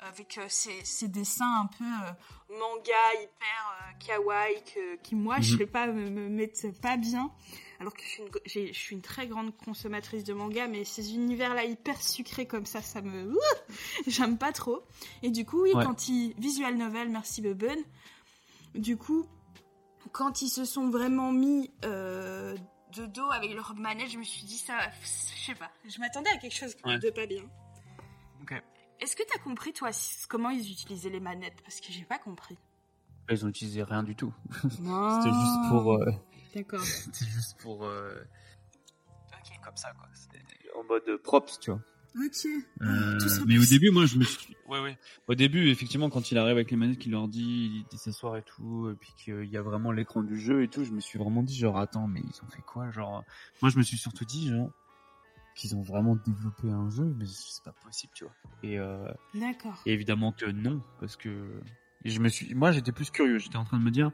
avec 0.00 0.38
euh, 0.38 0.46
ces, 0.48 1.08
dessins 1.08 1.62
un 1.62 1.66
peu 1.66 1.84
euh, 1.84 2.58
manga 2.58 3.22
hyper 3.22 3.28
euh, 3.70 3.98
kawaii 3.98 4.62
qui 5.02 5.14
moi 5.14 5.40
je 5.40 5.52
mhm. 5.52 5.58
sais 5.58 5.66
pas 5.66 5.86
me, 5.86 6.08
me 6.08 6.28
mettent 6.28 6.80
pas 6.80 6.96
bien 6.96 7.30
alors 7.78 7.94
que 7.94 8.02
je 8.02 8.08
suis, 8.08 8.22
une, 8.22 8.66
je 8.68 8.78
suis 8.78 8.94
une 8.96 9.02
très 9.02 9.26
grande 9.26 9.56
consommatrice 9.56 10.24
de 10.24 10.32
manga 10.32 10.68
mais 10.68 10.84
ces 10.84 11.14
univers 11.14 11.54
là 11.54 11.64
hyper 11.64 12.00
sucrés 12.00 12.46
comme 12.46 12.66
ça 12.66 12.80
ça 12.82 13.02
me 13.02 13.34
j'aime 14.06 14.38
pas 14.38 14.52
trop 14.52 14.82
et 15.22 15.30
du 15.30 15.44
coup 15.44 15.62
oui 15.62 15.72
quand 15.74 16.08
ils 16.08 16.34
visual 16.38 16.76
novel 16.76 17.10
merci 17.10 17.42
Beben 17.42 17.78
du 18.74 18.96
coup 18.96 19.26
quand 20.12 20.42
ils 20.42 20.48
se 20.48 20.64
sont 20.64 20.88
vraiment 20.88 21.30
mis 21.30 21.70
de 22.92 23.06
dos 23.06 23.30
avec 23.30 23.52
leur 23.54 23.74
manette 23.74 24.10
je 24.10 24.18
me 24.18 24.24
suis 24.24 24.44
dit 24.44 24.58
ça 24.58 24.78
je 25.02 25.46
sais 25.46 25.54
pas 25.54 25.70
je 25.88 25.98
m'attendais 26.00 26.30
à 26.30 26.38
quelque 26.38 26.54
chose 26.54 26.76
de 26.76 27.10
pas 27.10 27.26
bien 27.26 27.44
ok 28.42 28.62
est-ce 29.00 29.16
que 29.16 29.22
tu 29.22 29.32
as 29.34 29.42
compris, 29.42 29.72
toi, 29.72 29.90
comment 30.28 30.50
ils 30.50 30.70
utilisaient 30.70 31.08
les 31.08 31.20
manettes? 31.20 31.62
Parce 31.62 31.80
que 31.80 31.90
j'ai 31.90 32.04
pas 32.04 32.18
compris. 32.18 32.58
Ils 33.30 33.44
ont 33.46 33.48
utilisé 33.48 33.82
rien 33.82 34.02
du 34.02 34.14
tout. 34.14 34.34
C'était 34.62 34.74
juste 34.74 35.70
pour. 35.70 35.94
Euh, 35.94 36.10
D'accord. 36.54 36.80
C'était 36.84 37.24
juste 37.24 37.58
pour. 37.60 37.86
Euh, 37.86 38.22
ok, 39.32 39.60
comme 39.64 39.76
ça, 39.76 39.92
quoi. 39.92 40.08
En 40.78 40.84
mode 40.84 41.16
props, 41.22 41.58
tu 41.60 41.70
vois. 41.70 41.80
Ok. 42.16 42.46
Euh, 42.82 43.18
mais 43.46 43.58
au 43.58 43.64
début, 43.64 43.90
moi, 43.90 44.06
je 44.06 44.16
me 44.18 44.24
suis. 44.24 44.56
Ouais, 44.70 44.80
ouais. 44.80 44.96
Au 45.26 45.34
début, 45.34 45.68
effectivement, 45.68 46.10
quand 46.10 46.30
il 46.30 46.38
arrive 46.38 46.52
avec 46.52 46.70
les 46.70 46.76
manettes, 46.76 46.98
qu'il 46.98 47.10
leur 47.10 47.26
dit, 47.26 47.84
il 47.90 47.98
s'asseoir 47.98 48.36
et 48.36 48.42
tout, 48.42 48.88
et 48.88 48.94
puis 48.94 49.12
qu'il 49.16 49.46
y 49.46 49.56
a 49.56 49.62
vraiment 49.62 49.90
l'écran 49.90 50.22
du 50.22 50.38
jeu 50.38 50.62
et 50.62 50.68
tout, 50.68 50.84
je 50.84 50.92
me 50.92 51.00
suis 51.00 51.18
vraiment 51.18 51.42
dit, 51.42 51.56
genre, 51.56 51.76
attends, 51.76 52.06
mais 52.06 52.20
ils 52.20 52.44
ont 52.44 52.48
fait 52.48 52.62
quoi 52.62 52.88
Genre, 52.92 53.24
moi, 53.62 53.70
je 53.72 53.78
me 53.78 53.82
suis 53.82 53.96
surtout 53.96 54.24
dit, 54.24 54.48
genre, 54.48 54.70
qu'ils 55.56 55.74
ont 55.76 55.82
vraiment 55.82 56.16
développé 56.16 56.70
un 56.70 56.88
jeu, 56.88 57.14
mais 57.18 57.26
c'est 57.26 57.62
pas 57.64 57.74
possible, 57.84 58.12
tu 58.14 58.24
vois. 58.24 58.34
Et, 58.62 58.78
euh, 58.78 59.08
D'accord. 59.34 59.76
Et 59.86 59.92
évidemment 59.92 60.32
que 60.32 60.46
non, 60.46 60.80
parce 61.00 61.16
que 61.16 61.60
je 62.04 62.18
me 62.20 62.28
suis, 62.28 62.54
moi 62.54 62.72
j'étais 62.72 62.92
plus 62.92 63.10
curieux, 63.10 63.38
j'étais 63.38 63.56
en 63.56 63.64
train 63.64 63.78
de 63.78 63.82
me 63.84 63.90
dire, 63.90 64.10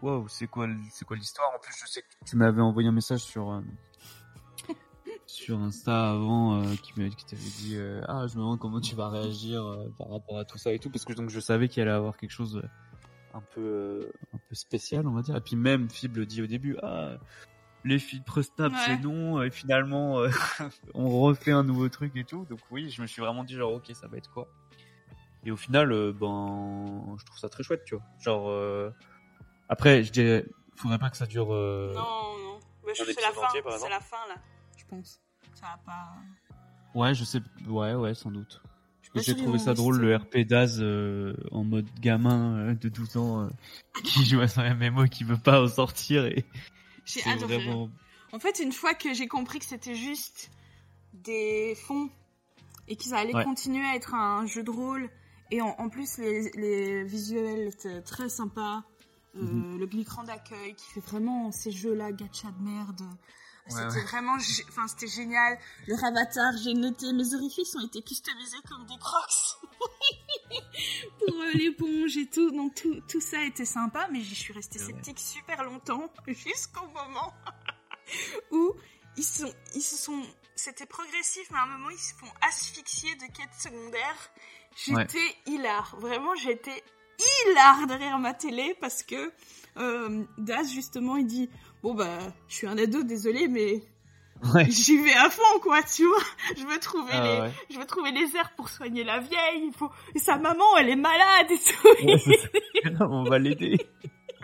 waouh, 0.00 0.26
c'est 0.28 0.46
quoi, 0.46 0.68
c'est 0.90 1.04
quoi 1.04 1.16
l'histoire? 1.16 1.50
En 1.54 1.58
plus, 1.58 1.74
je 1.78 1.86
sais 1.86 2.02
que 2.02 2.06
tu 2.24 2.36
m'avais 2.36 2.62
envoyé 2.62 2.88
un 2.88 2.92
message 2.92 3.20
sur 3.20 3.50
euh, 3.50 3.60
sur 5.40 5.58
Insta 5.58 6.10
avant 6.10 6.62
euh, 6.62 6.74
qui 6.82 6.92
m'avait 6.96 7.10
t'avait 7.10 7.42
dit, 7.42 7.76
ah, 8.08 8.26
je 8.26 8.34
me 8.34 8.40
demande 8.40 8.58
comment 8.58 8.80
tu 8.80 8.94
vas 8.94 9.08
réagir 9.08 9.64
par 9.98 10.10
rapport 10.10 10.38
à 10.38 10.44
tout 10.44 10.58
ça 10.58 10.72
et 10.72 10.78
tout, 10.78 10.90
parce 10.90 11.04
que 11.04 11.12
donc 11.12 11.30
je 11.30 11.40
savais 11.40 11.68
qu'il 11.68 11.82
allait 11.82 11.90
avoir 11.90 12.16
quelque 12.16 12.32
chose 12.32 12.62
un 13.34 13.42
peu 13.54 14.10
un 14.34 14.38
peu 14.38 14.54
spécial, 14.54 15.06
on 15.06 15.12
va 15.12 15.22
dire. 15.22 15.36
Et 15.36 15.40
puis 15.40 15.56
même 15.56 15.88
Fib 15.88 16.16
le 16.16 16.26
dit 16.26 16.42
au 16.42 16.46
début, 16.46 16.76
ah 16.82 17.16
les 17.84 17.98
filtres 17.98 18.44
Snap 18.44 18.72
c'est 18.84 18.98
non 18.98 19.42
et 19.42 19.50
finalement 19.50 20.20
euh, 20.20 20.30
on 20.94 21.08
refait 21.20 21.52
un 21.52 21.62
nouveau 21.62 21.88
truc 21.88 22.14
et 22.16 22.24
tout. 22.24 22.44
Donc 22.48 22.60
oui 22.70 22.90
je 22.90 23.00
me 23.02 23.06
suis 23.06 23.20
vraiment 23.20 23.44
dit 23.44 23.54
genre 23.54 23.72
ok 23.72 23.90
ça 23.94 24.06
va 24.08 24.18
être 24.18 24.30
quoi? 24.30 24.48
Et 25.44 25.50
au 25.50 25.56
final 25.56 25.92
euh, 25.92 26.12
ben 26.12 27.16
je 27.18 27.24
trouve 27.24 27.38
ça 27.38 27.48
très 27.48 27.62
chouette 27.62 27.84
tu 27.84 27.94
vois. 27.94 28.04
Genre 28.18 28.48
euh, 28.48 28.90
après 29.68 30.02
je 30.02 30.12
dirais 30.12 30.46
faudrait 30.76 30.98
pas 30.98 31.10
que 31.10 31.16
ça 31.16 31.26
dure 31.26 31.48
non 31.48 31.92
non. 31.94 32.60
C'est 32.92 33.04
la 33.20 33.32
fin. 33.32 33.48
c'est 33.78 33.88
la 33.88 34.00
fin 34.00 34.26
là 34.28 34.34
je 34.76 34.84
pense 34.84 35.20
ça 35.54 35.66
va 35.66 35.80
pas 35.84 36.14
ouais 36.94 37.14
je 37.14 37.24
sais 37.24 37.40
ouais 37.68 37.94
ouais 37.94 38.14
sans 38.14 38.30
doute 38.30 38.62
j'ai 39.16 39.34
trouvé 39.34 39.58
ça 39.58 39.74
drôle 39.74 39.98
le 39.98 40.14
RP 40.16 40.38
Daz 40.46 40.80
en 41.50 41.64
mode 41.64 41.88
gamin 42.00 42.74
de 42.74 42.88
12 42.88 43.16
ans 43.16 43.48
qui 44.04 44.24
joue 44.24 44.40
à 44.40 44.48
son 44.48 44.62
MMO 44.62 45.06
qui 45.06 45.24
veut 45.24 45.36
pas 45.36 45.62
en 45.62 45.68
sortir 45.68 46.26
et 46.26 46.44
j'ai 47.04 47.24
adoré. 47.28 47.58
En 48.32 48.38
fait, 48.38 48.60
une 48.60 48.72
fois 48.72 48.94
que 48.94 49.12
j'ai 49.12 49.26
compris 49.26 49.58
que 49.58 49.64
c'était 49.64 49.94
juste 49.94 50.50
des 51.12 51.74
fonds 51.74 52.08
et 52.88 52.96
qu'ils 52.96 53.14
allaient 53.14 53.44
continuer 53.44 53.84
à 53.84 53.96
être 53.96 54.14
un 54.14 54.46
jeu 54.46 54.62
de 54.62 54.70
rôle, 54.70 55.08
et 55.50 55.60
en, 55.60 55.88
plus 55.88 56.18
les, 56.18 57.04
visuels 57.04 57.68
étaient 57.68 58.02
très 58.02 58.28
sympas, 58.28 58.84
euh, 59.36 59.42
mhm. 59.42 59.78
le 59.78 59.86
glicran 59.86 60.22
d'accueil 60.22 60.74
qui 60.74 60.90
fait 60.92 61.00
vraiment 61.00 61.50
ces 61.50 61.70
jeux-là 61.70 62.12
gacha 62.12 62.50
de 62.50 62.62
merde. 62.62 63.02
C'était 63.70 64.02
vraiment, 64.02 64.36
enfin 64.68 64.86
c'était 64.88 65.06
génial. 65.06 65.58
Le 65.86 65.94
ravatar, 65.94 66.52
j'ai 66.62 66.74
noté, 66.74 67.12
mes 67.12 67.34
orifices 67.34 67.74
ont 67.76 67.86
été 67.86 68.02
customisés 68.02 68.58
comme 68.68 68.86
des 68.86 68.98
crocs 68.98 69.58
pour 71.18 71.34
euh, 71.34 71.52
l'éponge 71.54 72.16
et 72.16 72.26
tout. 72.26 72.50
Donc 72.50 72.74
tout, 72.74 73.00
tout 73.08 73.20
ça 73.20 73.44
était 73.44 73.64
sympa, 73.64 74.08
mais 74.12 74.22
je 74.22 74.34
suis 74.34 74.52
restée 74.52 74.78
sceptique 74.78 75.18
super 75.18 75.64
longtemps 75.64 76.10
jusqu'au 76.26 76.86
moment 76.88 77.32
où 78.50 78.74
ils 79.16 79.24
sont, 79.24 79.52
ils 79.74 79.82
se 79.82 79.96
sont, 79.96 80.22
c'était 80.54 80.86
progressif, 80.86 81.48
mais 81.50 81.58
à 81.58 81.62
un 81.62 81.66
moment 81.66 81.90
ils 81.90 81.98
se 81.98 82.14
font 82.14 82.32
asphyxier 82.42 83.14
de 83.16 83.26
quêtes 83.32 83.54
secondaires. 83.58 84.30
J'étais 84.76 85.36
hilar, 85.46 85.96
vraiment 85.98 86.34
j'étais 86.36 86.84
hilar 87.46 87.86
derrière 87.86 88.18
ma 88.18 88.34
télé 88.34 88.76
parce 88.80 89.02
que 89.02 89.32
euh, 89.76 90.24
Daz 90.38 90.72
justement 90.72 91.16
il 91.16 91.26
dit 91.26 91.50
bon 91.82 91.94
bah 91.94 92.18
je 92.48 92.54
suis 92.54 92.66
un 92.66 92.78
ado 92.78 93.02
désolé 93.02 93.48
mais 93.48 93.82
J'y 94.68 94.98
vais 95.02 95.12
à 95.12 95.30
fond, 95.30 95.58
quoi, 95.62 95.82
tu 95.82 96.06
vois. 96.06 96.22
Je 96.56 96.64
veux 96.64 96.78
trouver 96.78 97.12
ah 97.12 97.46
les, 97.46 97.74
je 97.74 97.78
veux 97.78 97.86
trouver 97.86 98.10
les 98.10 98.36
airs 98.36 98.52
pour 98.56 98.68
soigner 98.68 99.04
la 99.04 99.20
vieille. 99.20 99.66
Il 99.66 99.72
faut, 99.72 99.90
et 100.14 100.18
sa 100.18 100.36
maman, 100.38 100.64
elle 100.78 100.88
est 100.90 100.96
malade 100.96 101.46
et 101.50 101.58
tout. 101.58 102.96
on 103.00 103.24
va 103.24 103.38
l'aider. 103.38 103.78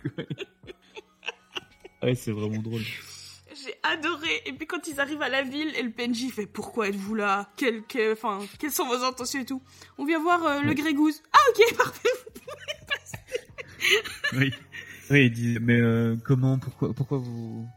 ouais, 2.03 2.15
c'est 2.15 2.33
vraiment 2.33 2.61
drôle. 2.61 2.83
J'ai 3.65 3.75
adoré. 3.83 4.43
Et 4.45 4.53
puis 4.53 4.67
quand 4.67 4.87
ils 4.87 5.01
arrivent 5.01 5.23
à 5.23 5.31
la 5.31 5.43
ville, 5.43 5.75
et 5.77 5.83
le 5.83 5.91
PNJ 5.91 6.31
fait 6.31 6.47
pourquoi 6.47 6.89
êtes-vous 6.89 7.15
là? 7.15 7.49
Quel, 7.57 7.83
enfin, 8.13 8.41
quelles 8.59 8.73
sont 8.73 8.87
vos 8.87 9.03
intentions 9.03 9.41
et 9.41 9.47
tout? 9.47 9.63
On 9.97 10.05
vient 10.05 10.21
voir 10.21 10.45
euh, 10.45 10.61
le 10.61 10.75
Grégouze. 10.75 11.23
Ah 11.33 11.39
ok, 11.51 11.77
parfait. 11.77 12.09
oui. 14.35 14.53
Oui, 15.11 15.27
il 15.27 15.31
dit 15.31 15.59
mais 15.61 15.81
euh, 15.81 16.17
comment, 16.25 16.59
pourquoi, 16.59 16.93
pourquoi 16.93 17.19
vous 17.19 17.69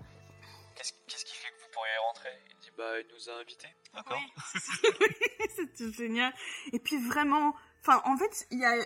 bah, 2.80 2.98
il 2.98 3.14
nous 3.14 3.30
a 3.30 3.42
invités. 3.42 3.68
D'accord. 3.94 4.22
c'était 5.56 5.92
génial. 5.92 6.34
Et 6.72 6.80
puis 6.80 6.98
vraiment, 6.98 7.54
enfin, 7.82 8.02
en 8.06 8.16
fait, 8.16 8.48
il 8.52 8.60
y 8.60 8.64
a, 8.64 8.78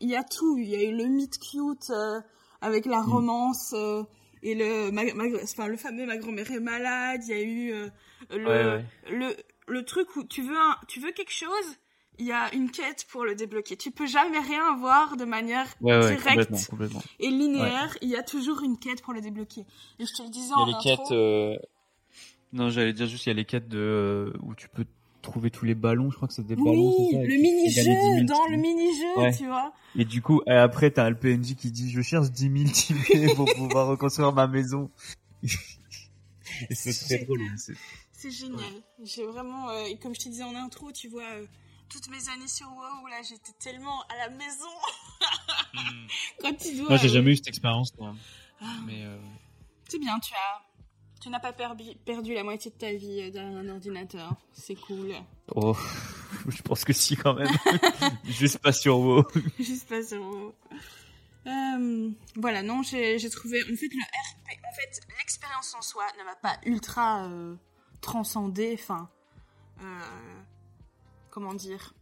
il 0.00 0.08
y 0.08 0.16
a 0.16 0.24
tout. 0.24 0.56
Il 0.56 0.70
y 0.70 0.74
a 0.74 0.82
eu 0.82 0.96
le 0.96 1.04
meet 1.04 1.38
cute 1.38 1.90
euh, 1.90 2.20
avec 2.62 2.86
la 2.86 3.02
mm. 3.02 3.10
romance 3.10 3.74
euh, 3.74 4.04
et 4.42 4.54
le, 4.54 4.90
ma, 4.90 5.02
enfin, 5.42 5.66
le 5.66 5.76
fameux 5.76 6.06
ma 6.06 6.16
grand-mère 6.16 6.50
est 6.50 6.60
malade. 6.60 7.20
Il 7.24 7.28
y 7.28 7.38
a 7.38 7.42
eu 7.42 7.72
euh, 7.72 7.90
le, 8.30 8.82
le, 9.10 9.36
le 9.68 9.84
truc 9.84 10.16
où 10.16 10.24
tu 10.24 10.40
veux, 10.40 10.56
un, 10.56 10.78
tu 10.88 11.00
veux 11.00 11.12
quelque 11.12 11.34
chose? 11.34 11.76
Il 12.20 12.26
y 12.26 12.32
a 12.32 12.54
une 12.54 12.70
quête 12.70 13.06
pour 13.10 13.24
le 13.24 13.34
débloquer. 13.34 13.76
Tu 13.76 13.90
peux 13.90 14.06
jamais 14.06 14.38
rien 14.38 14.72
avoir 14.72 15.16
de 15.16 15.24
manière 15.24 15.66
directe 15.80 16.70
et 17.18 17.30
linéaire. 17.30 17.96
Il 18.02 18.08
y 18.08 18.16
a 18.16 18.22
toujours 18.22 18.62
une 18.62 18.78
quête 18.78 19.02
pour 19.02 19.12
le 19.12 19.20
débloquer. 19.20 19.64
Et 19.98 20.06
je 20.06 20.12
te 20.14 20.22
le 20.22 20.28
disais 20.28 20.52
il 20.56 20.70
y 20.70 20.74
a 20.74 20.76
les 20.76 20.96
quêtes 20.96 21.66
non, 22.52 22.68
j'allais 22.70 22.92
dire 22.92 23.06
juste, 23.06 23.26
il 23.26 23.28
y 23.28 23.32
a 23.32 23.34
les 23.34 23.44
quêtes 23.44 23.68
de, 23.68 23.78
euh, 23.78 24.32
où 24.42 24.54
tu 24.54 24.68
peux 24.68 24.84
trouver 25.22 25.50
tous 25.50 25.66
les 25.66 25.74
ballons, 25.74 26.10
je 26.10 26.16
crois 26.16 26.26
que 26.26 26.34
c'est 26.34 26.46
des 26.46 26.56
ballons, 26.56 26.94
c'est 27.10 27.16
ça. 27.16 27.22
le 27.22 27.36
mini-jeu, 27.36 28.24
dans 28.24 28.46
le 28.46 28.56
mini-jeu, 28.56 29.38
tu 29.38 29.46
vois. 29.46 29.72
Et 29.96 30.04
du 30.04 30.22
coup, 30.22 30.42
et 30.46 30.52
après, 30.52 30.90
t'as 30.90 31.08
le 31.10 31.16
PNJ 31.16 31.54
qui 31.54 31.70
dit, 31.70 31.90
je 31.90 32.00
cherche 32.00 32.30
10 32.30 32.64
000 32.64 32.70
tickets 32.72 33.36
pour 33.36 33.46
pouvoir 33.56 33.86
reconstruire 33.88 34.32
ma 34.32 34.46
maison. 34.46 34.90
et 35.42 36.74
c'est 36.74 36.92
très 36.92 37.24
drôle. 37.24 37.40
C'est 38.12 38.30
génial. 38.30 38.72
J'ai 39.04 39.24
vraiment, 39.24 39.70
euh, 39.70 39.84
et 39.84 39.96
comme 39.96 40.14
je 40.14 40.20
te 40.20 40.28
disais 40.28 40.42
en 40.42 40.56
intro, 40.56 40.90
tu 40.92 41.08
vois, 41.08 41.22
euh, 41.22 41.46
toutes 41.90 42.08
mes 42.08 42.28
années 42.28 42.48
sur 42.48 42.68
WoW, 42.68 43.06
là, 43.08 43.20
j'étais 43.22 43.52
tellement 43.58 44.00
à 44.02 44.16
la 44.16 44.30
maison. 44.30 44.70
Hmm. 45.74 46.06
Quand 46.40 46.54
tu 46.54 46.76
dois. 46.76 46.88
Moi, 46.88 46.96
j'ai 46.96 47.08
jamais 47.08 47.32
eu 47.32 47.36
cette 47.36 47.48
expérience, 47.48 47.92
toi. 47.92 48.14
Ah. 48.60 48.66
Mais, 48.86 49.04
C'est 49.88 49.98
bien, 49.98 50.18
tu 50.20 50.32
as, 50.34 50.62
tu 51.20 51.28
n'as 51.28 51.40
pas 51.40 51.52
perdu 51.52 52.34
la 52.34 52.42
moitié 52.42 52.70
de 52.70 52.76
ta 52.76 52.92
vie 52.92 53.20
euh, 53.20 53.30
derrière 53.30 53.58
un 53.58 53.68
ordinateur. 53.68 54.34
C'est 54.52 54.74
cool. 54.74 55.14
Oh, 55.54 55.76
je 56.48 56.62
pense 56.62 56.84
que 56.84 56.94
si 56.94 57.16
quand 57.16 57.34
même. 57.34 57.52
Juste 58.24 58.58
pas 58.58 58.72
sur 58.72 58.98
WoW. 58.98 59.24
Juste 59.58 59.88
pas 59.88 60.02
sur 60.02 60.22
WoW. 60.22 60.54
Euh, 61.46 62.10
voilà, 62.36 62.62
non, 62.62 62.82
j'ai 62.82 63.30
trouvé. 63.30 63.62
En 63.62 63.76
fait, 63.76 63.88
le 63.92 64.02
RP, 64.02 64.58
en 64.66 64.74
fait, 64.74 65.00
l'expérience 65.18 65.74
en 65.74 65.82
soi 65.82 66.04
ne 66.18 66.24
m'a 66.24 66.36
pas 66.36 66.58
ultra 66.64 67.26
euh, 67.26 67.54
transcendé. 68.00 68.78
Enfin, 68.80 69.10
euh, 69.82 69.84
comment 71.30 71.54
dire 71.54 71.94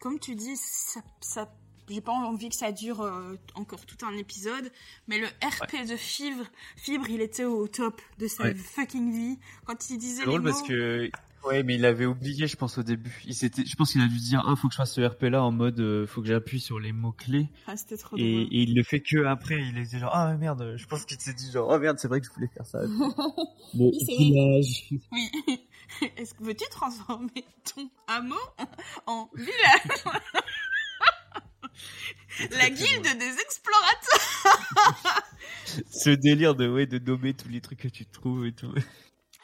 Comme 0.00 0.18
tu 0.18 0.34
dis, 0.34 0.56
ça, 0.56 1.00
ça 1.20 1.52
j'ai 1.88 2.00
pas 2.00 2.12
envie 2.12 2.48
que 2.48 2.54
ça 2.54 2.70
dure 2.70 3.00
euh, 3.00 3.34
encore 3.54 3.84
tout 3.84 4.06
un 4.06 4.16
épisode, 4.16 4.70
mais 5.08 5.18
le 5.18 5.26
RP 5.26 5.88
de 5.88 5.96
Fibre, 5.96 6.44
Fibre, 6.76 7.10
il 7.10 7.20
était 7.20 7.44
au 7.44 7.66
top 7.66 8.00
de 8.18 8.28
sa 8.28 8.54
fucking 8.54 9.12
vie 9.12 9.38
quand 9.64 9.90
il 9.90 9.98
disait. 9.98 10.20
C'est 10.20 10.26
drôle 10.26 10.44
parce 10.44 10.62
que 10.62 11.10
Ouais, 11.44 11.62
mais 11.62 11.76
il 11.76 11.86
avait 11.86 12.04
oublié, 12.04 12.46
je 12.46 12.56
pense, 12.56 12.76
au 12.76 12.82
début. 12.82 13.22
Il 13.26 13.34
s'était, 13.34 13.64
je 13.64 13.74
pense 13.74 13.92
qu'il 13.92 14.02
a 14.02 14.06
dû 14.06 14.18
dire, 14.18 14.44
ah, 14.46 14.54
faut 14.56 14.68
que 14.68 14.74
je 14.74 14.76
fasse 14.76 14.92
ce 14.92 15.00
RP 15.00 15.22
là 15.22 15.42
en 15.42 15.50
mode, 15.50 15.80
euh, 15.80 16.06
faut 16.06 16.20
que 16.20 16.28
j'appuie 16.28 16.60
sur 16.60 16.78
les 16.78 16.92
mots 16.92 17.12
clés. 17.12 17.48
Ah, 17.66 17.78
c'était 17.78 17.96
trop 17.96 18.16
et, 18.18 18.22
et, 18.22 18.62
il 18.62 18.74
le 18.74 18.82
fait 18.82 19.00
que 19.00 19.24
après, 19.24 19.58
il 19.58 19.78
est 19.78 19.98
genre, 19.98 20.10
ah 20.12 20.36
merde, 20.36 20.74
je 20.76 20.86
pense 20.86 21.06
qu'il 21.06 21.18
s'est 21.18 21.32
dit 21.32 21.50
genre, 21.50 21.70
oh 21.70 21.78
merde, 21.78 21.98
c'est 21.98 22.08
vrai 22.08 22.20
que 22.20 22.26
je 22.26 22.32
voulais 22.32 22.50
faire 22.54 22.66
ça. 22.66 22.80
oui, 23.74 23.90
village. 24.06 24.90
Oui. 25.12 25.30
Est-ce 26.16 26.34
que 26.34 26.44
veux-tu 26.44 26.68
transformer 26.70 27.44
ton 27.74 27.90
hameau 28.06 28.40
en 29.06 29.28
village 29.34 30.04
La 32.50 32.70
guilde 32.70 33.18
des 33.18 33.40
explorateurs. 33.40 35.22
Ce 35.90 36.10
délire 36.10 36.54
de 36.54 36.68
ouais 36.68 36.86
de 36.86 36.98
nommer 36.98 37.34
tous 37.34 37.48
les 37.48 37.60
trucs 37.60 37.80
que 37.80 37.88
tu 37.88 38.06
trouves 38.06 38.46
et 38.46 38.52
tout. 38.52 38.72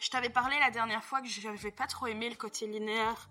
Je 0.00 0.10
t'avais 0.10 0.30
parlé 0.30 0.56
la 0.60 0.70
dernière 0.70 1.04
fois 1.04 1.20
que 1.20 1.28
je 1.28 1.46
n'avais 1.46 1.70
pas 1.70 1.86
trop 1.86 2.06
aimé 2.06 2.28
le 2.28 2.36
côté 2.36 2.66
linéaire, 2.66 3.30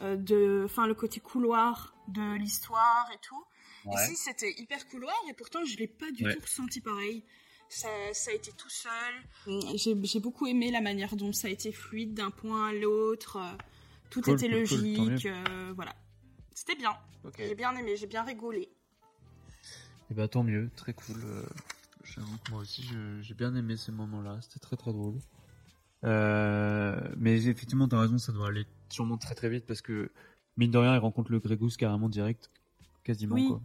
euh, 0.00 0.16
de, 0.16 0.62
enfin 0.64 0.86
le 0.86 0.94
côté 0.94 1.20
couloir 1.20 1.94
de 2.08 2.34
l'histoire 2.36 3.08
et 3.14 3.18
tout. 3.22 3.44
Ici, 3.92 4.16
c'était 4.16 4.52
hyper 4.58 4.86
couloir 4.88 5.14
et 5.28 5.34
pourtant, 5.34 5.64
je 5.64 5.76
l'ai 5.76 5.86
pas 5.86 6.10
du 6.10 6.24
tout 6.24 6.40
ressenti 6.40 6.80
pareil. 6.80 7.24
Ça, 7.68 7.88
ça, 8.12 8.30
a 8.30 8.34
été 8.34 8.52
tout 8.52 8.70
seul. 8.70 9.72
J'ai 9.76 10.20
beaucoup 10.20 10.46
aimé 10.46 10.70
la 10.70 10.80
manière 10.80 11.16
dont 11.16 11.32
ça 11.32 11.48
a 11.48 11.50
été 11.50 11.72
fluide 11.72 12.14
d'un 12.14 12.30
point 12.30 12.68
à 12.68 12.72
l'autre. 12.72 13.38
Tout 14.10 14.28
était 14.30 14.48
logique. 14.48 15.26
Euh, 15.26 15.72
voilà. 15.74 15.94
C'était 16.54 16.76
bien. 16.76 16.96
J'ai 17.38 17.54
bien 17.54 17.74
aimé, 17.76 17.96
j'ai 17.96 18.06
bien 18.06 18.22
rigolé. 18.22 18.60
Et 18.60 20.12
eh 20.12 20.14
bah 20.14 20.22
ben, 20.22 20.28
tant 20.28 20.44
mieux, 20.44 20.70
très 20.76 20.92
cool. 20.92 21.16
Euh, 21.24 21.42
j'avoue 22.04 22.36
que 22.44 22.50
moi 22.52 22.60
aussi 22.60 22.88
j'ai 23.20 23.34
bien 23.34 23.54
aimé 23.56 23.76
ces 23.76 23.90
moments-là, 23.90 24.38
c'était 24.40 24.60
très 24.60 24.76
très 24.76 24.92
drôle. 24.92 25.16
Euh, 26.04 26.96
mais 27.16 27.46
effectivement, 27.46 27.88
t'as 27.88 28.00
raison, 28.00 28.18
ça 28.18 28.32
doit 28.32 28.48
aller 28.48 28.66
sûrement 28.88 29.16
très 29.16 29.34
très 29.34 29.48
vite 29.48 29.66
parce 29.66 29.82
que 29.82 30.10
mine 30.56 30.70
de 30.70 30.78
rien, 30.78 30.94
il 30.94 30.98
rencontre 30.98 31.32
le 31.32 31.40
Grégus 31.40 31.76
carrément 31.76 32.08
direct, 32.08 32.50
quasiment 33.02 33.36
quoi. 33.48 33.60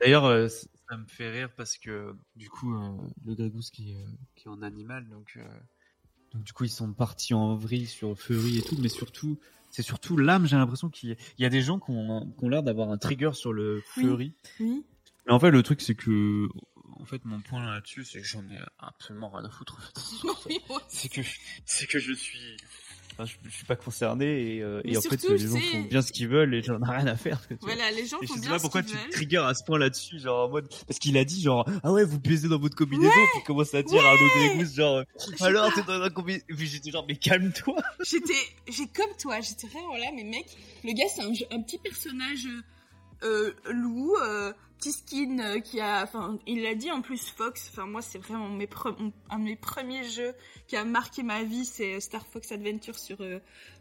D'ailleurs, 0.00 0.24
euh, 0.24 0.48
ça 0.92 0.98
me 0.98 1.06
fait 1.06 1.30
rire 1.30 1.48
parce 1.56 1.78
que 1.78 2.14
du 2.36 2.50
coup, 2.50 2.74
euh, 2.74 2.90
le 3.24 3.34
Grégus 3.34 3.70
qui, 3.70 3.94
qui 4.36 4.44
est 4.44 4.50
en 4.50 4.60
animal, 4.60 5.08
donc, 5.08 5.38
donc 6.32 6.44
du 6.44 6.52
coup, 6.52 6.64
ils 6.64 6.70
sont 6.70 6.92
partis 6.92 7.32
en 7.32 7.54
vrille 7.54 7.86
sur 7.86 8.14
Fury 8.18 8.58
et 8.58 8.62
tout, 8.62 8.76
mais 8.78 8.90
surtout, 8.90 9.38
c'est 9.70 9.82
surtout 9.82 10.18
l'âme. 10.18 10.46
J'ai 10.46 10.56
l'impression 10.56 10.90
qu'il 10.90 11.16
y, 11.38 11.44
a 11.46 11.48
des 11.48 11.62
gens 11.62 11.80
qui 11.80 11.92
ont, 11.92 12.30
qui 12.38 12.44
ont 12.44 12.48
l'air 12.50 12.62
d'avoir 12.62 12.90
un 12.90 12.98
trigger 12.98 13.30
sur 13.32 13.54
le 13.54 13.82
Fury. 13.86 14.34
Oui. 14.60 14.84
Mais 15.26 15.32
en 15.32 15.40
fait, 15.40 15.50
le 15.50 15.62
truc, 15.62 15.80
c'est 15.80 15.94
que 15.94 16.46
en 17.00 17.06
fait, 17.06 17.24
mon 17.24 17.40
point 17.40 17.64
là-dessus, 17.64 18.04
c'est 18.04 18.20
que 18.20 18.26
j'en 18.26 18.42
ai 18.50 18.58
absolument 18.78 19.30
rien 19.30 19.46
à 19.46 19.50
foutre. 19.50 19.92
c'est 20.88 21.08
que, 21.08 21.22
c'est 21.64 21.86
que 21.86 21.98
je 21.98 22.12
suis, 22.12 22.56
enfin, 23.12 23.24
je, 23.24 23.50
suis 23.50 23.64
pas 23.64 23.76
concerné 23.76 24.56
et, 24.56 24.62
euh, 24.62 24.80
et 24.84 24.96
en 24.96 25.00
fait, 25.00 25.22
les 25.28 25.38
gens 25.38 25.56
font 25.56 25.80
bien 25.82 26.02
ce 26.02 26.12
qu'ils 26.12 26.28
veulent 26.28 26.54
et 26.54 26.62
j'en 26.62 26.80
ai 26.80 26.90
rien 26.90 27.06
à 27.06 27.16
faire. 27.16 27.40
Voilà, 27.60 27.90
les 27.90 28.06
gens 28.06 28.18
font 28.18 28.24
bien 28.24 28.34
ce 28.34 28.40
qu'ils 28.40 28.50
veulent. 28.50 28.60
pourquoi 28.60 28.82
tu 28.82 28.96
trigger 29.10 29.38
à 29.38 29.54
ce 29.54 29.64
point 29.64 29.78
là-dessus, 29.78 30.18
genre 30.18 30.48
en 30.48 30.50
mode, 30.50 30.68
parce 30.86 30.98
qu'il 30.98 31.16
a 31.16 31.24
dit 31.24 31.42
genre, 31.42 31.68
ah 31.82 31.92
ouais, 31.92 32.04
vous 32.04 32.18
baisez 32.18 32.48
dans 32.48 32.58
votre 32.58 32.76
combinaison, 32.76 33.08
ouais 33.10 33.26
puis 33.34 33.42
commence 33.44 33.74
à 33.74 33.82
dire 33.82 34.04
à 34.04 34.14
l'autre 34.14 34.72
genre, 34.72 35.04
alors 35.40 35.72
t'es 35.74 35.82
dans 35.82 35.98
la 35.98 36.10
combinaison, 36.10 36.44
puis 36.48 36.66
j'étais 36.66 36.90
genre, 36.90 37.04
mais 37.08 37.16
calme-toi. 37.16 37.76
J'étais, 38.04 38.34
j'ai 38.68 38.86
comme 38.86 39.14
toi, 39.20 39.40
j'étais 39.40 39.66
vraiment 39.66 39.96
là, 39.96 40.06
mais 40.14 40.24
mec, 40.24 40.46
le 40.84 40.92
gars 40.92 41.04
c'est 41.14 41.22
un, 41.22 41.56
un 41.56 41.62
petit 41.62 41.78
personnage 41.78 42.46
euh, 43.22 43.52
loup, 43.70 44.16
euh, 44.16 44.52
petit 44.78 44.92
skin 44.92 45.38
euh, 45.38 45.60
qui 45.60 45.80
a, 45.80 46.02
enfin, 46.02 46.38
il 46.46 46.62
l'a 46.62 46.74
dit 46.74 46.90
en 46.90 47.02
plus 47.02 47.30
Fox. 47.30 47.68
Enfin, 47.70 47.86
moi, 47.86 48.02
c'est 48.02 48.18
vraiment 48.18 48.48
mes 48.48 48.68
un 49.30 49.38
de 49.38 49.44
mes 49.44 49.56
premiers 49.56 50.08
jeux 50.08 50.34
qui 50.66 50.76
a 50.76 50.84
marqué 50.84 51.22
ma 51.22 51.42
vie, 51.42 51.64
c'est 51.64 52.00
Star 52.00 52.26
Fox 52.26 52.52
Adventure 52.52 52.98
sur 52.98 53.18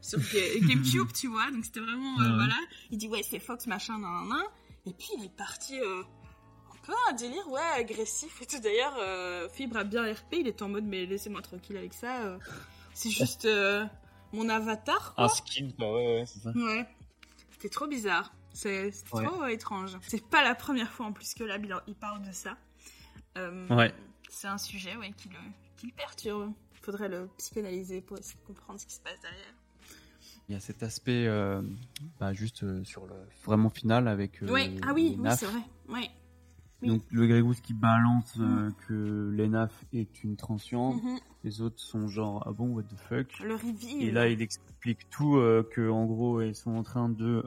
sur 0.01 0.19
GameCube, 0.61 1.11
tu 1.13 1.27
vois. 1.27 1.49
Donc 1.51 1.65
c'était 1.65 1.79
vraiment, 1.79 2.15
voilà. 2.15 2.55
Il 2.91 2.97
dit 2.97 3.07
ouais, 3.07 3.23
c'est 3.23 3.39
Fox 3.39 3.67
machin, 3.67 3.97
nan, 3.97 4.27
nan, 4.29 4.43
Et 4.85 4.93
puis 4.93 5.09
il 5.17 5.25
est 5.25 5.35
parti 5.35 5.77
un 5.77 6.85
peu 6.85 6.93
un 7.09 7.13
délire, 7.13 7.47
ouais, 7.49 7.61
agressif 7.75 8.41
et 8.41 8.45
tout. 8.45 8.59
D'ailleurs, 8.59 9.49
Fibre 9.51 9.77
a 9.77 9.83
bien 9.83 10.11
RP, 10.11 10.33
il 10.33 10.47
est 10.47 10.61
en 10.61 10.69
mode 10.69 10.85
mais 10.85 11.05
laissez-moi 11.05 11.41
tranquille 11.41 11.77
avec 11.77 11.93
ça. 11.93 12.37
c'est 12.93 13.09
juste 13.09 13.47
mon 14.33 14.49
avatar. 14.49 15.15
Quoi. 15.15 15.25
Un 15.25 15.27
skin, 15.29 15.69
quoi, 15.77 15.93
ouais, 15.93 16.19
ouais, 16.19 16.25
c'est 16.25 16.39
ça. 16.39 16.51
Ouais. 16.51 16.85
C'était 17.51 17.69
trop 17.69 17.87
bizarre. 17.87 18.31
C'est 18.53 18.91
trop 19.05 19.45
étrange. 19.47 19.97
C'est 20.07 20.25
pas 20.25 20.43
la 20.43 20.55
première 20.55 20.91
fois 20.91 21.05
en 21.05 21.13
plus 21.13 21.33
que 21.33 21.43
là, 21.43 21.57
il 21.87 21.95
parle 21.95 22.21
de 22.21 22.31
ça. 22.31 22.57
Euh, 23.37 23.67
ouais. 23.69 23.93
C'est 24.29 24.47
un 24.47 24.57
sujet 24.57 24.95
ouais, 24.97 25.11
qui, 25.15 25.29
le, 25.29 25.35
qui 25.77 25.87
le 25.87 25.93
perturbe. 25.93 26.51
Faudrait 26.81 27.09
le 27.09 27.29
psychanalyser 27.37 28.01
pour 28.01 28.17
essayer 28.17 28.39
de 28.39 28.45
comprendre 28.47 28.79
ce 28.79 28.87
qui 28.87 28.95
se 28.95 29.01
passe 29.01 29.19
derrière. 29.21 29.53
Il 30.49 30.53
y 30.53 30.57
a 30.57 30.59
cet 30.59 30.83
aspect 30.83 31.27
euh, 31.27 31.61
bah, 32.19 32.33
juste 32.33 32.63
euh, 32.63 32.83
sur 32.83 33.05
le 33.05 33.13
vraiment 33.45 33.69
final 33.69 34.07
avec. 34.07 34.39
ah 34.41 34.93
oui, 34.93 35.17
oui 35.19 35.29
c'est 35.37 35.45
vrai. 35.45 35.61
Oui. 35.89 36.09
Donc 36.81 37.03
le 37.11 37.27
Grégousse 37.27 37.61
qui 37.61 37.75
balance 37.75 38.35
mm. 38.37 38.73
que 38.87 39.29
l'ENAF 39.31 39.85
est 39.93 40.23
une 40.23 40.35
transiente, 40.35 40.95
mm-hmm. 40.95 41.19
les 41.43 41.61
autres 41.61 41.79
sont 41.79 42.07
genre 42.07 42.43
ah 42.47 42.51
bon 42.51 42.69
what 42.69 42.83
the 42.83 42.97
fuck? 43.07 43.39
Le 43.39 43.53
reveal. 43.53 44.01
Et 44.01 44.09
là 44.09 44.27
il 44.27 44.41
explique 44.41 45.07
tout 45.11 45.35
que 45.71 45.87
en 45.87 46.05
gros 46.07 46.41
ils 46.41 46.55
sont 46.55 46.71
en 46.71 46.81
train 46.81 47.07
de 47.07 47.45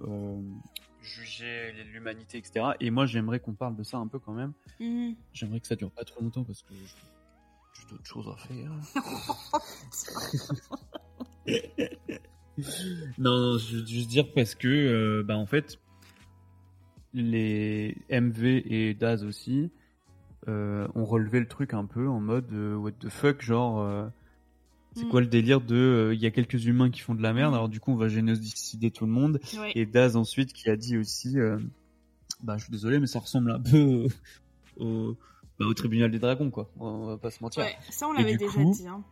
juger 1.05 1.72
l'humanité, 1.92 2.38
etc. 2.38 2.72
Et 2.80 2.90
moi, 2.90 3.07
j'aimerais 3.07 3.40
qu'on 3.40 3.55
parle 3.55 3.76
de 3.76 3.82
ça 3.82 3.98
un 3.98 4.09
peu 4.09 4.18
quand 4.18 4.32
même. 4.32 4.52
Mhm. 4.80 5.14
J'aimerais 5.32 5.61
que 5.61 5.66
ça 5.66 5.76
dure 5.76 5.90
pas 5.90 6.05
trop 6.05 6.22
longtemps 6.22 6.44
parce 6.44 6.62
que 6.62 6.74
j'ai 6.74 7.88
d'autres 7.90 8.07
choses 8.07 8.28
à 8.28 8.36
faire. 8.36 8.70
non, 13.18 13.38
non, 13.38 13.59
je 13.59 13.76
veux 13.76 13.86
juste 13.86 14.09
dire 14.09 14.32
parce 14.32 14.55
que, 14.55 14.68
euh, 14.68 15.22
bah, 15.22 15.36
en 15.36 15.46
fait, 15.46 15.78
les 17.12 17.96
MV 18.11 18.44
et 18.44 18.94
Daz 18.94 19.24
aussi 19.24 19.70
euh, 20.48 20.88
ont 20.94 21.05
relevé 21.05 21.40
le 21.40 21.48
truc 21.48 21.74
un 21.74 21.84
peu 21.84 22.09
en 22.09 22.20
mode 22.20 22.52
euh, 22.52 22.74
what 22.74 22.92
the 22.92 23.09
fuck, 23.09 23.42
genre 23.42 24.11
c'est 24.95 25.05
mm. 25.05 25.09
quoi 25.09 25.20
le 25.20 25.26
délire 25.26 25.61
de 25.61 25.74
euh, 25.74 26.14
il 26.14 26.20
y 26.20 26.26
a 26.26 26.30
quelques 26.30 26.64
humains 26.66 26.90
qui 26.90 27.01
font 27.01 27.14
de 27.14 27.22
la 27.22 27.32
merde, 27.32 27.53
mm. 27.53 27.55
alors 27.55 27.68
du 27.68 27.80
coup 27.80 27.92
on 27.92 27.97
va 27.97 28.09
génocider 28.09 28.90
tout 28.90 29.07
le 29.07 29.12
monde. 29.12 29.40
Et 29.74 29.86
Daz 29.86 30.16
ensuite 30.16 30.53
qui 30.53 30.70
a 30.70 30.76
dit 30.76 30.97
aussi, 30.97 31.38
euh, 31.38 31.59
bah 32.42 32.57
je 32.57 32.64
suis 32.64 32.72
désolé 32.72 32.99
mais 33.01 33.07
ça 33.07 33.18
ressemble 33.18 33.51
un 33.51 33.61
peu 33.61 34.07
au, 34.76 35.16
bah, 35.59 35.66
au 35.66 35.74
tribunal 35.74 36.11
des 36.11 36.18
dragons 36.18 36.51
quoi. 36.51 36.70
On 36.78 37.07
va 37.07 37.18
pas 37.18 37.30
se 37.30 37.42
mentir. 37.42 37.64
Ouais, 37.64 37.76
ça 37.90 38.09
on 38.09 38.12
l'avait 38.12 38.36
déjà 38.36 38.62
dit. 38.62 38.86
Hein. 38.86 39.03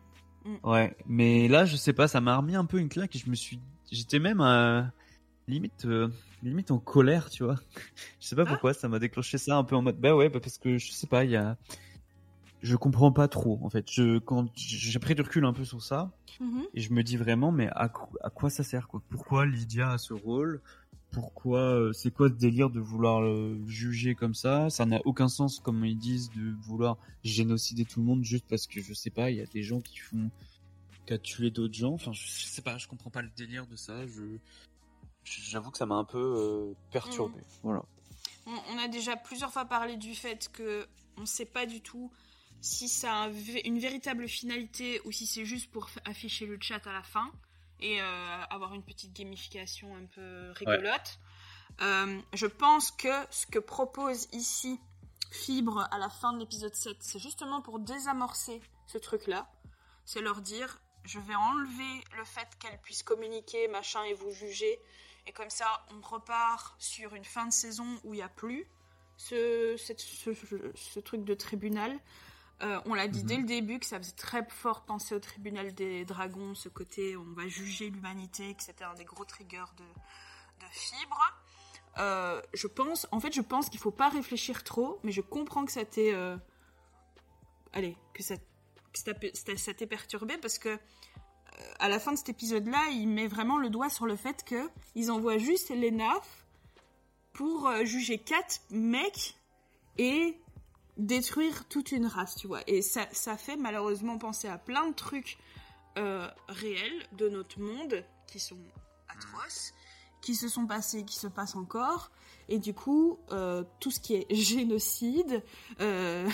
Mm. 0.44 0.68
Ouais, 0.68 0.96
mais 1.06 1.48
là 1.48 1.64
je 1.64 1.76
sais 1.76 1.92
pas, 1.92 2.08
ça 2.08 2.20
m'a 2.20 2.36
remis 2.36 2.54
un 2.54 2.64
peu 2.64 2.78
une 2.78 2.88
claque 2.88 3.16
et 3.16 3.18
je 3.18 3.28
me 3.28 3.34
suis, 3.34 3.58
j'étais 3.90 4.18
même 4.18 4.40
à... 4.40 4.92
limite 5.48 5.84
euh, 5.86 6.08
limite 6.44 6.70
en 6.70 6.78
colère, 6.78 7.28
tu 7.28 7.42
vois. 7.42 7.56
je 8.20 8.26
sais 8.26 8.36
pas 8.36 8.44
ah. 8.46 8.50
pourquoi, 8.50 8.72
ça 8.72 8.88
m'a 8.88 8.98
déclenché 9.00 9.36
ça 9.38 9.56
un 9.56 9.64
peu 9.64 9.74
en 9.74 9.82
mode 9.82 9.98
bah 9.98 10.14
ouais, 10.14 10.28
bah, 10.28 10.40
parce 10.40 10.58
que 10.58 10.78
je 10.78 10.92
sais 10.92 11.08
pas, 11.08 11.24
il 11.24 11.32
y 11.32 11.36
a 11.36 11.56
je 12.62 12.76
comprends 12.76 13.12
pas 13.12 13.28
trop 13.28 13.58
en 13.62 13.70
fait. 13.70 13.90
Je 13.90 14.18
quand 14.18 14.46
j'ai 14.56 14.98
pris 14.98 15.14
du 15.14 15.22
recul 15.22 15.44
un 15.44 15.52
peu 15.52 15.64
sur 15.64 15.82
ça 15.82 16.10
mhm. 16.40 16.62
et 16.74 16.80
je 16.80 16.92
me 16.92 17.02
dis 17.02 17.16
vraiment 17.16 17.52
mais 17.52 17.68
à, 17.68 17.92
à 18.22 18.30
quoi 18.30 18.50
ça 18.50 18.62
sert 18.62 18.88
quoi? 18.88 19.02
Pourquoi 19.08 19.46
Lydia 19.46 19.90
a 19.90 19.98
ce 19.98 20.14
rôle? 20.14 20.60
Pourquoi 21.10 21.58
euh, 21.58 21.92
c'est 21.92 22.10
quoi 22.10 22.28
ce 22.28 22.34
délire 22.34 22.70
de 22.70 22.80
vouloir 22.80 23.20
le 23.20 23.60
juger 23.66 24.14
comme 24.14 24.34
ça? 24.34 24.70
Ça 24.70 24.86
n'a 24.86 25.00
aucun 25.04 25.28
sens 25.28 25.60
comme 25.60 25.84
ils 25.84 25.98
disent 25.98 26.30
de 26.30 26.54
vouloir 26.62 26.96
génocider 27.22 27.84
tout 27.84 28.00
le 28.00 28.06
monde 28.06 28.24
juste 28.24 28.46
parce 28.48 28.66
que 28.66 28.80
je 28.80 28.94
sais 28.94 29.10
pas, 29.10 29.30
il 29.30 29.36
y 29.36 29.42
a 29.42 29.46
des 29.46 29.62
gens 29.62 29.80
qui 29.80 29.98
font 29.98 30.30
qu'à 31.04 31.18
tuer 31.18 31.50
d'autres 31.50 31.74
gens. 31.74 31.92
Enfin, 31.92 32.12
je, 32.12 32.26
sais 32.26 32.62
pas, 32.62 32.78
je 32.78 32.88
comprends 32.88 33.10
pas 33.10 33.20
le 33.20 33.30
délire 33.36 33.66
de 33.66 33.76
ça. 33.76 34.06
Je 34.06 34.22
j'avoue 35.24 35.70
que 35.70 35.78
ça 35.78 35.86
m'a 35.86 35.96
un 35.96 36.04
peu 36.04 36.18
euh, 36.18 36.72
perturbé. 36.90 37.36
Mhm. 37.36 37.44
Voilà. 37.62 37.82
On, 38.46 38.78
a 38.78 38.88
déjà 38.88 39.16
plusieurs 39.16 39.52
fois 39.52 39.66
parlé 39.66 39.96
du 39.96 40.14
fait 40.14 40.50
que 40.52 40.86
on 41.16 41.26
sait 41.26 41.44
pas 41.44 41.66
du 41.66 41.80
tout 41.80 42.10
si 42.62 42.88
ça 42.88 43.24
a 43.24 43.28
une 43.64 43.78
véritable 43.78 44.26
finalité 44.28 45.00
ou 45.04 45.12
si 45.12 45.26
c'est 45.26 45.44
juste 45.44 45.70
pour 45.70 45.90
afficher 46.06 46.46
le 46.46 46.56
chat 46.60 46.86
à 46.86 46.92
la 46.92 47.02
fin 47.02 47.30
et 47.80 48.00
euh, 48.00 48.44
avoir 48.50 48.72
une 48.72 48.82
petite 48.84 49.12
gamification 49.12 49.94
un 49.96 50.06
peu 50.06 50.52
rigolote. 50.52 51.18
Euh, 51.82 52.20
je 52.32 52.46
pense 52.46 52.90
que 52.92 53.08
ce 53.30 53.46
que 53.46 53.58
propose 53.58 54.28
ici 54.32 54.80
Fibre 55.30 55.88
à 55.90 55.96
la 55.98 56.10
fin 56.10 56.34
de 56.34 56.38
l'épisode 56.40 56.74
7, 56.74 56.98
c'est 57.00 57.18
justement 57.18 57.62
pour 57.62 57.78
désamorcer 57.78 58.60
ce 58.86 58.98
truc-là. 58.98 59.50
C'est 60.04 60.20
leur 60.20 60.42
dire, 60.42 60.78
je 61.04 61.18
vais 61.18 61.34
enlever 61.34 62.04
le 62.18 62.24
fait 62.24 62.46
qu'elle 62.60 62.78
puisse 62.82 63.02
communiquer, 63.02 63.66
machin, 63.68 64.02
et 64.04 64.12
vous 64.12 64.30
juger. 64.30 64.78
Et 65.26 65.32
comme 65.32 65.48
ça, 65.48 65.86
on 65.90 66.02
repart 66.06 66.74
sur 66.78 67.14
une 67.14 67.24
fin 67.24 67.46
de 67.46 67.52
saison 67.52 67.86
où 68.04 68.12
il 68.12 68.18
n'y 68.18 68.22
a 68.22 68.28
plus 68.28 68.66
ce, 69.16 69.74
cette- 69.78 70.00
ce, 70.00 70.34
ce- 70.34 70.72
ce 70.74 71.00
truc 71.00 71.24
de 71.24 71.32
tribunal. 71.32 71.98
Euh, 72.62 72.80
on 72.86 72.94
l'a 72.94 73.08
dit 73.08 73.20
Mhm. 73.20 73.26
dès 73.26 73.36
le 73.38 73.42
début 73.44 73.78
que 73.80 73.86
ça 73.86 73.98
faisait 73.98 74.12
très 74.12 74.46
fort 74.48 74.82
penser 74.84 75.14
au 75.14 75.18
tribunal 75.20 75.74
des 75.74 76.04
dragons, 76.04 76.54
ce 76.54 76.68
côté 76.68 77.16
on 77.16 77.32
va 77.32 77.48
juger 77.48 77.90
l'humanité, 77.90 78.54
que 78.54 78.62
c'était 78.62 78.84
un 78.84 78.94
des 78.94 79.04
gros 79.04 79.24
triggers 79.24 79.64
de, 79.76 79.82
de 79.84 80.70
fibres. 80.70 81.34
Euh, 81.98 82.40
je 82.54 82.66
pense, 82.68 83.06
en 83.10 83.20
fait, 83.20 83.32
je 83.34 83.40
pense 83.40 83.68
qu'il 83.68 83.80
faut 83.80 83.90
pas 83.90 84.08
réfléchir 84.08 84.62
trop, 84.64 84.98
mais 85.02 85.12
je 85.12 85.20
comprends 85.20 85.64
que 85.64 85.72
ça 85.72 85.84
t'ait, 85.84 86.14
euh, 86.14 86.36
allez, 87.72 87.96
que 88.14 88.22
ça, 88.22 88.36
que 88.36 88.98
ça 88.98 89.74
t'ait- 89.74 89.86
perturbé 89.86 90.38
parce 90.38 90.58
que 90.58 90.78
à 91.78 91.88
la 91.88 91.98
fin 91.98 92.12
de 92.12 92.16
cet 92.16 92.28
épisode-là, 92.28 92.88
il 92.92 93.08
met 93.08 93.26
vraiment 93.26 93.58
le 93.58 93.70
doigt 93.70 93.90
sur 93.90 94.06
le 94.06 94.16
fait 94.16 94.44
que 94.44 94.70
ils 94.94 95.10
envoient 95.10 95.38
juste 95.38 95.68
les 95.70 95.90
NAF 95.90 96.46
pour 97.32 97.70
juger 97.84 98.18
quatre 98.18 98.60
mecs 98.70 99.36
et 99.98 100.38
détruire 100.96 101.68
toute 101.68 101.92
une 101.92 102.06
race, 102.06 102.36
tu 102.36 102.46
vois. 102.46 102.60
Et 102.66 102.82
ça, 102.82 103.06
ça 103.12 103.36
fait 103.36 103.56
malheureusement 103.56 104.18
penser 104.18 104.48
à 104.48 104.58
plein 104.58 104.88
de 104.88 104.94
trucs 104.94 105.38
euh, 105.98 106.28
réels 106.48 107.06
de 107.12 107.28
notre 107.28 107.60
monde 107.60 108.04
qui 108.26 108.40
sont 108.40 108.58
atroces, 109.08 109.72
qui 110.20 110.34
se 110.34 110.48
sont 110.48 110.66
passés, 110.66 111.04
qui 111.04 111.16
se 111.16 111.26
passent 111.26 111.56
encore. 111.56 112.10
Et 112.48 112.58
du 112.58 112.74
coup, 112.74 113.18
euh, 113.30 113.64
tout 113.80 113.90
ce 113.90 114.00
qui 114.00 114.14
est 114.14 114.34
génocide, 114.34 115.42
euh, 115.80 116.28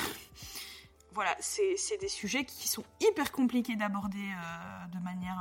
voilà, 1.12 1.36
c'est 1.40 1.98
des 2.00 2.09
sujets 2.09 2.44
qui 2.44 2.68
sont 2.68 2.84
hyper 3.00 3.32
compliqués 3.32 3.76
d'aborder 3.76 4.18
euh, 4.18 4.86
de 4.88 5.02
manière 5.02 5.36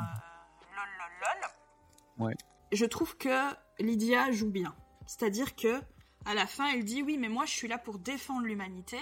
lol 0.76 0.88
lol 1.00 1.12
lol. 1.22 2.28
Ouais. 2.28 2.34
Je 2.72 2.86
trouve 2.86 3.16
que 3.18 3.54
Lydia 3.80 4.32
joue 4.32 4.50
bien. 4.50 4.76
C'est-à-dire 5.06 5.56
que 5.56 5.82
à 6.28 6.34
la 6.36 6.46
fin, 6.46 6.68
elle 6.72 6.84
dit 6.86 7.02
oui, 7.02 7.18
mais 7.18 7.30
moi 7.30 7.46
je 7.46 7.52
suis 7.52 7.68
là 7.68 7.78
pour 7.78 7.98
défendre 7.98 8.46
l'humanité. 8.46 8.98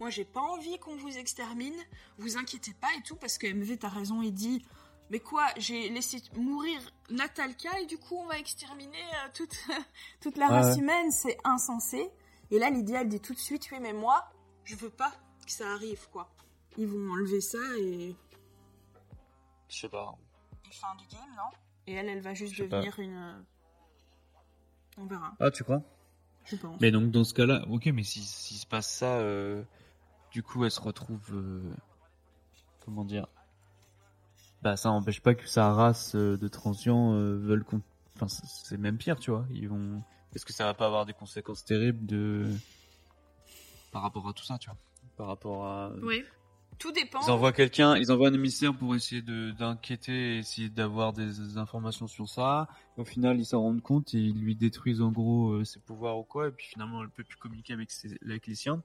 Moi, 0.00 0.10
j'ai 0.10 0.24
pas 0.24 0.40
envie 0.40 0.78
qu'on 0.78 0.96
vous 0.96 1.18
extermine. 1.18 1.74
Vous 2.18 2.36
inquiétez 2.36 2.72
pas 2.74 2.88
et 2.96 3.02
tout 3.02 3.16
parce 3.16 3.36
que 3.36 3.46
MV 3.52 3.78
t'as 3.78 3.88
raison, 3.88 4.22
il 4.22 4.32
dit 4.32 4.64
mais 5.10 5.20
quoi, 5.20 5.46
j'ai 5.56 5.88
laissé 5.88 6.22
mourir 6.36 6.78
Natalka 7.10 7.80
et 7.80 7.86
du 7.86 7.96
coup 7.98 8.16
on 8.16 8.26
va 8.26 8.38
exterminer 8.38 9.02
euh, 9.24 9.28
toute 9.34 9.56
toute 10.20 10.36
la 10.36 10.46
Ouais, 10.48 10.52
race 10.54 10.76
ouais. 10.76 10.82
humaine, 10.82 11.10
c'est 11.10 11.36
insensé. 11.44 12.10
Et 12.50 12.58
là, 12.58 12.70
Lydia 12.70 13.00
elle 13.02 13.08
dit 13.08 13.20
tout 13.20 13.34
de 13.34 13.38
suite 13.38 13.68
oui, 13.72 13.78
mais 13.80 13.92
moi 13.92 14.30
je 14.64 14.76
veux 14.76 14.90
pas 14.90 15.12
que 15.44 15.50
ça 15.50 15.68
arrive 15.72 16.08
quoi. 16.10 16.30
Ils 16.76 16.86
vont 16.86 17.10
enlever 17.12 17.40
ça 17.40 17.58
et 17.78 18.14
Je 19.68 19.76
sais 19.78 19.88
pas. 19.88 20.14
et 20.64 20.72
fin 20.74 20.94
du 20.96 21.06
game, 21.08 21.34
non? 21.36 21.50
Et 21.86 21.94
elle, 21.94 22.08
elle 22.08 22.20
va 22.20 22.34
juste 22.34 22.56
pas. 22.68 22.76
devenir 22.76 22.98
une. 23.00 23.16
euh, 23.16 23.42
On 24.98 25.06
verra, 25.06 25.32
Ah, 25.40 25.50
tu 25.50 25.64
crois? 25.64 25.80
Je 26.50 26.56
pense. 26.56 26.80
Mais 26.80 26.90
donc 26.90 27.10
dans 27.10 27.24
ce 27.24 27.34
cas-là, 27.34 27.64
ok, 27.68 27.86
mais 27.86 28.02
si 28.02 28.20
s'il 28.22 28.56
se 28.58 28.66
passe 28.66 28.88
ça, 28.88 29.18
euh, 29.18 29.62
du 30.30 30.42
coup 30.42 30.64
elle 30.64 30.70
se 30.70 30.80
retrouve, 30.80 31.20
euh, 31.34 31.62
comment 32.84 33.04
dire 33.04 33.26
Bah 34.62 34.76
ça 34.76 34.88
n'empêche 34.88 35.20
pas 35.20 35.34
que 35.34 35.46
sa 35.46 35.72
race 35.72 36.14
euh, 36.14 36.36
de 36.36 36.48
transients 36.48 37.12
euh, 37.14 37.36
veulent 37.36 37.64
qu'on, 37.64 37.80
enfin 38.16 38.28
c'est- 38.28 38.46
c'est 38.46 38.76
même 38.78 38.98
pire, 38.98 39.18
tu 39.20 39.30
vois. 39.30 39.46
Ils 39.50 39.68
vont, 39.68 40.02
est-ce 40.34 40.44
que 40.44 40.52
ça 40.52 40.64
va 40.64 40.74
pas 40.74 40.86
avoir 40.86 41.06
des 41.06 41.12
conséquences 41.14 41.64
terribles 41.64 42.04
de 42.06 42.46
par 43.92 44.02
rapport 44.02 44.28
à 44.28 44.32
tout 44.32 44.44
ça, 44.44 44.58
tu 44.58 44.68
vois 44.68 44.78
Par 45.16 45.26
rapport 45.28 45.66
à 45.66 45.92
Oui. 46.02 46.22
Tout 46.78 46.92
dépend. 46.92 47.20
Ils 47.26 47.30
envoient 47.30 47.52
quelqu'un, 47.52 47.96
ils 47.96 48.12
envoient 48.12 48.28
un 48.28 48.34
émissaire 48.34 48.76
pour 48.76 48.94
essayer 48.94 49.22
de 49.22 49.50
d'inquiéter, 49.50 50.36
et 50.36 50.38
essayer 50.38 50.68
d'avoir 50.68 51.12
des 51.12 51.58
informations 51.58 52.06
sur 52.06 52.28
ça. 52.28 52.68
Et 52.96 53.00
au 53.00 53.04
final, 53.04 53.38
ils 53.38 53.46
s'en 53.46 53.60
rendent 53.60 53.82
compte 53.82 54.14
et 54.14 54.18
ils 54.18 54.38
lui 54.40 54.54
détruisent 54.54 55.00
en 55.00 55.10
gros 55.10 55.50
euh, 55.50 55.64
ses 55.64 55.80
pouvoirs 55.80 56.18
ou 56.18 56.24
quoi. 56.24 56.48
Et 56.48 56.50
puis 56.52 56.66
finalement, 56.66 57.02
elle 57.02 57.10
peut 57.10 57.24
plus 57.24 57.36
communiquer 57.36 57.72
avec, 57.72 57.90
ses, 57.90 58.16
avec 58.24 58.46
les 58.46 58.54
siens. 58.54 58.82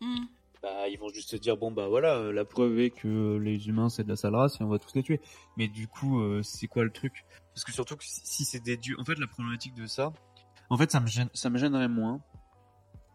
Hmm. 0.00 0.24
Bah, 0.62 0.88
ils 0.88 0.98
vont 0.98 1.08
juste 1.08 1.30
se 1.30 1.36
dire 1.36 1.56
bon 1.56 1.70
bah 1.70 1.88
voilà, 1.88 2.16
euh, 2.16 2.32
la 2.32 2.44
preuve 2.44 2.78
est 2.80 2.90
que 2.90 3.38
les 3.38 3.68
humains 3.68 3.88
c'est 3.88 4.04
de 4.04 4.10
la 4.10 4.16
sale 4.16 4.34
race 4.34 4.60
et 4.60 4.64
on 4.64 4.68
va 4.68 4.78
tous 4.78 4.94
les 4.94 5.02
tuer. 5.02 5.20
Mais 5.56 5.68
du 5.68 5.88
coup, 5.88 6.20
euh, 6.20 6.42
c'est 6.42 6.66
quoi 6.66 6.84
le 6.84 6.90
truc? 6.90 7.24
Parce 7.54 7.64
que 7.64 7.72
surtout 7.72 7.96
que 7.96 8.04
si 8.04 8.20
si 8.24 8.44
c'est 8.44 8.60
des 8.60 8.76
dieux, 8.76 8.96
en 8.98 9.04
fait, 9.04 9.18
la 9.18 9.26
problématique 9.26 9.74
de 9.74 9.86
ça, 9.86 10.12
en 10.68 10.76
fait, 10.76 10.90
ça 10.90 11.00
me 11.00 11.06
gêne, 11.06 11.30
ça 11.32 11.48
me 11.48 11.56
gênerait 11.56 11.88
moins 11.88 12.20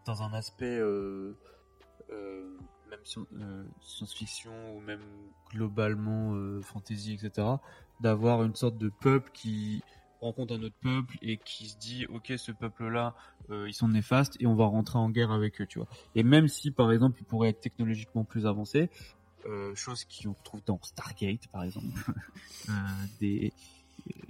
dans 0.06 0.22
un 0.22 0.32
aspect. 0.32 0.76
Euh, 0.78 1.36
euh, 2.10 2.56
même 2.96 3.42
euh, 3.42 3.64
science-fiction 3.80 4.76
ou 4.76 4.80
même 4.80 5.02
globalement 5.50 6.34
euh, 6.34 6.60
fantasy, 6.62 7.14
etc., 7.14 7.46
d'avoir 8.00 8.42
une 8.44 8.54
sorte 8.54 8.78
de 8.78 8.88
peuple 8.88 9.30
qui 9.32 9.82
rencontre 10.20 10.54
un 10.54 10.62
autre 10.62 10.76
peuple 10.80 11.16
et 11.22 11.36
qui 11.38 11.68
se 11.68 11.76
dit 11.76 12.06
ok 12.06 12.32
ce 12.36 12.52
peuple-là 12.52 13.14
euh, 13.50 13.68
ils 13.68 13.74
sont 13.74 13.88
néfastes 13.88 14.36
et 14.40 14.46
on 14.46 14.54
va 14.54 14.64
rentrer 14.64 14.98
en 14.98 15.10
guerre 15.10 15.30
avec 15.30 15.60
eux, 15.60 15.66
tu 15.66 15.78
vois. 15.78 15.88
Et 16.14 16.22
même 16.22 16.48
si 16.48 16.70
par 16.70 16.90
exemple 16.92 17.20
ils 17.20 17.24
pourraient 17.24 17.50
être 17.50 17.60
technologiquement 17.60 18.24
plus 18.24 18.46
avancés, 18.46 18.90
euh, 19.46 19.74
chose 19.74 20.04
qu'on 20.04 20.32
retrouve 20.32 20.62
dans 20.64 20.80
Stargate 20.82 21.46
par 21.48 21.64
exemple, 21.64 21.86
euh, 22.68 22.72
des 23.20 23.52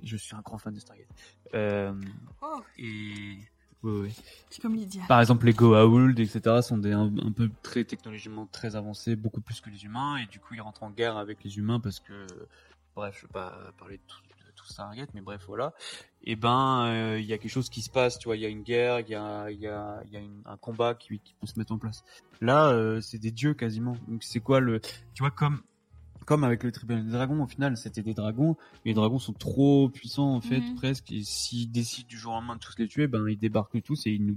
je 0.03 0.17
suis 0.17 0.35
un 0.35 0.41
grand 0.41 0.59
fan 0.59 0.75
de 0.75 0.81
Stargate. 0.81 1.09
Euh, 1.55 1.95
Oh, 2.43 2.61
et 2.79 3.39
ouais, 3.83 4.01
ouais. 4.01 4.11
c'est 4.51 4.61
comme 4.63 4.75
Lydia. 4.75 5.03
Par 5.09 5.21
exemple, 5.21 5.47
les 5.47 5.53
Goa'uld, 5.53 6.19
etc., 6.19 6.63
sont 6.63 6.79
des 6.79 6.93
un, 6.93 7.13
un 7.19 7.33
peu 7.33 7.51
très 7.63 7.85
technologiquement 7.85 8.47
très 8.47 8.77
avancés, 8.77 9.17
beaucoup 9.17 9.41
plus 9.41 9.61
que 9.61 9.71
les 9.71 9.85
humains, 9.85 10.17
et 10.19 10.27
du 10.27 10.41
coup, 10.41 10.55
ils 10.55 10.61
rentrent 10.61 10.83
en 10.83 10.91
guerre 10.91 11.17
avec 11.17 11.43
les 11.45 11.57
humains 11.59 11.81
parce 11.81 12.01
que, 12.01 12.27
bref, 12.95 13.17
je 13.21 13.27
vais 13.27 13.33
pas 13.33 13.73
parler 13.79 13.99
de 13.99 14.03
tout, 14.07 14.19
de 14.47 14.53
tout 14.55 14.67
Stargate, 14.67 15.11
mais 15.15 15.21
bref, 15.21 15.43
voilà. 15.47 15.75
Et 16.25 16.35
ben, 16.37 16.87
euh, 16.87 17.21
il 17.21 17.27
y 17.27 17.33
a 17.33 17.39
quelque 17.39 17.51
chose 17.53 17.69
qui 17.71 17.83
se 17.83 17.91
passe, 17.91 18.19
tu 18.19 18.27
vois, 18.29 18.37
il 18.37 18.43
y 18.43 18.47
a 18.47 18.49
une 18.49 18.63
guerre, 18.63 19.01
il 19.01 19.09
y 19.09 19.15
a, 19.15 19.51
il 19.51 19.61
y 19.61 19.67
a, 19.69 20.03
il 20.07 20.13
y 20.13 20.17
a 20.17 20.21
une- 20.21 20.43
un 20.47 20.57
combat 20.57 20.95
qui, 20.95 21.19
qui 21.21 21.35
peut 21.41 21.47
se 21.47 21.59
mettre 21.59 21.73
en 21.73 21.79
place. 21.79 22.03
Là, 22.41 22.69
euh, 22.71 23.01
c'est 23.01 23.19
des 23.19 23.31
dieux 23.31 23.55
quasiment. 23.55 23.97
Donc, 24.09 24.23
c'est 24.25 24.41
quoi 24.41 24.59
le, 24.61 24.81
tu 24.81 25.21
vois, 25.23 25.31
comme, 25.31 25.61
comme 26.27 26.45
avec 26.45 26.63
le 26.65 26.73
tribunal 26.73 27.05
des 27.07 27.13
dragons, 27.13 27.43
au 27.43 27.47
final, 27.47 27.77
c'était 27.79 28.03
des 28.03 28.13
dragons, 28.13 28.57
les 28.85 28.93
dragons 28.95 29.19
sont 29.19 29.33
trop 29.33 29.89
puissants, 29.89 30.35
en 30.35 30.41
fait, 30.43 30.61
Mhm. 30.61 30.75
presque, 30.75 31.11
et 31.13 31.23
s'ils 31.23 31.71
décident 31.71 32.09
du 32.09 32.19
jour 32.19 32.33
au 32.33 32.35
lendemain 32.37 32.57
de 32.57 32.61
tous 32.61 32.75
les 32.79 32.89
tuer, 32.89 33.07
ben, 33.07 33.27
ils 33.29 33.39
débarquent 33.39 33.83
tous 33.83 34.07
et 34.07 34.11
ils 34.11 34.25
nous, 34.27 34.37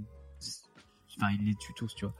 enfin, 1.18 1.30
ils 1.32 1.44
les 1.44 1.54
tuent 1.56 1.74
tous, 1.74 1.94
tu 1.94 2.04
vois. 2.06 2.14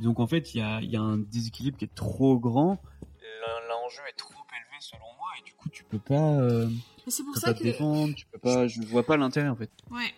Donc, 0.00 0.18
en 0.18 0.26
fait, 0.26 0.54
il 0.54 0.58
y 0.58 0.60
a, 0.62 0.80
il 0.80 0.90
y 0.90 0.96
a 0.96 1.00
un 1.02 1.18
déséquilibre 1.18 1.78
qui 1.78 1.84
est 1.84 1.94
trop 1.94 2.38
grand. 2.38 2.82
L'en- 3.02 3.68
L'enjeu 3.82 4.00
est 4.08 4.16
trop 4.16 4.32
élevé, 4.56 4.76
selon 4.80 5.04
moi, 5.18 5.28
et 5.38 5.44
du 5.44 5.52
coup, 5.52 5.68
tu 5.68 5.84
peux 5.84 5.98
pas, 5.98 6.40
euh, 6.40 6.66
Mais 6.68 7.12
c'est 7.12 7.18
tu 7.18 7.24
pour 7.24 7.34
peux 7.34 7.40
ça 7.40 7.46
pas 7.48 7.54
que. 7.54 7.58
te 7.58 7.64
défendre, 7.64 8.14
tu 8.14 8.26
peux 8.26 8.38
pas, 8.38 8.66
je 8.66 8.80
vois 8.82 9.04
pas 9.04 9.16
l'intérêt, 9.18 9.48
en 9.48 9.56
fait. 9.56 9.70
Ouais. 9.90 10.14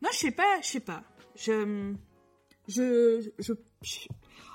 Non, 0.00 0.08
je 0.12 0.16
sais 0.18 0.30
pas, 0.32 0.60
je 0.62 0.66
sais 0.66 0.80
pas. 0.80 1.04
Je. 1.36 1.94
Je. 2.68 3.30
Je. 3.38 3.52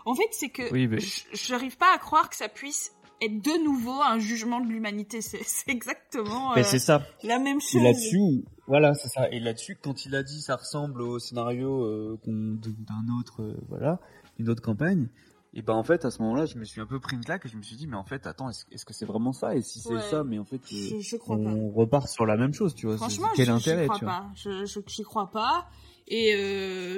En 0.06 0.16
fait, 0.16 0.28
c'est 0.32 0.50
que. 0.50 0.72
Oui, 0.74 0.88
mais- 0.88 1.00
je- 1.00 1.24
J'arrive 1.34 1.78
pas 1.78 1.94
à 1.94 1.98
croire 2.00 2.30
que 2.30 2.36
ça 2.36 2.50
puisse 2.50 2.92
être 3.22 3.42
de 3.44 3.64
nouveau 3.64 4.02
un 4.02 4.20
jugement 4.20 4.60
de 4.60 4.68
l'humanité. 4.68 5.22
C'est 5.22 5.70
exactement 5.70 6.54
Ben, 6.54 6.62
euh, 6.62 6.64
c'est 6.64 6.80
ça. 6.80 7.02
la 7.24 7.40
même 7.40 7.60
chose. 7.62 7.82
là-dessus, 7.82 8.46
voilà, 8.68 8.94
c'est 8.94 9.10
ça. 9.10 9.30
Et 9.32 9.40
là-dessus, 9.40 9.78
quand 9.82 10.06
il 10.06 10.16
a 10.16 10.24
dit 10.24 10.42
ça 10.42 10.56
ressemble 10.56 11.02
au 11.02 11.20
scénario 11.20 11.84
euh, 11.84 12.20
d'un 12.26 13.18
autre, 13.20 13.42
euh, 13.44 13.58
voilà, 13.70 14.00
une 14.40 14.50
autre 14.50 14.62
campagne, 14.62 15.08
et 15.54 15.62
ben 15.62 15.74
en 15.74 15.84
fait, 15.84 16.06
à 16.06 16.12
ce 16.12 16.22
moment-là, 16.22 16.46
je 16.46 16.58
me 16.58 16.66
suis 16.66 16.82
un 16.82 16.86
peu 16.86 17.00
pris 17.00 17.16
une 17.16 17.24
claque 17.24 17.46
et 17.46 17.50
je 17.50 17.58
me 17.58 17.64
suis 17.64 17.76
dit, 17.78 17.88
mais 17.88 17.96
en 17.96 18.04
fait, 18.04 18.28
attends, 18.28 18.50
est-ce 18.50 18.86
que 18.86 18.94
c'est 18.94 19.06
vraiment 19.06 19.34
ça? 19.34 19.56
Et 19.56 19.62
si 19.62 19.80
c'est 19.80 19.94
Ouais. 19.96 20.02
ça, 20.02 20.24
mais 20.24 20.38
en 20.38 20.46
fait, 20.46 20.58
euh, 20.58 20.60
Je, 20.70 21.00
je 21.00 21.16
crois 21.18 21.38
pas. 21.38 21.50
on 21.50 21.72
repart 21.72 22.08
sur 22.08 22.26
la 22.26 22.38
même 22.38 22.54
chose, 22.54 22.76
tu 22.76 22.86
vois. 22.86 22.98
Franchement, 22.98 23.30
quel 23.36 23.48
je- 23.48 23.52
intérêt, 23.52 23.86
crois 23.86 23.98
tu 23.98 24.06
vois? 24.06 24.14
pas. 24.14 24.32
Je, 24.36 24.66
je, 24.66 25.04
crois 25.04 25.32
pas. 25.32 25.68
Et 26.08 26.34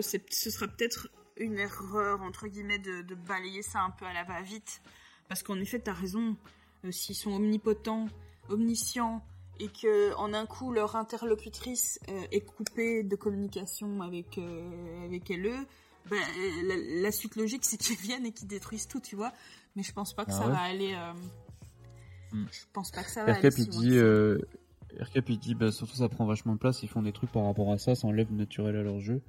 ce 0.01 0.49
sera 0.49 0.67
peut-être 0.67 1.07
une 1.37 1.57
erreur, 1.57 2.21
entre 2.21 2.47
guillemets, 2.47 2.79
de, 2.79 3.01
de 3.03 3.15
balayer 3.15 3.61
ça 3.61 3.79
un 3.79 3.91
peu 3.91 4.05
à 4.05 4.13
la 4.13 4.23
va-vite. 4.25 4.81
Parce 5.29 5.41
qu'en 5.43 5.57
effet, 5.61 5.79
t'as 5.79 5.93
raison. 5.93 6.35
Euh, 6.83 6.91
S'ils 6.91 7.15
sont 7.15 7.31
omnipotents, 7.31 8.07
omniscients, 8.49 9.23
et 9.59 9.67
que 9.69 10.13
en 10.15 10.33
un 10.33 10.45
coup, 10.45 10.71
leur 10.73 10.95
interlocutrice 10.97 11.99
euh, 12.09 12.21
est 12.31 12.41
coupée 12.41 13.03
de 13.03 13.15
communication 13.15 14.01
avec, 14.01 14.37
euh, 14.37 15.05
avec 15.05 15.29
LE, 15.29 15.53
ben, 16.09 16.17
la, 16.65 16.75
la 17.01 17.11
suite 17.11 17.35
logique, 17.35 17.63
c'est 17.65 17.77
qu'ils 17.77 17.97
viennent 17.97 18.25
et 18.25 18.31
qu'ils 18.31 18.47
détruisent 18.47 18.87
tout, 18.87 18.99
tu 19.01 19.15
vois. 19.15 19.31
Mais 19.75 19.83
je 19.83 19.91
pense 19.93 20.13
pas 20.13 20.25
que 20.25 20.31
Ah 20.31 20.39
ça 20.39 20.45
ouais. 20.47 20.51
va 20.53 20.59
aller... 20.61 20.93
euh, 20.93 21.13
Hmm. 22.31 22.45
Je 22.51 22.59
pense 22.73 22.91
pas 22.91 23.03
que 23.03 23.09
ça 23.09 23.25
va 23.25 23.33
aller 23.33 23.49
si 23.49 23.63
il 23.63 23.69
dit, 23.69 23.97
euh, 23.97 24.37
Aircap, 24.99 25.27
il 25.29 25.39
dit, 25.39 25.55
bah, 25.55 25.71
surtout 25.71 25.95
ça 25.95 26.07
prend 26.09 26.27
vachement 26.27 26.53
de 26.53 26.59
place, 26.59 26.83
ils 26.83 26.87
font 26.87 27.01
des 27.01 27.11
trucs 27.11 27.31
par 27.31 27.43
rapport 27.43 27.71
à 27.71 27.79
ça, 27.79 27.95
ça 27.95 28.05
enlève 28.07 28.31
naturel 28.31 28.75
à 28.75 28.83
leur 28.83 28.99
jeu. 28.99 29.23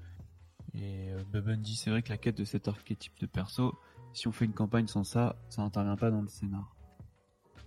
Et 0.74 1.08
Bubun 1.32 1.56
dit, 1.56 1.76
c'est 1.76 1.88
vrai 1.88 2.02
que 2.02 2.10
la 2.10 2.18
quête 2.18 2.36
de 2.36 2.44
cet 2.44 2.68
archétype 2.68 3.18
de 3.18 3.24
perso, 3.26 3.74
si 4.12 4.28
on 4.28 4.32
fait 4.32 4.44
une 4.44 4.52
campagne 4.54 4.86
sans 4.86 5.04
ça, 5.04 5.36
ça 5.48 5.62
n'intervient 5.62 5.96
pas 5.96 6.10
dans 6.10 6.22
le 6.22 6.28
scénar. 6.28 6.74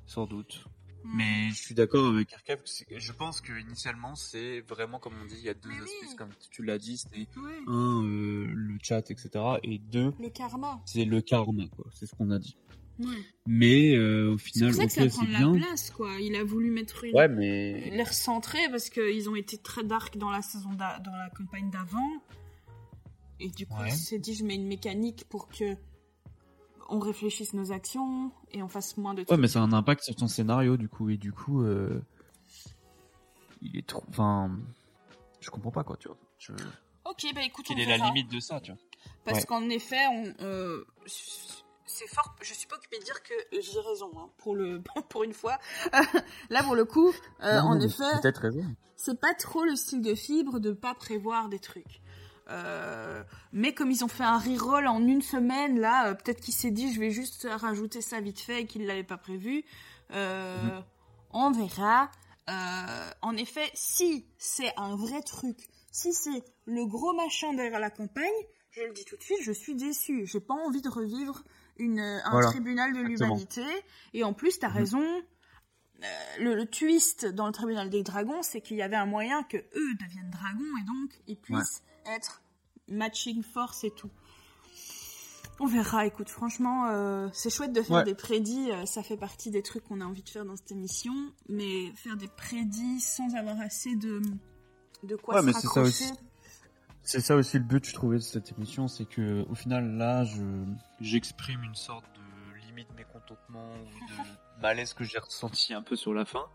Sans 0.06 0.26
doute. 0.26 0.66
Hmm. 1.06 1.18
Mais 1.18 1.50
je 1.50 1.56
suis 1.56 1.76
d'accord 1.76 2.08
avec 2.14 2.32
Aircap, 2.32 2.62
je 2.90 3.12
pense 3.12 3.42
que 3.42 3.52
initialement 3.60 4.16
c'est 4.16 4.62
vraiment 4.62 5.00
comme 5.00 5.14
on 5.22 5.26
dit, 5.26 5.36
il 5.38 5.44
y 5.44 5.50
a 5.50 5.54
deux 5.54 5.70
Mais 5.70 5.76
aspects, 5.76 6.08
oui. 6.10 6.16
comme 6.18 6.30
tu 6.50 6.64
l'as 6.64 6.78
dit, 6.78 6.98
c'était 6.98 7.28
Ouais. 7.38 7.60
un, 7.68 8.04
euh, 8.06 8.48
le 8.54 8.78
chat, 8.82 9.10
etc. 9.12 9.30
Et 9.64 9.80
deux, 9.80 10.14
Le 10.20 10.30
karma. 10.30 10.82
c'est 10.86 11.04
le 11.06 11.22
karma, 11.22 11.68
quoi. 11.76 11.86
C'est 11.94 12.06
ce 12.06 12.16
qu'on 12.16 12.32
a 12.32 12.40
dit. 12.40 12.58
Ouais. 13.00 13.08
Mais 13.48 13.96
euh, 13.96 14.34
au 14.34 14.38
C'est 14.38 14.52
final, 14.52 14.70
pour 14.70 14.78
ça 14.78 14.84
ok, 14.84 14.88
que 14.88 14.94
ça 14.94 15.02
c'est 15.02 15.10
prend 15.10 15.26
de 15.26 15.32
la 15.32 15.40
bien. 15.40 15.54
place, 15.56 15.90
quoi. 15.92 16.12
Il 16.22 16.36
a 16.36 16.44
voulu 16.44 16.70
mettre 16.72 17.04
une... 17.06 17.16
Ouais, 17.16 17.28
mais 17.28 17.90
l'air 17.90 18.14
centré 18.14 18.60
parce 18.70 18.90
qu'ils 18.90 19.30
ont 19.30 19.36
été 19.36 19.58
très 19.58 19.84
dark 19.84 20.18
dans 20.18 20.30
la 20.30 20.42
saison 20.44 20.72
d'a- 20.74 21.00
dans 21.00 21.16
la 21.16 21.30
campagne 21.32 21.70
d'avant. 21.72 22.08
Et 23.40 23.50
du 23.50 23.66
coup, 23.66 23.82
Ouais. 23.82 23.90
il 23.90 23.96
s'est 23.96 24.20
dit, 24.20 24.36
je 24.36 24.46
mets 24.46 24.56
une 24.56 24.68
mécanique 24.68 25.26
pour 25.28 25.50
que 25.50 25.76
on 26.90 27.00
réfléchisse 27.00 27.54
nos 27.54 27.72
actions 27.72 28.32
et 28.52 28.62
on 28.64 28.68
fasse 28.68 28.98
moins 28.98 29.14
de 29.14 29.20
Ouais, 29.22 29.26
trucs. 29.26 29.40
mais 29.40 29.48
ça 29.48 29.60
a 29.60 29.64
un 29.64 29.74
impact 29.74 30.04
sur 30.04 30.16
ton 30.16 30.28
scénario, 30.28 30.78
du 30.78 30.90
coup. 30.90 31.10
Et 31.10 31.18
du 31.18 31.32
coup, 31.32 31.64
euh, 31.64 32.02
il 33.62 33.78
est 33.78 33.88
trop. 33.88 34.04
Enfin, 34.10 34.52
je 35.40 35.50
comprends 35.50 35.72
pas, 35.72 35.84
quoi, 35.84 35.98
tu 35.98 36.08
vois. 36.08 36.18
Je- 36.38 36.54
Ok, 37.06 37.26
bah 37.36 37.42
écoute, 37.44 37.66
on 37.70 37.74
Quelle 37.76 37.84
est 37.90 37.98
la 37.98 38.06
limite 38.06 38.32
de 38.32 38.40
ça, 38.40 38.60
tu 38.62 38.72
vois 38.72 38.80
Parce 39.26 39.40
Ouais. 39.40 39.46
qu'en 39.46 39.70
effet, 39.70 40.06
on, 40.12 40.34
euh, 40.44 40.86
c'est 41.06 42.08
fort. 42.08 42.34
Je 42.42 42.54
suis 42.54 42.68
pas 42.68 42.78
occupée 42.78 42.98
de 43.00 43.04
dire 43.04 43.22
que 43.24 43.34
j'ai 43.52 43.80
raison 43.80 44.10
hein, 44.18 44.30
pour 44.38 44.56
le 44.56 44.82
pour 45.10 45.24
une 45.24 45.34
fois. 45.34 45.58
Là, 46.50 46.64
pour 46.64 46.76
le 46.76 46.86
coup, 46.86 47.12
euh, 47.42 47.60
Non, 47.62 47.68
en 47.72 47.80
effet, 47.82 48.04
Peut-être 48.22 48.42
raison. 48.42 48.64
c'est 48.96 49.20
pas 49.20 49.34
trop 49.34 49.64
le 49.66 49.76
style 49.76 50.02
de 50.02 50.16
fibre 50.16 50.60
de 50.60 50.72
pas 50.72 50.94
prévoir 50.96 51.50
des 51.50 51.60
trucs. 51.60 52.02
Euh, 52.54 53.24
mais 53.52 53.74
comme 53.74 53.90
ils 53.92 54.04
ont 54.04 54.08
fait 54.08 54.24
un 54.24 54.38
reroll 54.38 54.88
en 54.88 55.06
une 55.06 55.22
semaine, 55.22 55.80
là, 55.80 56.10
euh, 56.10 56.14
peut-être 56.14 56.40
qu'il 56.40 56.54
s'est 56.54 56.72
dit 56.72 56.94
je 56.94 57.00
vais 57.00 57.10
juste 57.10 57.48
rajouter 57.50 58.02
ça 58.02 58.22
vite 58.22 58.40
fait 58.40 58.62
et 58.62 58.66
qu'il 58.68 58.86
l'avait 58.86 59.04
pas 59.04 59.18
prévu. 59.18 59.64
Euh. 60.12 60.82
On 61.32 61.52
verra. 61.52 62.12
En 62.48 63.36
effet, 63.38 63.70
si 63.74 64.26
c'est 64.38 64.72
un 64.78 64.96
vrai 64.96 65.22
truc, 65.24 65.58
si 65.92 66.14
c'est 66.14 66.44
le 66.66 66.86
gros 66.86 67.14
machin 67.14 67.54
derrière 67.54 67.80
la 67.80 67.90
campagne, 67.90 68.26
je 68.72 68.82
le 68.82 68.92
dis 68.94 69.06
tout 69.06 69.18
de 69.18 69.24
suite, 69.24 69.40
je 69.44 69.52
suis 69.52 69.76
déçue. 69.76 70.26
J'ai 70.28 70.40
pas 70.42 70.54
envie 70.54 70.82
de 70.82 70.90
revivre 70.90 71.44
une, 71.78 72.00
un 72.00 72.30
Voilà, 72.32 72.50
tribunal 72.50 72.94
de 72.94 73.00
l'humanité. 73.02 73.64
Et 74.14 74.24
en 74.24 74.34
plus, 74.34 74.60
t'as 74.60 74.70
Mhm. 74.70 74.76
raison. 74.76 75.22
le, 76.40 76.54
le 76.56 76.66
twist 76.66 77.26
dans 77.26 77.48
le 77.48 77.54
tribunal 77.54 77.90
des 77.90 78.04
dragons, 78.04 78.42
c'est 78.44 78.60
qu'il 78.62 78.76
y 78.78 78.82
avait 78.82 78.98
un 78.98 79.06
moyen 79.06 79.42
que 79.44 79.58
eux 79.58 79.96
deviennent 80.02 80.30
dragons 80.32 80.78
et 80.82 80.86
donc 80.86 81.12
ils 81.28 81.38
puissent 81.38 81.82
être 82.06 82.43
matching 82.88 83.44
force 83.44 83.84
et 83.84 83.92
tout. 83.92 84.10
On 85.60 85.68
verra, 85.68 86.06
écoute, 86.08 86.30
franchement, 86.30 86.88
euh, 86.90 87.30
c'est 87.32 87.50
chouette 87.52 87.74
de 87.74 87.82
faire 87.84 87.98
Ouais. 87.98 88.04
des 88.04 88.16
prédits, 88.16 88.72
euh, 88.72 88.86
ça 88.88 89.04
fait 89.04 89.18
partie 89.18 89.52
des 89.52 89.62
trucs 89.62 89.84
qu'on 89.84 90.02
a 90.02 90.06
envie 90.06 90.24
de 90.24 90.30
faire 90.30 90.46
dans 90.46 90.56
cette 90.56 90.72
émission, 90.72 91.14
mais 91.48 91.92
faire 91.96 92.18
des 92.18 92.28
prédits 92.28 93.00
sans 93.00 93.36
avoir 93.36 93.60
assez 93.62 93.96
de, 93.96 94.22
de 95.04 95.16
quoi 95.16 95.36
Ouais, 95.36 95.42
se 95.42 95.46
mais 95.46 95.54
c'est 95.54 95.62
ça 95.62 95.68
raccrocher. 95.82 96.06
aussi. 96.06 96.14
C'est 97.04 97.20
ça 97.22 97.36
aussi 97.36 97.58
le 97.60 97.66
but, 97.66 97.86
je 97.86 97.94
trouvais, 97.94 98.18
de 98.18 98.22
cette 98.24 98.52
émission, 98.54 98.88
c'est 98.88 99.06
que 99.06 99.46
au 99.50 99.56
final, 99.56 99.96
là, 99.98 100.24
je 100.24 100.42
j'exprime 101.02 101.62
une 101.64 101.76
sorte 101.76 102.06
de 102.16 102.66
limite 102.68 102.88
mécontentement 102.96 103.70
ou 103.74 104.08
de 104.10 104.62
malaise 104.62 104.94
que 104.94 105.04
j'ai 105.04 105.20
ressenti 105.20 105.74
un 105.74 105.82
peu 105.84 105.96
sur 105.96 106.14
la 106.14 106.26
fin. 106.26 106.46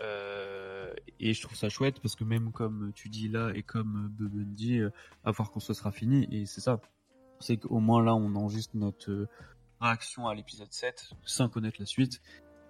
Euh, 0.00 0.92
et 1.20 1.32
je 1.34 1.42
trouve 1.42 1.56
ça 1.56 1.68
chouette 1.68 2.00
parce 2.00 2.16
que 2.16 2.24
même 2.24 2.52
comme 2.52 2.92
tu 2.94 3.08
dis 3.08 3.28
là 3.28 3.50
et 3.54 3.62
comme 3.62 4.08
Bubun 4.12 4.44
dit, 4.52 4.78
euh, 4.78 4.90
à 5.24 5.30
voir 5.30 5.50
quand 5.50 5.60
ce 5.60 5.74
sera 5.74 5.92
fini, 5.92 6.26
et 6.30 6.46
c'est 6.46 6.60
ça. 6.60 6.80
C'est 7.40 7.56
qu'au 7.56 7.80
moins 7.80 8.02
là, 8.02 8.14
on 8.14 8.34
enregistre 8.36 8.76
notre 8.76 9.10
euh, 9.10 9.28
réaction 9.80 10.28
à 10.28 10.34
l'épisode 10.34 10.72
7 10.72 11.10
sans 11.24 11.48
connaître 11.48 11.76
la 11.80 11.86
suite. 11.86 12.20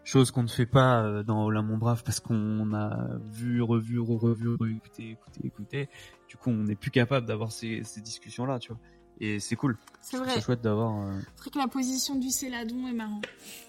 Chose 0.05 0.33
qu'on 0.33 0.43
ne 0.43 0.49
fait 0.49 0.67
pas 0.67 1.23
dans 1.23 1.45
Hola 1.45 1.63
mon 1.63 1.77
brave 1.79 2.03
parce 2.03 2.19
qu'on 2.19 2.75
a 2.75 3.17
vu, 3.31 3.63
revu, 3.63 4.01
re-revu, 4.01 4.55
écouté, 4.77 5.11
écouté, 5.11 5.41
écouté. 5.47 5.89
Du 6.29 6.37
coup, 6.37 6.51
on 6.51 6.65
n'est 6.65 6.75
plus 6.75 6.91
capable 6.91 7.25
d'avoir 7.25 7.53
ces, 7.53 7.85
ces 7.85 8.01
discussions-là, 8.01 8.59
tu 8.59 8.73
vois. 8.73 8.81
Et 9.21 9.39
c'est 9.39 9.55
cool. 9.55 9.79
C'est 10.01 10.17
vrai, 10.17 10.31
ça 10.35 10.41
chouette 10.41 10.61
d'avoir. 10.61 11.07
euh, 11.07 11.21
c'est 11.37 11.43
vrai 11.43 11.51
que 11.53 11.59
la 11.59 11.69
position 11.69 12.17
du 12.17 12.31
céladon 12.31 12.89
est 12.89 12.93
marrant. 12.95 13.21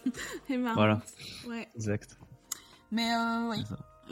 est 0.49 0.57
marrant. 0.57 0.73
Voilà, 0.73 1.01
Ouais. 1.47 1.67
exact. 1.75 2.17
Mais 2.93 3.11
euh, 3.11 3.49
oui, 3.49 3.63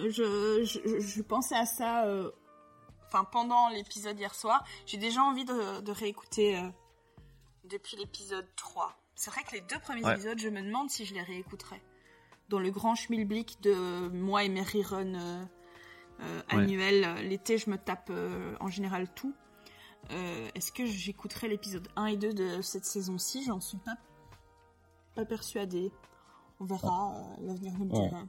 je, 0.10 0.64
je, 0.64 0.99
je 0.99 1.22
pensais 1.22 1.56
à 1.56 1.66
ça 1.68 2.06
euh, 2.06 2.32
enfin, 3.06 3.24
pendant 3.26 3.70
l'épisode 3.70 4.18
hier 4.20 4.34
soir. 4.34 4.64
J'ai 4.88 4.98
déjà 4.98 5.22
envie 5.22 5.45
de, 5.45 5.82
de 5.82 5.91
réécouter 5.91 6.58
euh, 6.58 6.68
depuis 7.66 7.95
l'épisode 7.98 8.48
3. 8.56 8.98
C'est 9.16 9.30
vrai 9.30 9.44
que 9.44 9.52
les 9.53 9.62
deux 9.62 9.78
premiers 9.80 10.03
Ouais. 10.03 10.14
épisodes, 10.14 10.40
je 10.40 10.49
me 10.49 10.62
demande 10.64 10.90
si 10.90 11.06
je 11.06 11.14
les 11.14 11.22
réécouterais. 11.22 11.82
Dans 12.49 12.58
le 12.60 12.72
grand 12.72 12.95
schmilblick 12.95 13.62
de 13.62 14.08
moi 14.10 14.44
et 14.44 14.49
mes 14.49 14.64
reruns 14.64 15.14
euh, 15.16 15.45
Ouais. 16.52 16.76
euh, 16.76 17.22
L'été, 17.22 17.58
je 17.60 17.70
me 17.70 17.78
tape 17.78 18.10
euh, 18.10 18.56
en 18.60 18.68
général 18.70 19.08
tout. 19.14 19.34
Euh, 20.12 20.49
Est-ce 20.56 20.72
que 20.72 20.86
j'écouterai 20.88 21.48
l'épisode 21.49 21.88
1 21.95 22.06
et 22.08 22.18
2 22.18 22.34
de 22.34 22.62
cette 22.64 22.86
saison-ci? 22.86 23.44
J'en 23.45 23.60
suis 23.62 23.78
pas, 23.78 23.95
pas 25.16 25.26
persuadée. 25.26 25.91
On 26.60 26.66
verra, 26.66 27.14
l'avenir 27.41 27.74
nous 27.78 27.86
le 27.86 27.91
dira. 27.91 28.24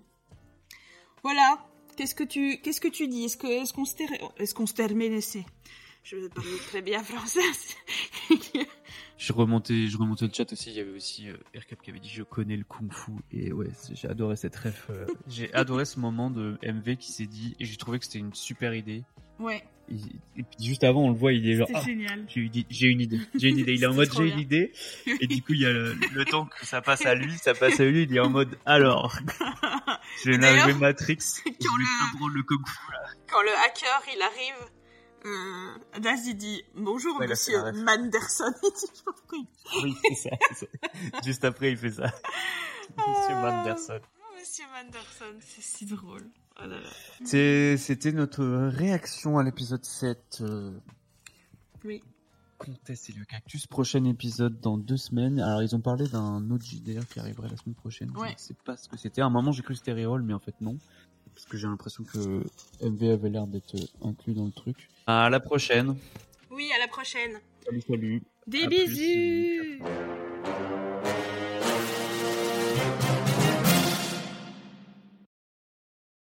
Voilà. 1.22 1.66
Qu'est-ce 1.96 2.14
que 2.14 2.24
tu, 2.24 2.58
qu'est-ce 2.62 2.80
que 2.80 2.88
tu 2.88 3.06
dis? 3.08 3.24
Est-ce 3.24 3.36
que, 3.36 3.46
est-ce 3.46 3.72
qu'on 3.72 3.84
se, 3.84 3.94
est-ce 4.38 4.54
qu'on 4.54 4.66
se 4.66 4.72
termine 4.74 5.20
Je 6.02 6.26
parle 6.28 6.58
très 6.68 6.82
bien 6.82 7.02
français. 7.02 7.40
Je 9.18 9.32
remontais, 9.32 9.86
je 9.86 9.98
remontais 9.98 10.26
le 10.26 10.32
chat 10.32 10.52
aussi. 10.52 10.70
Il 10.70 10.76
y 10.76 10.80
avait 10.80 10.90
aussi 10.90 11.28
euh, 11.28 11.36
Aircap 11.54 11.80
qui 11.80 11.90
avait 11.90 12.00
dit 12.00 12.08
je 12.08 12.24
connais 12.24 12.56
le 12.56 12.64
kung 12.64 12.92
fu 12.92 13.12
et 13.30 13.52
ouais, 13.52 13.68
j'ai 13.92 14.08
adoré 14.08 14.34
cette 14.36 14.56
ref. 14.56 14.88
euh, 14.90 15.06
j'ai 15.28 15.52
adoré 15.54 15.84
ce 15.84 16.00
moment 16.00 16.28
de 16.30 16.58
MV 16.64 16.96
qui 16.96 17.12
s'est 17.12 17.26
dit 17.26 17.54
et 17.60 17.64
j'ai 17.64 17.76
trouvé 17.76 17.98
que 18.00 18.04
c'était 18.06 18.18
une 18.18 18.34
super 18.34 18.74
idée. 18.74 19.04
Ouais, 19.38 19.62
Et, 19.90 19.94
et 20.40 20.42
puis 20.42 20.64
juste 20.66 20.84
avant, 20.84 21.02
on 21.04 21.10
le 21.10 21.16
voit, 21.16 21.32
il 21.32 21.48
est 21.48 21.56
genre 21.56 21.68
ah, 21.74 21.80
génial. 21.82 22.24
j'ai 22.28 22.40
une, 22.40 22.46
idée- 22.54 22.66
j'ai 22.70 22.86
une 22.88 23.00
idée, 23.00 23.28
j'ai. 23.38 23.74
Il 23.74 23.82
est 23.82 23.86
en 23.86 23.94
mode 23.94 24.10
j'ai 24.16 24.28
une 24.28 24.38
idée 24.38 24.72
et 25.20 25.26
du 25.26 25.42
coup 25.42 25.52
il 25.54 25.60
y 25.60 25.66
a 25.66 25.70
le, 25.72 25.94
le 25.94 26.24
temps 26.24 26.46
que 26.46 26.64
ça 26.66 26.80
passe 26.80 27.04
à 27.06 27.14
lui, 27.14 27.36
ça 27.38 27.52
passe 27.54 27.80
à 27.80 27.84
lui. 27.84 28.02
Il 28.04 28.16
est 28.16 28.20
en 28.20 28.30
mode 28.30 28.56
alors, 28.64 29.16
je 30.24 30.30
vais 30.30 30.74
Matrix, 30.74 31.18
quand 31.44 31.76
le- 31.76 32.34
le 32.34 32.42
kung 32.44 32.66
fu. 32.66 32.78
Quand 33.30 33.42
le 33.42 33.50
hacker 33.66 34.02
il 34.14 34.22
arrive, 34.22 34.70
euh, 35.24 36.00
Daz 36.00 36.26
il 36.26 36.36
dit 36.36 36.62
bonjour 36.74 37.18
Ouais, 37.18 37.26
monsieur. 37.28 37.58
Manderson. 37.84 38.52
Il 38.62 38.70
dit, 38.70 38.74
je 38.74 38.96
sais 38.96 39.04
pas 39.04 39.12
pourquoi 39.12 39.38
il- 39.38 39.82
Oui, 39.84 39.96
c'est 40.02 40.28
ça, 40.30 40.36
ça. 40.54 40.66
Juste 41.24 41.44
après, 41.44 41.70
il 41.72 41.76
fait 41.76 41.90
ça. 41.92 42.12
Monsieur 42.96 43.34
Ah. 43.36 43.40
Manderson. 43.62 44.00
Monsieur 44.38 44.64
Manderson, 44.74 45.38
c'est 45.40 45.62
si 45.62 45.86
drôle. 45.86 46.24
Là 46.60 46.66
là. 46.66 46.78
C'est- 47.24 47.76
C'était 47.76 48.12
notre 48.12 48.44
réaction 48.44 49.38
à 49.38 49.42
l'épisode 49.42 49.84
7. 49.84 50.38
Euh, 50.42 50.70
Oui. 51.84 52.02
Comtesse 52.58 53.10
et 53.10 53.12
le 53.14 53.24
cactus. 53.24 53.66
Prochain 53.66 54.04
épisode 54.04 54.60
dans 54.60 54.78
deux 54.78 54.96
semaines. 54.96 55.40
Alors, 55.40 55.62
ils 55.64 55.74
ont 55.74 55.80
parlé 55.80 56.06
d'un 56.06 56.48
autre 56.50 56.64
JDR 56.64 57.04
qui 57.08 57.18
arriverait 57.18 57.48
la 57.48 57.56
semaine 57.56 57.74
prochaine. 57.74 58.10
Je 58.14 58.20
Ouais. 58.20 58.32
ne 58.32 58.38
sais 58.38 58.54
pas 58.64 58.76
ce 58.76 58.88
que 58.88 58.96
c'était. 58.96 59.20
À 59.20 59.26
un 59.26 59.30
moment, 59.30 59.50
j'ai 59.50 59.62
cru 59.62 59.74
que 59.74 59.78
c'était 59.78 59.92
mais 60.22 60.32
en 60.34 60.38
fait, 60.38 60.54
non. 60.60 60.78
Parce 61.34 61.46
que 61.46 61.56
j'ai 61.56 61.66
l'impression 61.66 62.04
que 62.04 62.44
MV 62.82 63.10
avait 63.10 63.30
l'air 63.30 63.46
d'être 63.48 63.74
inclus 64.02 64.34
dans 64.34 64.44
le 64.44 64.52
truc. 64.52 64.88
À 65.08 65.28
la 65.30 65.40
prochaine. 65.40 65.96
Oui, 66.50 66.70
à 66.76 66.78
la 66.78 66.86
prochaine. 66.88 67.40
Salut, 67.64 67.80
salut. 67.80 68.22
Des 68.46 68.62
À 68.64 68.66
plus. 68.68 69.78
bisous. 69.78 69.84